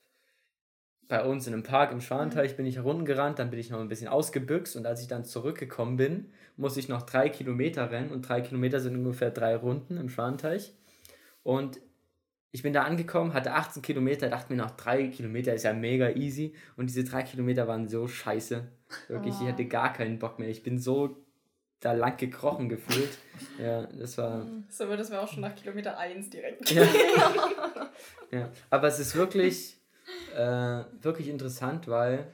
bei 1.09 1.25
uns 1.25 1.47
in 1.47 1.55
einem 1.55 1.63
Park 1.63 1.91
im 1.91 2.03
Schwanenteich 2.03 2.57
bin 2.57 2.67
ich 2.67 2.77
heruntergerannt, 2.77 3.39
dann 3.39 3.51
bin 3.51 3.59
ich 3.59 3.71
noch 3.71 3.81
ein 3.81 3.89
bisschen 3.89 4.09
ausgebüxt 4.09 4.77
und 4.77 4.87
als 4.87 5.01
ich 5.01 5.09
dann 5.09 5.25
zurückgekommen 5.25 5.97
bin, 5.97 6.31
musste 6.57 6.81
ich 6.81 6.89
noch 6.89 7.03
drei 7.03 7.31
Kilometer 7.31 7.91
rennen 7.91 8.11
und 8.11 8.29
drei 8.29 8.43
Kilometer 8.43 8.79
sind 8.79 8.95
ungefähr 8.95 9.31
drei 9.31 9.57
Runden 9.57 9.97
im 9.97 10.11
Schwanenteich. 10.11 10.75
Und 11.43 11.81
ich 12.51 12.63
bin 12.63 12.73
da 12.73 12.83
angekommen, 12.83 13.33
hatte 13.33 13.55
18 13.55 13.83
Kilometer, 13.83 14.29
dachte 14.29 14.53
mir 14.53 14.63
noch, 14.63 14.73
drei 14.73 15.09
Kilometer 15.09 15.55
ist 15.55 15.65
ja 15.65 15.73
mega 15.73 16.11
easy. 16.11 16.55
Und 16.77 16.89
diese 16.89 17.05
drei 17.05 17.23
Kilometer 17.23 17.69
waren 17.69 17.89
so 17.89 18.09
scheiße. 18.09 18.67
Wirklich, 19.09 19.35
ich 19.41 19.49
hatte 19.49 19.67
gar 19.67 19.93
keinen 19.93 20.19
Bock 20.19 20.39
mehr. 20.39 20.49
Ich 20.49 20.63
bin 20.63 20.79
so 20.79 21.28
da 21.81 21.93
lang 21.93 22.17
gekrochen 22.17 22.69
gefühlt. 22.69 23.19
Ja, 23.63 23.83
das 23.87 24.19
war. 24.19 24.45
So 24.69 24.89
wird 24.89 25.01
es 25.01 25.11
mir 25.11 25.21
auch 25.21 25.29
schon 25.29 25.43
nach 25.43 25.55
Kilometer 25.55 25.97
1 25.99 26.31
direkt. 26.31 26.71
Ja. 26.71 26.83
ja. 28.31 28.51
Aber 28.71 28.89
es 28.89 28.99
ist 28.99 29.15
wirklich, 29.15 29.77
äh, 30.37 30.83
wirklich 31.01 31.29
interessant, 31.29 31.89
weil 31.89 32.27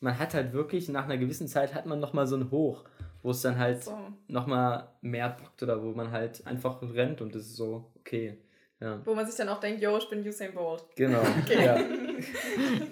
man 0.00 0.18
hat 0.18 0.34
halt 0.34 0.52
wirklich, 0.52 0.88
nach 0.88 1.04
einer 1.04 1.18
gewissen 1.18 1.48
Zeit 1.48 1.74
hat 1.74 1.86
man 1.86 2.00
nochmal 2.00 2.26
so 2.26 2.36
ein 2.36 2.50
Hoch, 2.50 2.84
wo 3.22 3.30
es 3.30 3.42
dann 3.42 3.58
halt 3.58 3.84
So. 3.84 3.96
nochmal 4.28 4.88
mehr 5.00 5.30
bockt 5.30 5.62
oder 5.62 5.82
wo 5.82 5.92
man 5.92 6.10
halt 6.10 6.46
einfach 6.46 6.80
rennt 6.82 7.20
und 7.20 7.34
das 7.34 7.42
ist 7.42 7.56
so, 7.56 7.90
okay. 7.98 8.38
Ja, 8.80 9.00
Wo 9.06 9.14
man 9.14 9.24
sich 9.26 9.36
dann 9.36 9.48
auch 9.48 9.60
denkt, 9.60 9.80
yo, 9.80 9.96
ich 9.96 10.08
bin 10.10 10.26
Usain 10.26 10.52
Bolt. 10.52 10.84
genau. 10.96 11.22
Ja. 11.48 11.78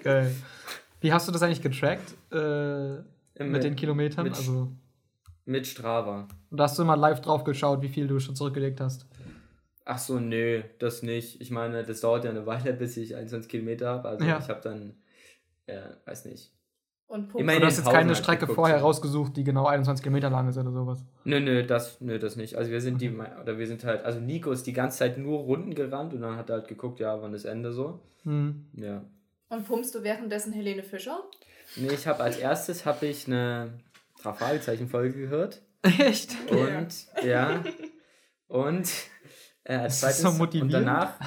Geil. 0.03 0.33
Wie 1.01 1.11
hast 1.11 1.27
du 1.27 1.31
das 1.31 1.41
eigentlich 1.43 1.61
getrackt? 1.61 2.13
Äh, 2.31 3.43
mit 3.43 3.63
den 3.63 3.75
Kilometern? 3.75 4.23
mit- 4.23 4.35
also, 4.35 4.69
Mit 5.45 5.67
Strava. 5.67 6.27
und 6.51 6.57
da 6.57 6.63
hast 6.63 6.77
du 6.77 6.83
immer 6.83 6.95
live 6.95 7.19
drauf 7.21 7.43
geschaut, 7.43 7.81
wie 7.81 7.89
viel 7.89 8.07
du 8.07 8.19
schon 8.19 8.35
zurückgelegt 8.35 8.79
hast. 8.79 9.05
Ach 9.85 9.97
so, 9.97 10.19
nö, 10.19 10.63
das 10.79 11.03
nicht. 11.03 11.41
Ich 11.41 11.51
meine, 11.51 11.83
das 11.83 11.99
dauert 11.99 12.23
ja 12.23 12.29
eine 12.29 12.45
Weile, 12.45 12.71
bis 12.73 12.95
ich 12.97 13.15
21 13.15 13.49
Kilometer 13.51 13.89
habe. 13.89 14.07
Also 14.09 14.23
Ja. 14.25 14.39
ich 14.39 14.47
habe 14.47 14.61
dann, 14.61 14.95
ja, 15.67 15.81
weiß 16.05 16.25
nicht. 16.25 16.51
Und 17.07 17.27
Pumps. 17.27 17.41
Immerhin 17.41 17.61
Du 17.61 17.67
hast 17.67 17.75
jetzt 17.77 17.83
Pausen 17.83 17.97
keine 17.97 18.07
halt 18.09 18.17
Strecke 18.17 18.39
geguckt, 18.41 18.55
vorher 18.55 18.79
rausgesucht, 18.79 19.35
die 19.37 19.43
genau 19.43 19.65
21 19.67 20.01
Kilometer 20.01 20.29
lang 20.29 20.47
ist 20.47 20.57
oder 20.57 20.71
sowas. 20.71 21.03
Nö, 21.25 21.39
nö, 21.41 21.63
das, 21.65 21.99
nö, 21.99 22.17
das 22.17 22.37
nicht. 22.37 22.55
Also 22.55 22.71
wir 22.71 22.79
sind 22.81 23.01
die, 23.01 23.11
oder 23.13 23.59
wir 23.59 23.67
sind 23.67 23.83
halt, 23.83 24.03
also 24.05 24.19
Nico 24.21 24.51
ist 24.51 24.65
die 24.65 24.73
ganze 24.73 24.99
Zeit 24.99 25.17
nur 25.17 25.39
Runden 25.41 25.75
gerannt 25.75 26.13
und 26.13 26.21
dann 26.21 26.37
hat 26.37 26.49
er 26.49 26.55
halt 26.59 26.69
geguckt, 26.69 26.99
ja, 27.01 27.21
wann 27.21 27.33
ist 27.33 27.43
Ende 27.45 27.71
so. 27.73 27.99
Hm. 28.23 28.65
Ja. 28.77 29.03
Und 29.49 29.67
pumpst 29.67 29.93
du 29.93 30.01
währenddessen 30.03 30.53
Helene 30.53 30.81
Fischer? 30.81 31.19
Nee, 31.75 31.89
ich 31.93 32.07
habe 32.07 32.23
als 32.23 32.37
erstes 32.37 32.85
habe 32.85 33.05
ich 33.05 33.27
eine 33.27 33.73
Fragezeichen-Folge 34.31 35.19
gehört. 35.19 35.61
Echt? 35.81 36.35
Und, 36.49 36.87
ja. 37.25 37.61
Und, 38.47 38.89
äh, 39.65 39.75
als 39.75 39.99
Das 40.01 40.11
ist 40.11 40.19
zweites, 40.19 40.21
so 40.21 40.29
und 40.29 40.37
motivierend. 40.37 40.73
danach, 40.73 41.19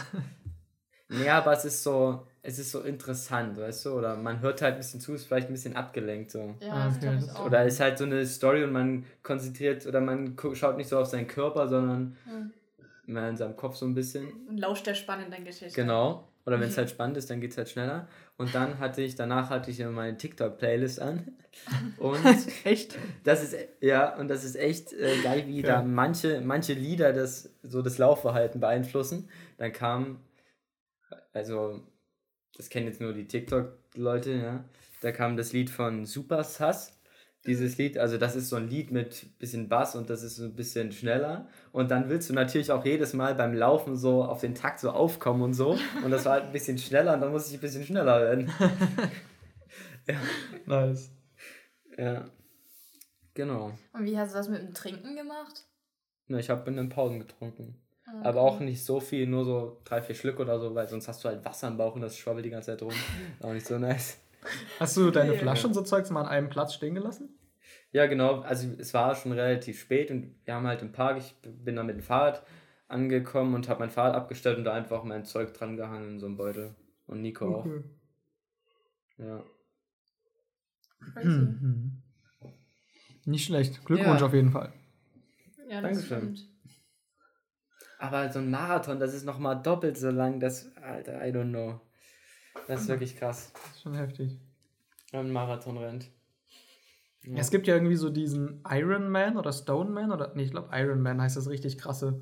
nee, 1.08 1.28
aber 1.28 1.52
es 1.52 1.64
ist 1.64 1.82
so, 1.82 2.26
es 2.42 2.58
ist 2.58 2.70
so 2.70 2.80
interessant, 2.82 3.58
weißt 3.58 3.86
du, 3.86 3.90
oder 3.98 4.16
man 4.16 4.40
hört 4.40 4.62
halt 4.62 4.74
ein 4.74 4.78
bisschen 4.78 5.00
zu, 5.00 5.14
ist 5.14 5.24
vielleicht 5.26 5.48
ein 5.48 5.52
bisschen 5.52 5.76
abgelenkt 5.76 6.30
so. 6.30 6.54
Ja, 6.60 6.72
Ah, 6.72 6.86
das 6.86 6.96
okay, 6.96 7.00
glaube 7.06 7.16
ich 7.18 7.26
das- 7.26 7.36
auch. 7.36 7.44
Oder 7.46 7.64
ist 7.64 7.80
halt 7.80 7.98
so 7.98 8.04
eine 8.04 8.24
Story 8.26 8.64
und 8.64 8.72
man 8.72 9.04
konzentriert 9.22 9.84
oder 9.86 10.00
man 10.00 10.36
schaut 10.54 10.76
nicht 10.76 10.88
so 10.88 10.98
auf 10.98 11.06
seinen 11.08 11.26
Körper, 11.28 11.68
sondern 11.68 12.16
Hm. 12.24 12.52
mehr 13.06 13.28
in 13.28 13.36
seinem 13.36 13.56
Kopf 13.56 13.76
so 13.76 13.86
ein 13.86 13.94
bisschen. 13.94 14.32
Und 14.48 14.58
lauscht 14.58 14.86
der 14.86 14.94
spannenden 14.94 15.44
Geschichte. 15.44 15.74
Genau. 15.74 16.28
Oder 16.46 16.60
wenn 16.60 16.68
es 16.68 16.78
halt 16.78 16.88
spannend 16.90 17.16
ist, 17.16 17.28
dann 17.28 17.40
geht 17.40 17.50
es 17.50 17.58
halt 17.58 17.68
schneller. 17.68 18.06
Und 18.38 18.54
dann 18.54 18.78
hatte 18.78 19.00
ich, 19.02 19.14
danach 19.14 19.48
hatte 19.48 19.70
ich 19.70 19.78
meine 19.78 20.16
TikTok-Playlist 20.16 21.00
an. 21.00 21.36
Und 21.98 22.20
Echt? 22.64 22.98
das 23.24 23.42
ist, 23.42 23.56
ja, 23.80 24.14
und 24.18 24.28
das 24.28 24.44
ist 24.44 24.56
echt 24.56 24.92
äh, 24.92 25.22
geil, 25.22 25.46
wie 25.46 25.62
da 25.62 25.82
manche, 25.82 26.42
manche 26.42 26.74
Lieder 26.74 27.14
das, 27.14 27.48
so 27.62 27.80
das 27.80 27.96
Laufverhalten 27.96 28.60
beeinflussen. 28.60 29.30
Dann 29.56 29.72
kam, 29.72 30.20
also, 31.32 31.80
das 32.54 32.68
kennen 32.68 32.88
jetzt 32.88 33.00
nur 33.00 33.14
die 33.14 33.26
TikTok-Leute, 33.26 34.32
ja. 34.32 34.64
Da 35.00 35.12
kam 35.12 35.38
das 35.38 35.54
Lied 35.54 35.70
von 35.70 36.04
Super 36.04 36.44
Sass. 36.44 36.95
Dieses 37.46 37.78
Lied, 37.78 37.96
also 37.98 38.18
das 38.18 38.34
ist 38.36 38.48
so 38.48 38.56
ein 38.56 38.68
Lied 38.68 38.90
mit 38.90 39.38
bisschen 39.38 39.68
Bass 39.68 39.94
und 39.94 40.10
das 40.10 40.22
ist 40.22 40.36
so 40.36 40.44
ein 40.44 40.54
bisschen 40.54 40.90
schneller. 40.92 41.48
Und 41.72 41.90
dann 41.90 42.08
willst 42.08 42.28
du 42.28 42.34
natürlich 42.34 42.72
auch 42.72 42.84
jedes 42.84 43.12
Mal 43.12 43.34
beim 43.34 43.54
Laufen 43.54 43.96
so 43.96 44.24
auf 44.24 44.40
den 44.40 44.54
Takt 44.54 44.80
so 44.80 44.90
aufkommen 44.90 45.42
und 45.42 45.54
so. 45.54 45.78
Und 46.04 46.10
das 46.10 46.24
war 46.24 46.32
halt 46.32 46.44
ein 46.44 46.52
bisschen 46.52 46.78
schneller 46.78 47.14
und 47.14 47.20
dann 47.20 47.30
musste 47.30 47.50
ich 47.50 47.58
ein 47.58 47.60
bisschen 47.60 47.84
schneller 47.84 48.20
werden. 48.20 48.50
Nice. 50.66 51.10
Ja. 51.98 52.26
Genau. 53.34 53.72
Und 53.92 54.04
wie 54.04 54.16
hast 54.18 54.32
du 54.32 54.38
das 54.38 54.48
mit 54.48 54.62
dem 54.62 54.72
Trinken 54.72 55.16
gemacht? 55.16 55.64
Na, 56.28 56.38
ich 56.38 56.48
habe 56.48 56.68
in 56.70 56.76
den 56.76 56.88
Pausen 56.88 57.18
getrunken. 57.18 57.82
Ah, 58.06 58.28
Aber 58.28 58.40
auch 58.42 58.60
nicht 58.60 58.84
so 58.84 59.00
viel, 59.00 59.26
nur 59.26 59.44
so 59.44 59.80
drei, 59.84 60.00
vier 60.00 60.14
Schlücke 60.14 60.42
oder 60.42 60.60
so, 60.60 60.74
weil 60.74 60.88
sonst 60.88 61.08
hast 61.08 61.24
du 61.24 61.28
halt 61.28 61.44
Wasser 61.44 61.68
im 61.68 61.76
Bauch 61.76 61.94
und 61.94 62.00
das 62.00 62.16
schwabbelt 62.16 62.46
die 62.46 62.50
ganze 62.50 62.72
Zeit 62.72 62.82
rum. 62.82 62.92
auch 63.42 63.52
nicht 63.52 63.66
so 63.66 63.78
nice. 63.78 64.18
Hast 64.78 64.96
du 64.96 65.10
deine. 65.10 65.34
Flaschen 65.34 65.74
so 65.74 65.82
Zeugs 65.82 66.10
mal 66.10 66.22
an 66.22 66.28
einem 66.28 66.48
Platz 66.48 66.74
stehen 66.74 66.94
gelassen? 66.94 67.35
Ja, 67.92 68.06
genau. 68.06 68.40
Also 68.40 68.68
es 68.78 68.92
war 68.94 69.14
schon 69.14 69.32
relativ 69.32 69.80
spät 69.80 70.10
und 70.10 70.34
wir 70.44 70.54
haben 70.54 70.66
halt 70.66 70.82
im 70.82 70.92
Park, 70.92 71.18
ich 71.18 71.34
bin 71.42 71.76
dann 71.76 71.86
mit 71.86 71.96
dem 71.96 72.02
Fahrrad 72.02 72.44
angekommen 72.88 73.54
und 73.54 73.68
habe 73.68 73.80
mein 73.80 73.90
Fahrrad 73.90 74.14
abgestellt 74.14 74.58
und 74.58 74.64
da 74.64 74.74
einfach 74.74 75.02
mein 75.04 75.24
Zeug 75.24 75.54
dran 75.54 75.76
gehangen 75.76 76.10
in 76.14 76.18
so 76.20 76.26
einem 76.26 76.36
Beutel. 76.36 76.74
Und 77.06 77.22
Nico 77.22 77.54
auch. 77.56 77.66
Ja. 79.18 79.42
Mhm. 81.22 82.02
Nicht 83.24 83.44
schlecht. 83.46 83.84
Glückwunsch 83.84 84.20
Ja. 84.20 84.26
auf 84.26 84.34
jeden 84.34 84.50
Fall. 84.50 84.72
Ja, 85.68 85.80
das 85.80 86.08
Dankeschön. 86.08 86.36
stimmt. 86.36 86.48
Aber 87.98 88.28
so 88.30 88.40
ein 88.40 88.50
Marathon, 88.50 89.00
das 89.00 89.14
ist 89.14 89.24
nochmal 89.24 89.60
doppelt 89.62 89.96
so 89.96 90.10
lang, 90.10 90.38
das, 90.38 90.70
Alter, 90.76 91.26
I 91.26 91.30
don't 91.30 91.48
know. 91.50 91.80
Das 92.68 92.82
ist 92.82 92.88
wirklich 92.88 93.16
krass, 93.16 93.52
Das 93.54 93.70
ist 93.76 93.82
schon 93.82 93.94
heftig. 93.94 94.38
wenn 95.10 95.18
man 95.20 95.24
einen 95.26 95.32
Marathon 95.32 95.78
rennt. 95.78 96.10
Ja. 97.26 97.36
Es 97.38 97.50
gibt 97.50 97.66
ja 97.66 97.74
irgendwie 97.74 97.96
so 97.96 98.08
diesen 98.10 98.62
Iron 98.70 99.08
Man 99.08 99.36
oder 99.36 99.52
Stone 99.52 99.90
Man 99.90 100.12
oder 100.12 100.32
nee, 100.34 100.44
ich 100.44 100.50
glaube 100.52 100.68
Iron 100.72 101.02
Man 101.02 101.20
heißt 101.20 101.36
das 101.36 101.48
richtig 101.48 101.76
krasse. 101.78 102.20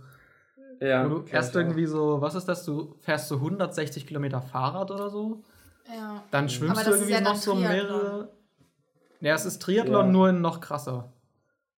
Ja, 0.80 1.08
Wo 1.10 1.18
du 1.20 1.24
auch. 1.38 1.54
irgendwie 1.54 1.86
so, 1.86 2.20
was 2.20 2.34
ist 2.34 2.46
das? 2.46 2.64
Du 2.64 2.96
fährst 3.00 3.28
so 3.28 3.36
160 3.36 4.06
Kilometer 4.06 4.40
Fahrrad 4.42 4.90
oder 4.90 5.10
so. 5.10 5.42
Ja. 5.94 6.22
Dann 6.30 6.48
schwimmst 6.48 6.76
Aber 6.80 6.84
du 6.90 6.94
irgendwie 6.96 7.12
ja 7.12 7.20
noch 7.20 7.36
so 7.36 7.54
mehrere. 7.54 8.30
Ja, 9.20 9.34
es 9.34 9.44
ist 9.44 9.60
Triathlon 9.62 10.06
Ja. 10.06 10.12
nur 10.12 10.28
in 10.30 10.40
noch 10.40 10.60
krasser. 10.60 11.12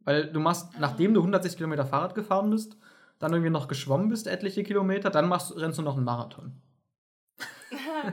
Weil 0.04 0.32
du 0.32 0.40
machst, 0.40 0.68
nachdem 0.78 1.14
du 1.14 1.20
160 1.20 1.56
Kilometer 1.56 1.84
Fahrrad 1.84 2.14
gefahren 2.14 2.50
bist, 2.50 2.76
dann 3.18 3.32
irgendwie 3.32 3.50
noch 3.50 3.66
geschwommen 3.68 4.08
bist, 4.08 4.26
etliche 4.26 4.62
Kilometer, 4.62 5.10
dann 5.10 5.28
machst, 5.28 5.56
rennst 5.56 5.78
du 5.78 5.82
noch 5.82 5.96
einen 5.96 6.04
Marathon. 6.04 6.52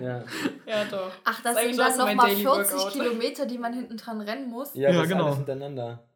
Ja. 0.02 0.24
Ja, 0.66 0.86
doch. 0.86 1.12
Ach, 1.24 1.42
das 1.44 1.58
ist 1.58 1.76
sind 1.76 1.78
dann 1.78 1.98
nochmal 1.98 2.30
Daily 2.30 2.42
40 2.44 2.74
Workout. 2.78 2.92
Kilometer, 2.94 3.46
die 3.46 3.58
man 3.58 3.74
hinten 3.74 3.98
dran 3.98 4.22
rennen 4.22 4.50
muss. 4.50 4.74
Ja, 4.74 4.90
Ja, 4.90 5.00
das 5.02 5.10
genau. 5.10 5.26
alles 5.26 5.38
hintereinander. 5.38 6.08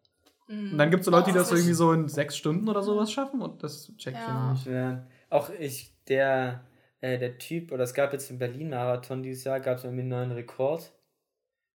Und 0.48 0.78
dann 0.78 0.90
gibt 0.90 1.02
es 1.02 1.06
so 1.06 1.12
Leute, 1.12 1.32
die 1.32 1.38
das 1.38 1.50
das 1.50 1.60
irgendwie 1.60 1.74
so 1.74 1.92
in 1.92 2.08
sechs 2.08 2.38
Stunden 2.38 2.70
oder 2.70 2.82
sowas 2.82 3.12
schaffen 3.12 3.42
und 3.42 3.62
das 3.64 3.92
check 3.98 4.14
ich 4.14 4.20
Ja. 4.20 4.28
ja. 4.28 4.52
nicht. 4.54 4.66
Ja. 4.66 5.04
Auch 5.30 5.50
ich, 5.50 5.94
der, 6.08 6.64
äh, 7.02 7.18
der 7.20 7.38
Typ, 7.38 7.74
oder 7.74 7.84
es 7.84 7.94
gab 7.94 8.14
jetzt 8.14 8.32
im 8.32 8.40
Berlin-Marathon 8.40 9.24
dieses 9.24 9.44
Jahr, 9.44 9.60
gab 9.60 9.78
es 9.78 9.84
irgendwie 9.84 10.02
einen 10.02 10.10
neuen 10.10 10.32
Rekord. 10.32 10.94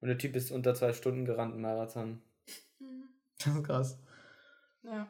Und 0.01 0.07
der 0.07 0.17
Typ 0.19 0.35
ist 0.35 0.51
unter 0.51 0.75
zwei 0.75 0.93
Stunden 0.93 1.25
gerannt 1.25 1.55
im 1.55 1.61
Marathon. 1.61 2.21
Das 3.43 3.47
ist 3.55 3.63
krass. 3.63 3.99
Ja. 4.83 5.07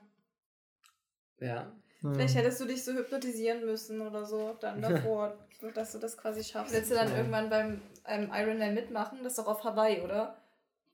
Ja. 1.41 1.71
Ja. 2.01 2.11
Vielleicht 2.13 2.35
hättest 2.35 2.61
du 2.61 2.65
dich 2.65 2.83
so 2.83 2.93
hypnotisieren 2.93 3.65
müssen 3.65 3.99
oder 4.01 4.23
so 4.25 4.55
dann 4.61 4.81
davor, 4.81 5.33
so 5.59 5.69
dass 5.71 5.91
du 5.91 5.97
das 5.99 6.17
quasi 6.17 6.43
schaffst. 6.43 6.73
Willst 6.73 6.91
du 6.91 6.95
dann 6.95 7.09
Ja. 7.11 7.17
irgendwann 7.17 7.49
beim 7.49 7.81
ähm, 8.07 8.31
Ironman 8.33 8.73
mitmachen? 8.73 9.19
Das 9.23 9.33
ist 9.33 9.39
doch 9.39 9.47
auf 9.47 9.63
Hawaii, 9.63 10.01
oder? 10.01 10.35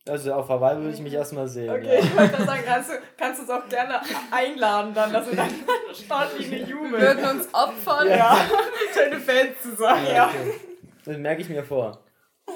Also 0.08 0.34
auf 0.34 0.50
Hawaii 0.50 0.78
würde 0.78 0.94
ich 0.94 1.00
mich 1.02 1.14
erstmal 1.14 1.48
sehen. 1.48 1.70
Okay, 1.70 1.96
Ja. 1.96 2.00
ich 2.00 2.16
wollte 2.18 2.32
gerade 2.34 2.46
sagen, 2.46 2.64
kannst 2.66 2.90
du, 2.90 2.94
kannst 3.18 3.40
du 3.40 3.42
uns 3.44 3.52
auch 3.52 3.70
gerne 3.70 4.02
einladen 4.32 4.94
dann, 4.94 5.12
dass 5.14 5.28
wir 5.30 5.36
dann 5.36 5.50
Startlinie 5.94 6.60
Wir 6.60 6.66
jubeln. 6.68 7.02
würden 7.02 7.26
uns 7.40 7.48
opfern. 7.54 8.10
Ja, 8.10 8.38
deine 8.96 9.20
Fans 9.20 9.62
zu 9.62 9.76
sein. 9.76 10.06
Ja, 10.06 10.14
Ja. 10.14 10.28
okay. 10.30 10.54
Das 11.06 11.18
merke 11.18 11.42
ich 11.42 11.50
mir 11.50 11.64
vor. 11.64 12.00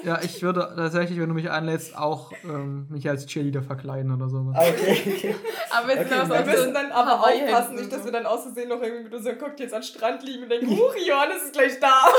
Ja, 0.04 0.20
ich 0.22 0.40
würde 0.42 0.72
tatsächlich, 0.76 1.18
wenn 1.20 1.28
du 1.28 1.34
mich 1.34 1.50
einlädst, 1.50 1.96
auch 1.96 2.32
ähm, 2.44 2.86
mich 2.88 3.08
als 3.08 3.26
Cheerleader 3.26 3.62
verkleiden 3.62 4.12
oder 4.14 4.28
sowas. 4.30 4.56
Okay, 4.56 5.14
okay. 5.16 5.34
Aber 5.70 5.88
wir, 5.88 6.00
Okay, 6.00 6.10
wir 6.28 6.46
müssen 6.46 6.72
dann 6.74 6.90
aber 6.92 7.20
aufpassen, 7.20 7.74
nicht, 7.74 7.92
dass 7.92 8.04
wir 8.04 8.12
dann 8.12 8.24
aus 8.24 8.44
Versehen 8.44 8.68
noch 8.70 8.80
irgendwie 8.80 9.04
mit 9.04 9.14
unseren 9.14 9.36
Cocktails 9.38 9.72
an 9.72 9.80
den 9.80 9.86
Strand 9.86 10.22
liegen 10.22 10.44
und 10.44 10.48
denken, 10.48 10.70
huch, 10.70 10.94
Johannes 11.06 11.42
ist 11.44 11.52
gleich 11.52 11.78
da. 11.80 11.92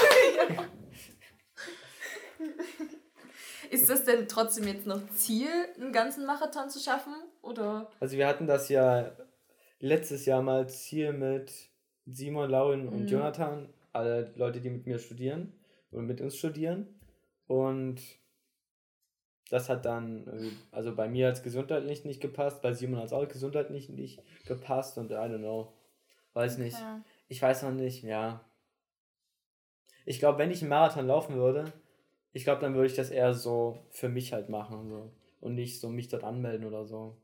Ist 3.70 3.90
das 3.90 4.04
denn 4.04 4.28
trotzdem 4.28 4.68
jetzt 4.68 4.86
noch 4.86 5.00
Ziel, 5.16 5.48
einen 5.80 5.94
ganzen 5.94 6.26
Marathon 6.26 6.70
zu 6.70 6.80
schaffen? 6.80 7.14
Oder? 7.42 7.90
Also 8.02 8.18
wir 8.18 8.28
hatten 8.28 8.46
das 8.46 8.68
ja 8.68 9.12
letztes 9.80 10.26
Jahr 10.26 10.42
mal 10.42 10.68
Ziel 10.68 11.14
mit 11.14 11.54
Simon, 12.06 12.50
Lauren 12.50 12.90
und 12.90 13.04
Mhm. 13.04 13.08
Jonathan, 13.08 13.70
alle 13.94 14.34
Leute, 14.36 14.60
die 14.60 14.70
mit 14.70 14.86
mir 14.88 15.00
studieren 15.00 15.54
oder 15.92 16.02
mit 16.02 16.20
uns 16.20 16.36
studieren. 16.36 17.00
Und 17.52 18.00
das 19.50 19.68
hat 19.68 19.84
dann, 19.84 20.26
also 20.72 20.96
bei 20.96 21.10
mir 21.10 21.28
als 21.28 21.44
gesundheitlich 21.44 22.06
nicht 22.06 22.22
gepasst, 22.22 22.62
bei 22.62 22.72
Simon 22.72 23.02
es 23.02 23.12
auch 23.12 23.28
gesundheitlich 23.28 23.90
nicht 23.90 24.24
gepasst 24.46 24.98
und 24.98 25.12
I 25.12 25.16
don't 25.16 25.40
know. 25.40 25.74
Weiß 26.34 26.58
nicht. 26.60 26.80
Ja. 26.80 27.02
Ich 27.28 27.42
weiß 27.42 27.64
noch 27.64 27.74
nicht, 27.74 28.04
ja. 28.04 28.40
Ich 30.06 30.20
glaube, 30.20 30.38
wenn 30.38 30.50
ich 30.50 30.62
einen 30.62 30.70
Marathon 30.70 31.08
laufen 31.08 31.36
würde, 31.36 31.74
ich 32.32 32.46
glaube, 32.46 32.62
dann 32.62 32.74
würde 32.74 32.88
ich 32.88 32.96
das 32.96 33.10
eher 33.10 33.34
so 33.34 33.78
für 33.90 34.08
mich 34.08 34.32
halt 34.32 34.48
machen 34.48 34.80
und 34.80 34.88
so. 34.88 35.12
Und 35.42 35.56
nicht 35.56 35.82
so 35.82 35.90
mich 35.90 36.08
dort 36.08 36.24
anmelden 36.24 36.66
oder 36.66 36.86
so. 36.86 37.18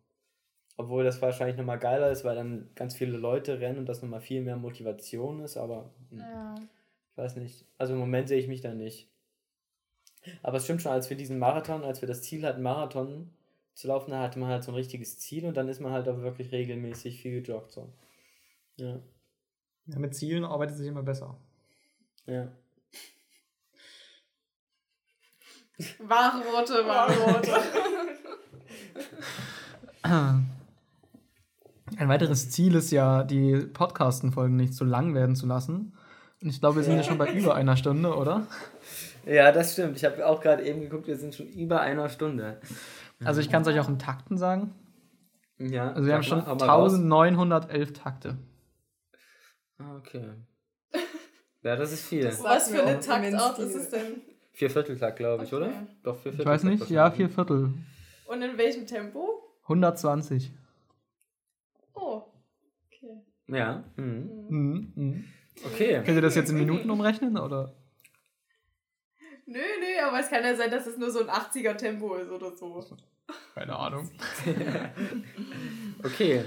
Obwohl 0.76 1.06
das 1.06 1.22
wahrscheinlich 1.22 1.56
nochmal 1.56 1.80
geiler 1.80 2.12
ist, 2.12 2.26
weil 2.26 2.36
dann 2.36 2.70
ganz 2.76 2.98
viele 2.98 3.16
Leute 3.16 3.62
rennen 3.62 3.80
und 3.80 3.86
das 3.86 4.02
nochmal 4.02 4.20
viel 4.20 4.42
mehr 4.42 4.58
Motivation 4.58 5.40
ist, 5.40 5.56
aber 5.56 5.94
hm, 6.10 6.20
Ja. 6.20 6.56
ich 7.12 7.18
weiß 7.18 7.38
nicht. 7.38 7.66
Also 7.78 7.94
im 7.94 8.00
Moment 8.00 8.28
sehe 8.28 8.40
ich 8.40 8.50
mich 8.50 8.60
da 8.60 8.74
nicht. 8.74 9.10
Aber 10.44 10.58
es 10.58 10.64
stimmt 10.64 10.82
schon, 10.82 10.92
als 10.92 11.10
wir 11.10 11.18
diesen 11.18 11.40
Marathon, 11.40 11.84
als 11.84 12.02
wir 12.02 12.08
das 12.08 12.22
Ziel 12.22 12.46
hatten, 12.46 12.62
Marathon 12.62 13.30
zu 13.74 13.88
laufen, 13.88 14.12
da 14.12 14.22
hatte 14.22 14.40
man 14.40 14.50
halt 14.50 14.64
so 14.64 14.72
ein 14.72 14.76
richtiges 14.76 15.20
Ziel 15.20 15.46
und 15.46 15.56
dann 15.56 15.68
ist 15.70 15.80
man 15.82 15.92
halt 15.92 16.08
auch 16.08 16.18
wirklich 16.18 16.52
regelmäßig 16.52 17.22
viel 17.22 17.42
gejoggt 17.42 17.72
so. 17.72 17.94
Ja, 18.78 19.00
Ja, 19.88 20.00
mit 20.00 20.16
Zielen 20.16 20.44
arbeitet 20.46 20.78
sich 20.78 20.88
immer 20.88 21.04
besser. 21.04 21.38
ja. 22.26 22.48
Wahre 26.00 26.40
Worte, 26.46 26.88
wahre 26.88 27.14
Worte. 27.20 27.54
Ein 31.98 32.10
weiteres 32.10 32.50
Ziel 32.50 32.74
ist 32.76 32.92
ja, 32.92 33.24
die 33.24 33.58
Podcasten-Folgen 33.58 34.56
nicht 34.56 34.74
zu 34.74 34.86
lang 34.86 35.14
werden 35.14 35.36
zu 35.36 35.46
lassen. 35.46 35.94
Und 36.42 36.50
ich 36.50 36.60
glaube, 36.60 36.78
wir 36.78 36.84
sind 36.84 36.98
ja 36.98 37.04
schon 37.04 37.18
bei 37.18 37.32
über 37.32 37.56
einer 37.56 37.78
Stunde, 37.78 38.16
oder? 38.16 38.48
Ja, 39.28 39.52
das 39.52 39.74
stimmt. 39.74 39.98
Ich 39.98 40.06
habe 40.06 40.26
auch 40.26 40.42
gerade 40.42 40.64
eben 40.64 40.82
geguckt, 40.82 41.08
wir 41.08 41.18
sind 41.18 41.36
schon 41.36 41.48
über 41.48 41.82
einer 41.82 42.10
Stunde. 42.10 42.60
Also 43.24 43.42
ich 43.42 43.50
kann 43.50 43.62
es 43.64 43.68
euch 43.68 43.80
auch 43.80 43.90
in 43.90 44.00
Takten 44.00 44.38
sagen. 44.38 44.74
Ja. 45.58 45.92
Also 45.92 46.08
wir 46.08 46.14
haben 46.14 46.24
schon 46.24 46.40
mal, 46.40 46.48
hau 46.48 46.56
mal 46.56 46.66
raus. 46.70 46.94
1911 46.94 47.94
Takte. 47.94 48.38
Ah, 49.80 49.98
okay. 49.98 50.24
Ja, 51.64 51.76
das 51.76 51.92
ist 51.92 52.06
viel. 52.06 52.26
Was 52.42 52.70
für 52.70 52.84
eine 52.84 53.00
Taktart 53.00 53.60
ist 53.60 53.76
es 53.76 53.90
denn? 53.90 54.22
Vier 54.54 54.70
Vierteltakt, 54.70 55.18
glaube 55.18 55.44
ich, 55.44 55.54
Okay. 55.54 55.66
oder? 55.66 55.88
Doch, 56.04 56.16
vier 56.20 56.32
Ich 56.32 56.38
Vierteltakt. 56.38 56.48
weiß 56.48 56.64
nicht, 56.64 56.90
ja, 56.90 57.12
vier 57.12 57.30
Viertel. 57.30 57.74
Und 58.28 58.42
in 58.42 58.58
welchem 58.58 58.86
Tempo? 58.88 59.28
120. 59.64 60.52
Oh. 61.94 62.24
Okay. 62.88 63.22
Ja. 63.48 63.84
Mhm. 63.98 64.30
Mhm. 64.50 64.92
Mhm. 64.96 65.26
Okay. 65.66 66.02
Könnt 66.06 66.16
ihr 66.18 66.22
das 66.22 66.36
jetzt 66.36 66.50
in 66.50 66.58
Minuten 66.58 66.90
umrechnen, 66.90 67.38
oder? 67.38 67.74
Nö, 69.48 69.60
nö, 69.60 70.06
aber 70.08 70.20
es 70.20 70.30
kann 70.30 70.44
ja 70.44 70.54
sein, 70.56 70.70
dass 70.70 70.86
es 70.86 70.98
nur 70.98 71.10
so 71.10 71.22
ein 71.22 71.30
80er-Tempo 71.30 72.16
ist 72.16 72.30
oder 72.30 72.52
so. 72.56 72.86
Keine 73.56 73.76
Ahnung. 73.76 74.10
Okay. 76.04 76.44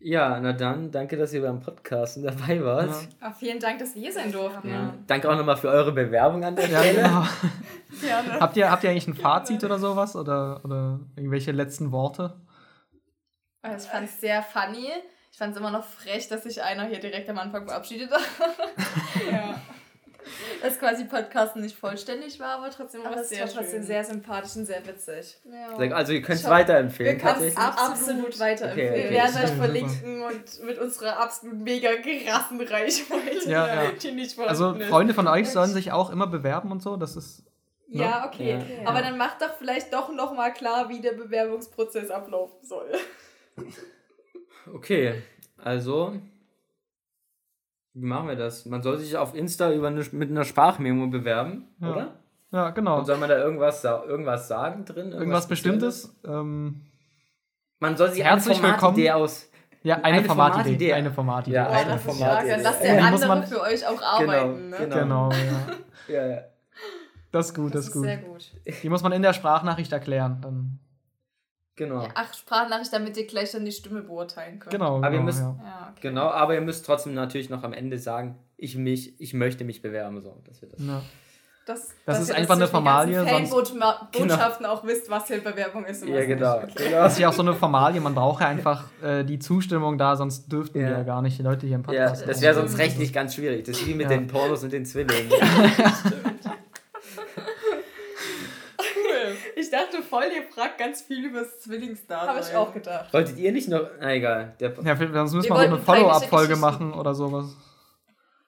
Ja, 0.00 0.40
na 0.40 0.52
dann, 0.52 0.90
danke, 0.90 1.16
dass 1.16 1.32
ihr 1.32 1.42
beim 1.42 1.60
Podcasten 1.60 2.24
dabei 2.24 2.62
wart. 2.64 2.88
Ja. 2.90 3.28
Ah, 3.28 3.32
vielen 3.32 3.60
Dank, 3.60 3.78
dass 3.78 3.94
wir 3.94 4.02
hier 4.02 4.12
sein 4.12 4.32
durften. 4.32 4.68
Ja. 4.68 4.94
Danke 5.06 5.30
auch 5.30 5.36
nochmal 5.36 5.56
für 5.56 5.68
eure 5.68 5.92
Bewerbung 5.92 6.42
an 6.44 6.56
der 6.56 6.68
Ja, 6.68 6.80
Stelle. 6.80 7.02
genau. 7.02 7.24
Gerne. 8.00 8.40
habt, 8.40 8.56
ihr, 8.56 8.68
habt 8.70 8.82
ihr 8.82 8.90
eigentlich 8.90 9.06
ein 9.06 9.14
Fazit 9.14 9.62
oder 9.62 9.78
sowas? 9.78 10.16
Oder, 10.16 10.60
oder 10.64 10.98
irgendwelche 11.14 11.52
letzten 11.52 11.92
Worte? 11.92 12.34
Also 13.62 13.86
ich 13.86 13.92
fand 13.92 14.08
es 14.08 14.20
sehr 14.20 14.42
funny. 14.42 14.88
Ich 15.30 15.38
fand 15.38 15.52
es 15.54 15.60
immer 15.60 15.70
noch 15.70 15.84
frech, 15.84 16.26
dass 16.28 16.42
sich 16.42 16.60
einer 16.62 16.86
hier 16.86 16.98
direkt 16.98 17.30
am 17.30 17.38
Anfang 17.38 17.64
verabschiedet 17.66 18.10
hat. 18.10 18.20
Ja. 19.30 19.60
dass 20.62 20.78
quasi 20.78 21.04
Podcasten 21.04 21.62
nicht 21.62 21.76
vollständig 21.76 22.38
war, 22.40 22.58
aber 22.58 22.70
trotzdem 22.70 23.02
Aber 23.02 23.16
war 23.16 23.22
es 23.22 23.28
sehr 23.28 23.48
trotzdem 23.48 23.82
sehr 23.82 24.04
sympathisch 24.04 24.56
und 24.56 24.66
sehr 24.66 24.86
witzig. 24.86 25.38
Ja. 25.44 25.76
Also 25.94 26.12
ihr 26.12 26.22
könnt 26.22 26.38
es 26.40 26.48
weiterempfehlen, 26.48 27.16
Wir 27.16 27.18
können 27.22 27.42
es 27.48 27.54
tatsächlich. 27.54 27.90
absolut 27.90 28.40
weiterempfehlen. 28.40 28.90
Okay, 28.92 29.00
okay. 29.00 29.10
Wir 29.10 29.16
werden 29.18 29.34
Das 29.34 29.50
euch 29.50 29.56
verlinken 29.56 30.22
und 30.22 30.64
mit 30.64 30.78
unserer 30.78 31.18
absolut 31.18 31.56
mega 31.58 31.90
krassen 31.96 32.60
Reichweite, 32.60 33.50
Ja, 33.50 33.84
ja. 33.84 33.90
die 33.92 34.12
nicht 34.12 34.38
Also 34.38 34.72
ist. 34.72 34.88
Freunde 34.88 35.14
von 35.14 35.26
euch 35.28 35.50
sollen 35.50 35.70
sich 35.70 35.92
auch 35.92 36.10
immer 36.10 36.26
bewerben 36.26 36.70
und 36.70 36.82
so. 36.82 36.96
Das 36.96 37.16
ist. 37.16 37.44
Ja, 37.88 38.26
okay. 38.26 38.58
Ja. 38.82 38.88
Aber 38.88 39.02
dann 39.02 39.18
macht 39.18 39.42
doch 39.42 39.54
vielleicht 39.58 39.92
doch 39.92 40.10
noch 40.12 40.32
mal 40.34 40.50
klar, 40.52 40.88
wie 40.88 41.00
der 41.00 41.12
Bewerbungsprozess 41.12 42.10
ablaufen 42.10 42.56
soll. 42.66 42.90
Okay, 44.74 45.22
also 45.58 46.14
wie 47.94 48.06
machen 48.06 48.28
wir 48.28 48.36
das? 48.36 48.66
Man 48.66 48.82
soll 48.82 48.98
sich 48.98 49.16
auf 49.16 49.34
Insta 49.34 49.70
über 49.72 49.88
eine, 49.88 50.02
mit 50.12 50.30
einer 50.30 50.44
Sprachmemo 50.44 51.08
bewerben, 51.08 51.68
Ja. 51.80 51.90
oder? 51.92 52.14
Ja, 52.52 52.70
genau. 52.70 52.98
Und 52.98 53.06
soll 53.06 53.16
man 53.16 53.28
da 53.30 53.38
irgendwas, 53.38 53.82
irgendwas 53.84 54.46
sagen 54.48 54.84
drin? 54.84 55.12
Irgendwas 55.12 55.44
Spezielles? 55.44 56.08
Bestimmtes. 56.08 56.20
Ähm, 56.26 56.82
Man 57.80 57.96
soll 57.96 58.10
sich 58.10 58.22
Herzlich 58.22 58.58
eine 58.58 58.64
willkommen. 58.68 58.80
Formatidee 58.80 59.10
aus. 59.12 59.48
ja, 59.82 59.96
eine, 59.96 60.04
Eine 60.18 60.24
Formatidee. 60.24 60.62
Formatidee. 60.62 60.92
Eine 60.92 61.10
Formatidee. 61.10 61.54
Ja, 61.56 61.66
Oh, 61.68 61.72
eine 61.72 61.86
das 61.86 61.96
ist 61.96 62.02
Format- 62.04 62.18
stark. 62.32 62.48
Dann 62.48 62.62
lasst 62.62 62.84
Ja, 62.84 62.92
der 62.92 62.96
die 63.04 63.10
muss 63.10 63.22
andere 63.22 63.38
man- 63.40 63.46
für 63.48 63.60
euch 63.62 63.86
auch 63.86 64.18
Genau, 64.20 64.32
arbeiten. 64.32 64.68
ne? 64.68 64.76
genau. 64.78 64.96
Genau, 64.98 65.30
ja. 65.32 65.74
Ja, 66.14 66.26
ja. 66.26 66.38
Das 67.32 67.46
ist 67.48 67.54
gut, 67.54 67.66
Das 67.66 67.72
das, 67.72 67.80
ist 67.84 67.88
ist 67.88 67.94
gut. 67.94 68.04
sehr 68.04 68.16
gut. 68.18 68.50
Die 68.82 68.88
muss 68.90 69.02
man 69.02 69.12
in 69.12 69.22
der 69.22 69.32
Sprachnachricht 69.32 69.90
erklären. 69.92 70.38
Dann, 70.42 70.78
Genau. 71.84 72.08
Ach, 72.14 72.34
Sprachnachricht, 72.34 72.92
damit 72.92 73.16
ihr 73.16 73.26
gleich 73.26 73.52
dann 73.52 73.64
die 73.64 73.72
Stimme 73.72 74.02
beurteilen 74.02 74.58
könnt. 74.58 74.72
genau. 74.72 74.96
Aber 74.96 75.06
ihr 75.06 75.10
genau 75.12 75.22
müsst- 75.24 75.40
ja. 75.40 75.56
Ja, 75.64 75.88
okay. 75.92 76.00
Genau, 76.08 76.28
aber 76.28 76.54
ihr 76.54 76.60
müsst 76.60 76.84
trotzdem 76.86 77.14
natürlich 77.14 77.50
noch 77.50 77.62
am 77.64 77.72
Ende 77.72 77.98
sagen, 77.98 78.36
ich 78.56 78.76
mich, 78.76 79.20
ich 79.20 79.34
möchte 79.34 79.64
mich 79.64 79.82
bewerben, 79.82 80.20
so, 80.20 80.40
dass 80.46 80.62
wir 80.62 80.68
das. 80.68 80.80
Ja. 80.80 81.02
Das, 81.64 81.78
Das 81.88 81.94
dass 82.04 82.20
ist 82.22 82.28
ihr 82.30 82.34
einfach 82.36 82.56
eine 82.56 82.66
Formalie, 82.66 83.20
sonst- 83.24 83.52
Fanbotschaften 83.52 84.66
auch 84.72 84.82
wisst, 84.84 85.08
was 85.08 85.28
hier 85.28 85.38
Bewerbung 85.44 85.84
ist. 85.84 86.02
Und 86.02 86.08
Ja, 86.08 86.16
was 86.18 86.26
genau. 86.26 86.60
Nicht. 86.60 86.72
Okay. 86.76 86.88
genau. 86.88 87.02
Das 87.04 87.12
ist 87.12 87.18
ja 87.20 87.28
auch 87.28 87.32
so 87.32 87.42
eine 87.42 87.54
Formalie, 87.54 88.00
man 88.00 88.16
braucht 88.16 88.40
ja 88.42 88.48
einfach 88.48 88.84
äh, 89.02 89.22
die 89.22 89.38
Zustimmung 89.38 89.96
da, 89.96 90.16
sonst 90.16 90.50
dürften 90.50 90.80
wir 90.80 90.88
Ja. 90.88 90.98
ja 90.98 91.02
gar 91.04 91.22
nicht 91.22 91.38
die 91.38 91.42
Leute 91.44 91.66
hier 91.68 91.76
im 91.76 91.82
Ja, 91.82 91.86
Podcast 92.06 92.26
das 92.28 92.40
wäre 92.40 92.54
sonst 92.54 92.78
rechtlich 92.78 93.12
ganz 93.12 93.36
schwierig. 93.36 93.64
Das 93.64 93.78
ist 93.78 93.86
wie 93.86 93.94
mit 93.94 94.10
Ja. 94.10 94.16
den 94.16 94.26
Pornos 94.26 94.64
und 94.64 94.72
den 94.72 94.84
Zwillingen. 94.84 95.30
Cool. 95.40 96.50
Ich 99.62 99.70
dachte 99.70 100.02
voll, 100.02 100.24
ihr 100.34 100.42
fragt 100.52 100.78
ganz 100.78 101.02
viel 101.02 101.24
über 101.26 101.40
das 101.40 101.60
Zwillingsdasein. 101.60 102.28
Habe 102.28 102.40
ich 102.40 102.54
auch 102.56 102.72
gedacht. 102.74 103.12
Wolltet 103.12 103.38
ihr 103.38 103.52
nicht 103.52 103.68
noch. 103.68 103.82
Na 104.00 104.12
egal. 104.14 104.54
Der, 104.60 104.72
Ja, 104.84 104.96
sonst 104.96 105.34
müssen 105.34 105.48
Wir 105.50 105.56
wir 105.56 105.68
noch 105.68 105.76
eine 105.76 105.78
Follow-up-Folge 105.78 106.56
machen 106.56 106.92
oder 106.94 107.14
sowas. 107.14 107.54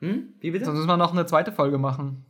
hm? 0.01 0.35
Wie 0.41 0.51
bitte? 0.51 0.65
Sonst 0.65 0.77
müssen 0.79 0.89
wir 0.89 0.97
noch 0.97 1.13
eine 1.13 1.27
zweite 1.27 1.53
Folge 1.53 1.79
machen. 1.79 2.25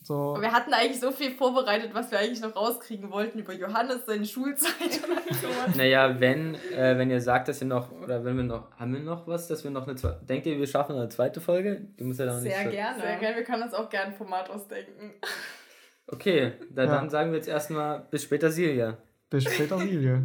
So. 0.00 0.36
Wir 0.40 0.52
hatten 0.52 0.72
eigentlich 0.72 1.00
so 1.00 1.10
viel 1.10 1.32
vorbereitet, 1.32 1.90
was 1.92 2.10
wir 2.10 2.18
eigentlich 2.18 2.40
noch 2.40 2.54
rauskriegen 2.56 3.10
wollten 3.10 3.40
über 3.40 3.52
Johannes, 3.52 4.06
seine 4.06 4.24
Schulzeit 4.24 4.70
und 5.28 5.36
sowas. 5.36 5.76
Naja, 5.76 6.18
wenn, 6.18 6.54
äh, 6.54 6.96
wenn 6.96 7.10
ihr 7.10 7.20
sagt, 7.20 7.48
dass 7.48 7.60
ihr 7.60 7.66
noch, 7.66 7.90
oder 7.92 8.24
wenn 8.24 8.36
wir 8.36 8.44
noch, 8.44 8.70
haben 8.78 8.94
wir 8.94 9.00
noch 9.00 9.26
was, 9.26 9.48
dass 9.48 9.64
wir 9.64 9.70
noch 9.70 9.86
eine 9.86 9.96
zweite, 9.96 10.20
denkt 10.24 10.46
ihr, 10.46 10.56
wir 10.58 10.66
schaffen 10.66 10.94
eine 10.96 11.08
zweite 11.10 11.40
Folge? 11.42 11.82
Die 11.98 12.04
muss 12.04 12.16
ja 12.18 12.24
dann 12.26 12.42
nicht 12.42 12.54
Sehr 12.54 12.64
so- 12.64 12.70
gerne. 12.70 13.00
Sehr 13.02 13.16
gerne, 13.16 13.36
wir 13.36 13.44
können 13.44 13.62
uns 13.64 13.74
auch 13.74 13.90
gerne 13.90 14.12
ein 14.12 14.16
Format 14.16 14.48
ausdenken. 14.48 15.12
Okay, 16.10 16.52
dann, 16.70 16.88
Ja. 16.88 16.94
dann 16.96 17.10
sagen 17.10 17.30
wir 17.30 17.36
jetzt 17.36 17.48
erstmal 17.48 18.00
bis 18.10 18.22
später, 18.24 18.50
Silja. 18.50 18.96
Bis 19.30 19.44
später, 19.44 19.78
Silje. 19.78 20.24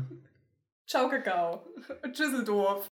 Ciao, 0.87 1.09
Kakao. 1.09 1.65
Tschüsseldorf. 2.11 2.81